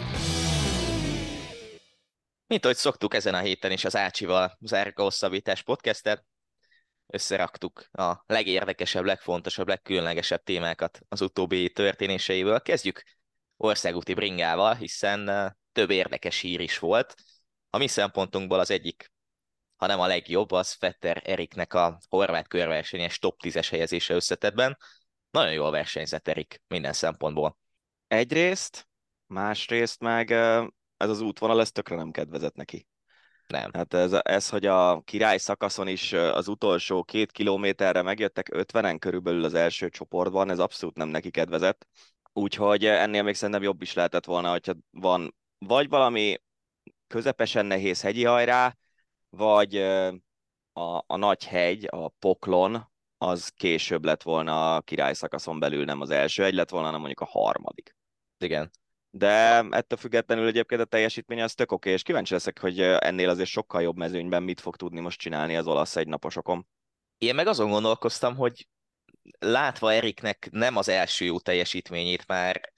Mint 2.47 2.63
ahogy 2.63 2.77
szoktuk 2.77 3.13
ezen 3.13 3.33
a 3.33 3.39
héten 3.39 3.71
is 3.71 3.85
az 3.85 3.95
Ácsival 3.95 4.57
zárjuk 4.59 4.99
a 4.99 5.03
hosszabbítás 5.03 5.63
podcastet, 5.63 6.25
összeraktuk 7.07 7.89
a 7.91 8.23
legérdekesebb, 8.25 9.05
legfontosabb, 9.05 9.67
legkülönlegesebb 9.67 10.43
témákat 10.43 10.99
az 11.07 11.21
utóbbi 11.21 11.71
történéseiből. 11.71 12.61
Kezdjük 12.61 13.03
országúti 13.57 14.13
bringával, 14.13 14.75
hiszen 14.75 15.55
több 15.71 15.89
érdekes 15.89 16.39
hír 16.39 16.59
is 16.59 16.79
volt. 16.79 17.15
A 17.69 17.77
mi 17.77 17.87
szempontunkból 17.87 18.59
az 18.59 18.71
egyik 18.71 19.11
hanem 19.79 19.99
a 19.99 20.07
legjobb, 20.07 20.51
az 20.51 20.71
Fetter 20.71 21.21
Eriknek 21.25 21.73
a 21.73 21.99
horvát 22.09 22.47
körversenyes 22.47 23.19
top 23.19 23.39
10-es 23.43 23.67
helyezése 23.69 24.13
összetetben. 24.13 24.77
Nagyon 25.31 25.53
jól 25.53 25.71
versenyzett 25.71 26.27
Erik 26.27 26.61
minden 26.67 26.93
szempontból. 26.93 27.57
Egyrészt, 28.07 28.87
másrészt 29.27 29.99
meg 29.99 30.31
ez 30.97 31.09
az 31.09 31.21
útvonal, 31.21 31.59
ez 31.59 31.71
tökre 31.71 31.95
nem 31.95 32.11
kedvezett 32.11 32.55
neki. 32.55 32.87
Nem. 33.47 33.69
Hát 33.73 33.93
ez, 33.93 34.13
ez, 34.21 34.49
hogy 34.49 34.65
a 34.65 35.01
király 35.01 35.37
szakaszon 35.37 35.87
is 35.87 36.13
az 36.13 36.47
utolsó 36.47 37.03
két 37.03 37.31
kilométerre 37.31 38.01
megjöttek 38.01 38.49
50-en 38.51 38.97
körülbelül 38.99 39.43
az 39.43 39.53
első 39.53 39.89
csoportban, 39.89 40.49
ez 40.49 40.59
abszolút 40.59 40.95
nem 40.95 41.07
neki 41.07 41.31
kedvezett. 41.31 41.87
Úgyhogy 42.33 42.85
ennél 42.85 43.23
még 43.23 43.35
szerintem 43.35 43.63
jobb 43.63 43.81
is 43.81 43.93
lehetett 43.93 44.25
volna, 44.25 44.51
hogyha 44.51 44.73
van 44.91 45.35
vagy 45.57 45.89
valami 45.89 46.41
közepesen 47.07 47.65
nehéz 47.65 48.01
hegyi 48.01 48.23
hajrá, 48.23 48.75
vagy 49.29 49.75
a, 50.73 51.03
a 51.07 51.15
nagy 51.15 51.45
hegy, 51.45 51.87
a 51.91 52.07
poklon, 52.07 52.91
az 53.17 53.49
később 53.49 54.05
lett 54.05 54.23
volna 54.23 54.75
a 54.75 54.81
király 54.81 55.13
szakaszon 55.13 55.59
belül, 55.59 55.85
nem 55.85 56.01
az 56.01 56.09
első 56.09 56.43
egy 56.43 56.53
lett 56.53 56.69
volna, 56.69 56.85
hanem 56.85 56.99
mondjuk 56.99 57.21
a 57.21 57.39
harmadik. 57.39 57.95
Igen. 58.37 58.71
De 59.11 59.63
ettől 59.69 59.97
függetlenül 59.97 60.47
egyébként 60.47 60.81
a 60.81 60.85
teljesítmény 60.85 61.41
az 61.41 61.53
tök 61.53 61.71
oké, 61.71 61.91
és 61.91 62.01
kíváncsi 62.01 62.33
leszek, 62.33 62.59
hogy 62.59 62.79
ennél 62.79 63.29
azért 63.29 63.49
sokkal 63.49 63.81
jobb 63.81 63.97
mezőnyben 63.97 64.43
mit 64.43 64.59
fog 64.59 64.75
tudni 64.75 64.99
most 64.99 65.19
csinálni 65.19 65.55
az 65.55 65.67
olasz 65.67 65.95
egynaposokon. 65.95 66.67
Én 67.17 67.35
meg 67.35 67.47
azon 67.47 67.69
gondolkoztam, 67.69 68.35
hogy 68.35 68.67
látva 69.39 69.93
Eriknek 69.93 70.47
nem 70.51 70.75
az 70.75 70.89
első 70.89 71.25
jó 71.25 71.39
teljesítményét 71.39 72.27
már 72.27 72.73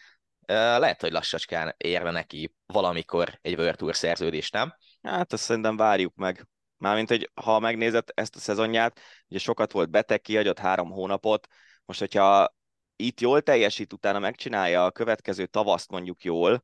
lehet, 0.80 1.02
hogy 1.02 1.12
lassacskán 1.12 1.74
érne 1.78 2.12
neki 2.12 2.56
valamikor 2.66 3.40
egy 3.42 3.58
World 3.58 3.76
Tour 3.76 3.96
szerződés, 3.96 4.50
nem? 4.50 4.74
Hát 5.02 5.34
azt 5.34 5.44
szerintem 5.44 5.78
várjuk 5.78 6.16
meg. 6.16 6.48
Mármint, 6.78 7.10
hogy 7.10 7.32
ha 7.34 7.60
megnézed 7.60 8.04
ezt 8.14 8.36
a 8.36 8.40
szezonját, 8.40 9.00
ugye 9.30 9.40
sokat 9.40 9.72
volt 9.72 9.90
beteg, 9.90 10.22
kihagyott 10.22 10.60
három 10.60 10.90
hónapot, 10.92 11.48
most 11.86 12.00
hogyha 12.00 12.56
itt 12.96 13.20
jól 13.20 13.42
teljesít, 13.42 13.94
utána 13.94 14.20
megcsinálja 14.20 14.86
a 14.86 14.92
következő 14.92 15.46
tavaszt 15.46 15.90
mondjuk 15.92 16.24
jól, 16.24 16.64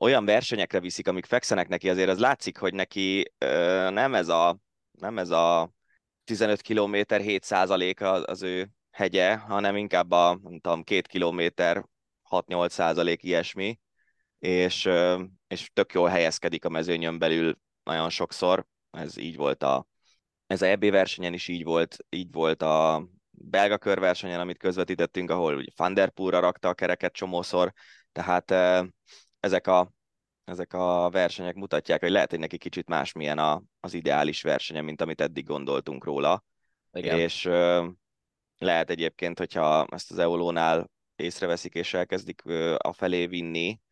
olyan 0.00 0.24
versenyekre 0.24 0.80
viszik, 0.80 1.08
amik 1.08 1.24
fekszenek 1.24 1.68
neki, 1.68 1.88
azért 1.88 2.08
az 2.08 2.18
látszik, 2.18 2.58
hogy 2.58 2.74
neki 2.74 3.32
ö, 3.38 3.90
nem 3.90 4.14
ez 4.14 4.28
a 4.28 4.58
nem 4.90 5.18
ez 5.18 5.30
a 5.30 5.72
15 6.24 6.62
km 6.62 7.14
7 7.22 7.42
százaléka 7.42 8.10
az 8.10 8.42
ő 8.42 8.70
hegye, 8.90 9.36
hanem 9.36 9.76
inkább 9.76 10.10
a, 10.10 10.38
nem 10.42 10.60
tudom, 10.60 10.82
2 10.82 11.00
kilométer 11.00 11.84
6-8 12.30 12.68
százalék 12.68 13.22
ilyesmi, 13.22 13.78
és, 14.44 14.88
és 15.46 15.70
tök 15.72 15.92
jól 15.92 16.08
helyezkedik 16.08 16.64
a 16.64 16.68
mezőnyön 16.68 17.18
belül 17.18 17.58
nagyon 17.82 18.10
sokszor. 18.10 18.66
Ez 18.90 19.16
így 19.16 19.36
volt 19.36 19.62
a, 19.62 19.86
ez 20.46 20.62
a 20.62 20.66
EB 20.66 20.84
versenyen 20.84 21.32
is 21.32 21.48
így 21.48 21.64
volt, 21.64 21.96
így 22.08 22.32
volt 22.32 22.62
a 22.62 23.06
belga 23.30 23.78
körversenyen, 23.78 24.40
amit 24.40 24.58
közvetítettünk, 24.58 25.30
ahol 25.30 25.56
ugye 25.56 25.70
Van 25.76 25.94
der 25.94 26.10
Poelra 26.10 26.40
rakta 26.40 26.68
a 26.68 26.74
kereket 26.74 27.12
csomószor, 27.12 27.72
tehát 28.12 28.50
ezek 29.40 29.66
a, 29.66 29.92
ezek 30.44 30.72
a 30.72 31.10
versenyek 31.10 31.54
mutatják, 31.54 32.00
hogy 32.00 32.10
lehet, 32.10 32.30
hogy 32.30 32.38
neki 32.38 32.58
kicsit 32.58 32.88
más 32.88 33.12
milyen 33.12 33.38
a, 33.38 33.62
az 33.80 33.94
ideális 33.94 34.42
versenye, 34.42 34.80
mint 34.80 35.00
amit 35.00 35.20
eddig 35.20 35.44
gondoltunk 35.44 36.04
róla. 36.04 36.44
Igen. 36.92 37.18
És 37.18 37.44
lehet 38.58 38.90
egyébként, 38.90 39.38
hogyha 39.38 39.86
ezt 39.90 40.10
az 40.10 40.18
Eolónál 40.18 40.90
észreveszik 41.16 41.74
és 41.74 41.94
elkezdik 41.94 42.42
a 42.76 42.92
felé 42.92 43.26
vinni, 43.26 43.82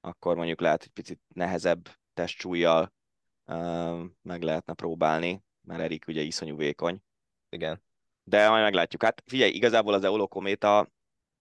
akkor 0.00 0.36
mondjuk 0.36 0.60
lehet, 0.60 0.82
hogy 0.82 0.92
picit 0.92 1.20
nehezebb 1.34 1.88
testsúlyjal 2.14 2.92
meg 4.22 4.42
lehetne 4.42 4.74
próbálni, 4.74 5.42
mert 5.60 5.80
Erik 5.80 6.06
ugye 6.06 6.20
iszonyú 6.20 6.56
vékony. 6.56 7.02
Igen. 7.48 7.82
De 8.24 8.48
majd 8.48 8.62
meglátjuk. 8.62 9.02
Hát 9.02 9.22
figyelj, 9.26 9.50
igazából 9.50 9.94
az 9.94 10.04
Eolo 10.04 10.28
Kométa 10.28 10.90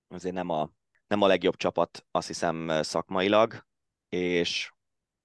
azért 0.07 0.36
nem 0.36 0.49
a, 0.49 0.72
nem 1.07 1.22
a 1.22 1.28
legjobb 1.28 1.55
csapat, 1.55 2.05
azt 2.12 2.28
hiszem 2.28 2.82
szakmailag, 2.82 3.66
és 4.10 4.72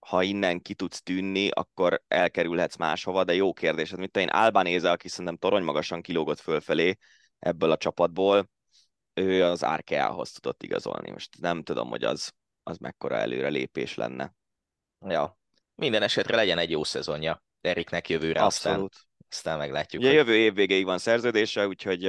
ha 0.07 0.23
innen 0.23 0.63
ki 0.63 0.75
tudsz 0.75 1.03
tűnni, 1.03 1.49
akkor 1.49 2.03
elkerülhetsz 2.09 2.77
máshova, 2.77 3.25
de 3.25 3.35
jó 3.35 3.53
kérdés. 3.53 3.91
Hát, 3.91 3.99
mint 3.99 4.17
én 4.17 4.29
Albanéze, 4.29 4.91
aki 4.91 5.09
szerintem 5.09 5.37
torony 5.37 5.63
magasan 5.63 6.03
kilógott 6.03 6.41
fölfelé 6.41 6.97
ebből 7.39 7.71
a 7.71 7.77
csapatból, 7.77 8.51
ő 9.15 9.45
az 9.45 9.63
Arkeához 9.63 10.33
tudott 10.33 10.63
igazolni. 10.63 11.11
Most 11.11 11.41
nem 11.41 11.63
tudom, 11.63 11.89
hogy 11.89 12.05
az, 12.05 12.33
az 12.65 12.77
mekkora 12.79 13.17
előre 13.17 13.49
lépés 13.49 13.95
lenne. 13.95 14.35
Ja, 15.07 15.39
minden 15.75 16.03
esetre 16.03 16.37
legyen 16.37 16.59
egy 16.59 16.71
jó 16.71 16.85
szezonja 16.85 17.43
Eriknek 17.61 18.09
jövőre, 18.09 18.43
Abszolút. 18.43 18.93
aztán, 18.93 19.27
aztán 19.31 19.59
meglátjuk. 19.59 20.03
Ugye 20.03 20.11
hogy... 20.11 20.19
jövő 20.19 20.37
év 20.37 20.55
végéig 20.55 20.85
van 20.85 20.99
szerződése, 20.99 21.67
úgyhogy, 21.67 22.05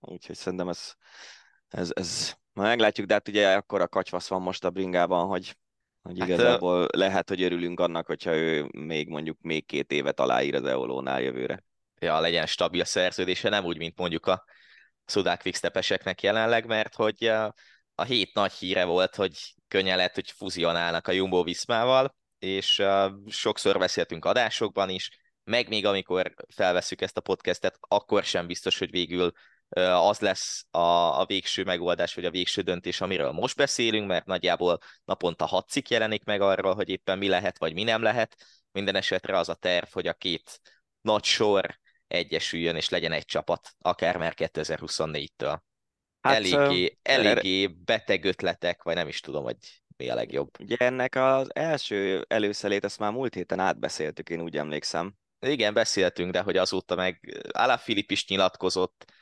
úgyhogy 0.00 0.36
szerintem 0.36 0.68
ez, 0.68 0.92
ez, 1.68 1.90
ez 1.94 2.34
ma 2.52 2.62
meglátjuk, 2.62 3.06
de 3.06 3.12
hát 3.14 3.28
ugye 3.28 3.54
akkor 3.54 3.80
a 3.80 3.88
kacsvasz 3.88 4.28
van 4.28 4.42
most 4.42 4.64
a 4.64 4.70
bringában, 4.70 5.26
hogy, 5.26 5.56
hogy 6.02 6.18
hát, 6.18 6.28
igazából 6.28 6.88
lehet, 6.96 7.28
hogy 7.28 7.42
örülünk 7.42 7.80
annak, 7.80 8.06
hogyha 8.06 8.34
ő 8.34 8.68
még 8.72 9.08
mondjuk 9.08 9.38
még 9.40 9.66
két 9.66 9.92
évet 9.92 10.20
aláír 10.20 10.54
az 10.54 10.64
Eolónál 10.64 11.22
jövőre. 11.22 11.64
Ja, 12.00 12.20
legyen 12.20 12.46
stabil 12.46 12.84
szerződése, 12.84 13.48
nem 13.48 13.64
úgy, 13.64 13.78
mint 13.78 13.98
mondjuk 13.98 14.26
a 14.26 14.44
Szudák 15.04 15.40
Quickstepeseknek 15.42 16.22
jelenleg, 16.22 16.66
mert 16.66 16.94
hogy 16.94 17.24
a 17.94 18.02
hét 18.02 18.34
nagy 18.34 18.52
híre 18.52 18.84
volt, 18.84 19.16
hogy 19.16 19.54
könnyen 19.72 19.96
lett, 19.96 20.14
hogy 20.14 20.30
fuzionálnak 20.30 21.08
a 21.08 21.12
Jumbo 21.12 21.42
Viszmával, 21.42 22.16
és 22.38 22.82
sokszor 23.26 23.78
beszéltünk 23.78 24.24
adásokban 24.24 24.88
is, 24.88 25.10
meg 25.44 25.68
még 25.68 25.86
amikor 25.86 26.34
felveszük 26.54 27.00
ezt 27.00 27.16
a 27.16 27.20
podcastet, 27.20 27.78
akkor 27.80 28.24
sem 28.24 28.46
biztos, 28.46 28.78
hogy 28.78 28.90
végül 28.90 29.32
az 29.78 30.18
lesz 30.18 30.64
a, 30.70 31.20
a 31.20 31.24
végső 31.26 31.64
megoldás, 31.64 32.14
vagy 32.14 32.24
a 32.24 32.30
végső 32.30 32.62
döntés, 32.62 33.00
amiről 33.00 33.30
most 33.30 33.56
beszélünk, 33.56 34.06
mert 34.06 34.26
nagyjából 34.26 34.78
naponta 35.04 35.46
hat 35.46 35.68
cikk 35.68 35.88
jelenik 35.88 36.24
meg 36.24 36.40
arról, 36.40 36.74
hogy 36.74 36.88
éppen 36.88 37.18
mi 37.18 37.28
lehet, 37.28 37.58
vagy 37.58 37.74
mi 37.74 37.82
nem 37.82 38.02
lehet. 38.02 38.36
Minden 38.72 38.94
esetre 38.94 39.38
az 39.38 39.48
a 39.48 39.54
terv, 39.54 39.86
hogy 39.92 40.06
a 40.06 40.12
két 40.12 40.60
nagy 41.00 41.24
sor 41.24 41.78
egyesüljön, 42.06 42.76
és 42.76 42.88
legyen 42.88 43.12
egy 43.12 43.24
csapat, 43.24 43.74
akár 43.78 44.16
már 44.16 44.34
2024-től. 44.36 45.58
Hát, 46.22 46.34
eléggé, 46.34 46.98
eléggé 47.02 47.66
beteg 47.66 48.24
ötletek, 48.24 48.82
vagy 48.82 48.94
nem 48.94 49.08
is 49.08 49.20
tudom, 49.20 49.44
hogy 49.44 49.56
mi 49.96 50.08
a 50.08 50.14
legjobb. 50.14 50.50
Ugye 50.60 50.76
ennek 50.76 51.14
az 51.14 51.54
első 51.54 52.24
előszelét, 52.28 52.84
ezt 52.84 52.98
már 52.98 53.12
múlt 53.12 53.34
héten 53.34 53.58
átbeszéltük, 53.58 54.28
én 54.28 54.40
úgy 54.40 54.56
emlékszem. 54.56 55.14
Igen, 55.40 55.74
beszéltünk, 55.74 56.32
de 56.32 56.40
hogy 56.40 56.56
azóta 56.56 56.94
meg 56.94 57.42
Filip 57.78 58.10
is 58.10 58.26
nyilatkozott, 58.26 59.12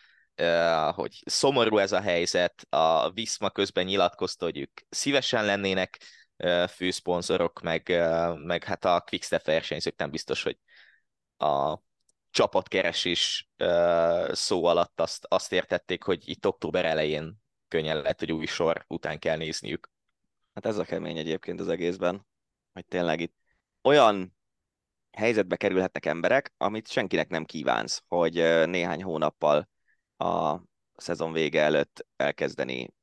hogy 0.94 1.22
szomorú 1.24 1.78
ez 1.78 1.92
a 1.92 2.00
helyzet, 2.00 2.66
a 2.68 3.10
Viszma 3.10 3.50
közben 3.50 3.84
nyilatkozta, 3.84 4.44
hogy 4.44 4.58
ők 4.58 4.80
szívesen 4.88 5.44
lennének 5.44 5.98
főszponzorok, 6.68 7.60
meg, 7.60 7.88
meg 8.44 8.64
hát 8.64 8.84
a 8.84 9.00
Quickstep 9.00 9.44
versenyzők 9.44 9.96
nem 9.96 10.10
biztos, 10.10 10.42
hogy 10.42 10.58
a 11.36 11.78
csapatkeresés 12.30 13.50
szó 14.30 14.64
alatt 14.64 15.00
azt, 15.00 15.26
azt 15.28 15.52
értették, 15.52 16.02
hogy 16.02 16.28
itt 16.28 16.46
október 16.46 16.84
elején 16.84 17.38
könnyen 17.68 18.00
lehet, 18.00 18.18
hogy 18.18 18.32
új 18.32 18.46
sor 18.46 18.84
után 18.88 19.18
kell 19.18 19.36
nézniük. 19.36 19.90
Hát 20.54 20.66
ez 20.66 20.78
a 20.78 20.84
kemény 20.84 21.18
egyébként 21.18 21.60
az 21.60 21.68
egészben, 21.68 22.26
hogy 22.72 22.86
tényleg 22.86 23.20
itt 23.20 23.34
olyan 23.82 24.36
helyzetbe 25.10 25.56
kerülhetnek 25.56 26.06
emberek, 26.06 26.52
amit 26.56 26.88
senkinek 26.90 27.28
nem 27.28 27.44
kívánsz, 27.44 28.02
hogy 28.06 28.34
néhány 28.66 29.02
hónappal 29.02 29.68
a 30.16 30.60
szezon 30.96 31.32
vége 31.32 31.62
előtt 31.62 32.06
elkezdeni 32.16 32.94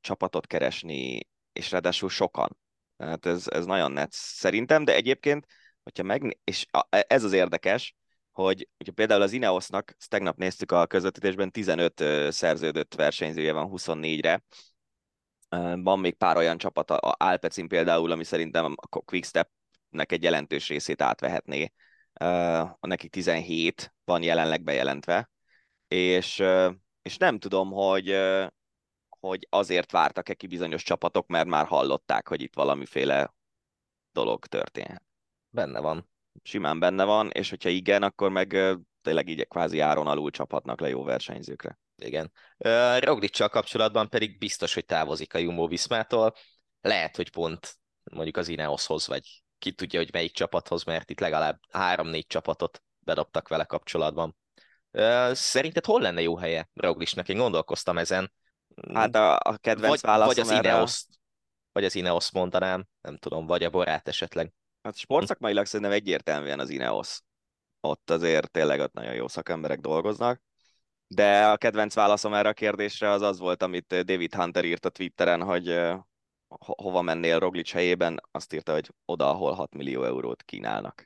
csapatot 0.00 0.46
keresni, 0.46 1.20
és 1.52 1.70
ráadásul 1.70 2.08
sokan. 2.08 2.58
Tehát 2.96 3.26
ez, 3.26 3.48
ez 3.48 3.64
nagyon 3.64 3.92
net 3.92 4.12
szerintem, 4.12 4.84
de 4.84 4.94
egyébként, 4.94 5.46
hogyha 5.82 6.02
meg, 6.02 6.38
és 6.44 6.66
ez 6.88 7.24
az 7.24 7.32
érdekes, 7.32 7.94
hogy 8.34 8.68
hogyha 8.76 8.92
például 8.92 9.22
az 9.22 9.32
Ineosnak, 9.32 9.94
ezt 9.98 10.10
tegnap 10.10 10.36
néztük 10.36 10.72
a 10.72 10.86
közvetítésben, 10.86 11.50
15 11.50 12.04
szerződött 12.32 12.94
versenyzője 12.94 13.52
van 13.52 13.70
24-re, 13.72 14.42
van 15.74 15.98
még 15.98 16.14
pár 16.14 16.36
olyan 16.36 16.58
csapat, 16.58 16.90
a 16.90 17.14
Alpecin 17.18 17.68
például, 17.68 18.10
ami 18.10 18.24
szerintem 18.24 18.74
a 18.90 18.98
Quickstep-nek 18.98 20.12
egy 20.12 20.22
jelentős 20.22 20.68
részét 20.68 21.02
átvehetné. 21.02 21.72
A 22.80 22.86
neki 22.86 23.08
17 23.08 23.94
van 24.04 24.22
jelenleg 24.22 24.62
bejelentve, 24.62 25.30
és, 25.88 26.42
és 27.02 27.16
nem 27.16 27.38
tudom, 27.38 27.70
hogy, 27.70 28.16
hogy 29.08 29.46
azért 29.50 29.92
vártak-e 29.92 30.34
ki 30.34 30.46
bizonyos 30.46 30.82
csapatok, 30.82 31.26
mert 31.26 31.46
már 31.46 31.66
hallották, 31.66 32.28
hogy 32.28 32.40
itt 32.40 32.54
valamiféle 32.54 33.34
dolog 34.12 34.46
történhet. 34.46 35.02
Benne 35.50 35.80
van 35.80 36.12
simán 36.42 36.78
benne 36.78 37.04
van, 37.04 37.30
és 37.30 37.50
hogyha 37.50 37.68
igen, 37.68 38.02
akkor 38.02 38.30
meg 38.30 38.48
tényleg 39.02 39.28
így 39.28 39.48
kvázi 39.48 39.80
áron 39.80 40.06
alul 40.06 40.30
csaphatnak 40.30 40.80
le 40.80 40.88
jó 40.88 41.02
versenyzőkre. 41.02 41.78
Igen. 41.96 42.32
Roglicsal 42.98 43.48
kapcsolatban 43.48 44.08
pedig 44.08 44.38
biztos, 44.38 44.74
hogy 44.74 44.84
távozik 44.84 45.34
a 45.34 45.38
Jumbo 45.38 45.66
Viszmától. 45.66 46.34
Lehet, 46.80 47.16
hogy 47.16 47.30
pont 47.30 47.74
mondjuk 48.12 48.36
az 48.36 48.48
Ineoshoz, 48.48 49.06
vagy 49.06 49.42
ki 49.58 49.72
tudja, 49.72 50.00
hogy 50.00 50.12
melyik 50.12 50.32
csapathoz, 50.32 50.84
mert 50.84 51.10
itt 51.10 51.20
legalább 51.20 51.60
három-négy 51.70 52.26
csapatot 52.26 52.82
bedobtak 52.98 53.48
vele 53.48 53.64
kapcsolatban. 53.64 54.36
Szerinted 55.32 55.84
hol 55.84 56.00
lenne 56.00 56.20
jó 56.20 56.36
helye 56.36 56.68
Roglicsnak? 56.74 57.28
Én 57.28 57.36
gondolkoztam 57.36 57.98
ezen. 57.98 58.32
Hát 58.92 59.14
a, 59.14 59.36
a 59.36 59.56
kedvenc 59.56 60.00
vagy, 60.00 60.18
vagy 60.18 60.40
az 60.40 60.50
Ineos, 60.50 61.04
vagy 61.72 61.84
az 61.84 61.94
Ineos 61.94 62.30
mondanám, 62.32 62.86
nem 63.00 63.16
tudom, 63.16 63.46
vagy 63.46 63.64
a 63.64 63.70
Borát 63.70 64.08
esetleg. 64.08 64.52
Hát 64.84 64.96
sportszakmailag 64.96 65.66
szerintem 65.66 65.94
egyértelműen 65.94 66.60
az 66.60 66.70
Ineos. 66.70 67.20
Ott 67.80 68.10
azért 68.10 68.50
tényleg 68.50 68.80
ott 68.80 68.92
nagyon 68.92 69.14
jó 69.14 69.28
szakemberek 69.28 69.80
dolgoznak. 69.80 70.42
De 71.06 71.46
a 71.46 71.56
kedvenc 71.56 71.94
válaszom 71.94 72.34
erre 72.34 72.48
a 72.48 72.52
kérdésre 72.52 73.10
az 73.10 73.22
az 73.22 73.38
volt, 73.38 73.62
amit 73.62 74.04
David 74.04 74.34
Hunter 74.34 74.64
írt 74.64 74.84
a 74.84 74.88
Twitteren, 74.88 75.42
hogy 75.42 75.68
ho- 76.48 76.80
hova 76.80 77.02
mennél 77.02 77.38
Roglic 77.38 77.72
helyében, 77.72 78.20
azt 78.30 78.52
írta, 78.52 78.72
hogy 78.72 78.90
oda, 79.04 79.30
ahol 79.30 79.52
6 79.52 79.74
millió 79.74 80.04
eurót 80.04 80.42
kínálnak. 80.42 81.02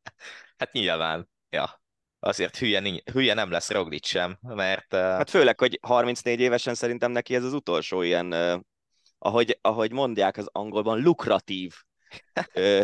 hát 0.58 0.72
nyilván, 0.72 1.28
ja. 1.50 1.82
Azért 2.18 2.56
hülye, 2.56 3.02
hülye 3.12 3.34
nem 3.34 3.50
lesz 3.50 3.70
Roglic 3.70 4.06
sem, 4.06 4.38
mert... 4.40 4.94
Uh... 4.94 5.00
Hát 5.00 5.30
főleg, 5.30 5.58
hogy 5.58 5.78
34 5.82 6.40
évesen 6.40 6.74
szerintem 6.74 7.10
neki 7.10 7.34
ez 7.34 7.44
az 7.44 7.52
utolsó 7.52 8.02
ilyen, 8.02 8.32
uh, 8.32 8.60
ahogy, 9.18 9.58
ahogy 9.60 9.92
mondják 9.92 10.36
az 10.36 10.48
angolban, 10.52 11.00
lukratív 11.00 11.74
ö, 12.52 12.82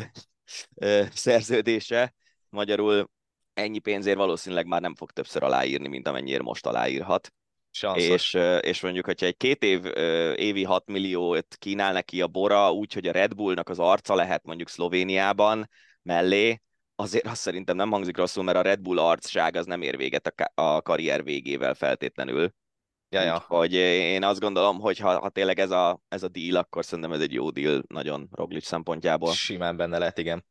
ö, 0.74 1.02
szerződése. 1.12 2.14
Magyarul 2.48 3.10
ennyi 3.54 3.78
pénzért 3.78 4.16
valószínűleg 4.16 4.66
már 4.66 4.80
nem 4.80 4.94
fog 4.94 5.10
többször 5.10 5.42
aláírni, 5.42 5.88
mint 5.88 6.08
amennyire 6.08 6.42
most 6.42 6.66
aláírhat. 6.66 7.32
És, 8.12 8.34
és 8.60 8.80
mondjuk, 8.80 9.04
hogyha 9.04 9.26
egy 9.26 9.36
két 9.36 9.62
év 9.62 9.84
évi 10.36 10.64
6 10.64 10.86
milliót 10.86 11.56
kínál 11.58 11.92
neki 11.92 12.20
a 12.20 12.26
Bora, 12.26 12.72
úgy, 12.72 12.92
hogy 12.92 13.06
a 13.06 13.12
Red 13.12 13.34
Bullnak 13.34 13.68
az 13.68 13.78
arca 13.78 14.14
lehet 14.14 14.44
mondjuk 14.44 14.68
Szlovéniában 14.68 15.68
mellé, 16.02 16.60
azért 16.94 17.26
azt 17.26 17.40
szerintem 17.40 17.76
nem 17.76 17.90
hangzik 17.90 18.16
rosszul, 18.16 18.44
mert 18.44 18.58
a 18.58 18.62
Red 18.62 18.80
Bull 18.80 18.98
arcság 18.98 19.56
az 19.56 19.66
nem 19.66 19.82
ér 19.82 19.96
véget 19.96 20.26
a, 20.54 20.62
a 20.62 20.82
karrier 20.82 21.24
végével 21.24 21.74
feltétlenül. 21.74 22.52
Ja, 23.10 23.22
ja. 23.22 23.44
Hogy 23.46 23.72
én 23.72 24.24
azt 24.24 24.40
gondolom, 24.40 24.80
hogy 24.80 24.98
ha, 24.98 25.18
ha 25.18 25.28
tényleg 25.28 25.58
ez 25.58 25.70
a, 25.70 26.02
ez 26.08 26.22
a 26.22 26.28
deal, 26.28 26.56
akkor 26.56 26.84
szerintem 26.84 27.12
ez 27.12 27.20
egy 27.20 27.32
jó 27.32 27.50
deal 27.50 27.82
nagyon 27.86 28.28
Roglic 28.30 28.66
szempontjából. 28.66 29.32
Simán 29.32 29.76
benne 29.76 29.98
lehet, 29.98 30.18
igen. 30.18 30.44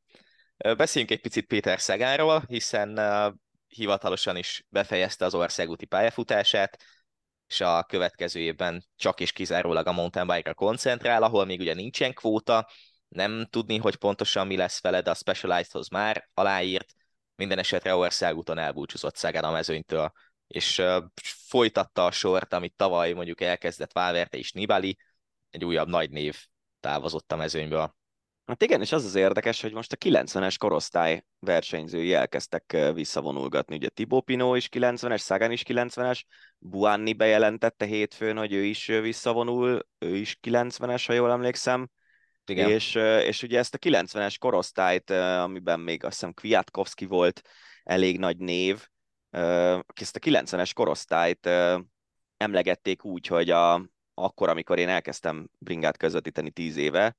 Beszéljünk 0.57 1.13
egy 1.13 1.21
picit 1.21 1.45
Péter 1.45 1.79
Szegáról, 1.79 2.43
hiszen 2.47 2.99
uh, 2.99 3.33
hivatalosan 3.67 4.35
is 4.35 4.65
befejezte 4.69 5.25
az 5.25 5.33
országúti 5.33 5.85
pályafutását, 5.85 6.83
és 7.47 7.61
a 7.61 7.83
következő 7.83 8.39
évben 8.39 8.85
csak 8.95 9.19
és 9.19 9.31
kizárólag 9.31 9.87
a 9.87 9.91
mountain 9.91 10.27
bike-ra 10.27 10.53
koncentrál, 10.53 11.23
ahol 11.23 11.45
még 11.45 11.59
ugye 11.59 11.73
nincsen 11.73 12.13
kvóta, 12.13 12.69
nem 13.07 13.47
tudni, 13.49 13.77
hogy 13.77 13.95
pontosan 13.95 14.47
mi 14.47 14.55
lesz 14.55 14.81
vele, 14.81 15.01
de 15.01 15.09
a 15.09 15.15
Specializedhoz 15.15 15.89
már 15.89 16.29
aláírt, 16.33 16.93
minden 17.35 17.57
esetre 17.57 17.95
országúton 17.95 18.57
elbúcsúzott 18.57 19.15
Szeged 19.15 19.43
a 19.43 19.51
mezőnytől 19.51 20.11
és 20.47 20.81
folytatta 21.23 22.05
a 22.05 22.11
sort, 22.11 22.53
amit 22.53 22.73
tavaly 22.75 23.13
mondjuk 23.13 23.41
elkezdett 23.41 23.93
Valverde 23.93 24.37
és 24.37 24.51
Nibali, 24.51 24.97
egy 25.49 25.65
újabb 25.65 25.87
nagy 25.87 26.09
név 26.09 26.45
távozott 26.79 27.31
a 27.31 27.35
mezőnyből. 27.35 27.95
Hát 28.45 28.63
igen, 28.63 28.81
és 28.81 28.91
az 28.91 29.05
az 29.05 29.15
érdekes, 29.15 29.61
hogy 29.61 29.73
most 29.73 29.91
a 29.91 29.95
90-es 29.95 30.55
korosztály 30.57 31.25
versenyzői 31.39 32.13
elkezdtek 32.13 32.77
visszavonulgatni. 32.93 33.75
Ugye 33.75 33.89
Thibaut 33.89 34.23
Pinot 34.23 34.57
is 34.57 34.69
90-es, 34.71 35.19
Sagan 35.19 35.51
is 35.51 35.63
90-es, 35.67 36.21
Buanni 36.57 37.13
bejelentette 37.13 37.85
hétfőn, 37.85 38.37
hogy 38.37 38.53
ő 38.53 38.63
is 38.63 38.85
visszavonul, 38.85 39.87
ő 39.97 40.15
is 40.15 40.39
90-es, 40.41 41.03
ha 41.05 41.13
jól 41.13 41.31
emlékszem. 41.31 41.89
Igen. 42.45 42.69
És, 42.69 42.95
és 43.25 43.43
ugye 43.43 43.57
ezt 43.57 43.73
a 43.73 43.77
90-es 43.77 44.35
korosztályt, 44.39 45.09
amiben 45.09 45.79
még 45.79 46.03
azt 46.03 46.13
hiszem 46.13 46.33
Kwiatkowski 46.33 47.05
volt 47.05 47.41
elég 47.83 48.19
nagy 48.19 48.37
név, 48.37 48.87
ezt 49.95 50.15
a 50.15 50.19
90-es 50.19 50.71
korosztályt 50.73 51.49
emlegették 52.37 53.03
úgy, 53.03 53.27
hogy 53.27 53.49
a, 53.49 53.89
akkor, 54.13 54.49
amikor 54.49 54.79
én 54.79 54.89
elkezdtem 54.89 55.49
bringát 55.57 55.97
közvetíteni 55.97 56.51
10 56.51 56.77
éve, 56.77 57.17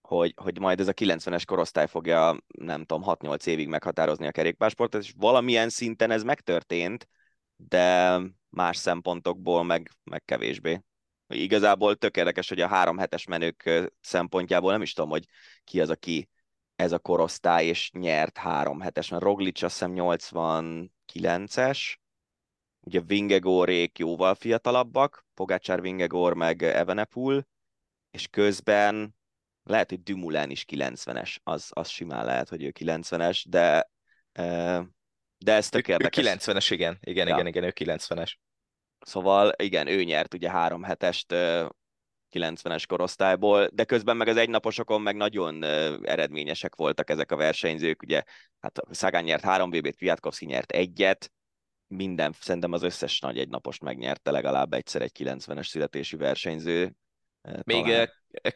hogy, 0.00 0.34
hogy 0.36 0.58
majd 0.58 0.80
ez 0.80 0.88
a 0.88 0.92
90-es 0.92 1.42
korosztály 1.46 1.86
fogja, 1.86 2.36
nem 2.58 2.84
tudom, 2.84 3.02
6-8 3.06 3.46
évig 3.46 3.68
meghatározni 3.68 4.26
a 4.26 4.30
kerékpársportot, 4.30 5.02
és 5.02 5.14
valamilyen 5.16 5.68
szinten 5.68 6.10
ez 6.10 6.22
megtörtént, 6.22 7.08
de 7.56 8.18
más 8.48 8.76
szempontokból 8.76 9.64
meg, 9.64 9.90
meg 10.04 10.24
kevésbé. 10.24 10.80
Igazából 11.28 11.96
tök 11.96 12.16
érdekes, 12.16 12.48
hogy 12.48 12.60
a 12.60 12.68
három 12.68 12.98
hetes 12.98 13.26
menők 13.26 13.90
szempontjából 14.00 14.72
nem 14.72 14.82
is 14.82 14.92
tudom, 14.92 15.10
hogy 15.10 15.24
ki 15.64 15.80
az, 15.80 15.90
aki 15.90 16.28
ez 16.76 16.92
a 16.92 16.98
korosztály, 16.98 17.66
és 17.66 17.90
nyert 17.90 18.38
három 18.38 18.80
hetes, 18.80 19.08
mert 19.08 19.22
Roglic 19.22 19.62
azt 19.62 19.72
hiszem 19.72 19.92
89-es, 21.14 21.96
ugye 22.80 23.00
Vingegorék 23.00 23.98
jóval 23.98 24.34
fiatalabbak, 24.34 25.26
Pogácsár 25.34 25.80
Vingegor 25.80 26.34
meg 26.34 26.62
Evenepul, 26.62 27.46
és 28.10 28.28
közben 28.28 29.16
lehet, 29.62 29.88
hogy 29.88 30.02
Dumoulin 30.02 30.50
is 30.50 30.64
90-es, 30.68 31.36
az, 31.42 31.70
az 31.70 31.88
simán 31.88 32.24
lehet, 32.24 32.48
hogy 32.48 32.62
ő 32.62 32.72
90-es, 32.78 33.44
de 33.48 33.90
de 35.44 35.52
ez 35.52 35.68
tök 35.68 35.88
érdekes. 35.88 36.24
Ő 36.24 36.28
90-es, 36.28 36.66
igen, 36.70 36.98
igen, 37.00 37.26
ja. 37.26 37.34
igen, 37.34 37.46
igen, 37.46 37.64
ő 37.64 37.72
90-es. 37.74 38.32
Szóval 39.00 39.52
igen, 39.56 39.86
ő 39.86 40.04
nyert 40.04 40.34
ugye 40.34 40.50
három 40.50 40.82
hetest 40.82 41.34
90-es 42.32 42.84
korosztályból, 42.88 43.68
de 43.72 43.84
közben 43.84 44.16
meg 44.16 44.28
az 44.28 44.36
egynaposokon 44.36 45.02
meg 45.02 45.16
nagyon 45.16 45.64
eredményesek 46.04 46.74
voltak 46.74 47.10
ezek 47.10 47.32
a 47.32 47.36
versenyzők, 47.36 48.02
ugye 48.02 48.22
hát 48.60 48.80
Szagán 48.90 49.24
nyert 49.24 49.44
három 49.44 49.70
BB-t, 49.70 49.96
Kwiatkowski 49.96 50.46
nyert 50.46 50.70
egyet, 50.70 51.32
minden, 51.86 52.34
szerintem 52.40 52.72
az 52.72 52.82
összes 52.82 53.20
nagy 53.20 53.38
egynapost 53.38 53.82
megnyerte 53.82 54.30
legalább 54.30 54.72
egyszer 54.72 55.02
egy 55.02 55.12
90-es 55.18 55.68
születésű 55.68 56.16
versenyző, 56.16 56.94
még 57.64 57.84
talán. 57.84 58.10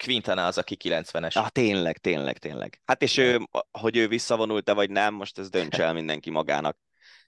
Quintana 0.04 0.46
az, 0.46 0.58
aki 0.58 0.76
90-es. 0.84 1.36
Ah, 1.36 1.48
tényleg, 1.48 1.98
tényleg, 1.98 2.38
tényleg. 2.38 2.80
Hát 2.84 3.02
és 3.02 3.16
ő, 3.16 3.48
hogy 3.70 3.96
ő 3.96 4.08
visszavonult-e 4.08 4.72
vagy 4.72 4.90
nem, 4.90 5.14
most 5.14 5.38
ez 5.38 5.48
döntse 5.48 5.84
el 5.84 5.92
mindenki 5.92 6.30
magának. 6.30 6.78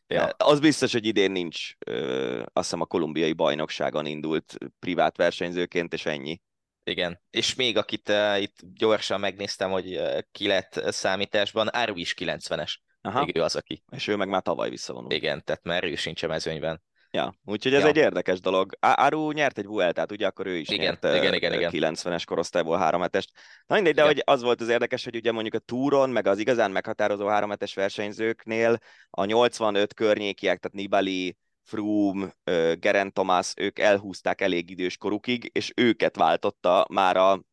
Ja. 0.08 0.24
Az 0.24 0.60
biztos, 0.60 0.92
hogy 0.92 1.06
idén 1.06 1.30
nincs, 1.30 1.72
ö, 1.86 2.38
azt 2.38 2.50
hiszem 2.52 2.80
a 2.80 2.86
kolumbiai 2.86 3.32
bajnokságon 3.32 4.06
indult 4.06 4.56
privát 4.78 5.16
versenyzőként, 5.16 5.92
és 5.92 6.06
ennyi. 6.06 6.40
Igen, 6.84 7.20
és 7.30 7.54
még 7.54 7.76
akit 7.76 8.08
uh, 8.08 8.40
itt 8.42 8.56
gyorsan 8.74 9.20
megnéztem, 9.20 9.70
hogy 9.70 9.96
uh, 9.96 10.18
ki 10.32 10.46
lett 10.46 10.80
számításban, 10.86 11.74
Áru 11.74 11.96
is 11.96 12.14
90-es. 12.18 12.74
Aha. 13.00 13.24
Még 13.24 13.36
ő 13.36 13.42
az, 13.42 13.56
aki. 13.56 13.82
És 13.90 14.06
ő 14.06 14.16
meg 14.16 14.28
már 14.28 14.42
tavaly 14.42 14.70
visszavonult. 14.70 15.12
Igen, 15.12 15.44
tehát 15.44 15.64
már 15.64 15.84
ő 15.84 15.94
sincs 15.94 16.22
a 16.22 16.26
mezőnyben. 16.26 16.82
Ja, 17.10 17.34
úgyhogy 17.44 17.74
ez 17.74 17.82
ja. 17.82 17.88
egy 17.88 17.96
érdekes 17.96 18.40
dolog. 18.40 18.72
Aru 18.80 19.30
nyert 19.30 19.58
egy 19.58 19.66
Vueltát, 19.66 20.12
ugye 20.12 20.26
akkor 20.26 20.46
ő 20.46 20.56
is 20.56 20.68
igen, 20.68 20.84
nyert 20.84 21.04
igen, 21.04 21.34
igen, 21.34 21.52
igen. 21.52 21.70
90-es 21.72 22.22
korosztályból 22.26 22.76
3 22.76 23.00
hetest. 23.00 23.30
Na 23.66 23.74
mindegy, 23.74 23.94
de 23.94 24.04
hogy 24.04 24.22
az 24.24 24.42
volt 24.42 24.60
az 24.60 24.68
érdekes, 24.68 25.04
hogy 25.04 25.16
ugye 25.16 25.32
mondjuk 25.32 25.54
a 25.54 25.58
túron, 25.58 26.10
meg 26.10 26.26
az 26.26 26.38
igazán 26.38 26.70
meghatározó 26.70 27.26
3 27.26 27.50
hetes 27.50 27.74
versenyzőknél 27.74 28.78
a 29.10 29.24
85 29.24 29.94
környékiek, 29.94 30.58
tehát 30.58 30.76
Nibali, 30.76 31.36
Froome, 31.64 32.34
Geraint 32.74 33.12
Thomas, 33.12 33.52
ők 33.56 33.78
elhúzták 33.78 34.40
elég 34.40 34.70
idős 34.70 34.96
korukig, 34.96 35.50
és 35.52 35.72
őket 35.76 36.16
váltotta 36.16 36.86
már 36.90 37.16
a 37.16 37.44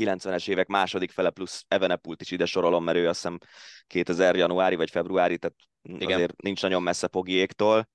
90-es 0.00 0.48
évek 0.48 0.66
második 0.66 1.10
fele 1.10 1.30
plusz 1.30 1.64
Evenepult 1.68 2.20
is 2.20 2.30
ide 2.30 2.44
sorolom, 2.44 2.84
mert 2.84 2.98
ő 2.98 3.08
azt 3.08 3.22
hiszem 3.22 3.38
2000 3.86 4.36
januári 4.36 4.74
vagy 4.74 4.90
februári, 4.90 5.38
tehát 5.38 5.56
Igen. 5.82 6.12
azért 6.12 6.42
nincs 6.42 6.62
nagyon 6.62 6.82
messze 6.82 7.06
Pogiéktól 7.06 7.88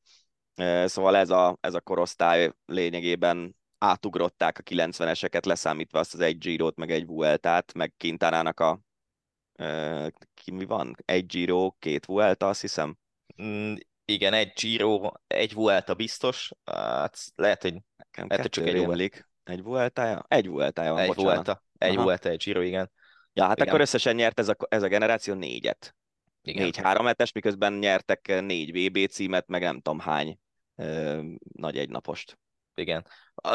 Szóval 0.85 1.15
ez 1.15 1.29
a, 1.29 1.57
ez 1.61 1.73
a 1.73 1.81
korosztály 1.81 2.51
lényegében 2.65 3.55
átugrották 3.77 4.57
a 4.59 4.63
90-eseket, 4.63 5.45
leszámítva 5.45 5.99
azt 5.99 6.13
az 6.13 6.19
egy 6.19 6.37
Giro-t, 6.37 6.75
meg 6.75 6.91
egy 6.91 7.05
Vueltát, 7.05 7.73
meg 7.73 7.93
Kintánának 7.97 8.59
a 8.59 8.79
ki 10.33 10.51
mi 10.51 10.65
van? 10.65 10.95
Egy 11.05 11.25
Giro, 11.25 11.71
két 11.79 12.05
Vuelta, 12.05 12.47
azt 12.47 12.61
hiszem. 12.61 12.97
Mm, 13.41 13.73
igen, 14.05 14.33
egy 14.33 14.51
Giro, 14.55 15.11
egy 15.27 15.53
Vuelta 15.53 15.93
biztos. 15.93 16.51
Hát 16.65 17.17
lehet, 17.35 17.61
hogy, 17.61 17.73
Nekem 17.97 18.27
lehet, 18.27 18.47
csak 18.47 18.67
egy 18.67 18.85
Vuelta. 18.85 19.25
Egy 19.43 19.63
Vueltája? 19.63 20.25
Egy 20.27 20.47
Vueltája 20.47 20.91
van, 20.91 21.01
egy 21.01 21.07
bocsánat. 21.07 21.33
Vuelta, 21.33 21.63
egy 21.77 21.95
Aha. 21.95 22.03
Vuelta, 22.03 22.29
egy 22.29 22.43
Giro, 22.43 22.61
igen. 22.61 22.91
Ja, 23.33 23.45
hát 23.45 23.55
igen. 23.55 23.67
akkor 23.67 23.81
összesen 23.81 24.15
nyert 24.15 24.39
ez 24.39 24.49
a, 24.49 24.55
ez 24.69 24.83
a 24.83 24.87
generáció 24.87 25.33
négyet. 25.33 25.95
Igen. 26.41 26.63
Négy 26.63 26.77
három 26.77 27.05
hetes, 27.05 27.31
miközben 27.31 27.73
nyertek 27.73 28.41
négy 28.41 28.71
VB 28.71 29.09
címet, 29.09 29.47
meg 29.47 29.61
nem 29.61 29.75
tudom 29.75 29.99
hány 29.99 30.39
nagy 31.53 31.77
egynapost. 31.77 32.39
Igen. 32.75 33.07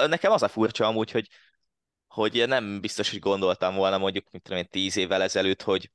Nekem 0.06 0.32
az 0.32 0.42
a 0.42 0.48
furcsa 0.48 0.86
amúgy, 0.86 1.10
hogy, 1.10 1.28
hogy 2.06 2.44
nem 2.46 2.80
biztos, 2.80 3.10
hogy 3.10 3.18
gondoltam 3.18 3.74
volna 3.74 3.98
mondjuk, 3.98 4.26
mint 4.30 4.44
tudom 4.44 4.58
én, 4.58 4.68
tíz 4.68 4.96
évvel 4.96 5.22
ezelőtt, 5.22 5.62
hogy, 5.62 5.90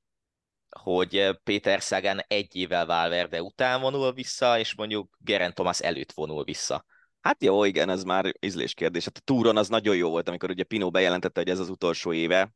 hogy 0.69 1.39
Péter 1.43 1.82
Szágán 1.82 2.23
egy 2.28 2.55
évvel 2.55 2.86
Valverde 2.86 3.41
után 3.41 3.82
vonul 3.82 4.13
vissza, 4.13 4.59
és 4.59 4.75
mondjuk 4.75 5.17
Geraint 5.19 5.53
Thomas 5.53 5.80
előtt 5.80 6.11
vonul 6.11 6.43
vissza. 6.43 6.86
Hát 7.21 7.43
jó, 7.43 7.63
igen, 7.63 7.89
ez 7.89 8.03
már 8.03 8.32
ízléskérdés. 8.39 9.05
Hát 9.05 9.17
a 9.17 9.21
túron 9.23 9.57
az 9.57 9.67
nagyon 9.67 9.95
jó 9.95 10.09
volt, 10.09 10.28
amikor 10.28 10.49
ugye 10.49 10.63
Pino 10.63 10.89
bejelentette, 10.89 11.39
hogy 11.39 11.49
ez 11.49 11.59
az 11.59 11.69
utolsó 11.69 12.13
éve. 12.13 12.53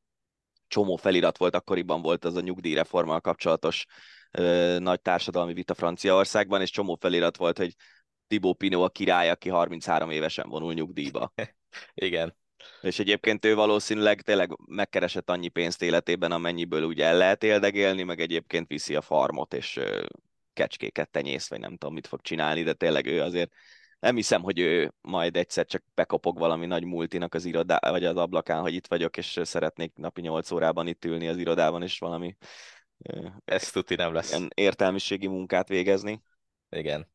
Csomó 0.67 0.95
felirat 0.95 1.37
volt, 1.37 1.55
akkoriban 1.55 2.01
volt 2.01 2.25
az 2.25 2.35
a 2.35 2.41
nyugdíjreformmal 2.41 3.21
kapcsolatos 3.21 3.85
ö, 4.31 4.77
nagy 4.79 5.01
társadalmi 5.01 5.53
vita 5.53 5.73
Franciaországban, 5.73 6.61
és 6.61 6.69
csomó 6.69 6.97
felirat 7.01 7.37
volt, 7.37 7.57
hogy 7.57 7.75
Tibó 8.31 8.53
Pino 8.53 8.83
a 8.83 8.89
király, 8.89 9.29
aki 9.29 9.49
33 9.49 10.09
évesen 10.09 10.49
vonul 10.49 10.73
nyugdíjba. 10.73 11.33
Igen. 11.93 12.35
És 12.81 12.99
egyébként 12.99 13.45
ő 13.45 13.55
valószínűleg 13.55 14.21
tényleg 14.21 14.57
megkeresett 14.67 15.29
annyi 15.29 15.47
pénzt 15.47 15.81
életében, 15.81 16.31
amennyiből 16.31 16.83
úgy 16.83 17.01
el 17.01 17.17
lehet 17.17 17.43
éldegélni, 17.43 18.03
meg 18.03 18.19
egyébként 18.19 18.67
viszi 18.67 18.95
a 18.95 19.01
farmot, 19.01 19.53
és 19.53 19.79
kecskéket 20.53 21.09
tenyész, 21.09 21.49
vagy 21.49 21.59
nem 21.59 21.77
tudom, 21.77 21.93
mit 21.93 22.07
fog 22.07 22.21
csinálni, 22.21 22.63
de 22.63 22.73
tényleg 22.73 23.05
ő 23.05 23.21
azért 23.21 23.51
nem 23.99 24.15
hiszem, 24.15 24.41
hogy 24.41 24.59
ő 24.59 24.93
majd 25.01 25.37
egyszer 25.37 25.65
csak 25.65 25.83
bekopog 25.93 26.37
valami 26.37 26.65
nagy 26.65 26.83
multinak 26.83 27.33
az 27.33 27.45
irodá, 27.45 27.79
vagy 27.89 28.05
az 28.05 28.15
ablakán, 28.15 28.61
hogy 28.61 28.73
itt 28.73 28.87
vagyok, 28.87 29.17
és 29.17 29.39
szeretnék 29.43 29.93
napi 29.95 30.21
8 30.21 30.51
órában 30.51 30.87
itt 30.87 31.05
ülni 31.05 31.27
az 31.27 31.37
irodában, 31.37 31.81
és 31.81 31.99
valami 31.99 32.37
ez 33.45 33.71
tuti 33.71 33.95
nem 33.95 34.13
lesz. 34.13 34.39
értelmiségi 34.53 35.27
munkát 35.27 35.67
végezni. 35.67 36.23
Igen. 36.69 37.10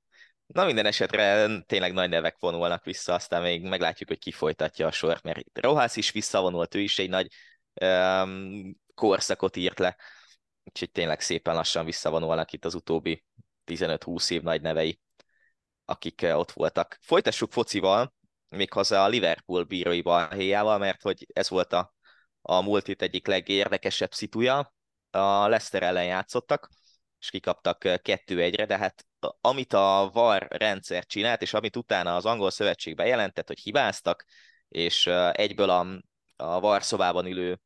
Na 0.46 0.64
minden 0.64 0.86
esetre 0.86 1.48
tényleg 1.66 1.92
nagy 1.92 2.08
nevek 2.08 2.36
vonulnak 2.38 2.84
vissza, 2.84 3.14
aztán 3.14 3.42
még 3.42 3.62
meglátjuk, 3.62 4.08
hogy 4.08 4.18
ki 4.18 4.30
folytatja 4.30 4.86
a 4.86 4.90
sort, 4.90 5.22
mert 5.22 5.40
Rohász 5.52 5.96
is 5.96 6.10
visszavonult, 6.10 6.74
ő 6.74 6.80
is 6.80 6.98
egy 6.98 7.08
nagy 7.08 7.32
um, 7.80 8.76
korszakot 8.94 9.56
írt 9.56 9.78
le, 9.78 9.96
úgyhogy 10.64 10.90
tényleg 10.90 11.20
szépen 11.20 11.54
lassan 11.54 11.84
visszavonulnak 11.84 12.52
itt 12.52 12.64
az 12.64 12.74
utóbbi 12.74 13.24
15-20 13.66 14.30
év 14.30 14.42
nagy 14.42 14.60
nevei, 14.60 15.00
akik 15.84 16.26
ott 16.32 16.52
voltak. 16.52 16.98
Folytassuk 17.00 17.52
focival, 17.52 18.14
méghozzá 18.48 19.04
a 19.04 19.08
Liverpool 19.08 19.64
bírói 19.64 20.00
balhéjával, 20.00 20.78
mert 20.78 21.02
hogy 21.02 21.26
ez 21.32 21.48
volt 21.48 21.72
a, 21.72 21.94
a 22.42 22.60
múlt 22.60 22.88
itt 22.88 23.02
egyik 23.02 23.26
legérdekesebb 23.26 24.12
szituja. 24.12 24.74
A 25.10 25.48
Leicester 25.48 25.82
ellen 25.82 26.04
játszottak, 26.04 26.68
és 27.20 27.30
kikaptak 27.30 28.02
kettő 28.02 28.40
egyre, 28.40 28.66
de 28.66 28.78
hát 28.78 29.06
amit 29.40 29.72
a 29.72 30.10
VAR 30.12 30.46
rendszer 30.50 31.06
csinált, 31.06 31.42
és 31.42 31.54
amit 31.54 31.76
utána 31.76 32.16
az 32.16 32.26
angol 32.26 32.50
szövetség 32.50 32.94
bejelentett, 32.94 33.46
hogy 33.46 33.60
hibáztak, 33.60 34.24
és 34.68 35.06
egyből 35.32 35.70
a, 35.70 35.86
a 36.36 36.60
VAR 36.60 36.82
szobában 36.82 37.26
ülő 37.26 37.60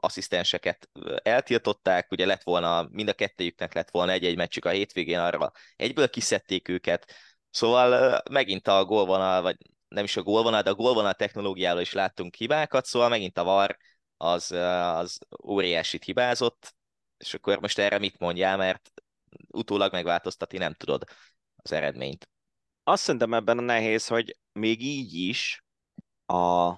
asszisztenseket 0.00 0.88
eltiltották, 1.22 2.10
ugye 2.10 2.26
lett 2.26 2.42
volna, 2.42 2.88
mind 2.90 3.08
a 3.08 3.12
kettőjüknek 3.12 3.74
lett 3.74 3.90
volna 3.90 4.12
egy-egy 4.12 4.36
meccsük 4.36 4.64
a 4.64 4.70
hétvégén, 4.70 5.18
arra 5.18 5.52
egyből 5.76 6.08
kiszedték 6.08 6.68
őket, 6.68 7.12
szóval 7.50 8.20
megint 8.30 8.68
a 8.68 8.84
gólvonal, 8.84 9.42
vagy 9.42 9.56
nem 9.88 10.04
is 10.04 10.16
a 10.16 10.22
gólvonal, 10.22 10.62
de 10.62 10.70
a 10.70 10.74
gólvonal 10.74 11.14
technológiáról 11.14 11.80
is 11.80 11.92
láttunk 11.92 12.34
hibákat, 12.34 12.84
szóval 12.84 13.08
megint 13.08 13.38
a 13.38 13.44
VAR 13.44 13.76
az, 14.16 14.50
az 14.50 15.18
óriásit 15.44 16.04
hibázott, 16.04 16.74
és 17.16 17.34
akkor 17.34 17.60
most 17.60 17.78
erre 17.78 17.98
mit 17.98 18.18
mondjál, 18.18 18.56
mert 18.56 18.92
utólag 19.48 19.92
megváltoztatni 19.92 20.58
nem 20.58 20.74
tudod 20.74 21.04
az 21.56 21.72
eredményt. 21.72 22.28
azt 22.82 23.02
szerintem 23.02 23.34
ebben 23.34 23.58
a 23.58 23.62
nehéz, 23.62 24.06
hogy 24.06 24.36
még 24.52 24.82
így 24.82 25.14
is 25.14 25.64
a 26.26 26.72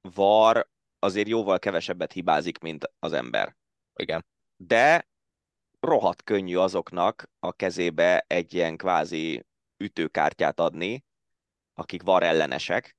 VAR 0.00 0.68
azért 0.98 1.28
jóval 1.28 1.58
kevesebbet 1.58 2.12
hibázik, 2.12 2.58
mint 2.58 2.90
az 2.98 3.12
ember. 3.12 3.56
Igen. 3.94 4.26
De 4.56 5.08
rohadt 5.80 6.22
könnyű 6.22 6.56
azoknak 6.56 7.30
a 7.38 7.52
kezébe 7.52 8.24
egy 8.26 8.54
ilyen 8.54 8.76
kvázi 8.76 9.46
ütőkártyát 9.76 10.60
adni, 10.60 11.04
akik 11.74 12.02
VAR 12.02 12.22
ellenesek, 12.22 12.96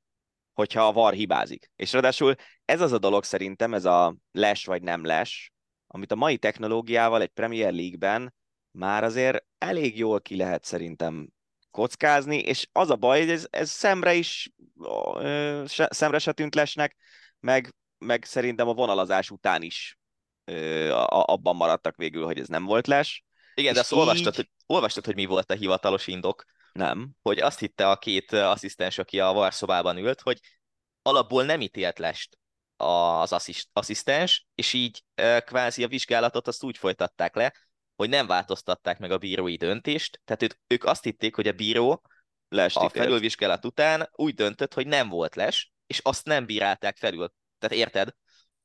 hogyha 0.53 0.87
a 0.87 0.91
VAR 0.91 1.13
hibázik. 1.13 1.71
És 1.75 1.91
ráadásul 1.91 2.35
ez 2.65 2.81
az 2.81 2.91
a 2.91 2.97
dolog 2.97 3.23
szerintem, 3.23 3.73
ez 3.73 3.85
a 3.85 4.15
les 4.31 4.65
vagy 4.65 4.81
nem 4.81 5.05
les, 5.05 5.51
amit 5.95 6.11
a 6.11 6.15
mai 6.15 6.37
technológiával 6.37 7.21
egy 7.21 7.29
Premier 7.29 7.73
League-ben 7.73 8.33
már 8.71 9.03
azért 9.03 9.45
elég 9.57 9.97
jól 9.97 10.21
ki 10.21 10.35
lehet 10.35 10.63
szerintem 10.63 11.29
kockázni, 11.71 12.37
és 12.37 12.67
az 12.71 12.89
a 12.89 12.95
baj, 12.95 13.19
hogy 13.19 13.29
ez, 13.29 13.47
ez 13.49 13.69
szemre 13.69 14.13
is, 14.13 14.49
se, 15.65 15.87
szemre 15.91 16.19
se 16.19 16.31
tűnt 16.31 16.55
lesnek, 16.55 16.95
meg, 17.39 17.75
meg 17.97 18.23
szerintem 18.23 18.67
a 18.67 18.73
vonalazás 18.73 19.29
után 19.29 19.61
is 19.61 19.97
ö, 20.45 20.89
a, 20.91 21.25
abban 21.25 21.55
maradtak 21.55 21.95
végül, 21.95 22.25
hogy 22.25 22.39
ez 22.39 22.47
nem 22.47 22.65
volt 22.65 22.87
les. 22.87 23.25
Igen, 23.53 23.73
de 23.73 23.79
azt 23.79 23.91
így... 23.91 23.99
olvastad, 23.99 24.35
hogy, 24.35 24.49
olvastad, 24.65 25.05
hogy 25.05 25.15
mi 25.15 25.25
volt 25.25 25.51
a 25.51 25.55
hivatalos 25.55 26.07
indok? 26.07 26.43
Nem. 26.71 27.11
Hogy 27.21 27.39
azt 27.39 27.59
hitte 27.59 27.89
a 27.89 27.97
két 27.97 28.31
asszisztens, 28.31 28.97
aki 28.97 29.19
a 29.19 29.31
varszobában 29.31 29.97
ült, 29.97 30.21
hogy 30.21 30.39
alapból 31.01 31.43
nem 31.43 31.61
ítélt 31.61 31.99
lest 31.99 32.37
az 32.77 33.33
asszist, 33.33 33.69
asszisztens, 33.73 34.47
és 34.55 34.73
így 34.73 35.03
kvázi 35.45 35.83
a 35.83 35.87
vizsgálatot 35.87 36.47
azt 36.47 36.63
úgy 36.63 36.77
folytatták 36.77 37.35
le, 37.35 37.53
hogy 37.95 38.09
nem 38.09 38.27
változtatták 38.27 38.99
meg 38.99 39.11
a 39.11 39.17
bírói 39.17 39.55
döntést, 39.55 40.21
tehát 40.25 40.43
ők, 40.43 40.51
ők 40.67 40.83
azt 40.83 41.03
hitték, 41.03 41.35
hogy 41.35 41.47
a 41.47 41.53
bíró 41.53 42.01
Lest 42.49 42.75
a 42.77 42.89
felülvizsgálat 42.89 43.65
után 43.65 44.09
úgy 44.11 44.33
döntött, 44.33 44.73
hogy 44.73 44.87
nem 44.87 45.09
volt 45.09 45.35
les, 45.35 45.71
és 45.87 45.99
azt 46.03 46.25
nem 46.25 46.45
bírálták 46.45 46.97
felül. 46.97 47.33
Tehát 47.59 47.77
érted? 47.77 48.09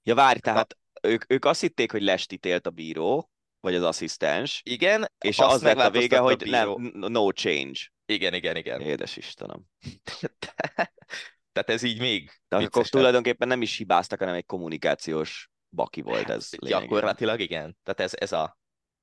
Ja, 0.02 0.14
várj, 0.14 0.38
tehát 0.38 0.76
ők, 1.02 1.32
ők 1.32 1.44
azt 1.44 1.60
hitték, 1.60 1.92
hogy 1.92 2.02
lest 2.02 2.32
ítélt 2.32 2.66
a 2.66 2.70
bíró, 2.70 3.30
vagy 3.60 3.74
az 3.74 3.82
asszisztens. 3.82 4.60
Igen. 4.64 5.12
És 5.18 5.38
az 5.38 5.62
lett 5.62 5.78
a 5.78 5.90
vége, 5.90 6.18
a 6.18 6.22
hogy 6.22 6.46
nem, 6.46 6.92
no 6.94 7.30
change. 7.30 7.80
Igen, 8.06 8.34
igen, 8.34 8.56
igen. 8.56 8.80
Édes 8.80 9.16
Istenem. 9.16 9.62
Tehát 11.52 11.70
ez 11.70 11.82
így 11.82 12.00
még 12.00 12.30
De 12.48 12.56
akkor 12.56 12.88
tulajdonképpen 12.88 13.48
nem 13.48 13.62
is 13.62 13.76
hibáztak, 13.76 14.18
hanem 14.18 14.34
egy 14.34 14.46
kommunikációs 14.46 15.50
baki 15.70 16.00
volt 16.00 16.28
ez. 16.30 16.50
Hát, 16.50 16.70
gyakorlatilag 16.70 17.40
igen. 17.40 17.76
Tehát 17.82 18.00
ez, 18.00 18.12
ez 18.20 18.32
a 18.32 18.58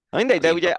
Na 0.09 0.17
mindegy, 0.17 0.39
de 0.39 0.53
ugye 0.53 0.73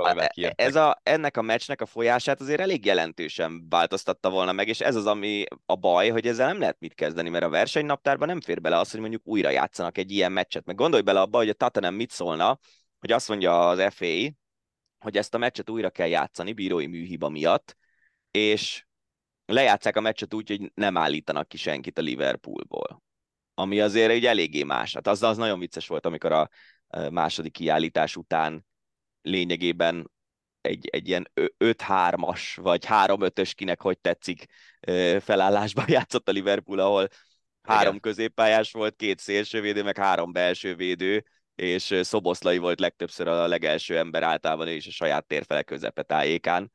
ez 0.55 0.75
a, 0.75 1.01
ennek 1.03 1.37
a 1.37 1.43
meccsnek 1.43 1.81
a 1.81 1.87
folyását 1.87 2.41
azért 2.41 2.61
elég 2.61 2.85
jelentősen 2.85 3.67
változtatta 3.69 4.31
volna 4.31 4.53
meg, 4.53 4.69
és 4.69 4.81
ez 4.81 4.97
az, 4.97 5.07
ami 5.07 5.45
a 5.67 5.77
baj, 5.77 6.09
hogy 6.09 6.27
ezzel 6.27 6.47
nem 6.47 6.59
lehet 6.59 6.81
mit 6.81 6.95
kezdeni, 6.95 7.29
mert 7.29 7.45
a 7.45 7.49
versenynaptárban 7.49 8.29
nem 8.29 8.41
fér 8.41 8.61
bele 8.61 8.79
az, 8.79 8.91
hogy 8.91 9.01
mondjuk 9.01 9.27
újra 9.27 9.51
játszanak 9.51 9.99
egy 9.99 10.11
ilyen 10.11 10.33
meccset. 10.33 10.65
Meg 10.65 10.77
gondolj 10.77 11.03
bele 11.03 11.21
abba, 11.21 11.39
hogy 11.39 11.49
a 11.49 11.53
Tottenham 11.53 11.95
mit 11.95 12.11
szólna, 12.11 12.59
hogy 12.99 13.13
azt 13.13 13.29
mondja 13.29 13.69
az 13.69 13.95
FA, 13.95 14.33
hogy 14.99 15.17
ezt 15.17 15.35
a 15.35 15.39
meccset 15.39 15.71
újra 15.71 15.91
kell 15.91 16.09
játszani 16.09 16.53
bírói 16.53 16.87
műhiba 16.87 17.29
miatt, 17.29 17.77
és 18.31 18.87
lejátszák 19.53 19.97
a 19.97 20.01
meccset 20.01 20.35
úgy, 20.35 20.49
hogy 20.49 20.71
nem 20.75 20.97
állítanak 20.97 21.49
ki 21.49 21.57
senkit 21.57 21.99
a 21.99 22.03
Liverpoolból. 22.03 23.03
Ami 23.55 23.81
azért 23.81 24.11
egy 24.11 24.27
eléggé 24.27 24.63
más. 24.63 24.95
Hát 24.95 25.07
az, 25.07 25.23
az 25.23 25.37
nagyon 25.37 25.59
vicces 25.59 25.87
volt, 25.87 26.07
amikor 26.07 26.33
a 26.33 26.49
második 27.11 27.53
kiállítás 27.53 28.17
után 28.17 28.67
lényegében 29.23 30.11
egy, 30.61 30.89
egy 30.89 31.09
ilyen 31.09 31.31
5-3-as, 31.59 32.41
vagy 32.55 32.85
3-5-ös, 32.89 33.53
kinek 33.55 33.81
hogy 33.81 33.99
tetszik 33.99 34.45
felállásban 35.21 35.85
játszott 35.99 36.29
a 36.29 36.33
Liverpool, 36.33 36.79
ahol 36.79 37.09
három 37.63 37.89
Igen. 37.89 38.01
középpályás 38.01 38.73
volt, 38.73 38.97
két 38.97 39.19
szélsővédő, 39.19 39.83
meg 39.83 39.97
három 39.97 40.33
belsővédő, 40.33 41.25
és 41.55 41.99
Szoboszlai 42.03 42.59
volt 42.59 42.81
legtöbbször 42.81 43.29
a 43.29 43.47
legelső 43.47 43.99
ember 43.99 44.23
általában, 44.23 44.69
és 44.69 44.87
a 44.87 44.91
saját 44.91 45.27
térfele 45.27 45.63
közepe 45.63 46.03
tájékán. 46.03 46.71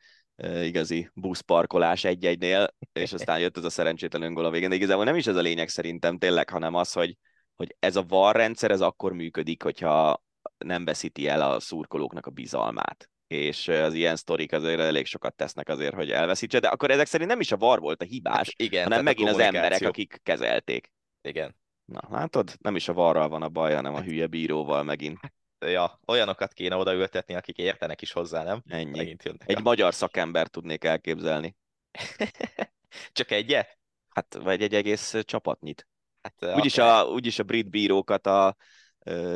Igazi 0.63 1.09
buszparkolás 1.13 2.03
egy-egynél, 2.03 2.67
és 2.93 3.13
aztán 3.13 3.39
jött 3.39 3.57
ez 3.57 3.63
a 3.63 3.69
szerencsétlen 3.69 4.21
öngól 4.21 4.45
a 4.45 4.49
végén. 4.49 4.69
De 4.69 4.75
igazából 4.75 5.03
nem 5.03 5.15
is 5.15 5.27
ez 5.27 5.35
a 5.35 5.41
lényeg 5.41 5.69
szerintem 5.69 6.17
tényleg, 6.17 6.49
hanem 6.49 6.73
az, 6.73 6.91
hogy, 6.91 7.17
hogy 7.55 7.75
ez 7.79 7.95
a 7.95 8.05
VAR 8.07 8.35
rendszer, 8.35 8.71
ez 8.71 8.81
akkor 8.81 9.13
működik, 9.13 9.63
hogyha 9.63 10.23
nem 10.57 10.85
veszíti 10.85 11.27
el 11.27 11.51
a 11.51 11.59
szurkolóknak 11.59 12.25
a 12.25 12.31
bizalmát 12.31 13.07
és 13.33 13.67
az 13.67 13.93
ilyen 13.93 14.15
sztorik 14.15 14.51
azért 14.51 14.79
elég 14.79 15.05
sokat 15.05 15.35
tesznek 15.35 15.69
azért, 15.69 15.93
hogy 15.93 16.11
elveszítse, 16.11 16.59
de 16.59 16.67
akkor 16.67 16.91
ezek 16.91 17.05
szerint 17.05 17.29
nem 17.29 17.39
is 17.39 17.51
a 17.51 17.57
var 17.57 17.79
volt 17.79 18.01
a 18.01 18.05
hibás, 18.05 18.35
hát 18.35 18.53
igen, 18.55 18.83
hanem 18.83 19.03
megint 19.03 19.29
az 19.29 19.39
emberek, 19.39 19.81
akik 19.81 20.19
kezelték. 20.23 20.91
Igen. 21.21 21.55
Na, 21.85 22.01
látod? 22.09 22.53
Nem 22.59 22.75
is 22.75 22.87
a 22.87 22.93
varral 22.93 23.29
van 23.29 23.41
a 23.41 23.49
baj, 23.49 23.73
hanem 23.73 23.93
a 23.93 24.01
hülye 24.01 24.27
bíróval 24.27 24.83
megint. 24.83 25.19
Ja, 25.65 25.99
olyanokat 26.07 26.53
kéne 26.53 26.75
odaültetni, 26.75 27.35
akik 27.35 27.57
értenek 27.57 28.01
is 28.01 28.11
hozzá, 28.11 28.43
nem? 28.43 28.63
Ennyi. 28.67 29.17
Egy 29.45 29.61
magyar 29.61 29.93
szakember 29.93 30.47
tudnék 30.47 30.83
elképzelni. 30.83 31.55
Csak 33.11 33.31
egyet? 33.31 33.77
Hát, 34.09 34.33
vagy 34.33 34.61
egy 34.61 34.73
egész 34.73 35.15
csapatnyit. 35.21 35.87
Hát, 36.21 36.55
úgyis, 36.55 36.77
a, 36.77 37.05
úgyis 37.05 37.39
a 37.39 37.43
brit 37.43 37.69
bírókat, 37.69 38.27
a, 38.27 38.55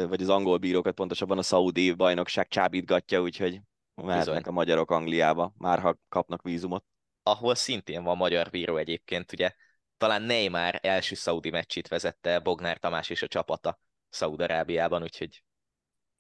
vagy 0.08 0.22
az 0.22 0.30
angol 0.30 0.58
bírókat 0.58 0.94
pontosabban 0.94 1.38
a 1.38 1.42
szaudi 1.42 1.94
bajnokság 1.94 2.48
csábítgatja, 2.48 3.22
úgyhogy 3.22 3.62
mehetnek 3.96 4.48
a 4.48 4.52
magyarok 4.52 4.92
Angliába, 4.92 5.54
már 5.58 5.80
ha 5.80 5.98
kapnak 6.10 6.42
vízumot. 6.42 6.86
Ahol 7.24 7.56
szintén 7.56 8.04
van 8.04 8.18
magyar 8.18 8.50
bíró 8.50 8.78
egyébként, 8.78 9.32
ugye 9.32 9.52
talán 9.98 10.22
Neymar 10.22 10.80
első 10.82 11.16
szaudi 11.16 11.50
meccsét 11.50 11.88
vezette 11.88 12.40
Bognár 12.40 12.78
Tamás 12.78 13.10
és 13.10 13.22
a 13.22 13.28
csapata 13.28 13.80
Szaúd-Arábiában, 14.10 15.04
úgyhogy 15.04 15.44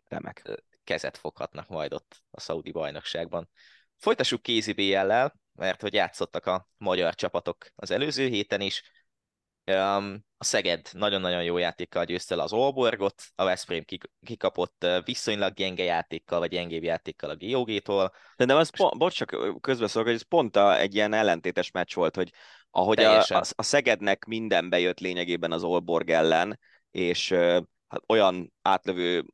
remek. 0.09 0.61
Kezet 0.83 1.17
foghatnak 1.17 1.67
majd 1.67 1.93
ott 1.93 2.23
a 2.31 2.39
szaudi 2.39 2.71
bajnokságban. 2.71 3.49
Folytassuk 3.95 4.41
kézi 4.41 4.73
BL-lel, 4.73 5.39
mert 5.53 5.81
hogy 5.81 5.93
játszottak 5.93 6.45
a 6.45 6.67
magyar 6.77 7.15
csapatok 7.15 7.65
az 7.75 7.91
előző 7.91 8.27
héten 8.27 8.61
is. 8.61 8.91
A 10.37 10.43
Szeged 10.43 10.89
nagyon-nagyon 10.91 11.43
jó 11.43 11.57
játékkal 11.57 12.05
győzte 12.05 12.35
le 12.35 12.43
az 12.43 12.53
Olborgot, 12.53 13.23
a 13.35 13.43
Veszprém 13.43 13.83
kikapott 14.25 14.85
viszonylag 15.03 15.53
gyenge 15.53 15.83
játékkal, 15.83 16.39
vagy 16.39 16.49
gyengébb 16.49 16.83
játékkal 16.83 17.29
a 17.29 17.35
GOG-tól. 17.35 18.13
De 18.35 18.45
nem, 18.45 18.57
az 18.57 18.69
pont, 18.77 18.97
bocs, 18.97 19.15
csak 19.15 19.61
közbeszólok, 19.61 20.07
hogy 20.07 20.17
ez 20.17 20.27
pont 20.27 20.55
a, 20.55 20.79
egy 20.79 20.95
ilyen 20.95 21.13
ellentétes 21.13 21.71
meccs 21.71 21.93
volt, 21.93 22.15
hogy 22.15 22.31
ahogy 22.69 22.99
a, 22.99 23.21
a, 23.21 23.43
a 23.55 23.63
Szegednek 23.63 24.25
minden 24.25 24.69
bejött 24.69 24.99
lényegében 24.99 25.51
az 25.51 25.63
Olborg 25.63 26.09
ellen, 26.09 26.59
és 26.91 27.31
hát 27.87 28.03
olyan 28.07 28.53
átlövő 28.61 29.25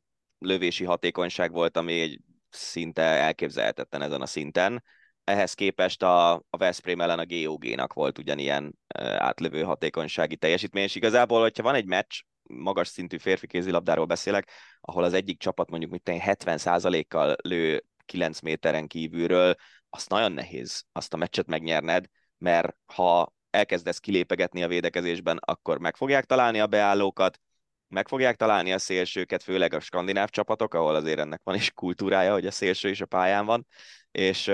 lövési 0.44 0.84
hatékonyság 0.84 1.52
volt, 1.52 1.76
ami 1.76 2.00
egy 2.00 2.20
szinte 2.50 3.02
elképzelhetetlen 3.02 4.02
ezen 4.02 4.20
a 4.20 4.26
szinten, 4.26 4.82
ehhez 5.24 5.54
képest 5.54 6.02
a, 6.02 6.32
a 6.32 6.56
Veszprém 6.56 7.00
ellen 7.00 7.18
a 7.18 7.26
GOG-nak 7.26 7.92
volt 7.92 8.18
ugyanilyen 8.18 8.78
átlövő 8.98 9.62
hatékonysági 9.62 10.36
teljesítmény, 10.36 10.82
és 10.82 10.94
igazából, 10.94 11.40
hogyha 11.40 11.62
van 11.62 11.74
egy 11.74 11.86
meccs, 11.86 12.20
magas 12.42 12.88
szintű 12.88 13.18
férfi 13.18 13.46
kézilabdáról 13.46 14.04
beszélek, 14.04 14.50
ahol 14.80 15.04
az 15.04 15.12
egyik 15.12 15.38
csapat 15.38 15.70
mondjuk 15.70 15.90
mit 15.90 16.10
70%-kal 16.12 17.36
lő 17.42 17.84
9 18.04 18.40
méteren 18.40 18.86
kívülről, 18.86 19.54
azt 19.90 20.08
nagyon 20.08 20.32
nehéz 20.32 20.84
azt 20.92 21.14
a 21.14 21.16
meccset 21.16 21.46
megnyerned, 21.46 22.06
mert 22.38 22.76
ha 22.86 23.34
elkezdesz 23.50 23.98
kilépegetni 23.98 24.62
a 24.62 24.68
védekezésben, 24.68 25.38
akkor 25.40 25.78
meg 25.78 25.96
fogják 25.96 26.24
találni 26.24 26.60
a 26.60 26.66
beállókat, 26.66 27.40
meg 27.88 28.08
fogják 28.08 28.36
találni 28.36 28.72
a 28.72 28.78
szélsőket, 28.78 29.42
főleg 29.42 29.72
a 29.74 29.80
skandináv 29.80 30.28
csapatok, 30.28 30.74
ahol 30.74 30.94
azért 30.94 31.18
ennek 31.18 31.40
van 31.42 31.54
is 31.54 31.70
kultúrája, 31.70 32.32
hogy 32.32 32.46
a 32.46 32.50
szélső 32.50 32.88
is 32.88 33.00
a 33.00 33.06
pályán 33.06 33.46
van, 33.46 33.66
és 34.10 34.52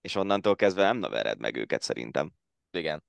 és 0.00 0.14
onnantól 0.14 0.56
kezdve 0.56 0.82
nem 0.92 1.10
vered 1.10 1.38
meg 1.38 1.56
őket 1.56 1.82
szerintem. 1.82 2.32
Igen. 2.70 3.04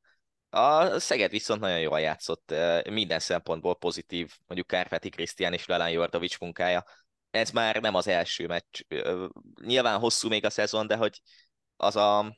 A 0.50 1.00
Szeged 1.00 1.32
viszont 1.32 1.60
nagyon 1.60 1.80
jól 1.80 2.00
játszott, 2.00 2.54
minden 2.90 3.20
szempontból 3.20 3.78
pozitív, 3.78 4.34
mondjuk 4.46 4.68
Kárpáti 4.68 5.10
Krisztián 5.10 5.54
és 5.54 5.66
Lelán 5.66 5.90
Jordovics 5.90 6.40
munkája. 6.40 6.84
Ez 7.32 7.52
már 7.52 7.82
nem 7.82 7.96
az 7.96 8.08
első 8.08 8.48
meccs. 8.48 8.82
Nyilván 9.62 10.00
hosszú 10.00 10.28
még 10.28 10.46
a 10.46 10.50
szezon, 10.50 10.88
de 10.88 10.96
hogy 10.96 11.22
az 11.76 11.96
a... 11.96 12.38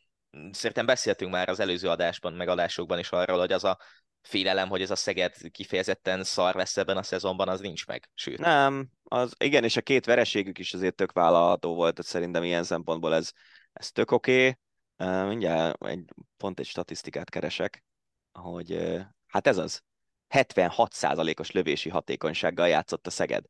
Szerintem 0.51 0.85
beszéltünk 0.85 1.31
már 1.31 1.49
az 1.49 1.59
előző 1.59 1.89
adásban, 1.89 2.33
meg 2.33 2.47
adásokban 2.47 2.99
is 2.99 3.09
arról, 3.09 3.39
hogy 3.39 3.51
az 3.51 3.63
a 3.63 3.79
félelem, 4.21 4.69
hogy 4.69 4.81
ez 4.81 4.91
a 4.91 4.95
Szeged 4.95 5.35
kifejezetten 5.51 6.23
szar 6.23 6.55
lesz 6.55 6.77
ebben 6.77 6.97
a 6.97 7.03
szezonban, 7.03 7.49
az 7.49 7.59
nincs 7.59 7.87
meg. 7.87 8.09
Sőt. 8.13 8.37
Nem, 8.37 8.89
az, 9.03 9.33
igen, 9.37 9.63
és 9.63 9.77
a 9.77 9.81
két 9.81 10.05
vereségük 10.05 10.57
is 10.57 10.73
azért 10.73 10.95
tök 10.95 11.11
vállalható 11.11 11.73
volt, 11.73 11.95
tehát 11.95 12.11
szerintem 12.11 12.43
ilyen 12.43 12.63
szempontból 12.63 13.15
ez, 13.15 13.31
ez 13.73 13.91
tök 13.91 14.11
oké. 14.11 14.57
Okay. 14.97 15.27
Mindjárt 15.27 15.85
egy, 15.85 16.05
pont 16.37 16.59
egy 16.59 16.65
statisztikát 16.65 17.29
keresek, 17.29 17.83
hogy 18.31 18.97
hát 19.27 19.47
ez 19.47 19.57
az, 19.57 19.83
76%-os 20.29 21.51
lövési 21.51 21.89
hatékonysággal 21.89 22.67
játszott 22.67 23.07
a 23.07 23.09
Szeged. 23.09 23.43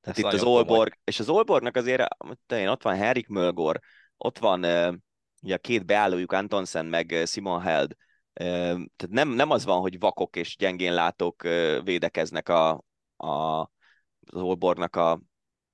Tehát 0.00 0.18
ez 0.18 0.24
itt 0.24 0.32
az 0.32 0.42
Olborg, 0.42 0.66
komoly. 0.68 0.90
és 1.04 1.20
az 1.20 1.28
Olborgnak 1.28 1.76
azért, 1.76 2.08
én 2.48 2.68
ott 2.68 2.82
van 2.82 2.96
Henrik 2.96 3.26
Mölgor, 3.26 3.80
ott 4.16 4.38
van 4.38 4.58
ugye 5.42 5.54
a 5.54 5.58
két 5.58 5.86
beállójuk, 5.86 6.32
Antonsen 6.32 6.86
meg 6.86 7.22
Simon 7.26 7.60
Held, 7.60 7.94
tehát 8.34 9.08
nem, 9.08 9.28
nem 9.28 9.50
az 9.50 9.64
van, 9.64 9.80
hogy 9.80 9.98
vakok 9.98 10.36
és 10.36 10.56
gyengén 10.56 10.94
látók 10.94 11.42
védekeznek 11.82 12.48
a, 12.48 12.84
a, 13.16 13.60
az 14.26 14.40
Olbornak 14.40 14.96
a 14.96 15.20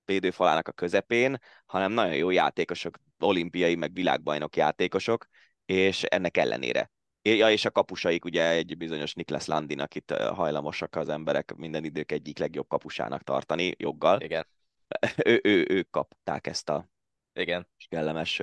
védőfalának 0.04 0.68
a 0.68 0.72
közepén, 0.72 1.38
hanem 1.66 1.92
nagyon 1.92 2.14
jó 2.14 2.30
játékosok, 2.30 2.98
olimpiai 3.18 3.74
meg 3.74 3.92
világbajnok 3.92 4.56
játékosok, 4.56 5.26
és 5.64 6.02
ennek 6.02 6.36
ellenére. 6.36 6.90
Ja, 7.22 7.50
és 7.50 7.64
a 7.64 7.70
kapusaik 7.70 8.24
ugye 8.24 8.48
egy 8.48 8.76
bizonyos 8.76 9.14
Niklas 9.14 9.46
Landin, 9.46 9.80
akit 9.80 10.10
hajlamosak 10.12 10.96
az 10.96 11.08
emberek 11.08 11.54
minden 11.54 11.84
idők 11.84 12.12
egyik 12.12 12.38
legjobb 12.38 12.68
kapusának 12.68 13.22
tartani, 13.22 13.74
joggal. 13.78 14.20
Igen. 14.20 14.46
ő, 15.24 15.40
ő, 15.42 15.66
ők 15.68 15.90
kapták 15.90 16.46
ezt 16.46 16.68
a 16.68 16.88
Igen. 17.32 17.68
kellemes 17.88 18.42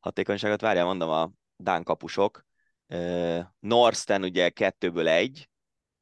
hatékonyságot. 0.00 0.60
Várjál, 0.60 0.84
mondom, 0.84 1.10
a 1.10 1.30
Dán 1.56 1.82
kapusok. 1.82 2.44
Norsten 3.58 4.22
ugye 4.22 4.48
kettőből 4.48 5.08
egy, 5.08 5.48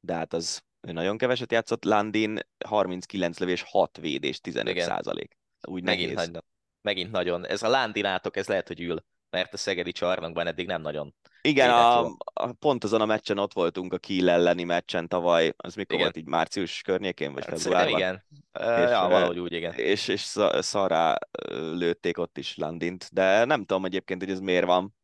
de 0.00 0.14
hát 0.14 0.32
az 0.32 0.62
ő 0.80 0.92
nagyon 0.92 1.18
keveset 1.18 1.52
játszott. 1.52 1.84
Landin 1.84 2.38
39 2.66 3.38
lövés, 3.38 3.62
6 3.62 3.96
védés, 3.96 4.40
15 4.40 4.74
Igen. 4.74 4.86
százalék. 4.86 5.38
Úgy 5.68 5.82
megint, 5.82 6.14
nehéz. 6.14 6.30
Nagy, 6.30 6.42
megint 6.80 7.10
nagyon. 7.10 7.46
Ez 7.46 7.62
a 7.62 7.68
Landinátok, 7.68 8.36
ez 8.36 8.46
lehet, 8.46 8.68
hogy 8.68 8.80
ül, 8.80 9.04
mert 9.30 9.54
a 9.54 9.56
Szegedi 9.56 9.92
csarnokban 9.92 10.46
eddig 10.46 10.66
nem 10.66 10.82
nagyon 10.82 11.14
igen, 11.42 11.70
a, 11.70 12.16
a, 12.32 12.52
pont 12.58 12.84
azon 12.84 13.00
a 13.00 13.04
meccsen 13.04 13.38
ott 13.38 13.52
voltunk 13.52 13.92
a 13.92 13.98
Kiel 13.98 14.30
elleni 14.30 14.64
meccsen 14.64 15.08
tavaly, 15.08 15.52
az 15.56 15.74
mikor 15.74 15.94
igen. 15.94 16.04
volt 16.04 16.16
így 16.16 16.26
március 16.26 16.82
környékén, 16.82 17.32
vagy 17.32 17.44
hát, 17.44 17.60
februárban? 17.60 17.98
Igen, 17.98 18.24
és, 18.52 18.90
ja, 18.90 19.06
valahogy 19.08 19.38
úgy, 19.38 19.52
igen. 19.52 19.72
És, 19.72 20.08
és 20.08 20.20
szarrá 20.58 21.18
lőtték 21.52 22.18
ott 22.18 22.38
is 22.38 22.56
Landint, 22.56 23.08
de 23.12 23.44
nem 23.44 23.64
tudom 23.64 23.84
egyébként, 23.84 24.22
hogy 24.22 24.32
ez 24.32 24.40
miért 24.40 24.66
van. 24.66 24.94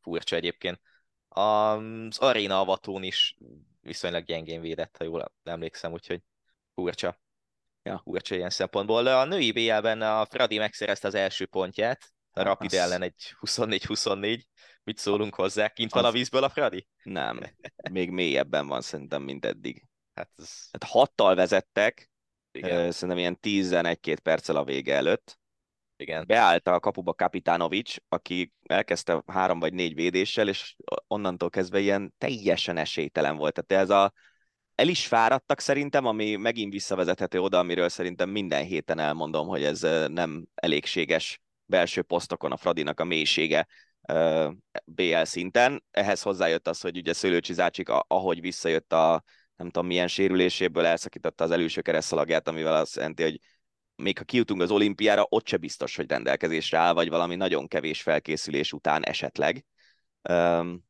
Furcsa 0.00 0.36
egyébként. 0.36 0.80
Az 1.28 2.18
Arena 2.18 2.60
avatón 2.60 3.02
is 3.02 3.36
viszonylag 3.80 4.24
gyengén 4.24 4.60
védett, 4.60 4.96
ha 4.96 5.04
jól 5.04 5.32
emlékszem, 5.42 5.92
úgyhogy 5.92 6.22
furcsa. 6.74 7.20
Ja, 7.82 8.00
furcsa 8.04 8.34
ilyen 8.34 8.50
szempontból. 8.50 9.06
A 9.06 9.24
női 9.24 9.52
BL-ben 9.52 10.02
a 10.02 10.24
Fradi 10.24 10.58
megszerezte 10.58 11.06
az 11.06 11.14
első 11.14 11.46
pontját, 11.46 12.12
a 12.30 12.42
Rapid 12.42 12.72
az... 12.72 12.78
ellen 12.78 13.02
egy 13.02 13.34
24-24. 13.40 14.42
Mit 14.82 14.98
szólunk 14.98 15.34
hozzá? 15.34 15.68
Kint 15.68 15.92
van 15.92 16.04
a 16.04 16.10
vízből 16.10 16.44
a 16.44 16.48
Fradi? 16.48 16.88
Nem. 17.02 17.40
Még 17.90 18.10
mélyebben 18.10 18.66
van 18.66 18.80
szerintem, 18.80 19.22
mint 19.22 19.44
eddig. 19.44 19.86
Hát, 20.14 20.30
ez... 20.36 20.68
hát 20.72 20.84
hattal 20.84 21.34
vezettek, 21.34 22.10
Igen. 22.50 22.90
szerintem 22.90 23.18
ilyen 23.18 23.38
11-2 23.42 24.18
perccel 24.22 24.56
a 24.56 24.64
vége 24.64 24.94
előtt. 24.94 25.38
Igen. 26.00 26.24
Beállt 26.26 26.68
a 26.68 26.80
kapuba 26.80 27.14
Kapitánovics, 27.14 27.96
aki 28.08 28.52
elkezdte 28.66 29.22
három 29.26 29.60
vagy 29.60 29.72
négy 29.72 29.94
védéssel, 29.94 30.48
és 30.48 30.76
onnantól 31.06 31.50
kezdve 31.50 31.80
ilyen 31.80 32.14
teljesen 32.18 32.76
esélytelen 32.76 33.36
volt. 33.36 33.64
Tehát 33.64 33.84
ez 33.84 33.90
a 33.90 34.12
el 34.74 34.88
is 34.88 35.06
fáradtak 35.06 35.60
szerintem, 35.60 36.06
ami 36.06 36.36
megint 36.36 36.72
visszavezethető 36.72 37.40
oda, 37.40 37.58
amiről 37.58 37.88
szerintem 37.88 38.30
minden 38.30 38.64
héten 38.64 38.98
elmondom, 38.98 39.46
hogy 39.46 39.64
ez 39.64 39.80
nem 40.08 40.46
elégséges 40.54 41.40
belső 41.64 42.02
posztokon 42.02 42.52
a 42.52 42.56
Fradinak 42.56 43.00
a 43.00 43.04
mélysége 43.04 43.66
BL 44.84 45.22
szinten. 45.22 45.84
Ehhez 45.90 46.22
hozzájött 46.22 46.68
az, 46.68 46.80
hogy 46.80 46.96
ugye 46.96 47.12
Szőlőcsi 47.12 47.52
Zácsik, 47.52 47.88
ahogy 47.88 48.40
visszajött 48.40 48.92
a 48.92 49.22
nem 49.56 49.70
tudom 49.70 49.88
milyen 49.88 50.08
sérüléséből 50.08 50.86
elszakította 50.86 51.44
az 51.44 51.50
előső 51.50 51.80
keresztalagját, 51.80 52.48
amivel 52.48 52.74
azt 52.74 52.96
jelenti, 52.96 53.22
hogy 53.22 53.40
még 54.02 54.18
ha 54.18 54.24
kijutunk 54.24 54.60
az 54.60 54.70
olimpiára, 54.70 55.26
ott 55.28 55.46
se 55.46 55.56
biztos, 55.56 55.96
hogy 55.96 56.08
rendelkezésre 56.08 56.78
áll, 56.78 56.92
vagy 56.92 57.08
valami 57.08 57.34
nagyon 57.34 57.68
kevés 57.68 58.02
felkészülés 58.02 58.72
után 58.72 59.04
esetleg. 59.04 59.64
Um, 60.28 60.84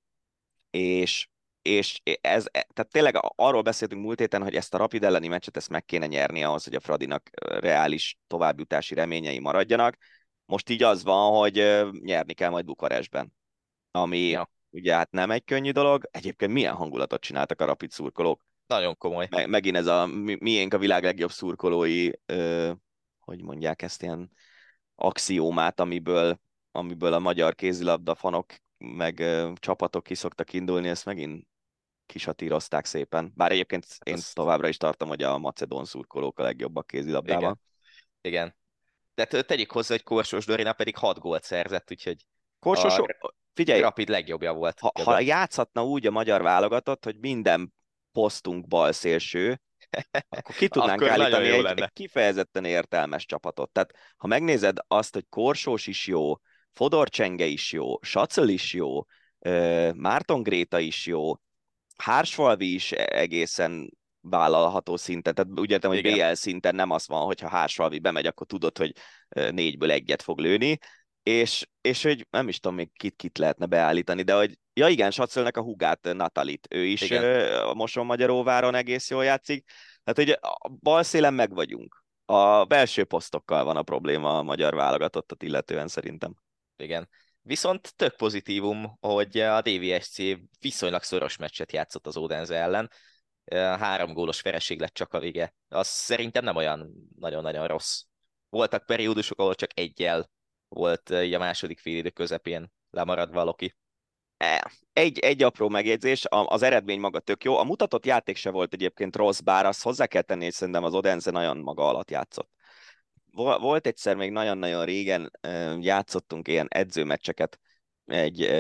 és, 0.71 1.29
és 1.63 2.01
ez, 2.21 2.47
e, 2.47 2.67
tehát 2.73 2.93
tényleg 2.93 3.19
arról 3.37 3.63
beszéltünk 3.63 4.03
múlt 4.03 4.19
héten, 4.19 4.43
hogy 4.43 4.55
ezt 4.55 4.75
a 4.75 4.79
Rapid 4.79 5.05
elleni 5.05 5.29
meccset 5.29 5.57
ezt 5.57 5.69
meg 5.69 5.85
kéne 5.85 6.07
nyerni 6.07 6.45
ahhoz, 6.45 6.65
hogy 6.65 6.75
a 6.75 6.81
Fradinak 6.81 7.31
reális 7.41 8.19
továbbjutási 8.27 8.95
reményei 8.95 9.39
maradjanak. 9.39 9.97
Most 10.45 10.69
így 10.69 10.83
az 10.83 11.03
van, 11.03 11.39
hogy 11.39 11.55
nyerni 12.01 12.35
kell 12.35 12.51
majd 12.51 12.65
Bukarestben, 12.65 13.33
ami 13.91 14.19
ja. 14.19 14.51
ugye 14.71 14.95
hát 14.95 15.11
nem 15.11 15.31
egy 15.31 15.45
könnyű 15.45 15.71
dolog. 15.71 16.09
Egyébként 16.11 16.53
milyen 16.53 16.75
hangulatot 16.75 17.21
csináltak 17.21 17.61
a 17.61 17.65
Rapid 17.65 17.91
szurkolók? 17.91 18.47
Nagyon 18.67 18.97
komoly. 18.97 19.27
Me- 19.31 19.47
megint 19.47 19.77
ez 19.77 19.87
a 19.87 20.07
mi- 20.07 20.39
miénk 20.41 20.75
a 20.75 20.79
világ 20.79 21.03
legjobb 21.03 21.31
szurkolói 21.31 22.11
ö, 22.27 22.73
hogy 23.29 23.43
mondják 23.43 23.83
ezt, 23.83 24.03
ilyen 24.03 24.31
axiómát, 24.95 25.81
amiből, 25.81 26.41
amiből 26.71 27.13
a 27.13 27.19
magyar 27.19 27.55
kézilabda 27.55 28.15
fanok 28.15 28.55
meg 28.79 29.19
ö, 29.19 29.53
csapatok 29.55 30.03
ki 30.03 30.15
szoktak 30.15 30.53
indulni, 30.53 30.89
ezt 30.89 31.05
megint 31.05 31.47
kisatírozták 32.07 32.85
szépen. 32.85 33.33
Bár 33.35 33.53
egyébként 33.53 33.87
én 34.03 34.15
Azt... 34.15 34.35
továbbra 34.35 34.69
is 34.69 34.77
tartom, 34.77 35.09
hogy 35.09 35.23
a 35.23 35.39
macedón 35.39 35.85
szurkolók 35.85 36.39
a 36.39 36.43
legjobbak 36.43 36.87
kézilabdában. 36.87 37.43
Igen. 37.43 37.61
Igen. 38.21 38.57
De 39.15 39.43
tegyük 39.43 39.73
hozzá, 39.73 39.95
hogy 39.95 40.03
Korsos 40.03 40.47
Dorina 40.47 40.73
pedig 40.73 40.97
6 40.97 41.19
gólt 41.19 41.43
szerzett, 41.45 41.91
úgyhogy 41.91 42.27
Korsos, 42.59 42.99
a... 42.99 43.35
figyelj, 43.55 43.81
Rapid 43.81 44.09
legjobbja 44.09 44.53
volt. 44.53 44.79
Ha, 44.79 44.93
ha 45.05 45.21
játszhatna 45.21 45.85
úgy 45.85 46.07
a 46.07 46.11
magyar 46.11 46.43
válogatott, 46.43 47.05
hogy 47.05 47.19
minden 47.19 47.75
posztunk 48.13 48.67
bal 48.67 48.93
szélső, 48.93 49.61
akkor 50.29 50.55
ki 50.55 50.69
tudnánk 50.69 51.01
akkor 51.01 51.21
állítani 51.21 51.49
egy, 51.49 51.65
egy 51.65 51.93
kifejezetten 51.93 52.65
értelmes 52.65 53.27
csapatot. 53.27 53.71
Tehát 53.71 53.95
ha 54.17 54.27
megnézed 54.27 54.77
azt, 54.87 55.15
hogy 55.15 55.27
Korsós 55.29 55.87
is 55.87 56.07
jó, 56.07 56.35
Fodor 56.73 57.09
Csenge 57.09 57.47
is 57.47 57.73
jó, 57.73 58.03
Sacel 58.03 58.49
is 58.49 58.75
jó, 58.75 59.05
Márton 59.95 60.43
Gréta 60.43 60.79
is 60.79 61.07
jó, 61.07 61.33
Hársfalvi 61.97 62.75
is 62.75 62.93
egészen 62.93 63.91
vállalható 64.21 64.97
szinten, 64.97 65.35
tehát 65.35 65.61
úgy 65.61 65.71
értem, 65.71 65.91
hogy 65.91 66.03
BL 66.03 66.33
szinten 66.33 66.75
nem 66.75 66.91
az 66.91 67.07
van, 67.07 67.25
hogyha 67.25 67.49
Hársfalvi 67.49 67.99
bemegy, 67.99 68.27
akkor 68.27 68.47
tudod, 68.47 68.79
hogy 68.79 68.93
négyből 69.51 69.91
egyet 69.91 70.23
fog 70.23 70.39
lőni, 70.39 70.79
és, 71.23 71.67
és 71.81 72.03
hogy 72.03 72.27
nem 72.31 72.49
is 72.49 72.61
tudom 72.61 72.77
még 72.77 72.91
kit-kit 72.93 73.39
lehetne 73.39 73.67
beállítani, 73.67 74.23
de 74.23 74.35
hogy 74.35 74.59
ja 74.79 74.89
igen, 74.89 75.11
Sacölnek 75.11 75.57
a 75.57 75.63
hugát, 75.63 76.13
Natalit, 76.13 76.67
ő 76.71 76.85
is 76.85 77.01
igen. 77.01 77.53
a 77.63 77.75
Moson 77.75 78.07
Magyaróváron 78.07 78.75
egész 78.75 79.11
jól 79.11 79.25
játszik, 79.25 79.71
tehát 80.05 80.39
hogy 80.41 80.51
a 80.51 80.69
bal 80.69 81.03
szélen 81.03 81.35
meg 81.35 81.55
vagyunk. 81.55 82.05
A 82.25 82.65
belső 82.65 83.05
posztokkal 83.05 83.65
van 83.65 83.77
a 83.77 83.83
probléma 83.83 84.39
a 84.39 84.43
magyar 84.43 84.75
válogatottat 84.75 85.43
illetően 85.43 85.89
szerintem. 85.89 86.35
Igen. 86.77 87.09
Viszont 87.43 87.97
tök 87.97 88.17
pozitívum, 88.17 88.97
hogy 89.01 89.39
a 89.39 89.61
DVSC 89.61 90.17
viszonylag 90.61 91.03
szoros 91.03 91.37
meccset 91.37 91.73
játszott 91.73 92.07
az 92.07 92.17
Odense 92.17 92.55
ellen. 92.55 92.91
Három 93.81 94.13
gólos 94.13 94.41
vereség 94.41 94.81
lett 94.81 94.95
csak 94.95 95.13
a 95.13 95.21
vége. 95.21 95.55
Az 95.69 95.87
szerintem 95.87 96.45
nem 96.45 96.57
olyan 96.57 96.93
nagyon-nagyon 97.19 97.67
rossz. 97.67 98.03
Voltak 98.49 98.87
periódusok, 98.87 99.39
ahol 99.39 99.55
csak 99.55 99.71
egyel 99.75 100.31
volt 100.69 101.11
a 101.11 101.39
második 101.39 101.79
félidő 101.79 102.11
közepén 102.11 102.73
lemarad 102.91 103.33
valaki. 103.33 103.75
E, 104.39 104.71
egy, 104.93 105.19
egy 105.19 105.43
apró 105.43 105.69
megjegyzés, 105.69 106.25
az 106.29 106.63
eredmény 106.63 107.01
maga 107.01 107.21
tök 107.21 107.45
jó. 107.45 107.57
A 107.57 107.65
mutatott 107.65 108.07
játék 108.07 108.37
se 108.37 108.51
volt 108.51 108.73
egyébként 108.73 109.17
rossz, 109.17 109.41
bár 109.41 109.67
azt 109.67 109.83
hozzá 109.83 110.07
kell 110.07 110.23
tenni, 110.23 110.45
hogy 110.45 110.53
szerintem 110.53 110.85
az 110.85 110.95
Odense 110.95 111.31
nagyon 111.31 111.57
maga 111.57 111.89
alatt 111.89 112.11
játszott. 112.11 112.51
Volt 113.61 113.87
egyszer 113.87 114.17
még 114.17 114.31
nagyon-nagyon 114.31 114.85
régen 114.85 115.31
játszottunk 115.81 116.49
ilyen 116.49 116.67
edzőmeccseket 116.71 117.59
egy 118.07 118.51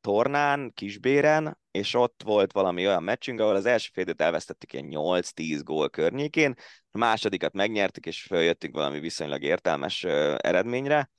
tornán, 0.00 0.72
Kisbéren, 0.74 1.58
és 1.70 1.94
ott 1.94 2.22
volt 2.24 2.52
valami 2.52 2.86
olyan 2.86 3.02
meccsünk, 3.02 3.40
ahol 3.40 3.54
az 3.54 3.66
első 3.66 3.88
félidőt 3.92 4.20
elvesztettük 4.20 4.72
ilyen 4.72 4.88
8-10 4.90 5.60
gól 5.64 5.90
környékén, 5.90 6.54
a 6.90 6.98
másodikat 6.98 7.52
megnyertük, 7.52 8.06
és 8.06 8.22
följöttünk 8.22 8.74
valami 8.74 9.00
viszonylag 9.00 9.42
értelmes 9.42 10.04
eredményre, 10.36 11.10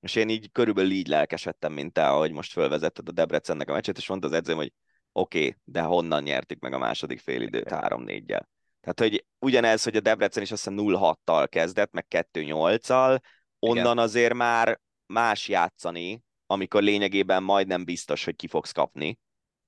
és 0.00 0.14
én 0.14 0.28
így 0.28 0.52
körülbelül 0.52 0.90
így 0.90 1.06
lelkesedtem, 1.06 1.72
mint 1.72 1.92
te, 1.92 2.08
ahogy 2.08 2.32
most 2.32 2.52
fölvezetted 2.52 3.08
a 3.08 3.12
Debrecennek 3.12 3.68
a 3.68 3.72
meccset, 3.72 3.98
és 3.98 4.08
mondta 4.08 4.26
az 4.26 4.32
edzőm, 4.32 4.56
hogy 4.56 4.72
oké, 5.12 5.38
okay, 5.38 5.56
de 5.64 5.80
honnan 5.80 6.22
nyertük 6.22 6.60
meg 6.60 6.72
a 6.72 6.78
második 6.78 7.20
félidőt 7.20 7.68
3-4-jel. 7.70 8.48
Tehát, 8.80 9.00
hogy 9.00 9.26
ugyanez, 9.38 9.82
hogy 9.82 9.96
a 9.96 10.00
Debrecen 10.00 10.42
is 10.42 10.50
azt 10.50 10.64
hiszem 10.64 10.78
0-6-tal 10.86 11.46
kezdett, 11.50 11.92
meg 11.92 12.06
2-8-al, 12.32 13.20
onnan 13.58 13.84
Igen. 13.84 13.98
azért 13.98 14.34
már 14.34 14.80
más 15.06 15.48
játszani, 15.48 16.22
amikor 16.46 16.82
lényegében 16.82 17.42
majdnem 17.42 17.84
biztos, 17.84 18.24
hogy 18.24 18.36
ki 18.36 18.46
fogsz 18.46 18.72
kapni, 18.72 19.18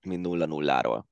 mint 0.07 0.27
0-0-ról. 0.29 1.03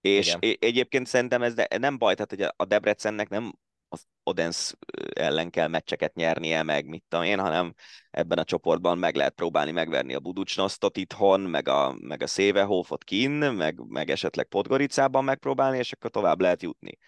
És 0.00 0.34
Igen. 0.34 0.56
egyébként 0.60 1.06
szerintem 1.06 1.42
ez 1.42 1.54
nem 1.78 1.98
baj, 1.98 2.14
tehát 2.14 2.30
hogy 2.30 2.54
a 2.56 2.64
Debrecennek 2.64 3.28
nem 3.28 3.52
az 3.92 4.06
Odense 4.22 4.74
ellen 5.12 5.50
kell 5.50 5.68
meccseket 5.68 6.14
nyernie, 6.14 6.62
meg 6.62 6.86
mit 6.86 7.04
tudom 7.08 7.24
én, 7.24 7.38
hanem 7.38 7.74
ebben 8.10 8.38
a 8.38 8.44
csoportban 8.44 8.98
meg 8.98 9.14
lehet 9.14 9.34
próbálni 9.34 9.70
megverni 9.70 10.14
a 10.14 10.20
Buducsnosztot 10.20 10.96
itthon, 10.96 11.40
meg 11.40 11.68
a, 11.68 11.96
meg 12.00 12.22
a 12.22 12.26
Szévehófot 12.26 13.04
kin, 13.04 13.30
meg, 13.30 13.80
meg 13.88 14.10
esetleg 14.10 14.46
Podgoricában 14.46 15.24
megpróbálni, 15.24 15.78
és 15.78 15.92
akkor 15.92 16.10
tovább 16.10 16.40
lehet 16.40 16.62
jutni. 16.62 16.98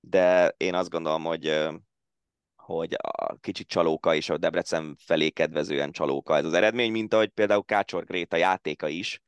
De 0.00 0.54
én 0.56 0.74
azt 0.74 0.90
gondolom, 0.90 1.24
hogy 1.24 1.72
hogy 2.56 2.94
a 2.98 3.36
kicsit 3.40 3.68
csalóka 3.68 4.14
és 4.14 4.28
a 4.28 4.38
Debrecen 4.38 4.96
felé 4.98 5.30
kedvezően 5.30 5.92
csalóka 5.92 6.36
ez 6.36 6.44
az 6.44 6.52
eredmény, 6.52 6.90
mint 6.90 7.14
ahogy 7.14 7.28
például 7.28 7.64
Kácsor 7.64 8.04
Gréta 8.04 8.36
játéka 8.36 8.88
is. 8.88 9.22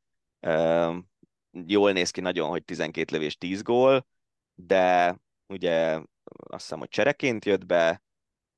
Jól 1.51 1.93
néz 1.93 2.11
ki 2.11 2.21
nagyon, 2.21 2.49
hogy 2.49 2.65
12 2.65 3.13
lövés 3.17 3.37
10 3.37 3.63
gól, 3.63 4.07
de 4.55 5.17
ugye 5.47 6.01
azt 6.49 6.63
hiszem, 6.63 6.79
hogy 6.79 6.89
csereként 6.89 7.45
jött 7.45 7.67
be, 7.67 8.03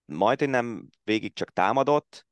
majd 0.04 0.48
nem 0.48 0.88
végig 1.04 1.32
csak 1.32 1.52
támadott, 1.52 2.26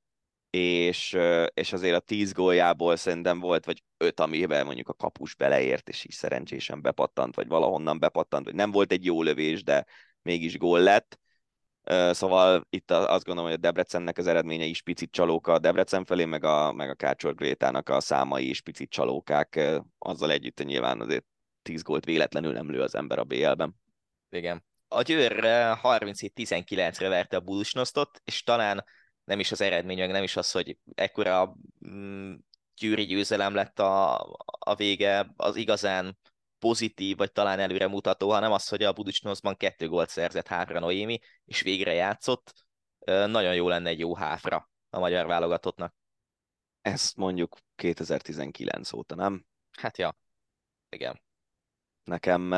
és, 0.51 1.19
és 1.55 1.73
azért 1.73 1.97
a 1.97 2.01
10 2.01 2.33
góljából 2.33 2.97
szerintem 2.97 3.41
volt, 3.41 3.65
vagy 3.65 3.83
5, 3.97 4.21
amiben 4.21 4.65
mondjuk 4.65 4.89
a 4.89 4.95
kapus 4.95 5.35
beleért, 5.35 5.89
és 5.89 6.05
így 6.05 6.13
szerencsésen 6.13 6.83
bepattant, 6.83 7.35
vagy 7.35 7.49
valahonnan 7.49 7.99
bepattant, 7.99 8.45
vagy 8.45 8.55
nem 8.55 8.71
volt 8.71 8.93
egy 8.93 9.05
jó 9.05 9.23
lövés, 9.23 9.63
de 9.63 9.87
mégis 10.23 10.59
gól 10.59 10.81
lett. 10.81 11.19
Szóval 12.11 12.67
itt 12.71 12.91
azt 12.91 13.25
gondolom, 13.25 13.51
hogy 13.51 13.59
a 13.59 13.63
Debrecennek 13.63 14.19
az 14.19 14.27
eredménye 14.27 14.65
is 14.65 14.83
picit 14.83 15.11
csalóka 15.11 15.53
a 15.53 15.59
Debrecen 15.59 16.05
felé, 16.05 16.25
meg 16.25 16.45
a, 16.45 16.73
meg 16.73 16.91
a 16.91 16.95
Kácsor 16.95 17.35
Grétának 17.35 17.89
a 17.89 18.01
számai 18.01 18.49
is 18.49 18.61
picit 18.61 18.91
csalókák. 18.91 19.81
Azzal 19.99 20.31
együtt 20.31 20.65
nyilván 20.65 21.01
azért 21.01 21.25
10 21.63 21.83
gólt 21.83 22.05
véletlenül 22.05 22.53
nem 22.53 22.71
lő 22.71 22.81
az 22.81 22.95
ember 22.95 23.19
a 23.19 23.25
BL-ben. 23.25 23.75
Igen. 24.31 24.65
A 24.89 25.03
Győr 25.03 25.41
37-19-re 25.83 27.09
verte 27.09 27.37
a 27.37 27.41
Bulusnosztot, 27.41 28.21
és 28.25 28.43
talán 28.43 28.85
nem 29.25 29.41
is 29.41 29.53
az 29.53 29.61
eredmény, 29.61 29.99
meg 29.99 30.11
nem 30.11 30.23
is 30.23 30.37
az, 30.37 30.51
hogy 30.51 30.79
ekkora 30.95 31.57
mm, 31.89 32.35
győri 32.77 33.05
győzelem 33.07 33.55
lett 33.55 33.79
a, 33.79 34.21
a 34.45 34.75
vége, 34.75 35.33
az 35.37 35.57
igazán 35.57 36.19
pozitív, 36.59 37.17
vagy 37.17 37.33
talán 37.33 37.59
előre 37.59 37.87
mutató, 37.87 38.31
hanem 38.31 38.53
az, 38.53 38.69
hogy 38.69 38.83
a 38.83 38.93
Buducsnoszban 38.93 39.57
kettő 39.57 39.89
gólt 39.89 40.09
szerzett 40.09 40.47
Háfra 40.47 40.79
Noémi, 40.79 41.19
és 41.45 41.61
végre 41.61 41.93
játszott. 41.93 42.53
Nagyon 43.05 43.55
jó 43.55 43.69
lenne 43.69 43.89
egy 43.89 43.99
jó 43.99 44.15
háfra 44.15 44.71
a 44.91 44.99
magyar 44.99 45.27
válogatottnak. 45.27 45.95
Ezt 46.83 47.17
mondjuk 47.17 47.57
2019 47.75 48.93
óta, 48.93 49.15
nem? 49.15 49.47
Hát 49.71 49.99
ja, 49.99 50.17
igen. 50.89 51.26
Nekem, 52.07 52.53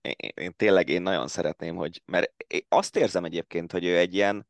én, 0.00 0.30
én 0.34 0.52
tényleg 0.56 0.88
én 0.88 1.02
nagyon 1.02 1.28
szeretném, 1.28 1.76
hogy, 1.76 2.02
mert 2.04 2.44
én 2.46 2.66
azt 2.68 2.96
érzem 2.96 3.24
egyébként, 3.24 3.72
hogy 3.72 3.84
ő 3.84 3.96
egy 3.96 4.14
ilyen 4.14 4.46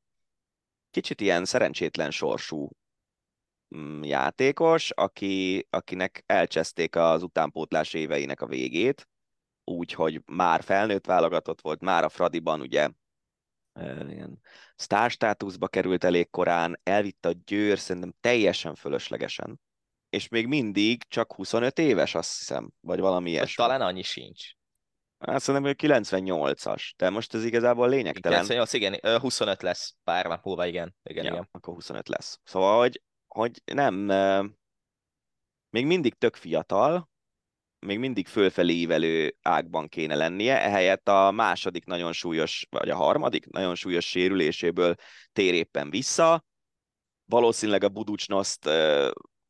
kicsit 0.91 1.21
ilyen 1.21 1.45
szerencsétlen 1.45 2.11
sorsú 2.11 2.69
mm, 3.77 4.03
játékos, 4.03 4.91
aki, 4.91 5.67
akinek 5.71 6.23
elcseszték 6.27 6.97
az 6.97 7.23
utánpótlás 7.23 7.95
éveinek 7.95 8.41
a 8.41 8.47
végét, 8.47 9.09
úgyhogy 9.65 10.23
már 10.27 10.63
felnőtt 10.63 11.07
válogatott 11.07 11.61
volt, 11.61 11.81
már 11.81 12.05
a 12.05 12.09
Fradiban 12.09 12.61
ugye 12.61 12.89
ilyen 14.09 14.41
sztárstátuszba 14.77 15.69
került 15.69 16.05
elég 16.05 16.31
korán, 16.31 16.81
elvitte 16.83 17.29
a 17.29 17.35
Győr 17.45 17.79
szerintem 17.79 18.15
teljesen 18.21 18.75
fölöslegesen, 18.75 19.61
és 20.11 20.29
még 20.29 20.47
mindig 20.47 21.03
csak 21.09 21.33
25 21.33 21.79
éves, 21.79 22.15
azt 22.15 22.39
hiszem, 22.39 22.71
vagy 22.81 23.01
valami 23.01 23.31
ilyesmi. 23.31 23.65
Talán 23.65 23.81
annyi 23.81 24.03
sincs. 24.03 24.51
Hát 25.19 25.41
szerintem, 25.41 25.75
hogy 25.79 25.91
98-as, 25.91 26.91
de 26.97 27.11
most 27.11 27.35
ez 27.35 27.45
igazából 27.45 27.89
lényegtelen. 27.89 28.45
98, 28.45 28.73
igen, 28.73 29.21
25 29.21 29.63
lesz 29.63 29.95
pár 30.05 30.27
nap 30.27 30.45
múlva, 30.45 30.67
igen. 30.67 30.97
igen, 31.03 31.25
ja, 31.25 31.31
igen. 31.31 31.49
akkor 31.51 31.75
25 31.75 32.09
lesz. 32.09 32.39
Szóval, 32.45 32.79
hogy, 32.79 33.03
hogy 33.27 33.63
nem, 33.65 33.95
még 35.71 35.87
mindig 35.87 36.15
tök 36.15 36.37
fiatal, 36.37 37.11
még 37.87 37.99
mindig 37.99 38.27
fölfelé 38.27 38.73
ívelő 38.73 39.37
ágban 39.43 39.89
kéne 39.89 40.15
lennie, 40.15 40.63
ehelyett 40.63 41.09
a 41.09 41.31
második 41.31 41.85
nagyon 41.85 42.13
súlyos, 42.13 42.67
vagy 42.71 42.91
a 42.91 42.97
harmadik 42.97 43.47
nagyon 43.47 43.75
súlyos 43.75 44.09
sérüléséből 44.09 44.95
tér 45.33 45.55
éppen 45.55 45.91
vissza. 45.91 46.45
Valószínűleg 47.25 47.85
a 47.85 47.89
Buducsnoszt 47.89 48.69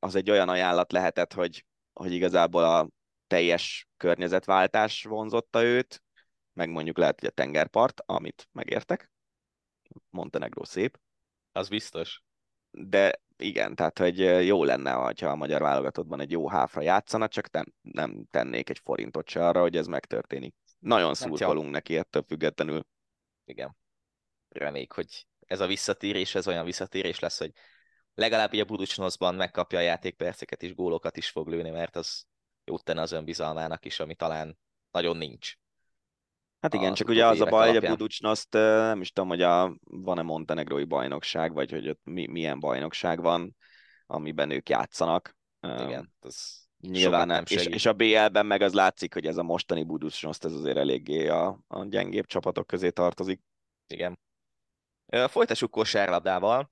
az 0.01 0.14
egy 0.14 0.30
olyan 0.30 0.48
ajánlat 0.48 0.92
lehetett, 0.92 1.32
hogy, 1.32 1.64
hogy 1.92 2.12
igazából 2.12 2.64
a 2.64 2.88
teljes 3.26 3.88
környezetváltás 3.96 5.05
vonzotta 5.05 5.62
őt, 5.62 6.03
meg 6.53 6.68
mondjuk 6.68 6.98
lehet, 6.98 7.20
hogy 7.20 7.28
a 7.28 7.32
tengerpart, 7.32 8.03
amit 8.07 8.48
megértek. 8.53 9.11
Montenegro 10.11 10.64
szép. 10.64 11.01
Az 11.53 11.68
biztos. 11.68 12.22
De 12.70 13.20
igen, 13.36 13.74
tehát 13.74 13.98
hogy 13.98 14.18
jó 14.46 14.64
lenne, 14.64 14.90
ha 14.90 15.26
a 15.26 15.34
magyar 15.34 15.61
válogatottban 15.61 16.20
egy 16.20 16.30
jó 16.30 16.48
háfra 16.48 16.80
játszana, 16.80 17.28
csak 17.28 17.51
nem, 17.51 17.72
nem 17.80 18.24
tennék 18.30 18.70
egy 18.70 18.80
forintot 18.84 19.28
se 19.28 19.46
arra, 19.46 19.61
hogy 19.61 19.76
ez 19.76 19.86
megtörténik. 19.86 20.55
Nagyon 20.78 21.14
szurkolunk 21.14 21.64
hát, 21.64 21.72
neki 21.72 21.96
ettől 21.96 22.24
függetlenül. 22.26 22.86
Igen. 23.44 23.76
Reméljük, 24.48 24.92
hogy 24.92 25.26
ez 25.46 25.61
a 25.61 25.66
visszatérés, 25.66 26.34
ez 26.34 26.46
olyan 26.48 26.64
visszatérés 26.64 27.18
lesz, 27.18 27.38
hogy 27.38 27.53
legalább 28.20 28.52
a 28.52 28.64
Buducsnoszban 28.64 29.34
megkapja 29.34 29.78
a 29.78 29.82
játékperceket 29.82 30.62
és 30.62 30.74
gólokat 30.74 31.16
is 31.16 31.28
fog 31.28 31.48
lőni, 31.48 31.70
mert 31.70 31.96
az 31.96 32.26
jót 32.64 32.84
tenne 32.84 33.00
az 33.00 33.12
önbizalmának 33.12 33.84
is, 33.84 34.00
ami 34.00 34.14
talán 34.14 34.58
nagyon 34.90 35.16
nincs. 35.16 35.54
Hát 36.60 36.74
igen, 36.74 36.94
csak 36.94 37.08
ugye 37.08 37.26
az 37.26 37.40
a 37.40 37.44
baj, 37.44 37.66
hogy 37.66 37.84
a 37.84 37.88
Buducsnoszt 37.88 38.52
nem 38.52 39.00
is 39.00 39.12
tudom, 39.12 39.28
hogy 39.28 39.42
a, 39.42 39.76
van-e 39.84 40.22
montenegrói 40.22 40.84
bajnokság, 40.84 41.52
vagy 41.52 41.70
hogy 41.70 41.88
ott 41.88 42.00
mi, 42.04 42.26
milyen 42.26 42.60
bajnokság 42.60 43.20
van, 43.20 43.56
amiben 44.06 44.50
ők 44.50 44.68
játszanak. 44.68 45.36
Igen, 45.60 46.14
ez 46.20 46.58
Nyilván 46.80 47.26
nem 47.26 47.44
és, 47.48 47.66
és, 47.66 47.86
a 47.86 47.92
BL-ben 47.92 48.46
meg 48.46 48.62
az 48.62 48.72
látszik, 48.72 49.14
hogy 49.14 49.26
ez 49.26 49.36
a 49.36 49.42
mostani 49.42 49.84
Buducsnoszt, 49.84 50.44
ez 50.44 50.52
azért 50.52 50.76
eléggé 50.76 51.28
a, 51.28 51.60
a 51.68 51.84
gyengébb 51.84 52.26
csapatok 52.26 52.66
közé 52.66 52.90
tartozik. 52.90 53.40
Igen. 53.86 54.18
Folytassuk 55.11 55.70
kosárlabdával. 55.70 56.70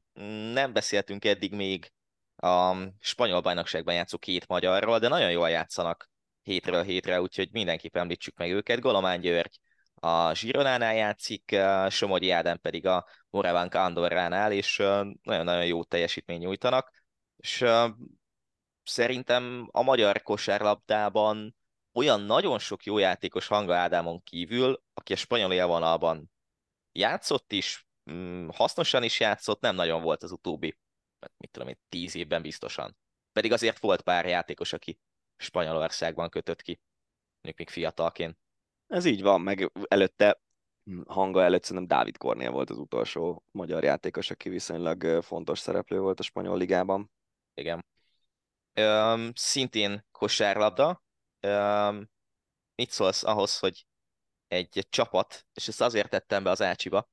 Nem 0.53 0.73
beszéltünk 0.73 1.25
eddig 1.25 1.53
még 1.53 1.93
a 2.37 2.77
spanyol 3.01 3.41
bajnokságban 3.41 3.95
játszó 3.95 4.19
két 4.19 4.47
magyarról, 4.47 4.99
de 4.99 5.09
nagyon 5.09 5.31
jól 5.31 5.51
játszanak 5.51 6.11
hétről 6.43 6.83
hétre, 6.83 7.21
úgyhogy 7.21 7.49
mindenképp 7.53 7.97
említsük 7.97 8.37
meg 8.37 8.51
őket. 8.51 8.81
Golomán 8.81 9.21
György 9.21 9.59
a 9.95 10.35
Zsironánál 10.35 10.95
játszik, 10.95 11.57
Somogyi 11.89 12.31
Ádám 12.31 12.59
pedig 12.59 12.87
a 12.87 13.07
Moraván 13.31 13.69
Andorránál, 13.69 14.53
és 14.53 14.77
nagyon-nagyon 15.23 15.67
jó 15.67 15.85
teljesítmény 15.85 16.39
nyújtanak, 16.39 16.91
és 17.37 17.65
szerintem 18.83 19.69
a 19.73 19.83
magyar 19.83 20.23
kosárlabdában 20.23 21.57
olyan 21.93 22.21
nagyon 22.21 22.59
sok 22.59 22.85
jó 22.85 22.99
játékos 22.99 23.47
Hanga 23.47 23.75
Ádámon 23.77 24.23
kívül, 24.23 24.83
aki 24.95 25.13
a 25.13 25.17
spanyol 25.17 25.53
élvonalban 25.53 26.31
játszott 26.93 27.53
is, 27.53 27.88
mm, 28.11 28.49
hasznosan 28.49 29.03
is 29.03 29.21
játszott, 29.21 29.61
nem 29.61 29.75
nagyon 29.75 30.03
volt 30.03 30.23
az 30.23 30.33
utóbbi 30.33 30.77
Hát 31.21 31.33
mit 31.37 31.51
tudom 31.51 31.69
én, 31.69 31.79
tíz 31.89 32.15
évben 32.15 32.43
biztosan. 32.43 32.97
Pedig 33.33 33.53
azért 33.53 33.79
volt 33.79 34.03
pár 34.03 34.27
játékos, 34.27 34.73
aki 34.73 34.99
Spanyolországban 35.37 36.29
kötött 36.29 36.63
ki, 36.63 36.81
mondjuk 37.35 37.59
még 37.59 37.69
fiatalként. 37.69 38.39
Ez 38.87 39.05
így 39.05 39.23
van, 39.23 39.41
meg 39.41 39.73
előtte, 39.89 40.41
hanga 41.07 41.43
előtt 41.43 41.63
szerintem 41.63 41.97
Dávid 41.97 42.17
Kornél 42.17 42.51
volt 42.51 42.71
az 42.71 42.79
utolsó 42.79 43.45
magyar 43.51 43.85
játékos, 43.85 44.31
aki 44.31 44.49
viszonylag 44.49 45.23
fontos 45.23 45.59
szereplő 45.59 46.01
volt 46.01 46.21
a 46.21 46.23
spanyol 46.23 46.59
ligában. 46.59 47.11
Igen. 47.55 47.85
Üm, 48.75 49.33
szintén 49.35 50.07
kosárlabda. 50.11 51.03
Üm, 51.41 52.11
mit 52.75 52.91
szólsz 52.91 53.23
ahhoz, 53.25 53.59
hogy 53.59 53.87
egy 54.47 54.87
csapat, 54.91 55.47
és 55.55 55.69
ezt 55.69 55.81
azért 55.81 56.11
tettem 56.11 56.43
be 56.43 56.51
az 56.51 56.63
Ácsiba, 56.63 57.09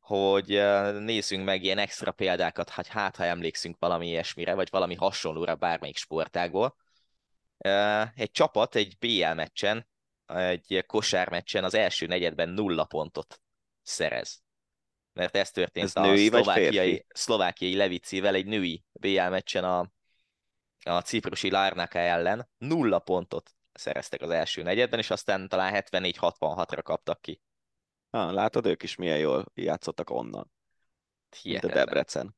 hogy 0.00 0.46
nézzünk 0.98 1.44
meg 1.44 1.62
ilyen 1.62 1.78
extra 1.78 2.12
példákat, 2.12 2.70
hogy 2.70 2.88
hát 2.88 3.16
ha 3.16 3.24
emlékszünk 3.24 3.76
valami 3.78 4.06
ilyesmire, 4.06 4.54
vagy 4.54 4.68
valami 4.70 4.94
hasonlóra 4.94 5.54
bármelyik 5.54 5.96
sportágból. 5.96 6.76
Egy 8.14 8.30
csapat 8.30 8.74
egy 8.74 8.96
BL 8.98 9.32
meccsen, 9.34 9.88
egy 10.26 10.84
kosármeccsen 10.86 11.64
az 11.64 11.74
első 11.74 12.06
negyedben 12.06 12.48
nulla 12.48 12.84
pontot 12.84 13.40
szerez. 13.82 14.42
Mert 15.12 15.36
ez 15.36 15.50
történt 15.50 15.86
ez 15.86 15.96
a 15.96 16.00
női 16.00 16.26
szlovákiai, 16.26 17.06
szlovákiai 17.08 17.76
Levicivel 17.76 18.34
egy 18.34 18.46
női 18.46 18.84
BL 18.92 19.28
meccsen 19.28 19.64
a, 19.64 19.92
a 20.84 21.00
ciprusi 21.00 21.50
Lárnaka 21.50 21.98
ellen. 21.98 22.48
Nulla 22.58 22.98
pontot 22.98 23.50
szereztek 23.72 24.22
az 24.22 24.30
első 24.30 24.62
negyedben, 24.62 24.98
és 24.98 25.10
aztán 25.10 25.48
talán 25.48 25.84
74-66-ra 25.90 26.80
kaptak 26.82 27.20
ki. 27.20 27.42
Ah, 28.10 28.32
látod, 28.32 28.66
ők 28.66 28.82
is 28.82 28.96
milyen 28.96 29.18
jól 29.18 29.44
játszottak 29.54 30.10
onnan. 30.10 30.50
Hihetetlen. 31.42 31.76
A 31.76 31.84
Debrecen. 31.84 32.36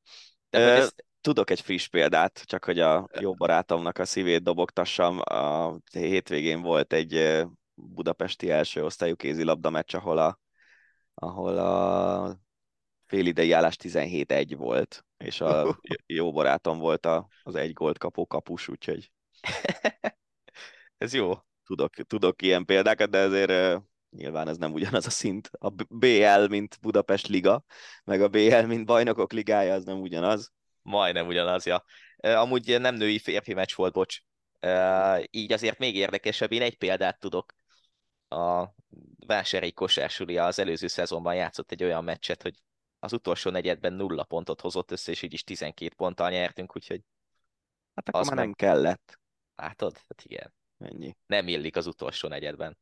De 0.50 0.58
Ö, 0.58 0.70
ezt... 0.70 1.04
Tudok 1.20 1.50
egy 1.50 1.60
friss 1.60 1.88
példát, 1.88 2.42
csak 2.44 2.64
hogy 2.64 2.80
a 2.80 3.08
jó 3.20 3.34
barátomnak 3.34 3.98
a 3.98 4.04
szívét 4.04 4.42
dobogtassam. 4.42 5.18
A 5.24 5.76
hétvégén 5.92 6.60
volt 6.60 6.92
egy 6.92 7.42
budapesti 7.74 8.50
első 8.50 8.84
osztályú 8.84 9.16
kézilabda 9.16 9.70
meccs, 9.70 9.94
ahol 9.94 10.18
a, 10.18 10.40
ahol 11.14 11.58
a 11.58 12.36
félidei 13.06 13.52
állás 13.52 13.76
17-1 13.82 14.54
volt, 14.56 15.04
és 15.16 15.40
a 15.40 15.78
jó 16.06 16.32
barátom 16.32 16.78
volt 16.78 17.06
a, 17.06 17.28
az 17.42 17.54
egy 17.54 17.72
gólt 17.72 17.98
kapó 17.98 18.26
kapus, 18.26 18.68
úgyhogy 18.68 19.10
ez 20.98 21.14
jó. 21.14 21.32
Tudok, 21.64 21.94
tudok 21.94 22.42
ilyen 22.42 22.64
példákat, 22.64 23.10
de 23.10 23.18
azért 23.18 23.82
nyilván 24.16 24.48
ez 24.48 24.56
nem 24.56 24.72
ugyanaz 24.72 25.06
a 25.06 25.10
szint. 25.10 25.50
A 25.58 25.70
BL, 25.88 26.46
mint 26.48 26.78
Budapest 26.80 27.26
Liga, 27.26 27.64
meg 28.04 28.22
a 28.22 28.28
BL, 28.28 28.66
mint 28.66 28.86
Bajnokok 28.86 29.32
Ligája, 29.32 29.74
az 29.74 29.84
nem 29.84 30.00
ugyanaz. 30.00 30.52
Majdnem 30.82 31.26
ugyanaz, 31.26 31.66
ja. 31.66 31.84
Amúgy 32.16 32.80
nem 32.80 32.94
női 32.94 33.18
férfi 33.18 33.54
meccs 33.54 33.74
volt, 33.74 33.92
bocs. 33.92 34.18
Így 35.30 35.52
azért 35.52 35.78
még 35.78 35.96
érdekesebb, 35.96 36.52
én 36.52 36.62
egy 36.62 36.78
példát 36.78 37.18
tudok. 37.18 37.54
A 38.28 38.74
Vásári 39.26 39.72
Kosársuli 39.72 40.38
az 40.38 40.58
előző 40.58 40.86
szezonban 40.86 41.34
játszott 41.34 41.70
egy 41.70 41.82
olyan 41.82 42.04
meccset, 42.04 42.42
hogy 42.42 42.54
az 42.98 43.12
utolsó 43.12 43.50
negyedben 43.50 43.92
nulla 43.92 44.24
pontot 44.24 44.60
hozott 44.60 44.90
össze, 44.90 45.10
és 45.10 45.22
így 45.22 45.32
is 45.32 45.44
12 45.44 45.94
ponttal 45.94 46.30
nyertünk, 46.30 46.76
úgyhogy 46.76 47.02
Hát 47.94 48.08
akkor 48.08 48.20
az 48.20 48.26
már 48.26 48.36
meg... 48.36 48.44
nem 48.44 48.54
kellett. 48.54 49.20
Látod? 49.56 49.96
Hát 49.96 50.22
igen. 50.24 50.54
Ennyi. 50.78 51.16
Nem 51.26 51.48
illik 51.48 51.76
az 51.76 51.86
utolsó 51.86 52.28
negyedben. 52.28 52.78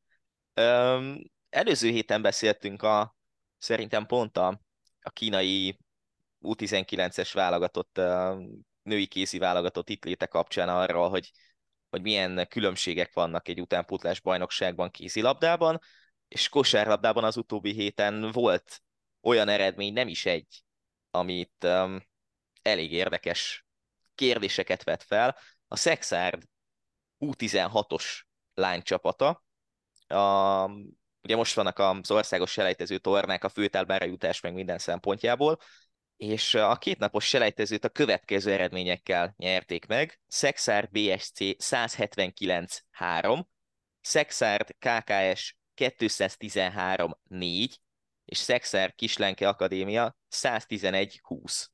Öm, 0.55 1.23
előző 1.49 1.89
héten 1.89 2.23
beszéltünk 2.23 2.83
a 2.83 3.17
szerintem 3.59 4.07
pont 4.07 4.37
a, 4.37 4.61
a 5.01 5.11
kínai 5.11 5.79
U19-es 6.41 7.31
válogatott, 7.33 8.01
női 8.83 9.07
kézi 9.07 9.39
válogatott 9.39 9.89
itt 9.89 10.05
léte 10.05 10.27
kapcsán 10.27 10.69
arról, 10.69 11.09
hogy, 11.09 11.31
hogy 11.91 12.03
milyen 12.03 12.47
különbségek 12.49 13.15
vannak 13.15 13.49
egy 13.49 13.61
utánpótlás 13.61 14.21
bajnokságban 14.21 14.91
kézilabdában, 14.91 15.79
és 16.29 16.49
kosárlabdában 16.49 17.25
az 17.25 17.37
utóbbi 17.37 17.73
héten 17.73 18.31
volt 18.33 18.83
olyan 19.21 19.49
eredmény, 19.49 19.93
nem 19.93 20.09
is 20.09 20.27
egy, 20.27 20.63
amit 21.11 21.65
um, 21.65 22.07
elég 22.63 22.93
érdekes 22.93 23.67
kérdéseket 24.15 24.83
vet 24.83 25.03
fel. 25.03 25.37
A 25.69 25.77
Szexárd 25.77 26.43
U16-os 27.19 28.05
lánycsapata, 28.55 29.45
a, 30.11 30.65
ugye 31.23 31.37
most 31.37 31.55
vannak 31.55 31.79
az 31.79 32.11
országos 32.11 32.51
selejtező 32.51 32.99
tornák, 32.99 33.45
a 33.45 33.49
főtálbára 33.49 34.05
jutás 34.05 34.41
meg 34.41 34.55
minden 34.55 34.79
szempontjából, 34.79 35.59
és 36.17 36.55
a 36.55 36.77
kétnapos 36.77 37.25
selejtezőt 37.25 37.85
a 37.85 37.89
következő 37.89 38.53
eredményekkel 38.53 39.35
nyerték 39.37 39.87
meg. 39.87 40.21
Szexárd 40.27 40.91
BSC 40.91 41.39
179-3, 41.39 43.45
Szexárd 44.01 44.75
KKS 44.79 45.57
213-4, 45.77 47.75
és 48.25 48.39
Szexárd 48.39 48.95
Kislenke 48.95 49.49
Akadémia 49.49 50.17
111-20 50.31 51.69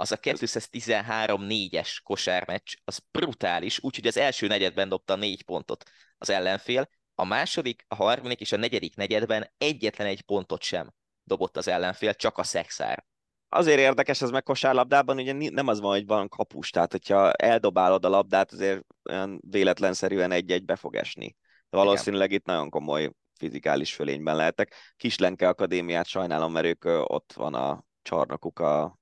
az 0.00 0.12
a 0.12 0.18
213-4-es 0.18 1.98
kosármeccs, 2.02 2.74
az 2.84 3.00
brutális, 3.10 3.82
úgyhogy 3.82 4.06
az 4.06 4.16
első 4.16 4.46
negyedben 4.46 4.88
dobta 4.88 5.16
négy 5.16 5.44
pontot 5.44 5.90
az 6.18 6.30
ellenfél, 6.30 6.88
a 7.20 7.24
második, 7.24 7.84
a 7.88 7.94
harmadik 7.94 8.40
és 8.40 8.52
a 8.52 8.56
negyedik 8.56 8.96
negyedben 8.96 9.50
egyetlen 9.58 10.06
egy 10.06 10.22
pontot 10.22 10.62
sem 10.62 10.92
dobott 11.24 11.56
az 11.56 11.68
ellenfél, 11.68 12.14
csak 12.14 12.38
a 12.38 12.42
szexár. 12.42 13.04
Azért 13.48 13.78
érdekes 13.78 14.22
ez 14.22 14.30
meg 14.30 14.42
kosárlabdában, 14.42 15.16
ugye 15.16 15.50
nem 15.50 15.66
az 15.66 15.80
van, 15.80 15.90
hogy 15.90 16.06
van 16.06 16.28
kapus, 16.28 16.70
tehát 16.70 16.92
hogyha 16.92 17.32
eldobálod 17.32 18.04
a 18.04 18.08
labdát, 18.08 18.52
azért 18.52 18.84
olyan 19.10 19.40
véletlenszerűen 19.46 20.32
egy-egy 20.32 20.64
be 20.64 20.76
fog 20.76 20.96
esni. 20.96 21.36
De 21.70 21.76
valószínűleg 21.76 22.26
Igen. 22.26 22.38
itt 22.40 22.46
nagyon 22.46 22.70
komoly 22.70 23.10
fizikális 23.34 23.94
fölényben 23.94 24.36
lehetek. 24.36 24.74
Kislenke 24.96 25.48
Akadémiát 25.48 26.06
sajnálom, 26.06 26.52
mert 26.52 26.66
ők 26.66 26.84
ott 26.84 27.32
van 27.32 27.54
a 27.54 27.84
csarnokuk 28.02 28.58
a 28.58 28.98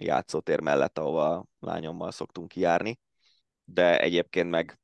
játszótér 0.00 0.60
mellett, 0.60 0.98
ahova 0.98 1.34
a 1.34 1.46
lányommal 1.58 2.10
szoktunk 2.10 2.48
kijárni, 2.48 2.98
de 3.64 4.00
egyébként 4.00 4.50
meg 4.50 4.78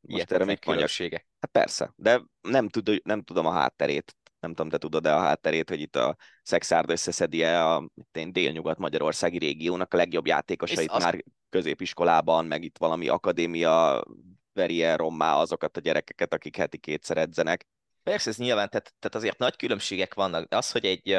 most 0.00 0.32
erre 0.32 0.44
még 0.44 0.58
különbsége. 0.58 1.26
Hát 1.42 1.50
persze, 1.50 1.92
de 1.96 2.22
nem, 2.40 2.68
tud, 2.68 3.00
nem 3.04 3.22
tudom 3.22 3.46
a 3.46 3.52
hátterét, 3.52 4.16
nem 4.40 4.54
tudom, 4.54 4.70
te 4.70 4.78
tudod-e 4.78 5.14
a 5.14 5.20
hátterét, 5.20 5.68
hogy 5.68 5.80
itt 5.80 5.96
a 5.96 6.16
Szexárd 6.42 6.90
összeszedi-e 6.90 7.66
a 7.68 7.88
délnyugat-magyarországi 8.12 9.38
régiónak 9.38 9.94
a 9.94 9.96
legjobb 9.96 10.26
játékosait 10.26 10.90
az... 10.90 11.02
már 11.02 11.24
középiskolában, 11.50 12.44
meg 12.44 12.62
itt 12.62 12.78
valami 12.78 13.08
akadémia 13.08 14.04
veri 14.52 14.82
el 14.82 14.96
rommá 14.96 15.34
azokat 15.36 15.76
a 15.76 15.80
gyerekeket, 15.80 16.32
akik 16.32 16.56
heti 16.56 16.78
kétszer 16.78 17.16
edzenek. 17.16 17.66
Persze, 18.02 18.30
ez 18.30 18.36
nyilván, 18.36 18.68
tehát, 18.68 18.94
tehát 18.98 19.14
azért 19.16 19.38
nagy 19.38 19.56
különbségek 19.56 20.14
vannak, 20.14 20.48
de 20.48 20.56
az, 20.56 20.70
hogy 20.70 20.84
egy, 20.84 21.10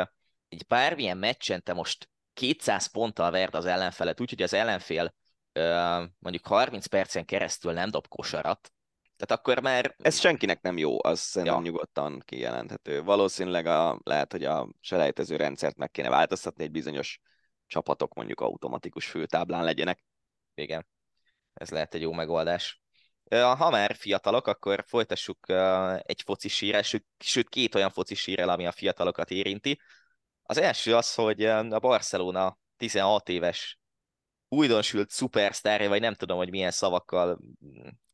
egy 0.47 0.65
bármilyen 0.67 1.17
meccsen 1.17 1.63
te 1.63 1.73
most 1.73 2.09
200 2.33 2.85
ponttal 2.85 3.31
verd 3.31 3.55
az 3.55 3.65
ellenfelet, 3.65 4.21
úgyhogy 4.21 4.41
az 4.41 4.53
ellenfél 4.53 5.13
mondjuk 6.19 6.47
30 6.47 6.85
percen 6.85 7.25
keresztül 7.25 7.73
nem 7.73 7.89
dob 7.89 8.07
kosarat, 8.07 8.71
tehát 9.25 9.39
akkor 9.41 9.61
már... 9.61 9.95
Ez 9.97 10.19
senkinek 10.19 10.61
nem 10.61 10.77
jó, 10.77 11.03
az 11.03 11.19
szerintem 11.19 11.57
ja. 11.57 11.69
nyugodtan 11.69 12.21
kijelenthető. 12.25 13.03
Valószínűleg 13.03 13.65
a, 13.65 13.99
lehet, 14.03 14.31
hogy 14.31 14.43
a 14.43 14.69
selejtező 14.79 15.35
rendszert 15.35 15.77
meg 15.77 15.91
kéne 15.91 16.09
változtatni, 16.09 16.63
egy 16.63 16.71
bizonyos 16.71 17.19
csapatok 17.67 18.13
mondjuk 18.13 18.41
automatikus 18.41 19.05
főtáblán 19.05 19.63
legyenek. 19.63 20.03
Igen, 20.55 20.87
ez 21.53 21.69
lehet 21.69 21.93
egy 21.93 22.01
jó 22.01 22.11
megoldás. 22.11 22.81
Ha 23.29 23.69
már 23.69 23.95
fiatalok, 23.95 24.47
akkor 24.47 24.83
folytassuk 24.87 25.49
egy 25.97 26.21
foci 26.25 26.47
sírrel, 26.47 26.81
sőt 27.19 27.49
két 27.49 27.75
olyan 27.75 27.89
foci 27.89 28.15
sírrel, 28.15 28.49
ami 28.49 28.65
a 28.65 28.71
fiatalokat 28.71 29.31
érinti. 29.31 29.79
Az 30.43 30.57
első 30.57 30.95
az, 30.95 31.13
hogy 31.13 31.45
a 31.45 31.79
Barcelona 31.79 32.57
16 32.77 33.29
éves 33.29 33.79
újdonsült 34.47 35.09
szupersztárja, 35.09 35.89
vagy 35.89 36.01
nem 36.01 36.13
tudom, 36.13 36.37
hogy 36.37 36.49
milyen 36.49 36.71
szavakkal 36.71 37.39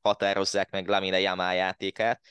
határozzák 0.02 0.72
meg 0.72 0.88
Lamine 0.88 1.20
Yamal 1.20 1.54
játékát, 1.54 2.22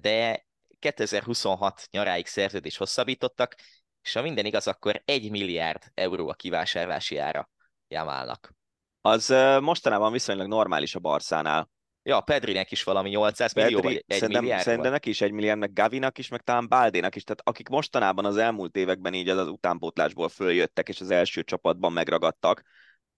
de 0.00 0.46
2026 0.78 1.88
nyaráig 1.90 2.26
szerződés 2.26 2.76
hosszabbítottak, 2.76 3.54
és 4.02 4.12
ha 4.12 4.22
minden 4.22 4.44
igaz, 4.44 4.66
akkor 4.66 5.02
1 5.04 5.30
milliárd 5.30 5.82
euró 5.94 6.28
a 6.28 6.34
kivásárlási 6.34 7.16
ára 7.16 7.50
Yamalnak. 7.88 8.54
Az 9.00 9.34
mostanában 9.60 10.12
viszonylag 10.12 10.46
normális 10.46 10.94
a 10.94 10.98
Barszánál. 10.98 11.70
Ja, 12.02 12.20
Pedrinek 12.20 12.70
is 12.70 12.82
valami 12.82 13.08
800 13.08 13.52
Pedri, 13.52 13.74
millió, 13.74 13.88
vagy 13.88 14.04
1 14.06 14.18
szerintem, 14.18 14.42
milliárd? 14.42 14.64
Szerintem 14.64 14.92
neki 14.92 15.08
is 15.08 15.20
1 15.20 15.32
milliárd, 15.32 15.58
meg 15.58 15.72
Gavinak 15.72 16.18
is, 16.18 16.28
meg 16.28 16.40
talán 16.40 16.68
Baldénak 16.68 17.16
is. 17.16 17.24
Tehát 17.24 17.40
akik 17.44 17.68
mostanában 17.68 18.24
az 18.24 18.36
elmúlt 18.36 18.76
években 18.76 19.14
így 19.14 19.28
az, 19.28 19.38
az 19.38 19.48
utánpótlásból 19.48 20.28
följöttek, 20.28 20.88
és 20.88 21.00
az 21.00 21.10
első 21.10 21.42
csapatban 21.42 21.92
megragadtak, 21.92 22.62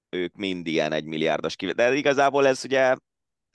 ők 0.09 0.35
mind 0.35 0.67
ilyen 0.67 0.93
1 0.93 1.05
milliárdos 1.05 1.57
kivet. 1.57 1.75
De 1.75 1.95
igazából 1.95 2.47
ez 2.47 2.65
ugye 2.65 2.97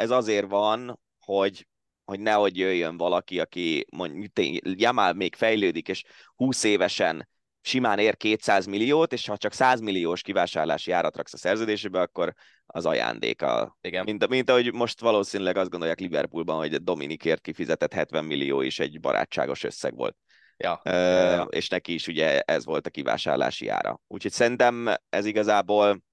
ez 0.03 0.09
azért 0.09 0.49
van, 0.49 0.99
hogy 1.25 1.67
hogy 2.05 2.19
nehogy 2.19 2.57
jöjjön 2.57 2.97
valaki, 2.97 3.39
aki 3.39 3.85
mondjuk 3.91 4.31
Jamal 4.61 5.13
még 5.13 5.35
fejlődik, 5.35 5.87
és 5.87 6.03
20 6.35 6.63
évesen 6.63 7.29
simán 7.61 7.99
ér 7.99 8.17
200 8.17 8.65
milliót, 8.65 9.13
és 9.13 9.27
ha 9.27 9.37
csak 9.37 9.53
100 9.53 9.79
milliós 9.79 10.21
kivásárlási 10.21 10.91
árat 10.91 11.15
raksz 11.15 11.33
a 11.33 11.37
szerződésébe, 11.37 12.01
akkor 12.01 12.33
az 12.65 12.85
ajándéka. 12.85 13.77
Igen. 13.81 14.03
Mint, 14.03 14.27
mint 14.27 14.49
ahogy 14.49 14.73
most 14.73 14.99
valószínűleg 14.99 15.57
azt 15.57 15.69
gondolják 15.69 15.99
Liverpoolban, 15.99 16.57
hogy 16.57 16.83
Dominikért 16.83 17.41
kifizetett 17.41 17.93
70 17.93 18.25
millió 18.25 18.61
is 18.61 18.79
egy 18.79 18.99
barátságos 18.99 19.63
összeg 19.63 19.95
volt. 19.95 20.15
Ja, 20.57 20.81
ja, 20.83 21.31
ja. 21.31 21.47
És 21.49 21.67
neki 21.67 21.93
is 21.93 22.07
ugye 22.07 22.39
ez 22.39 22.65
volt 22.65 22.87
a 22.87 22.89
kivásárlási 22.89 23.67
ára. 23.67 24.01
Úgyhogy 24.07 24.31
szerintem 24.31 24.95
ez 25.09 25.25
igazából 25.25 26.03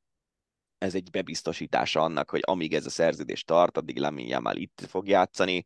ez 0.81 0.94
egy 0.94 1.11
bebiztosítása 1.11 2.01
annak, 2.01 2.31
hogy 2.31 2.40
amíg 2.44 2.74
ez 2.74 2.86
a 2.86 2.90
szerződés 2.90 3.44
tart, 3.44 3.77
addig 3.77 3.98
Lamin 3.98 4.27
Jamal 4.27 4.57
itt 4.57 4.85
fog 4.89 5.09
játszani. 5.09 5.65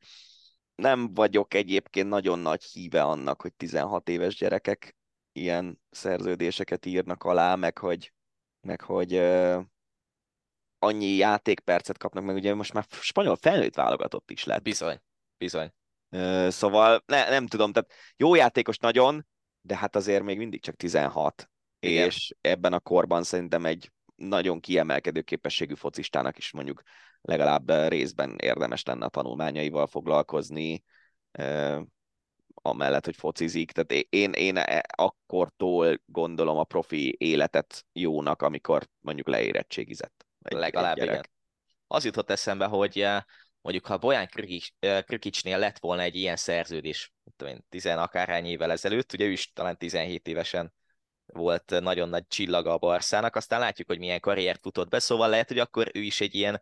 Nem 0.74 1.14
vagyok 1.14 1.54
egyébként 1.54 2.08
nagyon 2.08 2.38
nagy 2.38 2.62
híve 2.64 3.02
annak, 3.02 3.40
hogy 3.40 3.54
16 3.54 4.08
éves 4.08 4.34
gyerekek 4.34 4.96
ilyen 5.32 5.80
szerződéseket 5.90 6.86
írnak 6.86 7.24
alá, 7.24 7.54
meg 7.54 7.78
hogy, 7.78 8.12
meg 8.60 8.80
hogy 8.80 9.14
uh, 9.14 9.62
annyi 10.78 11.06
játékpercet 11.06 11.98
kapnak, 11.98 12.24
meg 12.24 12.34
ugye 12.34 12.54
most 12.54 12.72
már 12.72 12.86
spanyol 12.90 13.36
felnőtt 13.36 13.74
válogatott 13.74 14.30
is 14.30 14.44
lett. 14.44 14.62
Bizony, 14.62 15.00
bizony. 15.38 15.72
Uh, 16.10 16.48
szóval 16.48 17.02
ne, 17.06 17.28
nem 17.28 17.46
tudom, 17.46 17.72
tehát 17.72 17.92
jó 18.16 18.34
játékos 18.34 18.78
nagyon, 18.78 19.26
de 19.60 19.76
hát 19.76 19.96
azért 19.96 20.22
még 20.22 20.38
mindig 20.38 20.62
csak 20.62 20.76
16. 20.76 21.50
Igen. 21.78 22.06
És 22.06 22.34
ebben 22.40 22.72
a 22.72 22.80
korban 22.80 23.22
szerintem 23.22 23.66
egy 23.66 23.92
nagyon 24.14 24.60
kiemelkedő 24.60 25.22
képességű 25.22 25.74
focistának 25.74 26.38
is 26.38 26.52
mondjuk 26.52 26.82
legalább 27.20 27.70
részben 27.88 28.36
érdemes 28.38 28.82
lenne 28.82 29.04
a 29.04 29.08
tanulmányaival 29.08 29.86
foglalkozni, 29.86 30.84
amellett, 32.54 33.04
hogy 33.04 33.16
focizik. 33.16 33.72
Tehát 33.72 34.06
én, 34.08 34.32
én 34.32 34.56
e, 34.56 34.84
akkortól 34.96 36.00
gondolom 36.06 36.58
a 36.58 36.64
profi 36.64 37.16
életet 37.18 37.86
jónak, 37.92 38.42
amikor 38.42 38.88
mondjuk 39.00 39.28
leérettségizett. 39.28 40.26
Egy, 40.42 40.58
legalább 40.58 40.98
egy 40.98 41.04
igen. 41.04 41.26
Az 41.86 42.04
jutott 42.04 42.30
eszembe, 42.30 42.66
hogy 42.66 43.06
mondjuk 43.60 43.86
ha 43.86 43.98
Bojan 43.98 44.28
Krikicsnél 45.04 45.58
lett 45.58 45.78
volna 45.78 46.02
egy 46.02 46.14
ilyen 46.16 46.36
szerződés, 46.36 47.12
tudom 47.36 47.54
én, 47.54 47.64
tizen 47.68 47.98
akárhány 47.98 48.46
évvel 48.46 48.70
ezelőtt, 48.70 49.12
ugye 49.12 49.24
ő 49.24 49.30
is 49.30 49.52
talán 49.52 49.78
17 49.78 50.28
évesen 50.28 50.72
volt 51.26 51.80
nagyon 51.80 52.08
nagy 52.08 52.26
csillaga 52.28 52.72
a 52.72 52.78
Barszának, 52.78 53.36
aztán 53.36 53.60
látjuk, 53.60 53.88
hogy 53.88 53.98
milyen 53.98 54.20
karriert 54.20 54.60
futott 54.60 54.88
be, 54.88 54.98
szóval 54.98 55.28
lehet, 55.28 55.48
hogy 55.48 55.58
akkor 55.58 55.90
ő 55.94 56.00
is 56.00 56.20
egy 56.20 56.34
ilyen 56.34 56.60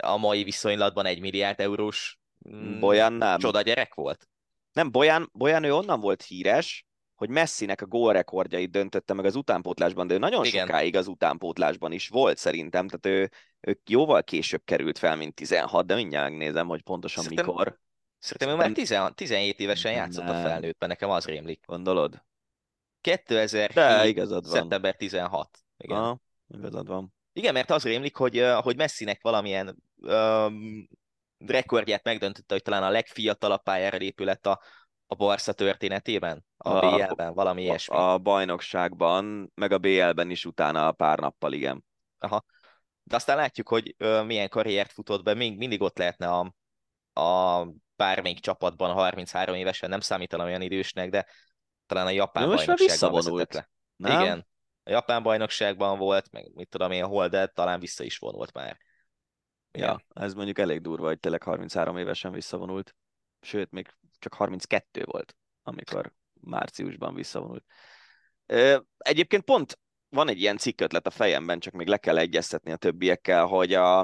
a 0.00 0.16
mai 0.16 0.42
viszonylatban 0.42 1.06
egy 1.06 1.20
milliárd 1.20 1.60
eurós 1.60 2.18
mm, 2.48 2.80
Bolyán 2.80 3.12
nem. 3.12 3.38
csoda 3.38 3.60
gyerek 3.60 3.94
volt? 3.94 4.28
Nem, 4.72 4.90
Bojan, 4.90 5.30
Bojan 5.32 5.64
ő 5.64 5.74
onnan 5.74 6.00
volt 6.00 6.22
híres, 6.22 6.86
hogy 7.14 7.28
Messinek 7.28 7.80
a 7.80 7.86
gólrekordjait 7.86 8.70
döntötte 8.70 9.14
meg 9.14 9.24
az 9.24 9.36
utánpótlásban, 9.36 10.06
de 10.06 10.14
ő 10.14 10.18
nagyon 10.18 10.44
Igen. 10.44 10.66
sokáig 10.66 10.96
az 10.96 11.06
utánpótlásban 11.06 11.92
is 11.92 12.08
volt 12.08 12.38
szerintem, 12.38 12.88
tehát 12.88 13.20
ő, 13.20 13.30
ő 13.60 13.80
jóval 13.86 14.22
később 14.22 14.62
került 14.64 14.98
fel, 14.98 15.16
mint 15.16 15.34
16, 15.34 15.86
de 15.86 15.94
mindjárt 15.94 16.28
megnézem, 16.30 16.66
hogy 16.66 16.82
pontosan 16.82 17.22
szerintem, 17.22 17.46
mikor. 17.46 17.78
Szerintem 18.18 18.48
ő 18.48 18.68
már 18.68 18.72
10, 18.72 18.98
17 19.14 19.60
évesen 19.60 19.92
játszott 19.92 20.24
nem. 20.24 20.36
a 20.36 20.40
felnőttben, 20.40 20.88
nekem 20.88 21.10
az 21.10 21.24
rémlik. 21.24 21.60
Gondolod? 21.66 22.22
2007. 23.00 23.72
De, 23.72 24.06
igazad 24.06 24.44
van. 24.44 24.52
szeptember 24.52 24.96
16. 24.96 25.58
Igen. 25.76 25.96
Aha, 25.96 26.20
igazad 26.48 26.86
van. 26.86 27.14
Igen, 27.32 27.52
mert 27.52 27.70
az 27.70 27.82
rémlik, 27.82 28.16
hogy, 28.16 28.44
hogy 28.60 28.76
Messinek 28.76 29.22
valamilyen 29.22 29.76
um, 29.96 30.88
rekordját 31.38 32.04
megdöntötte, 32.04 32.54
hogy 32.54 32.62
talán 32.62 32.82
a 32.82 32.90
legfiatalabb 32.90 33.62
pályára 33.62 33.98
épület 33.98 34.46
a, 34.46 34.60
a 35.06 35.14
Barca 35.14 35.52
történetében, 35.52 36.44
a, 36.56 36.68
a 36.68 36.96
BL-ben, 36.96 37.34
valami 37.34 37.62
ilyesmi. 37.62 37.96
A 37.96 38.18
bajnokságban, 38.18 39.52
meg 39.54 39.72
a 39.72 39.78
BL-ben 39.78 40.30
is 40.30 40.44
utána 40.44 40.86
a 40.86 40.92
pár 40.92 41.18
nappal, 41.18 41.52
igen. 41.52 41.84
Aha. 42.18 42.44
De 43.02 43.16
aztán 43.16 43.36
látjuk, 43.36 43.68
hogy 43.68 43.94
ö, 43.98 44.22
milyen 44.22 44.48
karriert 44.48 44.92
futott 44.92 45.22
be, 45.22 45.34
még 45.34 45.56
mindig 45.56 45.80
ott 45.80 45.98
lehetne 45.98 46.28
a, 46.28 46.54
a 47.20 47.66
bármelyik 47.96 48.40
csapatban 48.40 48.92
33 48.92 49.54
évesen, 49.54 49.88
nem 49.88 50.00
számítanom 50.00 50.46
olyan 50.46 50.62
idősnek, 50.62 51.10
de 51.10 51.26
talán 51.88 52.06
a 52.06 52.10
japán 52.10 52.46
most 52.46 52.66
bajnokságban 52.66 52.88
visszavonult. 52.88 53.54
Le. 53.54 53.70
Nem? 53.96 54.20
Igen, 54.20 54.46
a 54.82 54.90
japán 54.90 55.22
bajnokságban 55.22 55.98
volt, 55.98 56.30
meg 56.30 56.50
mit 56.54 56.68
tudom 56.68 56.90
én, 56.90 57.04
hol, 57.04 57.28
de 57.28 57.46
talán 57.46 57.80
vissza 57.80 58.04
is 58.04 58.18
vonult 58.18 58.52
már. 58.52 58.78
Igen. 59.72 59.88
Ja, 59.88 60.22
ez 60.22 60.34
mondjuk 60.34 60.58
elég 60.58 60.80
durva, 60.80 61.06
hogy 61.06 61.20
tényleg 61.20 61.42
33 61.42 61.96
évesen 61.96 62.32
visszavonult. 62.32 62.94
Sőt, 63.40 63.70
még 63.70 63.94
csak 64.18 64.34
32 64.34 65.02
volt, 65.04 65.36
amikor 65.62 66.12
márciusban 66.40 67.14
visszavonult. 67.14 67.64
Egyébként 68.98 69.44
pont 69.44 69.78
van 70.08 70.28
egy 70.28 70.40
ilyen 70.40 70.56
cikkötlet 70.56 71.06
a 71.06 71.10
fejemben, 71.10 71.60
csak 71.60 71.72
még 71.72 71.86
le 71.86 71.96
kell 71.96 72.18
egyeztetni 72.18 72.72
a 72.72 72.76
többiekkel, 72.76 73.46
hogy 73.46 73.74
a, 73.74 73.98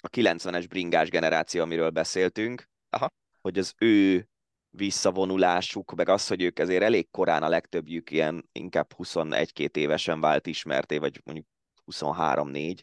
a 0.00 0.08
90-es 0.10 0.64
bringás 0.68 1.08
generáció, 1.08 1.62
amiről 1.62 1.90
beszéltünk, 1.90 2.68
Aha. 2.90 3.12
hogy 3.40 3.58
az 3.58 3.74
ő 3.78 4.28
visszavonulásuk, 4.70 5.94
meg 5.94 6.08
az, 6.08 6.26
hogy 6.26 6.42
ők 6.42 6.58
ezért 6.58 6.82
elég 6.82 7.10
korán 7.10 7.42
a 7.42 7.48
legtöbbjük 7.48 8.10
ilyen 8.10 8.48
inkább 8.52 8.90
21-2 8.96 9.76
évesen 9.76 10.20
vált 10.20 10.46
ismerté, 10.46 10.98
vagy 10.98 11.20
mondjuk 11.24 11.46
23-4, 11.92 12.78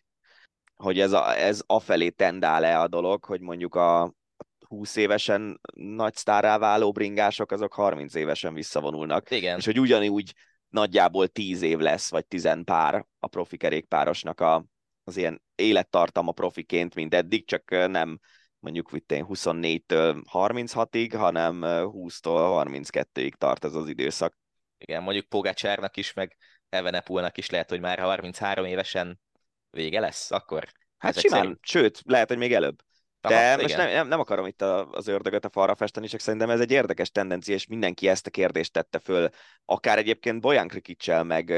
hogy 0.76 1.00
ez, 1.00 1.12
a, 1.12 1.38
ez 1.38 1.62
afelé 1.66 2.10
tendál-e 2.10 2.80
a 2.80 2.88
dolog, 2.88 3.26
hogy 3.26 3.42
mondjuk 3.42 3.76
a 3.76 4.14
20 4.68 4.96
évesen 4.96 5.60
nagy 5.74 6.16
sztárrá 6.16 6.58
váló 6.58 6.92
bringások, 6.92 7.52
azok 7.52 7.74
30 7.74 8.16
évesen 8.16 8.54
visszavonulnak. 8.54 9.32
Igen. 9.32 9.58
És 9.58 9.66
hogy 9.66 9.80
ugyanúgy 9.80 10.34
nagyjából 10.70 11.28
10 11.28 11.62
év 11.62 11.78
lesz, 11.78 12.10
vagy 12.10 12.26
10 12.26 12.50
pár 12.64 13.06
a 13.20 13.28
profi 13.28 13.58
kerékpárosnak 13.58 14.40
a, 14.40 14.66
az 15.04 15.18
ilyen 15.18 15.42
élettartama 15.56 16.32
profiként, 16.32 16.96
mint 16.96 17.14
eddig, 17.14 17.48
csak 17.48 17.70
nem 17.70 18.20
mondjuk 18.66 18.90
itt 18.92 19.12
24-től 19.12 20.24
36-ig, 20.34 21.14
hanem 21.18 21.60
20-tól 21.64 22.66
32-ig 22.68 23.32
tart 23.32 23.66
ez 23.66 23.74
az 23.74 23.88
időszak. 23.88 24.38
Igen, 24.78 25.04
mondjuk 25.04 25.26
Pogácsárnak 25.26 25.98
is, 25.98 26.14
meg 26.14 26.38
Evenepulnak 26.70 27.38
is 27.38 27.50
lehet, 27.50 27.70
hogy 27.70 27.80
már 27.80 28.00
33 28.00 28.66
évesen 28.66 29.20
vége 29.70 30.00
lesz, 30.00 30.32
akkor... 30.32 30.68
Hát 30.98 31.20
simán, 31.20 31.40
szerint... 31.40 31.60
sőt, 31.62 32.02
lehet, 32.06 32.28
hogy 32.28 32.38
még 32.38 32.54
előbb. 32.54 32.82
De 33.22 33.52
Aha, 33.52 33.62
most 33.62 33.78
nem, 33.78 33.90
nem, 33.90 34.08
nem 34.08 34.20
akarom 34.20 34.46
itt 34.46 34.62
a, 34.62 34.90
az 34.90 35.08
ördögöt 35.08 35.46
a 35.46 35.50
falra 35.50 35.76
festeni, 35.76 36.08
csak 36.08 36.20
szerintem 36.20 36.50
ez 36.50 36.60
egy 36.60 36.72
érdekes 36.72 37.12
tendencia, 37.12 37.54
és 37.54 37.68
mindenki 37.68 38.08
ezt 38.08 38.28
a 38.28 38.30
kérdést 38.30 38.74
tette 38.74 39.00
föl, 39.00 39.30
akár 39.66 39.98
egyébként 39.98 40.42
Bojan 40.42 40.68
Krikicsel, 40.68 41.24
meg, 41.24 41.50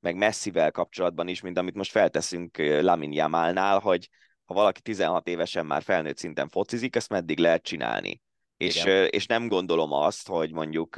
meg 0.00 0.16
Messivel 0.16 0.70
kapcsolatban 0.70 1.28
is, 1.28 1.40
mint 1.40 1.58
amit 1.58 1.74
most 1.74 1.90
felteszünk 1.90 2.56
Lamin 2.58 3.12
Jamalnál, 3.12 3.78
hogy 3.78 4.08
ha 4.46 4.54
valaki 4.54 4.80
16 4.80 5.28
évesen 5.28 5.66
már 5.66 5.82
felnőtt 5.82 6.16
szinten 6.16 6.48
focizik, 6.48 6.96
ezt 6.96 7.08
meddig 7.08 7.38
lehet 7.38 7.62
csinálni. 7.62 8.22
És, 8.56 8.84
és 9.10 9.26
nem 9.26 9.48
gondolom 9.48 9.92
azt, 9.92 10.28
hogy 10.28 10.52
mondjuk 10.52 10.96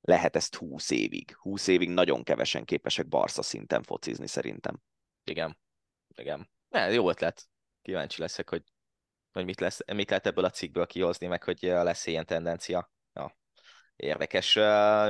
lehet 0.00 0.36
ezt 0.36 0.54
20 0.54 0.90
évig. 0.90 1.36
20 1.36 1.66
évig 1.66 1.88
nagyon 1.88 2.22
kevesen 2.22 2.64
képesek 2.64 3.08
Barca 3.08 3.42
szinten 3.42 3.82
focizni 3.82 4.26
szerintem. 4.26 4.80
Igen. 5.24 5.58
Igen. 6.16 6.50
Ne, 6.68 6.92
jó 6.92 7.08
ötlet. 7.08 7.48
Kíváncsi 7.82 8.20
leszek, 8.20 8.48
hogy, 8.48 8.62
hogy 9.32 9.44
mit, 9.44 9.60
lesz, 9.60 9.80
mit 9.92 10.08
lehet 10.08 10.26
ebből 10.26 10.44
a 10.44 10.50
cikkből 10.50 10.86
kihozni, 10.86 11.26
meg 11.26 11.42
hogy 11.42 11.58
lesz 11.60 12.06
ilyen 12.06 12.26
tendencia. 12.26 12.90
Ja. 13.12 13.36
Érdekes. 13.96 14.58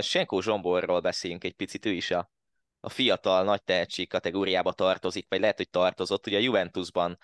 Senko 0.00 0.40
Zsomborról 0.40 1.00
beszéljünk 1.00 1.44
egy 1.44 1.54
picit, 1.54 1.86
ő 1.86 1.90
is 1.90 2.10
a, 2.10 2.30
a 2.84 2.88
fiatal, 2.88 3.44
nagy 3.44 3.62
tehetség 3.62 4.09
kategóriába 4.09 4.72
tartozik, 4.72 5.26
vagy 5.28 5.40
lehet, 5.40 5.56
hogy 5.56 5.70
tartozott. 5.70 6.26
Ugye 6.26 6.36
a 6.36 6.40
Juventusban 6.40 7.18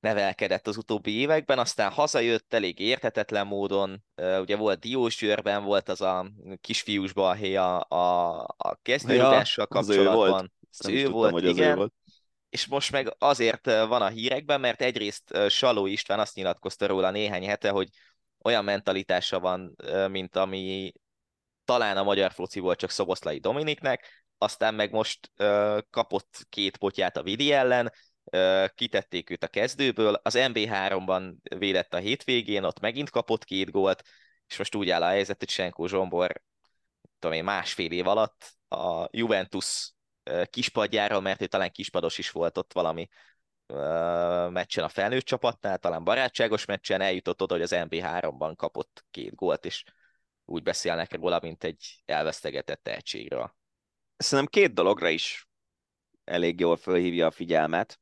nevelkedett 0.00 0.66
az 0.66 0.76
utóbbi 0.76 1.18
években, 1.18 1.58
aztán 1.58 1.90
hazajött 1.90 2.54
elég 2.54 2.78
értetetlen 2.78 3.46
módon, 3.46 4.04
ugye 4.40 4.56
volt 4.56 4.80
Diósgyőrben, 4.80 5.64
volt 5.64 5.88
az 5.88 6.00
a 6.00 6.30
kisfiús 6.60 7.12
balhé 7.12 7.54
a, 7.54 7.86
a, 7.88 8.38
a 8.56 8.78
kezdőrugással 8.82 9.66
ja, 9.70 9.76
kapcsolatban. 9.80 10.52
Az 10.78 10.88
ő 10.88 11.08
volt, 11.08 11.08
az 11.08 11.08
ő 11.08 11.08
volt, 11.08 11.32
hogy 11.32 11.44
igen. 11.44 11.70
Az 11.70 11.72
ő 11.72 11.74
volt 11.74 11.92
és 12.54 12.66
most 12.66 12.90
meg 12.90 13.14
azért 13.18 13.64
van 13.64 14.02
a 14.02 14.08
hírekben, 14.08 14.60
mert 14.60 14.82
egyrészt 14.82 15.48
Saló 15.48 15.86
István 15.86 16.18
azt 16.18 16.34
nyilatkozta 16.34 16.86
róla 16.86 17.10
néhány 17.10 17.46
hete, 17.46 17.70
hogy 17.70 17.88
olyan 18.44 18.64
mentalitása 18.64 19.40
van, 19.40 19.76
mint 20.10 20.36
ami 20.36 20.92
talán 21.64 21.96
a 21.96 22.02
magyar 22.02 22.32
fociból 22.32 22.76
csak 22.76 22.90
Szoboszlai 22.90 23.38
Dominiknek, 23.38 24.23
aztán 24.44 24.74
meg 24.74 24.90
most 24.90 25.30
kapott 25.90 26.46
két 26.48 26.76
potyát 26.76 27.16
a 27.16 27.22
Vidi 27.22 27.52
ellen, 27.52 27.92
kitették 28.74 29.30
őt 29.30 29.44
a 29.44 29.48
kezdőből, 29.48 30.20
az 30.22 30.34
MB3-ban 30.38 31.34
védett 31.58 31.94
a 31.94 31.98
hétvégén, 31.98 32.64
ott 32.64 32.80
megint 32.80 33.10
kapott 33.10 33.44
két 33.44 33.70
gólt, 33.70 34.02
és 34.46 34.58
most 34.58 34.74
úgy 34.74 34.90
áll 34.90 35.02
a 35.02 35.08
helyzet, 35.08 35.38
hogy 35.38 35.48
Senkó 35.48 35.86
Zsombor 35.86 36.42
tudom 37.18 37.36
én, 37.36 37.44
másfél 37.44 37.92
év 37.92 38.06
alatt 38.06 38.56
a 38.68 39.08
Juventus 39.10 39.92
kispadjára, 40.50 41.20
mert 41.20 41.42
ő 41.42 41.46
talán 41.46 41.70
kispados 41.70 42.18
is 42.18 42.30
volt 42.30 42.58
ott 42.58 42.72
valami 42.72 43.08
meccsen 44.48 44.84
a 44.84 44.88
felnőtt 44.88 45.24
csapatnál, 45.24 45.78
talán 45.78 46.04
barátságos 46.04 46.64
meccsen 46.64 47.00
eljutott 47.00 47.42
oda, 47.42 47.54
hogy 47.54 47.62
az 47.62 47.74
MB3-ban 47.74 48.52
kapott 48.56 49.04
két 49.10 49.34
gólt, 49.34 49.64
és 49.64 49.84
úgy 50.44 50.62
beszélnek 50.62 51.14
róla, 51.14 51.38
mint 51.42 51.64
egy 51.64 52.02
elvesztegetett 52.04 52.82
tehetségről. 52.82 53.54
Szerintem 54.16 54.62
két 54.62 54.74
dologra 54.74 55.08
is 55.08 55.48
elég 56.24 56.60
jól 56.60 56.76
fölhívja 56.76 57.26
a 57.26 57.30
figyelmet. 57.30 58.00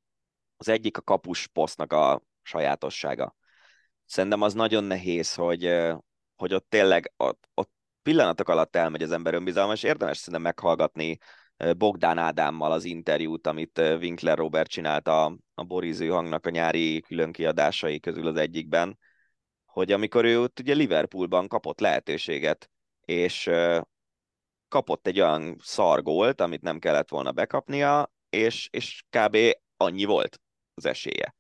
Az 0.57 0.69
egyik 0.69 0.97
a 0.97 1.03
kapus 1.03 1.47
posztnak 1.47 1.93
a 1.93 2.23
sajátossága. 2.43 3.37
Szerintem 4.05 4.43
az 4.43 4.55
nagyon 4.55 4.85
nehéz, 4.85 5.35
hogy, 5.35 5.79
hogy 6.37 6.55
ott 6.55 6.67
tényleg 6.69 7.13
ott, 7.17 7.49
ott 7.55 7.71
pillanatok 8.03 8.49
alatt 8.49 8.77
elmegy 8.77 9.03
az 9.03 9.13
ember 9.13 9.35
önbizalma, 9.35 9.73
és 9.73 9.83
érdemes 9.83 10.17
szerintem 10.17 10.43
meghallgatni 10.43 11.19
Bogdán 11.77 12.19
Ádámmal 12.19 12.73
az 12.73 12.85
interjút, 12.85 13.47
amit 13.47 13.79
Winkler 13.79 14.39
Robert 14.39 14.71
csinált 14.71 15.09
a, 15.09 15.37
a 15.55 15.63
Boriző 15.65 16.09
hangnak 16.09 16.47
a 16.47 16.51
nyári 16.51 17.01
különkiadásai 17.01 18.01
közül 18.01 18.27
az 18.27 18.37
egyikben, 18.37 18.99
hogy 19.65 19.93
amikor 19.93 20.25
ő 20.25 20.41
ott 20.41 20.59
ugye 20.61 20.75
Liverpoolban 20.75 21.49
kapott 21.49 21.81
lehetőséget, 21.81 22.71
és 23.05 23.51
kapott 24.73 25.07
egy 25.07 25.21
olyan 25.21 25.57
szargólt, 25.63 26.41
amit 26.41 26.63
nem 26.63 26.79
kellett 26.79 27.09
volna 27.09 27.33
bekapnia, 27.33 28.13
és, 28.31 28.69
és 28.71 29.03
kb. 29.11 29.37
annyi 29.77 30.05
volt 30.05 30.41
az 30.75 30.87
esélye. 30.87 31.35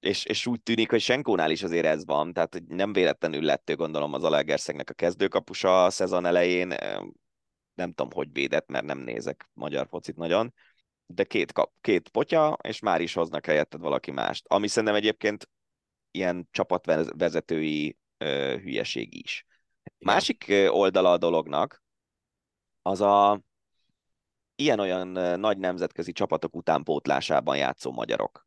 És, 0.00 0.24
és 0.24 0.46
úgy 0.46 0.62
tűnik, 0.62 0.90
hogy 0.90 1.00
Senkónál 1.00 1.50
is 1.50 1.62
azért 1.62 1.86
ez 1.86 2.04
van, 2.04 2.32
tehát 2.32 2.62
nem 2.68 2.92
véletlenül 2.92 3.42
lett 3.42 3.70
ő 3.70 3.74
gondolom 3.76 4.12
az 4.12 4.24
Alegerszegnek 4.24 4.90
a 4.90 4.94
kezdőkapusa 4.94 5.84
a 5.84 5.90
szezon 5.90 6.26
elején, 6.26 6.68
nem 7.74 7.92
tudom, 7.92 8.12
hogy 8.12 8.32
védett, 8.32 8.68
mert 8.68 8.84
nem 8.84 8.98
nézek 8.98 9.48
magyar 9.52 9.86
focit 9.88 10.16
nagyon, 10.16 10.54
de 11.06 11.24
két, 11.24 11.52
kap, 11.52 11.72
két 11.80 12.08
potya, 12.08 12.56
és 12.62 12.80
már 12.80 13.00
is 13.00 13.14
hoznak 13.14 13.46
helyetted 13.46 13.80
valaki 13.80 14.10
mást. 14.10 14.44
Ami 14.48 14.68
szerintem 14.68 14.94
egyébként 14.94 15.48
ilyen 16.10 16.48
csapatvezetői 16.50 17.96
ö, 18.18 18.56
hülyeség 18.62 19.14
is. 19.14 19.46
Igen. 19.82 20.14
Másik 20.14 20.52
oldala 20.68 21.12
a 21.12 21.18
dolognak, 21.18 21.84
az 22.86 23.00
a 23.00 23.40
ilyen-olyan 24.54 25.08
nagy 25.40 25.58
nemzetközi 25.58 26.12
csapatok 26.12 26.56
utánpótlásában 26.56 27.56
játszó 27.56 27.92
magyarok. 27.92 28.46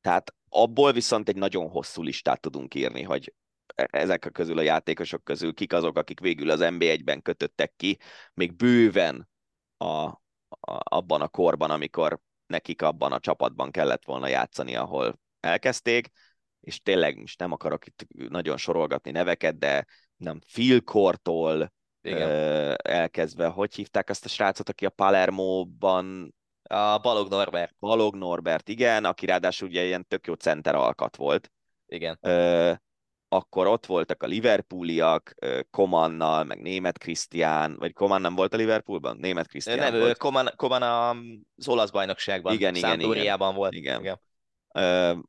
Tehát 0.00 0.34
abból 0.48 0.92
viszont 0.92 1.28
egy 1.28 1.36
nagyon 1.36 1.68
hosszú 1.68 2.02
listát 2.02 2.40
tudunk 2.40 2.74
írni, 2.74 3.02
hogy 3.02 3.34
ezek 3.74 4.24
a 4.24 4.30
közül 4.30 4.58
a 4.58 4.62
játékosok 4.62 5.24
közül 5.24 5.54
kik 5.54 5.72
azok, 5.72 5.96
akik 5.96 6.20
végül 6.20 6.50
az 6.50 6.60
NB1-ben 6.62 7.22
kötöttek 7.22 7.72
ki, 7.76 7.98
még 8.34 8.56
bőven 8.56 9.28
a, 9.76 9.84
a, 9.84 10.20
abban 10.82 11.20
a 11.20 11.28
korban, 11.28 11.70
amikor 11.70 12.20
nekik 12.46 12.82
abban 12.82 13.12
a 13.12 13.20
csapatban 13.20 13.70
kellett 13.70 14.04
volna 14.04 14.26
játszani, 14.26 14.76
ahol 14.76 15.18
elkezdték, 15.40 16.10
és 16.60 16.80
tényleg 16.80 17.18
most 17.18 17.38
nem 17.38 17.52
akarok 17.52 17.86
itt 17.86 18.06
nagyon 18.28 18.56
sorolgatni 18.56 19.10
neveket, 19.10 19.58
de 19.58 19.86
nem, 20.16 20.40
Filkortól 20.46 21.72
Igen. 22.02 22.76
elkezdve, 22.82 23.46
hogy 23.46 23.74
hívták 23.74 24.08
azt 24.08 24.24
a 24.24 24.28
srácot, 24.28 24.68
aki 24.68 24.86
a 24.86 24.90
Palermo-ban 24.90 26.34
A 26.62 26.98
Balog 26.98 27.28
Norbert, 27.28 27.74
Balog 27.78 28.16
Norbert, 28.16 28.68
igen, 28.68 29.04
aki 29.04 29.26
ráadásul 29.26 29.68
ugye 29.68 29.84
ilyen 29.84 30.06
tök 30.08 30.26
jó 30.26 30.34
center 30.34 30.74
alkat 30.74 31.16
volt. 31.16 31.50
igen. 31.86 32.18
Ö, 32.20 32.72
akkor 33.28 33.66
ott 33.66 33.86
voltak 33.86 34.22
a 34.22 34.26
Liverpooliak, 34.26 35.34
Komannal, 35.70 36.44
meg 36.44 36.60
Német 36.60 36.98
Krisztián, 36.98 37.76
vagy 37.78 37.92
Koman 37.92 38.20
nem 38.20 38.34
volt 38.34 38.54
a 38.54 38.56
Liverpoolban? 38.56 39.16
Német 39.16 39.46
Krisztián 39.46 39.92
Nem, 39.92 40.00
volt. 40.00 40.18
Koman, 40.18 40.50
Koman 40.56 40.82
az 41.56 41.68
olasz 41.68 41.90
bajnokságban, 41.90 42.52
Igen, 42.52 42.74
igen, 42.74 42.90
Sampdoriában 42.90 43.54
volt. 43.54 43.72
Igen. 43.72 44.00
igen. 44.00 44.20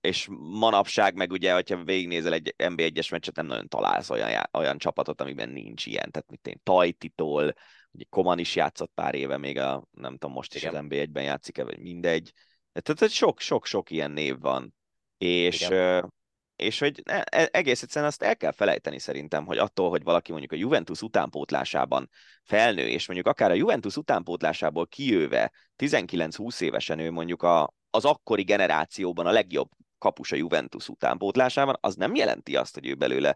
És 0.01 0.27
manapság 0.39 1.15
meg 1.15 1.31
ugye, 1.31 1.53
hogyha 1.53 1.83
végignézel 1.83 2.33
egy 2.33 2.55
NB1-es 2.57 3.11
meccset, 3.11 3.35
nem 3.35 3.45
nagyon 3.45 3.67
találsz 3.67 4.09
olyan, 4.09 4.49
olyan 4.53 4.77
csapatot, 4.77 5.21
amiben 5.21 5.49
nincs 5.49 5.85
ilyen. 5.85 6.11
Tehát 6.11 6.29
mint 6.29 6.47
én 6.47 6.59
Tajtitól, 6.63 7.53
ugye 7.91 8.05
Koman 8.09 8.39
is 8.39 8.55
játszott 8.55 8.91
pár 8.93 9.15
éve, 9.15 9.37
még 9.37 9.57
a, 9.57 9.87
nem 9.91 10.11
tudom, 10.11 10.31
most 10.31 10.55
is 10.55 10.63
Igen. 10.63 10.75
az 10.75 10.85
NB1-ben 10.89 11.23
játszik-e, 11.23 11.63
vagy 11.63 11.79
mindegy. 11.79 12.33
Tehát 12.71 13.11
sok-sok-sok 13.11 13.91
ilyen 13.91 14.11
név 14.11 14.39
van. 14.39 14.75
És, 15.17 15.61
Igen. 15.61 16.13
és 16.55 16.79
hogy 16.79 17.01
ne- 17.03 17.21
e- 17.21 17.49
egész 17.51 17.81
egyszerűen 17.81 18.11
azt 18.11 18.23
el 18.23 18.37
kell 18.37 18.51
felejteni 18.51 18.99
szerintem, 18.99 19.45
hogy 19.45 19.57
attól, 19.57 19.89
hogy 19.89 20.03
valaki 20.03 20.31
mondjuk 20.31 20.51
a 20.51 20.55
Juventus 20.55 21.01
utánpótlásában 21.01 22.09
felnő, 22.43 22.87
és 22.87 23.07
mondjuk 23.07 23.27
akár 23.27 23.51
a 23.51 23.53
Juventus 23.53 23.95
utánpótlásából 23.95 24.87
kijöve 24.87 25.51
19-20 25.77 26.61
évesen 26.61 26.99
ő 26.99 27.11
mondjuk 27.11 27.43
a, 27.43 27.73
az 27.95 28.05
akkori 28.05 28.43
generációban 28.43 29.25
a 29.25 29.31
legjobb 29.31 29.69
kapus 29.97 30.31
a 30.31 30.35
Juventus 30.35 30.89
utánpótlásában, 30.89 31.77
az 31.79 31.95
nem 31.95 32.15
jelenti 32.15 32.55
azt, 32.55 32.73
hogy 32.73 32.87
ő 32.87 32.95
belőle 32.95 33.35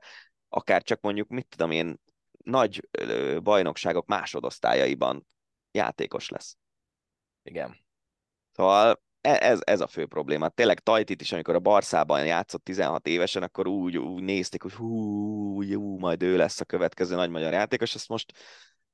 akár 0.49 0.84
csak 0.84 1.01
mondjuk, 1.01 1.27
mit 1.27 1.47
tudom 1.49 1.71
én, 1.71 1.99
nagy 2.43 2.88
bajnokságok 3.43 4.05
másodosztályaiban 4.05 5.25
játékos 5.71 6.29
lesz. 6.29 6.57
igen. 7.43 7.85
Szóval 8.51 9.01
e- 9.21 9.39
ez, 9.41 9.59
ez 9.63 9.81
a 9.81 9.88
fő 9.88 10.05
probléma. 10.05 10.49
Tényleg 10.49 10.79
Tajtit 10.79 11.21
is, 11.21 11.31
amikor 11.31 11.55
a 11.55 11.59
Barszában 11.59 12.25
játszott 12.25 12.63
16 12.63 13.07
évesen, 13.07 13.43
akkor 13.43 13.67
úgy, 13.67 13.97
úgy 13.97 14.23
nézték, 14.23 14.61
hogy 14.61 14.73
hú, 14.73 15.61
jó, 15.61 15.97
majd 15.97 16.23
ő 16.23 16.38
lesz 16.38 16.59
a 16.59 16.65
következő 16.65 17.15
nagy 17.15 17.29
magyar 17.29 17.53
játékos, 17.53 17.95
ezt 17.95 18.09
most 18.09 18.34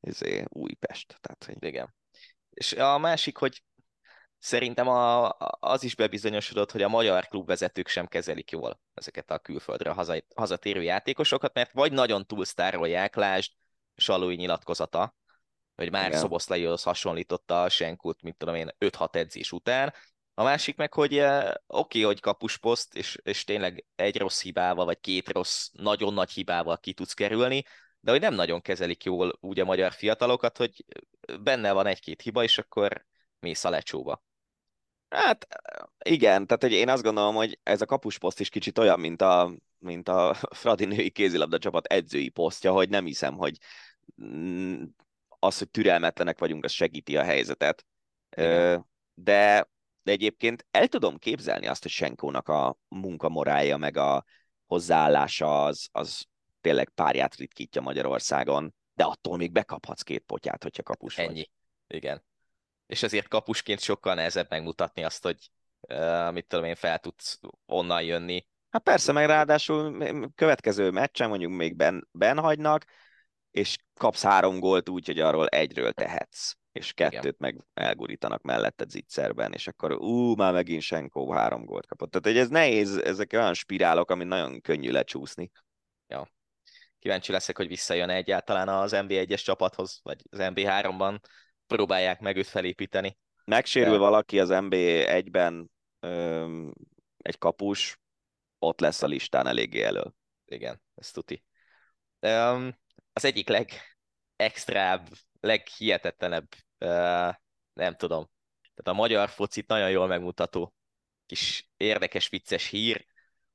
ezé, 0.02 0.44
Újpest. 0.48 1.18
Tehát, 1.22 1.44
hogy 1.44 1.70
Igen. 1.70 1.94
És 2.50 2.74
a 2.74 2.98
másik, 2.98 3.38
hogy 3.38 3.64
szerintem 4.44 4.88
a, 4.88 5.32
az 5.60 5.84
is 5.84 5.96
bebizonyosodott, 5.96 6.72
hogy 6.72 6.82
a 6.82 6.88
magyar 6.88 7.28
klubvezetők 7.28 7.88
sem 7.88 8.08
kezelik 8.08 8.52
jól 8.52 8.80
ezeket 8.94 9.32
a 9.32 9.40
külföldre 9.40 9.90
haza, 9.90 10.16
hazatérő 10.36 10.82
játékosokat, 10.82 11.54
mert 11.54 11.72
vagy 11.72 11.92
nagyon 11.92 12.26
túlsztárolják, 12.26 13.16
lásd 13.16 13.52
Salói 13.96 14.36
nyilatkozata, 14.36 15.16
hogy 15.76 15.92
már 15.92 16.08
Igen. 16.08 16.20
Szoboszlaihoz 16.20 16.84
hasonlította 16.84 17.64
a 17.64 17.70
Senkut, 17.70 18.22
mint 18.22 18.38
tudom 18.38 18.56
én, 18.56 18.70
5-6 18.80 19.16
edzés 19.16 19.52
után. 19.52 19.94
A 20.34 20.44
másik 20.44 20.76
meg, 20.76 20.94
hogy 20.94 21.18
eh, 21.18 21.44
oké, 21.44 21.54
okay, 21.68 22.04
hogy 22.04 22.20
kapusposzt, 22.20 22.96
és, 22.96 23.18
és 23.24 23.44
tényleg 23.44 23.86
egy 23.96 24.18
rossz 24.18 24.42
hibával, 24.42 24.86
vagy 24.86 25.00
két 25.00 25.30
rossz, 25.30 25.70
nagyon 25.72 26.14
nagy 26.14 26.32
hibával 26.32 26.78
ki 26.78 26.94
tudsz 26.94 27.14
kerülni, 27.14 27.64
de 28.00 28.12
hogy 28.12 28.22
nem 28.22 28.34
nagyon 28.34 28.62
kezelik 28.62 29.04
jól 29.04 29.38
úgy 29.40 29.60
a 29.60 29.66
magyar 29.66 29.92
fiatalokat, 29.92 30.58
hogy 30.58 30.86
benne 31.42 31.72
van 31.72 31.86
egy-két 31.86 32.22
hiba, 32.22 32.44
és 32.44 32.58
akkor 32.58 33.06
mész 33.40 33.64
a 33.64 33.70
lecsóba. 33.70 34.24
Hát 35.14 35.48
igen, 36.06 36.48
tehát 36.48 36.62
hogy 36.62 36.72
én 36.72 36.90
azt 36.90 37.04
gondolom, 37.04 37.36
hogy 37.36 37.60
ez 37.64 37.82
a 37.82 37.86
kapusposzt 37.86 38.40
is 38.40 38.50
kicsit 38.50 38.78
olyan, 38.78 39.00
mint 39.00 39.22
a, 39.22 39.52
mint 39.78 40.10
a 40.10 40.34
Fradi 40.56 40.86
női 40.86 41.10
kézilabda 41.10 41.58
csapat 41.58 41.86
edzői 41.86 42.30
posztja, 42.30 42.72
hogy 42.72 42.90
nem 42.90 43.06
hiszem, 43.06 43.34
hogy 43.34 43.58
mm, 44.24 44.84
az, 45.40 45.58
hogy 45.58 45.70
türelmetlenek 45.70 46.40
vagyunk, 46.40 46.64
az 46.64 46.72
segíti 46.72 47.18
a 47.18 47.24
helyzetet. 47.24 47.86
Igen. 48.38 48.86
De, 49.14 49.70
de 50.04 50.12
egyébként 50.12 50.66
el 50.72 50.88
tudom 50.88 51.18
képzelni 51.18 51.68
azt, 51.68 51.82
hogy 51.82 51.92
Senkónak 51.92 52.48
a 52.48 52.78
munkamorálja, 52.88 53.78
meg 53.78 53.98
a 53.98 54.26
hozzáállása 54.66 55.64
az, 55.64 55.88
az 55.92 56.24
tényleg 56.62 56.90
párját 56.90 57.36
ritkítja 57.36 57.82
Magyarországon, 57.82 58.74
de 58.94 59.04
attól 59.04 59.38
még 59.38 59.52
bekaphatsz 59.52 60.02
két 60.02 60.24
potyát, 60.26 60.64
hogyha 60.64 60.84
kapus 60.84 61.16
vagy. 61.16 61.26
Ennyi. 61.26 61.50
Igen. 61.88 62.24
És 62.86 63.04
ezért 63.04 63.28
kapusként 63.28 63.80
sokkal 63.80 64.14
nehezebb 64.14 64.50
megmutatni 64.50 65.04
azt, 65.04 65.24
hogy 65.24 65.50
uh, 65.90 66.32
mit 66.32 66.48
tudom 66.48 66.66
én, 66.66 66.76
fel 66.76 67.00
tudsz 67.00 67.40
onnan 67.66 68.04
jönni. 68.04 68.48
Hát 68.70 68.84
persze, 68.84 69.12
meg 69.12 69.26
ráadásul 69.26 70.00
következő 70.36 70.90
meccsen 70.92 71.30
mondjuk 71.30 71.52
még 71.52 71.76
ben, 71.76 72.08
ben 72.12 72.40
hagynak, 72.40 72.86
és 73.52 73.78
kapsz 73.94 74.24
három 74.24 74.60
gólt 74.60 74.90
úgy, 74.90 75.06
hogy 75.06 75.20
arról 75.20 75.48
egyről 75.48 75.94
tehetsz, 75.94 76.54
és 76.72 76.94
kettőt 76.94 77.24
Igen. 77.24 77.36
meg 77.38 77.66
elgurítanak 77.74 78.42
melletted 78.42 78.90
zicserben, 78.90 79.54
és 79.54 79.68
akkor 79.68 79.92
ú, 79.92 80.36
már 80.36 80.54
megint 80.54 80.82
Senkó 80.82 81.32
három 81.32 81.66
gólt 81.66 81.86
kapott. 81.86 82.12
Tehát 82.12 82.28
hogy 82.28 82.38
ez 82.38 82.50
nehéz, 82.50 82.98
ezek 82.98 83.34
olyan 83.34 83.54
spirálok, 83.54 84.12
ami 84.12 84.24
nagyon 84.24 84.62
könnyű 84.62 84.92
lecsúszni. 84.92 85.52
Kíváncsi 87.04 87.32
leszek, 87.32 87.58
hogy 87.58 87.68
visszajön 87.68 88.10
egyáltalán 88.10 88.68
az 88.68 88.92
NB1-es 88.96 89.44
csapathoz, 89.44 90.00
vagy 90.04 90.22
az 90.30 90.40
NB3-ban 90.42 91.20
próbálják 91.68 92.20
meg 92.20 92.38
őt 92.38 92.48
felépíteni. 92.48 93.18
Megsérül 93.46 93.92
De- 93.92 93.98
valaki 93.98 94.40
az 94.40 94.50
NB1-ben 94.52 95.72
öm, 96.00 96.74
egy 97.18 97.38
kapus, 97.38 98.00
ott 98.60 98.80
lesz 98.80 99.02
a 99.02 99.08
listán 99.08 99.48
eléggé 99.48 99.82
elől. 99.82 100.14
Igen, 100.46 100.82
ez 100.96 101.12
tuti. 101.12 101.44
Um, 102.20 102.78
az 103.14 103.26
egyik 103.26 103.50
legextrább, 103.50 105.08
leghihetetlenebb, 105.40 106.48
uh, 106.80 107.34
nem 107.74 107.96
tudom, 107.96 108.30
tehát 108.62 109.00
a 109.00 109.02
magyar 109.02 109.30
focit 109.30 109.68
nagyon 109.68 109.90
jól 109.90 110.08
megmutató 110.08 110.74
kis 111.26 111.70
érdekes, 111.78 112.30
vicces 112.30 112.68
hír. 112.68 113.06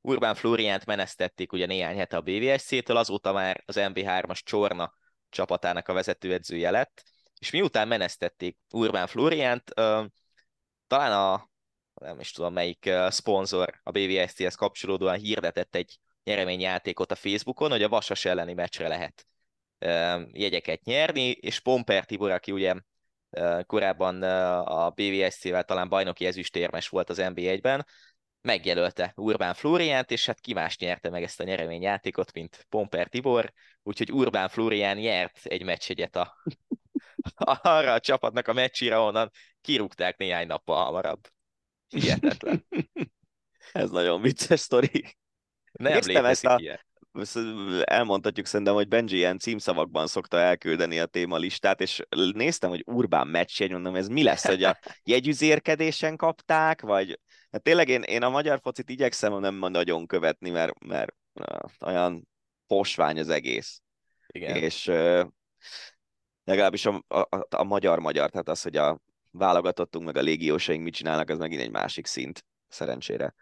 Urbán 0.00 0.34
Flóriánt 0.34 0.86
menesztették 0.86 1.52
ugye 1.52 1.66
néhány 1.66 1.96
hete 1.96 2.16
a 2.16 2.20
BVSC-től, 2.20 2.96
azóta 2.96 3.32
már 3.32 3.62
az 3.66 3.76
MB3-as 3.78 4.40
Csorna 4.42 4.94
csapatának 5.28 5.88
a 5.88 5.92
vezetőedzője 5.92 6.70
lett, 6.70 7.02
és 7.38 7.50
miután 7.50 7.88
menesztették 7.88 8.58
Urbán 8.70 9.06
Flóriánt, 9.06 9.70
talán 10.86 11.12
a 11.12 11.50
nem 11.94 12.20
is 12.20 12.32
tudom 12.32 12.52
melyik 12.52 12.90
szponzor 13.08 13.80
a 13.82 13.90
BVSC-hez 13.90 14.54
kapcsolódóan 14.54 15.18
hirdetett 15.18 15.74
egy 15.74 15.98
nyereményjátékot 16.24 17.12
a 17.12 17.14
Facebookon, 17.14 17.70
hogy 17.70 17.82
a 17.82 17.88
Vasas 17.88 18.24
elleni 18.24 18.52
meccsre 18.52 18.88
lehet 18.88 19.26
jegyeket 20.32 20.84
nyerni, 20.84 21.30
és 21.30 21.60
Pomper 21.60 22.04
Tibor, 22.04 22.30
aki 22.30 22.52
ugye 22.52 22.74
korábban 23.66 24.22
a 24.62 24.90
BVSC-vel 24.90 25.64
talán 25.64 25.88
bajnoki 25.88 26.26
ezüstérmes 26.26 26.88
volt 26.88 27.10
az 27.10 27.18
NB1-ben, 27.20 27.86
megjelölte 28.40 29.12
Urbán 29.16 29.54
Flóriánt, 29.54 30.10
és 30.10 30.26
hát 30.26 30.40
ki 30.40 30.52
más 30.52 30.78
nyerte 30.78 31.10
meg 31.10 31.22
ezt 31.22 31.40
a 31.40 31.44
nyereményjátékot, 31.44 32.32
mint 32.32 32.66
Pomper 32.68 33.08
Tibor, 33.08 33.52
úgyhogy 33.82 34.12
Urbán 34.12 34.48
Flórián 34.48 34.96
nyert 34.96 35.38
egy 35.44 35.62
meccsegyet 35.62 36.16
a, 36.16 36.42
arra 37.62 37.92
a 37.92 38.00
csapatnak 38.00 38.48
a 38.48 38.52
meccsire, 38.52 38.98
onnan 38.98 39.30
kirúgták 39.60 40.16
néhány 40.16 40.46
nappal 40.46 40.84
hamarabb. 40.84 41.20
Hihetetlen. 41.88 42.66
Ez 43.72 43.90
nagyon 43.90 44.20
vicces 44.20 44.60
sztori. 44.60 45.16
Nem 45.72 45.92
létezik 45.92 46.16
ezt 46.16 46.44
a- 46.44 46.58
ilyen. 46.58 46.86
Elmondhatjuk 47.84 48.46
szerintem, 48.46 48.74
hogy 48.74 48.88
Benji 48.88 49.16
ilyen 49.16 49.38
címszavakban 49.38 50.06
szokta 50.06 50.38
elküldeni 50.38 50.98
a 50.98 51.06
témalistát, 51.06 51.80
és 51.80 52.02
néztem, 52.32 52.70
hogy 52.70 52.82
Urbán 52.86 53.26
meccsjegy, 53.26 53.70
mondom, 53.70 53.94
ez 53.94 54.08
mi 54.08 54.22
lesz, 54.22 54.46
hogy 54.46 54.62
a 54.62 54.78
jegyüzérkedésen 55.02 56.16
kapták, 56.16 56.80
vagy 56.80 57.20
hát 57.50 57.62
tényleg 57.62 57.88
én, 57.88 58.02
én 58.02 58.22
a 58.22 58.28
magyar 58.28 58.60
focit 58.62 58.90
igyekszem 58.90 59.38
nem 59.38 59.54
nagyon 59.54 60.06
követni, 60.06 60.50
mert, 60.50 60.84
mert 60.84 61.14
olyan 61.80 62.28
posvány 62.66 63.18
az 63.18 63.28
egész. 63.28 63.80
Igen. 64.26 64.56
És 64.56 64.90
legalábbis 66.48 66.86
a, 66.86 67.04
a, 67.08 67.46
a 67.50 67.64
magyar-magyar, 67.64 68.30
tehát 68.30 68.48
az, 68.48 68.62
hogy 68.62 68.76
a 68.76 69.00
válogatottunk 69.30 70.04
meg 70.04 70.16
a 70.16 70.20
légiósaink 70.20 70.82
mit 70.82 70.94
csinálnak, 70.94 71.28
az 71.28 71.38
megint 71.38 71.60
egy 71.60 71.70
másik 71.70 72.06
szint, 72.06 72.44
szerencsére. 72.68 73.34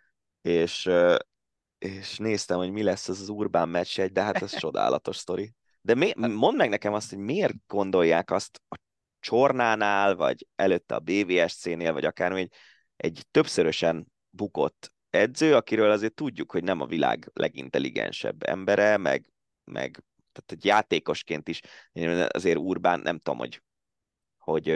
És 0.42 0.90
és 1.78 2.18
néztem, 2.18 2.56
hogy 2.56 2.70
mi 2.70 2.82
lesz 2.82 3.08
az 3.08 3.20
az 3.20 3.28
Urbán 3.28 3.68
meccs 3.68 4.00
egy, 4.00 4.12
de 4.12 4.22
hát 4.22 4.42
ez 4.42 4.58
csodálatos 4.58 5.16
sztori. 5.16 5.54
De 5.80 5.94
mi, 5.94 6.12
mondd 6.16 6.56
meg 6.56 6.68
nekem 6.68 6.92
azt, 6.92 7.10
hogy 7.10 7.18
miért 7.18 7.54
gondolják 7.66 8.30
azt 8.30 8.60
a 8.68 8.76
Csornánál, 9.20 10.14
vagy 10.14 10.46
előtte 10.54 10.94
a 10.94 10.98
BVSC-nél, 10.98 11.92
vagy 11.92 12.04
akármi, 12.04 12.40
egy, 12.40 12.52
egy 12.96 13.26
többszörösen 13.30 14.06
bukott 14.30 14.92
edző, 15.10 15.54
akiről 15.54 15.90
azért 15.90 16.14
tudjuk, 16.14 16.52
hogy 16.52 16.64
nem 16.64 16.80
a 16.80 16.86
világ 16.86 17.30
legintelligensebb 17.32 18.42
embere, 18.42 18.96
meg, 18.96 19.30
meg 19.64 20.04
tehát 20.36 20.52
egy 20.52 20.64
játékosként 20.64 21.48
is, 21.48 21.60
azért 22.28 22.58
Urbán, 22.58 23.00
nem 23.00 23.18
tudom, 23.18 23.38
hogy, 23.38 23.62
hogy 24.38 24.70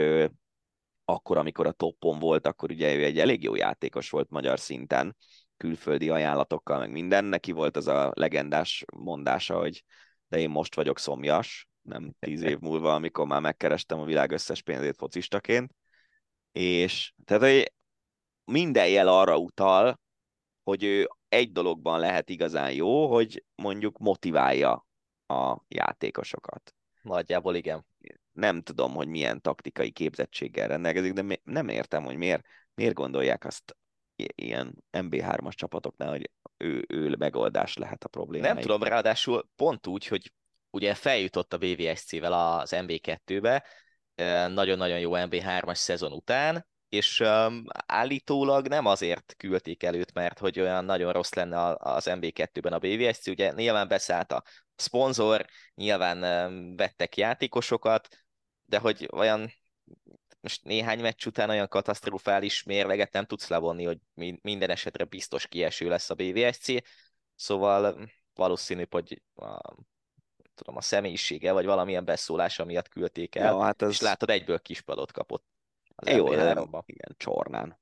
akkor, 1.05 1.37
amikor 1.37 1.67
a 1.67 1.71
toppon 1.71 2.19
volt, 2.19 2.47
akkor 2.47 2.71
ugye 2.71 2.95
ő 2.95 3.03
egy 3.03 3.19
elég 3.19 3.43
jó 3.43 3.55
játékos 3.55 4.09
volt 4.09 4.29
magyar 4.29 4.59
szinten, 4.59 5.15
külföldi 5.57 6.09
ajánlatokkal, 6.09 6.79
meg 6.79 6.91
minden. 6.91 7.25
Neki 7.25 7.51
volt 7.51 7.77
az 7.77 7.87
a 7.87 8.11
legendás 8.13 8.85
mondása, 8.95 9.57
hogy 9.59 9.83
de 10.27 10.39
én 10.39 10.49
most 10.49 10.75
vagyok 10.75 10.99
szomjas, 10.99 11.67
nem 11.81 12.13
tíz 12.19 12.41
év 12.41 12.59
múlva, 12.59 12.93
amikor 12.93 13.27
már 13.27 13.41
megkerestem 13.41 13.99
a 13.99 14.05
világ 14.05 14.31
összes 14.31 14.61
pénzét 14.61 14.95
focistaként, 14.97 15.71
és 16.51 17.13
tehát 17.25 17.43
hogy 17.43 17.71
minden 18.45 18.87
jel 18.87 19.07
arra 19.07 19.37
utal, 19.37 19.99
hogy 20.63 20.83
ő 20.83 21.09
egy 21.27 21.51
dologban 21.51 21.99
lehet 21.99 22.29
igazán 22.29 22.73
jó, 22.73 23.13
hogy 23.13 23.43
mondjuk 23.55 23.97
motiválja 23.97 24.85
a 25.31 25.65
játékosokat. 25.67 26.75
Nagyjából 27.01 27.55
igen. 27.55 27.85
Nem 28.31 28.61
tudom, 28.61 28.93
hogy 28.93 29.07
milyen 29.07 29.41
taktikai 29.41 29.91
képzettséggel 29.91 30.67
rendelkezik, 30.67 31.13
de 31.13 31.39
nem 31.43 31.67
értem, 31.67 32.03
hogy 32.03 32.15
miért, 32.17 32.45
miért 32.73 32.93
gondolják 32.93 33.45
azt 33.45 33.75
ilyen 34.35 34.83
MB3-as 34.91 35.53
csapatoknál, 35.53 36.09
hogy 36.09 36.29
ő, 36.57 36.85
ő 36.87 37.15
megoldás 37.17 37.77
lehet 37.77 38.03
a 38.03 38.07
probléma. 38.07 38.45
Nem 38.45 38.57
tudom, 38.57 38.83
ráadásul 38.83 39.49
pont 39.55 39.87
úgy, 39.87 40.07
hogy 40.07 40.33
ugye 40.69 40.93
feljutott 40.93 41.53
a 41.53 41.57
BVSC-vel 41.57 42.33
az 42.33 42.73
MB2-be, 42.75 43.63
nagyon-nagyon 44.47 44.99
jó 44.99 45.11
MB3-as 45.13 45.75
szezon 45.75 46.11
után, 46.11 46.67
és 46.91 47.19
um, 47.19 47.63
állítólag 47.85 48.67
nem 48.67 48.85
azért 48.85 49.33
küldték 49.37 49.83
előtt, 49.83 50.13
mert 50.13 50.39
hogy 50.39 50.59
olyan 50.59 50.85
nagyon 50.85 51.13
rossz 51.13 51.33
lenne 51.33 51.75
az 51.77 52.07
MB2-ben 52.09 52.73
a 52.73 52.79
BVSC, 52.79 53.27
ugye 53.27 53.51
nyilván 53.51 53.87
beszállt 53.87 54.31
a 54.31 54.43
szponzor, 54.75 55.45
nyilván 55.75 56.47
um, 56.47 56.75
vettek 56.75 57.17
játékosokat, 57.17 58.07
de 58.65 58.77
hogy 58.77 59.09
olyan 59.11 59.51
most 60.41 60.63
néhány 60.63 60.99
meccs 60.99 61.25
után 61.25 61.49
olyan 61.49 61.67
katasztrofális 61.67 62.63
mérleget 62.63 63.13
nem 63.13 63.25
tudsz 63.25 63.47
levonni, 63.47 63.85
hogy 63.85 63.97
minden 64.41 64.69
esetre 64.69 65.03
biztos 65.03 65.47
kieső 65.47 65.87
lesz 65.87 66.09
a 66.09 66.15
BVSC, 66.15 66.67
szóval 67.35 68.09
valószínű, 68.33 68.85
hogy 68.89 69.21
a, 69.35 69.75
tudom, 70.55 70.77
a 70.77 70.81
személyisége, 70.81 71.51
vagy 71.51 71.65
valamilyen 71.65 72.05
beszólása 72.05 72.65
miatt 72.65 72.87
küldték 72.87 73.35
el, 73.35 73.53
ja, 73.53 73.61
hát 73.61 73.81
ez... 73.81 73.89
és 73.89 73.99
látod, 73.99 74.29
egyből 74.29 74.59
kispadot 74.59 75.11
kapott. 75.11 75.50
Jó, 76.05 76.35
de 76.35 76.67
igen, 76.85 77.15
Csornán. 77.17 77.79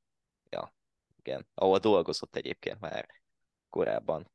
Ja, 0.49 0.73
igen, 1.17 1.47
ahol 1.53 1.79
dolgozott 1.79 2.35
egyébként 2.35 2.79
már 2.79 3.07
korábban. 3.69 4.31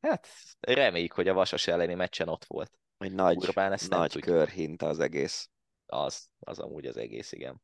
Hát 0.00 0.28
reméljük, 0.60 1.12
hogy 1.12 1.28
a 1.28 1.34
Vasas 1.34 1.66
elleni 1.66 1.94
meccsen 1.94 2.28
ott 2.28 2.44
volt. 2.44 2.78
Egy 2.98 3.12
nagy, 3.12 3.36
Urbán, 3.36 3.72
ezt 3.72 3.88
nagy 3.90 4.20
körhinta 4.20 4.88
az 4.88 4.98
egész. 4.98 5.50
Az, 5.86 6.28
az 6.38 6.58
amúgy 6.58 6.86
az 6.86 6.96
egész, 6.96 7.32
igen. 7.32 7.62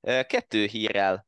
Kettő 0.00 0.64
hírrel 0.64 1.26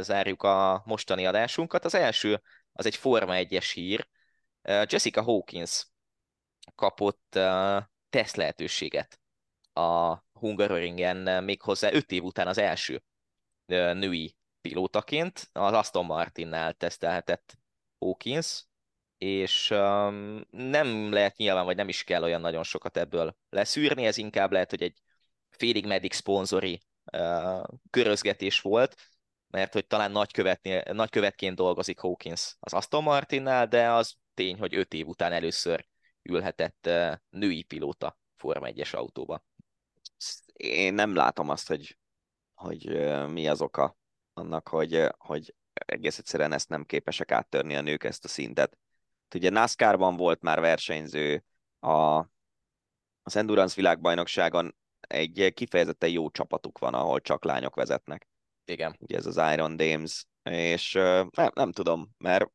zárjuk 0.00 0.42
a 0.42 0.82
mostani 0.86 1.26
adásunkat. 1.26 1.84
Az 1.84 1.94
első, 1.94 2.42
az 2.72 2.86
egy 2.86 2.96
Forma 2.96 3.32
1-es 3.36 3.70
hír. 3.74 4.08
Jessica 4.62 5.22
Hawkins 5.22 5.88
kapott 6.74 7.38
teszt 8.10 8.36
lehetőséget 8.36 9.20
a 9.72 10.16
Hungaroringen 10.32 11.44
méghozzá 11.44 11.92
öt 11.92 12.12
év 12.12 12.24
után 12.24 12.46
az 12.46 12.58
első 12.58 13.02
női 13.68 14.36
pilótaként. 14.60 15.48
Az 15.52 15.72
Aston 15.72 16.04
Martinnál 16.04 16.74
tesztelhetett 16.74 17.58
Hawkins, 17.98 18.66
és 19.18 19.70
um, 19.70 20.40
nem 20.50 21.12
lehet 21.12 21.36
nyilván, 21.36 21.64
vagy 21.64 21.76
nem 21.76 21.88
is 21.88 22.04
kell 22.04 22.22
olyan 22.22 22.40
nagyon 22.40 22.62
sokat 22.62 22.96
ebből 22.96 23.36
leszűrni, 23.50 24.06
ez 24.06 24.16
inkább 24.16 24.52
lehet, 24.52 24.70
hogy 24.70 24.82
egy 24.82 25.02
félig 25.50 25.86
meddig 25.86 26.12
szponzori 26.12 26.80
uh, 27.12 27.64
körözgetés 27.90 28.60
volt, 28.60 28.96
mert 29.50 29.72
hogy 29.72 29.86
talán 29.86 30.10
nagykövetként 30.92 31.56
dolgozik 31.56 31.98
Hawkins 31.98 32.56
az 32.60 32.72
Aston 32.72 33.02
Martinnál, 33.02 33.66
de 33.66 33.90
az 33.90 34.14
tény, 34.34 34.58
hogy 34.58 34.74
öt 34.74 34.94
év 34.94 35.06
után 35.06 35.32
először 35.32 35.86
ülhetett 36.22 36.86
uh, 36.86 37.14
női 37.30 37.62
pilóta 37.62 38.18
Forma 38.36 38.68
1-es 38.70 38.94
autóba. 38.94 39.44
Én 40.52 40.94
nem 40.94 41.14
látom 41.14 41.48
azt, 41.48 41.68
hogy, 41.68 41.97
hogy 42.58 42.86
mi 43.30 43.48
az 43.48 43.60
oka 43.60 43.96
annak, 44.32 44.68
hogy, 44.68 45.06
hogy 45.18 45.54
egész 45.72 46.18
egyszerűen 46.18 46.52
ezt 46.52 46.68
nem 46.68 46.84
képesek 46.84 47.32
áttörni 47.32 47.76
a 47.76 47.80
nők 47.80 48.04
ezt 48.04 48.24
a 48.24 48.28
szintet. 48.28 48.78
Ugye 49.34 49.50
NASCAR-ban 49.50 50.16
volt 50.16 50.42
már 50.42 50.60
versenyző, 50.60 51.44
a, 51.80 52.18
az 53.22 53.36
Endurance 53.36 53.74
világbajnokságon 53.74 54.76
egy 55.00 55.52
kifejezetten 55.54 56.10
jó 56.10 56.30
csapatuk 56.30 56.78
van, 56.78 56.94
ahol 56.94 57.20
csak 57.20 57.44
lányok 57.44 57.74
vezetnek. 57.74 58.28
Igen. 58.64 58.96
Ugye 59.00 59.16
ez 59.16 59.26
az 59.26 59.52
Iron 59.52 59.76
Dames, 59.76 60.26
és 60.50 60.92
nem, 61.30 61.50
nem 61.54 61.72
tudom, 61.72 62.10
mert 62.18 62.50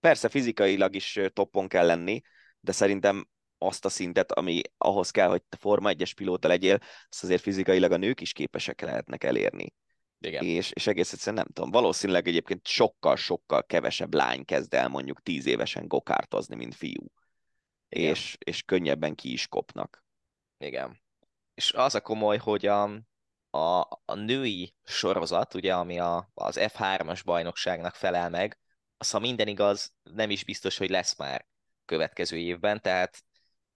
persze 0.00 0.28
fizikailag 0.28 0.94
is 0.94 1.20
toppon 1.32 1.68
kell 1.68 1.86
lenni, 1.86 2.20
de 2.60 2.72
szerintem 2.72 3.28
azt 3.58 3.84
a 3.84 3.88
szintet, 3.88 4.32
ami 4.32 4.60
ahhoz 4.78 5.10
kell, 5.10 5.28
hogy 5.28 5.42
te 5.42 5.56
Forma 5.56 5.90
1-es 5.92 6.12
pilóta 6.16 6.48
legyél, 6.48 6.78
azt 7.08 7.22
azért 7.22 7.42
fizikailag 7.42 7.92
a 7.92 7.96
nők 7.96 8.20
is 8.20 8.32
képesek 8.32 8.80
lehetnek 8.80 9.24
elérni. 9.24 9.74
Igen. 10.20 10.44
És, 10.44 10.70
és 10.70 10.86
egész 10.86 11.12
egyszerűen 11.12 11.42
nem 11.44 11.52
tudom, 11.52 11.70
valószínűleg 11.70 12.28
egyébként 12.28 12.66
sokkal-sokkal 12.66 13.64
kevesebb 13.64 14.14
lány 14.14 14.44
kezd 14.44 14.74
el 14.74 14.88
mondjuk 14.88 15.22
tíz 15.22 15.46
évesen 15.46 15.88
gokártozni, 15.88 16.56
mint 16.56 16.74
fiú. 16.74 17.04
És, 17.88 18.36
és 18.38 18.62
könnyebben 18.62 19.14
ki 19.14 19.32
is 19.32 19.48
kopnak. 19.48 20.04
Igen 20.58 21.00
és 21.58 21.72
az 21.72 21.94
a 21.94 22.00
komoly, 22.00 22.36
hogy 22.36 22.66
a, 22.66 22.82
a, 23.50 23.80
a 24.04 24.14
női 24.14 24.74
sorozat, 24.84 25.54
ugye, 25.54 25.74
ami 25.74 25.98
a, 25.98 26.30
az 26.34 26.56
F3-as 26.60 27.20
bajnokságnak 27.24 27.94
felel 27.94 28.30
meg, 28.30 28.58
az, 28.96 29.10
ha 29.10 29.18
minden 29.18 29.48
igaz, 29.48 29.92
nem 30.02 30.30
is 30.30 30.44
biztos, 30.44 30.78
hogy 30.78 30.90
lesz 30.90 31.16
már 31.16 31.46
következő 31.84 32.36
évben, 32.36 32.80
tehát 32.80 33.24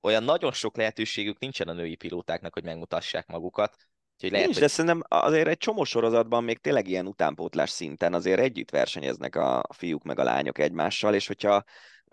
olyan 0.02 0.22
nagyon 0.22 0.52
sok 0.52 0.76
lehetőségük 0.76 1.38
nincsen 1.38 1.68
a 1.68 1.72
női 1.72 1.94
pilótáknak, 1.94 2.54
hogy 2.54 2.64
megmutassák 2.64 3.26
magukat. 3.26 3.76
Úgyhogy 4.14 4.30
lehet, 4.30 4.44
Nincs, 4.44 4.58
hogy... 4.58 4.68
de 4.68 4.72
szerintem 4.72 5.02
azért 5.08 5.48
egy 5.48 5.58
csomó 5.58 5.84
sorozatban 5.84 6.44
még 6.44 6.58
tényleg 6.58 6.88
ilyen 6.88 7.06
utánpótlás 7.06 7.70
szinten 7.70 8.14
azért 8.14 8.40
együtt 8.40 8.70
versenyeznek 8.70 9.36
a 9.36 9.62
fiúk 9.74 10.02
meg 10.02 10.18
a 10.18 10.24
lányok 10.24 10.58
egymással, 10.58 11.14
és 11.14 11.26
hogyha 11.26 11.64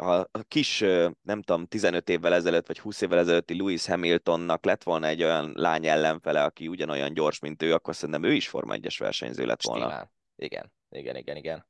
a 0.01 0.43
kis, 0.47 0.79
nem 1.21 1.41
tudom, 1.41 1.65
15 1.65 2.09
évvel 2.09 2.33
ezelőtt, 2.33 2.67
vagy 2.67 2.79
20 2.79 3.01
évvel 3.01 3.19
ezelőtti 3.19 3.57
Lewis 3.57 3.85
Hamiltonnak 3.85 4.65
lett 4.65 4.83
volna 4.83 5.07
egy 5.07 5.23
olyan 5.23 5.51
lány 5.55 5.85
ellenfele, 5.85 6.43
aki 6.43 6.67
ugyanolyan 6.67 7.13
gyors, 7.13 7.39
mint 7.39 7.63
ő, 7.63 7.73
akkor 7.73 7.95
szerintem 7.95 8.23
ő 8.23 8.33
is 8.33 8.47
Forma 8.47 8.75
1-es 8.77 8.95
versenyző 8.97 9.45
lett 9.45 9.63
volna. 9.63 9.85
Stimán. 9.85 10.11
Igen, 10.35 10.71
igen, 10.89 11.15
igen, 11.15 11.35
igen. 11.35 11.67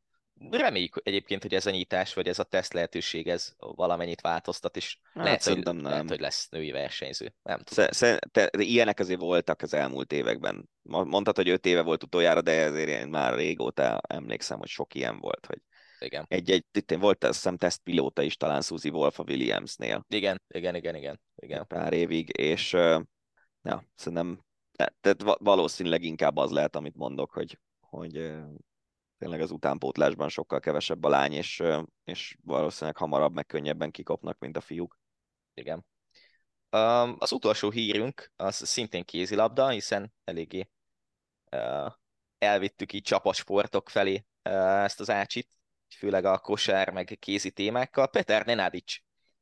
Reméljük 0.50 1.02
egyébként, 1.04 1.42
hogy 1.42 1.54
ez 1.54 1.66
a 1.66 1.72
nyitás, 1.72 2.14
vagy 2.14 2.28
ez 2.28 2.40
a 2.40 2.44
teszt 2.44 2.74
lehetőség, 2.74 3.28
ez 3.28 3.54
valamennyit 3.58 4.22
változtat, 4.22 4.78
és 4.78 4.98
hát, 5.14 5.24
lehet, 5.24 5.44
hogy, 5.44 5.64
nem. 5.64 5.82
lehet, 5.82 6.10
hogy 6.10 6.20
lesz 6.20 6.50
női 6.50 6.72
versenyző. 6.72 7.34
Nem 7.42 7.60
tudom. 7.60 8.18
Te, 8.32 8.50
ilyenek 8.58 9.00
azért 9.00 9.20
voltak 9.20 9.62
az 9.62 9.74
elmúlt 9.74 10.12
években. 10.12 10.70
Mondtad, 10.82 11.36
hogy 11.36 11.50
öt 11.50 11.66
éve 11.66 11.82
volt 11.82 12.04
utoljára, 12.04 12.42
de 12.42 12.52
ezért 12.52 12.90
én 12.90 13.08
már 13.08 13.36
régóta 13.36 14.02
emlékszem, 14.08 14.58
hogy 14.58 14.68
sok 14.68 14.94
ilyen 14.94 15.20
volt, 15.20 15.46
hogy 15.46 15.62
igen. 16.00 16.26
Egy-egy, 16.28 16.66
itt 16.72 16.92
volt 16.92 17.24
azt 17.24 17.34
hiszem 17.34 17.58
tesztpilóta 17.58 18.22
is 18.22 18.38
talán 18.38 18.62
Suzy 18.62 18.90
Wolf 18.90 19.20
a 19.20 19.24
Williamsnél. 19.28 20.06
Igen, 20.08 20.42
igen, 20.48 20.76
igen, 20.76 20.96
igen. 20.96 21.20
igen. 21.36 21.68
Pár 21.68 21.94
évig, 21.94 22.38
és 22.38 22.74
ja, 23.62 23.84
szerintem 23.96 24.44
tehát 25.02 25.38
valószínűleg 25.40 26.04
inkább 26.04 26.38
az 26.38 26.52
lehet, 26.52 26.76
amit 26.76 26.96
mondok, 26.96 27.32
hogy, 27.32 27.60
hogy 27.80 28.32
tényleg 29.20 29.42
az 29.42 29.52
utánpótlásban 29.52 30.30
sokkal 30.30 30.60
kevesebb 30.60 31.04
a 31.04 31.10
lány, 31.10 31.34
és, 31.34 31.64
és 32.04 32.38
valószínűleg 32.44 32.98
hamarabb, 32.98 33.34
meg 33.34 33.46
könnyebben 33.46 33.92
kikopnak, 33.92 34.40
mint 34.40 34.58
a 34.58 34.62
fiúk. 34.62 35.00
Igen. 35.54 35.86
Az 37.18 37.32
utolsó 37.32 37.70
hírünk 37.70 38.32
az 38.36 38.68
szintén 38.68 39.04
kézilabda, 39.04 39.70
hiszen 39.70 40.14
eléggé 40.24 40.70
elvittük 42.38 42.94
így 42.94 43.04
csapasportok 43.04 43.90
felé 43.90 44.26
ezt 44.42 45.00
az 45.00 45.10
ácsit, 45.10 45.48
főleg 45.96 46.26
a 46.26 46.38
kosár 46.38 46.90
meg 46.90 47.18
kézi 47.20 47.52
témákkal. 47.52 48.08
Peter 48.08 48.46
Nenadic 48.46 48.98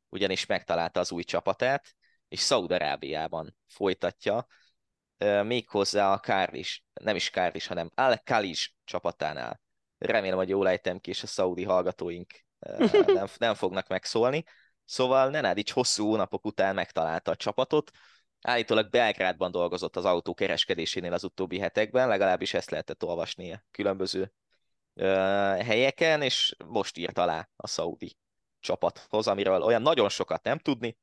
ugyanis 0.09 0.45
megtalálta 0.45 0.99
az 0.99 1.11
új 1.11 1.23
csapatát, 1.23 1.95
és 2.27 2.39
Szaudarábiában 2.39 3.57
folytatja, 3.67 4.47
méghozzá 5.43 6.11
a 6.11 6.19
Kárlis, 6.19 6.85
nem 6.93 7.15
is 7.15 7.29
Kárlis, 7.29 7.67
hanem 7.67 7.91
Al 7.95 8.21
Kalis 8.23 8.75
csapatánál. 8.83 9.61
Remélem, 9.97 10.37
hogy 10.37 10.49
jól 10.49 10.67
ejtem 10.67 10.99
ki, 10.99 11.09
és 11.09 11.23
a 11.23 11.27
szaudi 11.27 11.63
hallgatóink 11.63 12.45
nem, 13.05 13.27
nem 13.37 13.53
fognak 13.53 13.87
megszólni. 13.87 14.43
Szóval 14.85 15.29
Nenadic 15.29 15.71
hosszú 15.71 16.05
hónapok 16.05 16.45
után 16.45 16.75
megtalálta 16.75 17.31
a 17.31 17.35
csapatot, 17.35 17.91
Állítólag 18.41 18.89
Belgrádban 18.89 19.51
dolgozott 19.51 19.95
az 19.95 20.05
autó 20.05 20.33
kereskedésénél 20.33 21.13
az 21.13 21.23
utóbbi 21.23 21.59
hetekben, 21.59 22.07
legalábbis 22.07 22.53
ezt 22.53 22.69
lehetett 22.69 23.03
olvasni 23.03 23.61
különböző 23.71 24.31
helyeken, 25.59 26.21
és 26.21 26.55
most 26.65 26.97
írt 26.97 27.17
alá 27.17 27.49
a 27.55 27.67
szaudi 27.67 28.17
csapathoz, 28.59 29.27
amiről 29.27 29.61
olyan 29.61 29.81
nagyon 29.81 30.09
sokat 30.09 30.43
nem 30.43 30.57
tudni, 30.57 30.97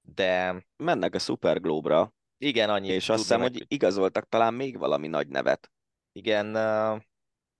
de... 0.00 0.64
Mennek 0.76 1.14
a 1.14 1.18
Super 1.18 1.60
Globe-ra. 1.60 2.12
Igen, 2.38 2.70
annyi. 2.70 2.88
És 2.88 3.08
azt 3.08 3.20
hiszem, 3.20 3.40
hogy 3.40 3.64
igazoltak 3.68 4.28
talán 4.28 4.54
még 4.54 4.78
valami 4.78 5.06
nagy 5.06 5.28
nevet. 5.28 5.70
Igen, 6.12 6.56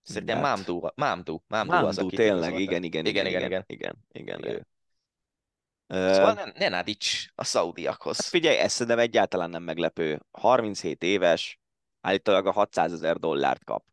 szerintem 0.07 0.39
Mamdu, 0.39 0.79
Mamdu, 0.95 1.39
Mamdu, 1.47 1.71
Mamdu 1.71 1.87
az, 1.87 1.97
aki 1.97 2.15
tényleg, 2.15 2.59
igen 2.59 2.83
igen 2.83 3.05
igen, 3.05 3.25
igen, 3.25 3.43
igen, 3.43 3.63
igen, 3.67 3.95
igen, 4.11 4.39
igen, 4.39 4.39
igen. 4.39 4.67
Szóval 5.87 6.33
nem, 6.33 6.51
Nenadic 6.55 7.25
a 7.35 7.43
szaudiakhoz. 7.43 8.17
Hát 8.17 8.25
figyelj, 8.25 8.57
ez 8.57 8.71
szerintem 8.71 8.99
egyáltalán 8.99 9.49
nem 9.49 9.63
meglepő. 9.63 10.19
37 10.31 11.03
éves, 11.03 11.59
állítólag 12.01 12.47
a 12.47 12.51
600 12.51 12.93
ezer 12.93 13.17
dollárt 13.17 13.63
kap 13.63 13.85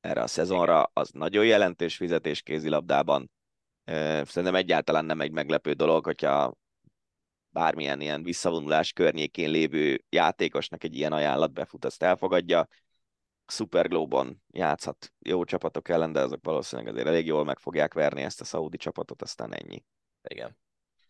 erre 0.00 0.22
a 0.22 0.26
szezonra, 0.26 0.90
az 0.92 1.10
nagyon 1.10 1.46
jelentős 1.46 1.96
fizetés 1.96 2.42
kézilabdában. 2.42 3.30
Szerintem 3.84 4.54
egyáltalán 4.54 5.04
nem 5.04 5.20
egy 5.20 5.32
meglepő 5.32 5.72
dolog, 5.72 6.04
hogyha 6.04 6.54
bármilyen 7.48 8.00
ilyen 8.00 8.22
visszavonulás 8.22 8.92
környékén 8.92 9.50
lévő 9.50 10.04
játékosnak 10.08 10.84
egy 10.84 10.96
ilyen 10.96 11.12
ajánlat 11.12 11.52
befut, 11.52 11.84
azt 11.84 12.02
elfogadja. 12.02 12.68
Super 13.46 13.88
Globe-on 13.88 14.42
játszhat 14.50 15.12
jó 15.18 15.44
csapatok 15.44 15.88
ellen, 15.88 16.12
de 16.12 16.20
azok 16.20 16.44
valószínűleg 16.44 16.92
azért 16.92 17.06
elég 17.06 17.26
jól 17.26 17.44
meg 17.44 17.58
fogják 17.58 17.94
verni 17.94 18.22
ezt 18.22 18.40
a 18.40 18.44
szaudi 18.44 18.76
csapatot, 18.76 19.22
aztán 19.22 19.54
ennyi. 19.54 19.84
Igen. 20.22 20.58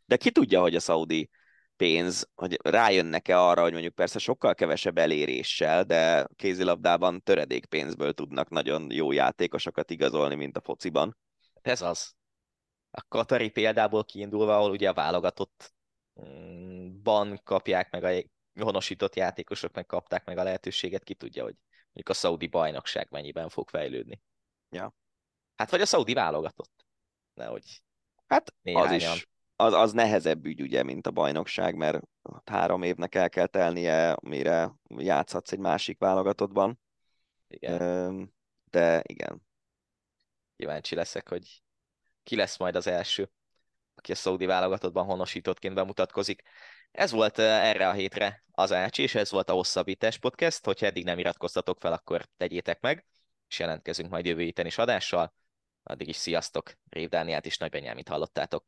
De 0.07 0.17
ki 0.17 0.31
tudja, 0.31 0.61
hogy 0.61 0.75
a 0.75 0.81
szaudi 0.81 1.31
pénz, 1.77 2.31
hogy 2.35 2.59
rájönnek-e 2.63 3.41
arra, 3.41 3.63
hogy 3.63 3.73
mondjuk 3.73 3.95
persze 3.95 4.19
sokkal 4.19 4.55
kevesebb 4.55 4.99
eléréssel, 4.99 5.85
de 5.85 6.29
kézilabdában 6.37 7.23
töredék 7.23 7.67
pénzből 7.67 8.13
tudnak 8.13 8.49
nagyon 8.49 8.91
jó 8.91 9.13
játékosokat 9.13 9.91
igazolni, 9.91 10.35
mint 10.35 10.57
a 10.57 10.61
fociban. 10.61 11.17
Ez 11.63 11.83
az. 11.83 12.15
A 12.91 13.03
Katari 13.09 13.51
példából 13.51 14.05
kiindulva, 14.05 14.57
ahol 14.57 14.71
ugye 14.71 14.89
a 14.89 14.95
válogatott 14.95 15.75
ban 17.03 17.41
kapják 17.45 17.91
meg 17.91 18.05
a 18.05 18.63
honosított 18.63 19.17
játékosok 19.17 19.75
meg 19.75 19.87
kapták 19.87 20.25
meg 20.25 20.39
a 20.39 20.43
lehetőséget, 20.43 21.05
ki 21.05 21.15
tudja, 21.15 21.43
hogy 21.43 21.55
mondjuk 21.95 22.09
a 22.09 22.13
szaudi 22.15 22.47
bajnokság 22.47 23.07
mennyiben 23.11 23.49
fog 23.49 23.69
fejlődni. 23.69 24.23
Ja. 24.71 24.95
Hát 25.57 25.71
vagy 25.71 25.81
a 25.81 25.87
szaudi 25.87 26.15
válogatott. 26.15 26.87
Nehogy 27.35 27.83
Hát 28.27 28.55
az 28.63 28.91
is, 28.91 29.29
az, 29.57 29.73
az 29.73 29.93
nehezebb 29.93 30.45
ügy 30.45 30.61
ugye, 30.61 30.83
mint 30.83 31.07
a 31.07 31.11
bajnokság, 31.11 31.77
mert 31.77 32.03
három 32.45 32.83
évnek 32.83 33.15
el 33.15 33.29
kell 33.29 33.47
telnie, 33.47 34.17
mire 34.21 34.75
játszhatsz 34.89 35.53
egy 35.53 35.59
másik 35.59 35.99
válogatottban. 35.99 36.81
Igen. 37.49 38.35
De 38.71 39.03
igen. 39.07 39.43
Kíváncsi 40.57 40.95
leszek, 40.95 41.29
hogy 41.29 41.63
ki 42.23 42.37
lesz 42.37 42.59
majd 42.59 42.77
az 42.77 42.87
első 42.87 43.31
aki 43.95 44.13
a 44.13 44.15
szaudi 44.15 44.47
válogatottban 44.47 45.05
honosítottként 45.05 45.75
bemutatkozik. 45.75 46.43
Ez 46.95 47.11
volt 47.11 47.39
erre 47.39 47.89
a 47.89 47.93
hétre 47.93 48.45
az 48.53 48.73
Ácsi, 48.73 49.03
és 49.03 49.15
ez 49.15 49.31
volt 49.31 49.51
a 49.51 49.53
Hosszabbítás 49.53 50.19
Podcast. 50.19 50.65
Hogyha 50.65 50.87
eddig 50.87 51.05
nem 51.05 51.19
iratkoztatok 51.19 51.79
fel, 51.81 51.93
akkor 51.93 52.25
tegyétek 52.37 52.81
meg, 52.81 53.05
és 53.49 53.59
jelentkezünk 53.59 54.11
majd 54.11 54.27
jövő 54.27 54.43
héten 54.43 54.67
is 54.67 54.79
adással. 54.79 55.35
Addig 55.83 56.09
is 56.09 56.17
sziasztok! 56.17 56.73
Rév 56.89 57.09
Dániát 57.09 57.47
és 57.47 57.59
Nagy 57.59 57.71
Benyámit 57.71 58.09
hallottátok. 58.09 58.65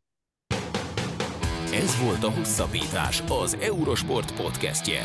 Ez 1.73 2.03
volt 2.03 2.24
a 2.24 2.31
Hosszabbítás, 2.31 3.23
az 3.28 3.55
Eurosport 3.55 4.35
podcastje. 4.35 5.03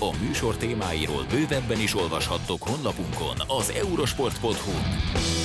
A 0.00 0.16
műsor 0.20 0.56
témáiról 0.56 1.24
bővebben 1.30 1.80
is 1.80 1.94
olvashattok 1.94 2.62
honlapunkon 2.62 3.36
az 3.46 3.70
eurosport.hu. 3.70 5.35